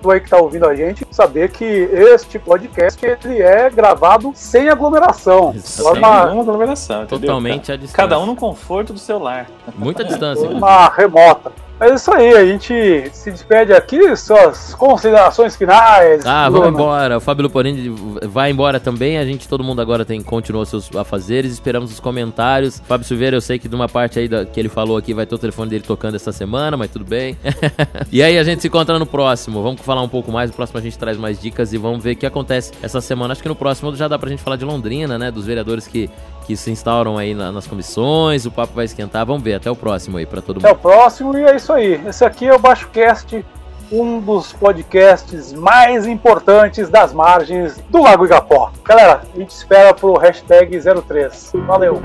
tu 0.00 0.10
aí 0.12 0.20
que 0.20 0.30
tá 0.30 0.36
ouvindo 0.36 0.64
a 0.64 0.76
gente, 0.76 1.04
saber 1.10 1.50
que 1.50 1.64
este 1.64 2.38
podcast 2.38 3.04
ele 3.04 3.42
é 3.42 3.68
gravado 3.68 4.30
sem 4.32 4.68
aglomeração. 4.68 5.52
Sem 5.58 5.84
uma... 5.84 6.40
aglomeração, 6.40 7.02
entendeu? 7.02 7.20
Totalmente 7.20 7.72
à 7.72 7.76
distância. 7.76 7.96
Cada 7.96 8.20
um 8.20 8.26
no 8.26 8.36
conforto 8.36 8.92
do 8.92 8.98
seu 9.00 9.18
lar. 9.18 9.48
Muita 9.76 10.04
distância. 10.04 10.48
Uma 10.48 10.88
remota. 10.88 11.50
É 11.82 11.92
isso 11.92 12.14
aí, 12.14 12.32
a 12.32 12.46
gente 12.46 13.10
se 13.12 13.28
despede 13.28 13.72
aqui, 13.72 14.14
suas 14.14 14.72
considerações 14.72 15.56
finais. 15.56 16.24
Ah, 16.24 16.48
vamos 16.48 16.68
embora. 16.68 17.16
O 17.16 17.20
Fábio 17.20 17.42
Luporini 17.42 17.92
vai 18.22 18.52
embora 18.52 18.78
também. 18.78 19.18
A 19.18 19.24
gente, 19.24 19.48
todo 19.48 19.64
mundo 19.64 19.82
agora 19.82 20.04
tem 20.04 20.22
continuou 20.22 20.64
seus 20.64 20.94
afazeres. 20.94 21.50
Esperamos 21.50 21.90
os 21.90 21.98
comentários. 21.98 22.80
Fábio 22.86 23.04
Silveira, 23.04 23.36
eu 23.36 23.40
sei 23.40 23.58
que 23.58 23.68
de 23.68 23.74
uma 23.74 23.88
parte 23.88 24.20
aí 24.20 24.28
da, 24.28 24.46
que 24.46 24.60
ele 24.60 24.68
falou 24.68 24.96
aqui 24.96 25.12
vai 25.12 25.26
ter 25.26 25.34
o 25.34 25.38
telefone 25.38 25.70
dele 25.70 25.82
tocando 25.84 26.14
essa 26.14 26.30
semana, 26.30 26.76
mas 26.76 26.88
tudo 26.88 27.04
bem. 27.04 27.36
e 28.12 28.22
aí 28.22 28.38
a 28.38 28.44
gente 28.44 28.62
se 28.62 28.68
encontra 28.68 28.96
no 28.96 29.06
próximo. 29.06 29.60
Vamos 29.60 29.80
falar 29.80 30.02
um 30.02 30.08
pouco 30.08 30.30
mais. 30.30 30.50
No 30.50 30.56
próximo 30.56 30.78
a 30.78 30.82
gente 30.82 30.96
traz 30.96 31.18
mais 31.18 31.40
dicas 31.40 31.72
e 31.72 31.78
vamos 31.78 32.00
ver 32.00 32.12
o 32.12 32.16
que 32.16 32.26
acontece 32.26 32.70
essa 32.80 33.00
semana. 33.00 33.32
Acho 33.32 33.42
que 33.42 33.48
no 33.48 33.56
próximo 33.56 33.92
já 33.96 34.06
dá 34.06 34.16
pra 34.16 34.30
gente 34.30 34.40
falar 34.40 34.54
de 34.54 34.64
Londrina, 34.64 35.18
né? 35.18 35.32
Dos 35.32 35.46
vereadores 35.46 35.88
que 35.88 36.08
que 36.46 36.56
se 36.56 36.70
instauram 36.70 37.16
aí 37.18 37.34
na, 37.34 37.50
nas 37.50 37.66
comissões, 37.66 38.44
o 38.46 38.50
papo 38.50 38.74
vai 38.74 38.84
esquentar. 38.84 39.24
Vamos 39.24 39.42
ver, 39.42 39.54
até 39.54 39.70
o 39.70 39.76
próximo 39.76 40.18
aí 40.18 40.26
para 40.26 40.42
todo 40.42 40.56
mundo. 40.56 40.66
Até 40.66 40.74
o 40.74 40.78
próximo 40.78 41.36
e 41.36 41.42
é 41.42 41.56
isso 41.56 41.72
aí. 41.72 42.00
Esse 42.06 42.24
aqui 42.24 42.46
é 42.46 42.54
o 42.54 42.58
Baixo 42.58 42.88
Cast, 42.88 43.44
um 43.90 44.20
dos 44.20 44.52
podcasts 44.52 45.52
mais 45.52 46.06
importantes 46.06 46.88
das 46.88 47.12
margens 47.12 47.82
do 47.90 48.02
Lago 48.02 48.24
Igapó. 48.24 48.72
Galera, 48.84 49.22
a 49.34 49.38
gente 49.38 49.50
espera 49.50 49.94
pro 49.94 50.14
hashtag 50.16 50.78
03. 50.80 51.52
Valeu! 51.66 52.00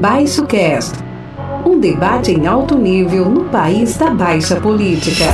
Baixo 0.00 0.46
Cast, 0.46 0.98
um 1.66 1.80
debate 1.80 2.30
em 2.32 2.46
alto 2.46 2.76
nível 2.76 3.26
no 3.26 3.46
país 3.46 3.96
da 3.96 4.10
baixa 4.10 4.60
política. 4.60 5.24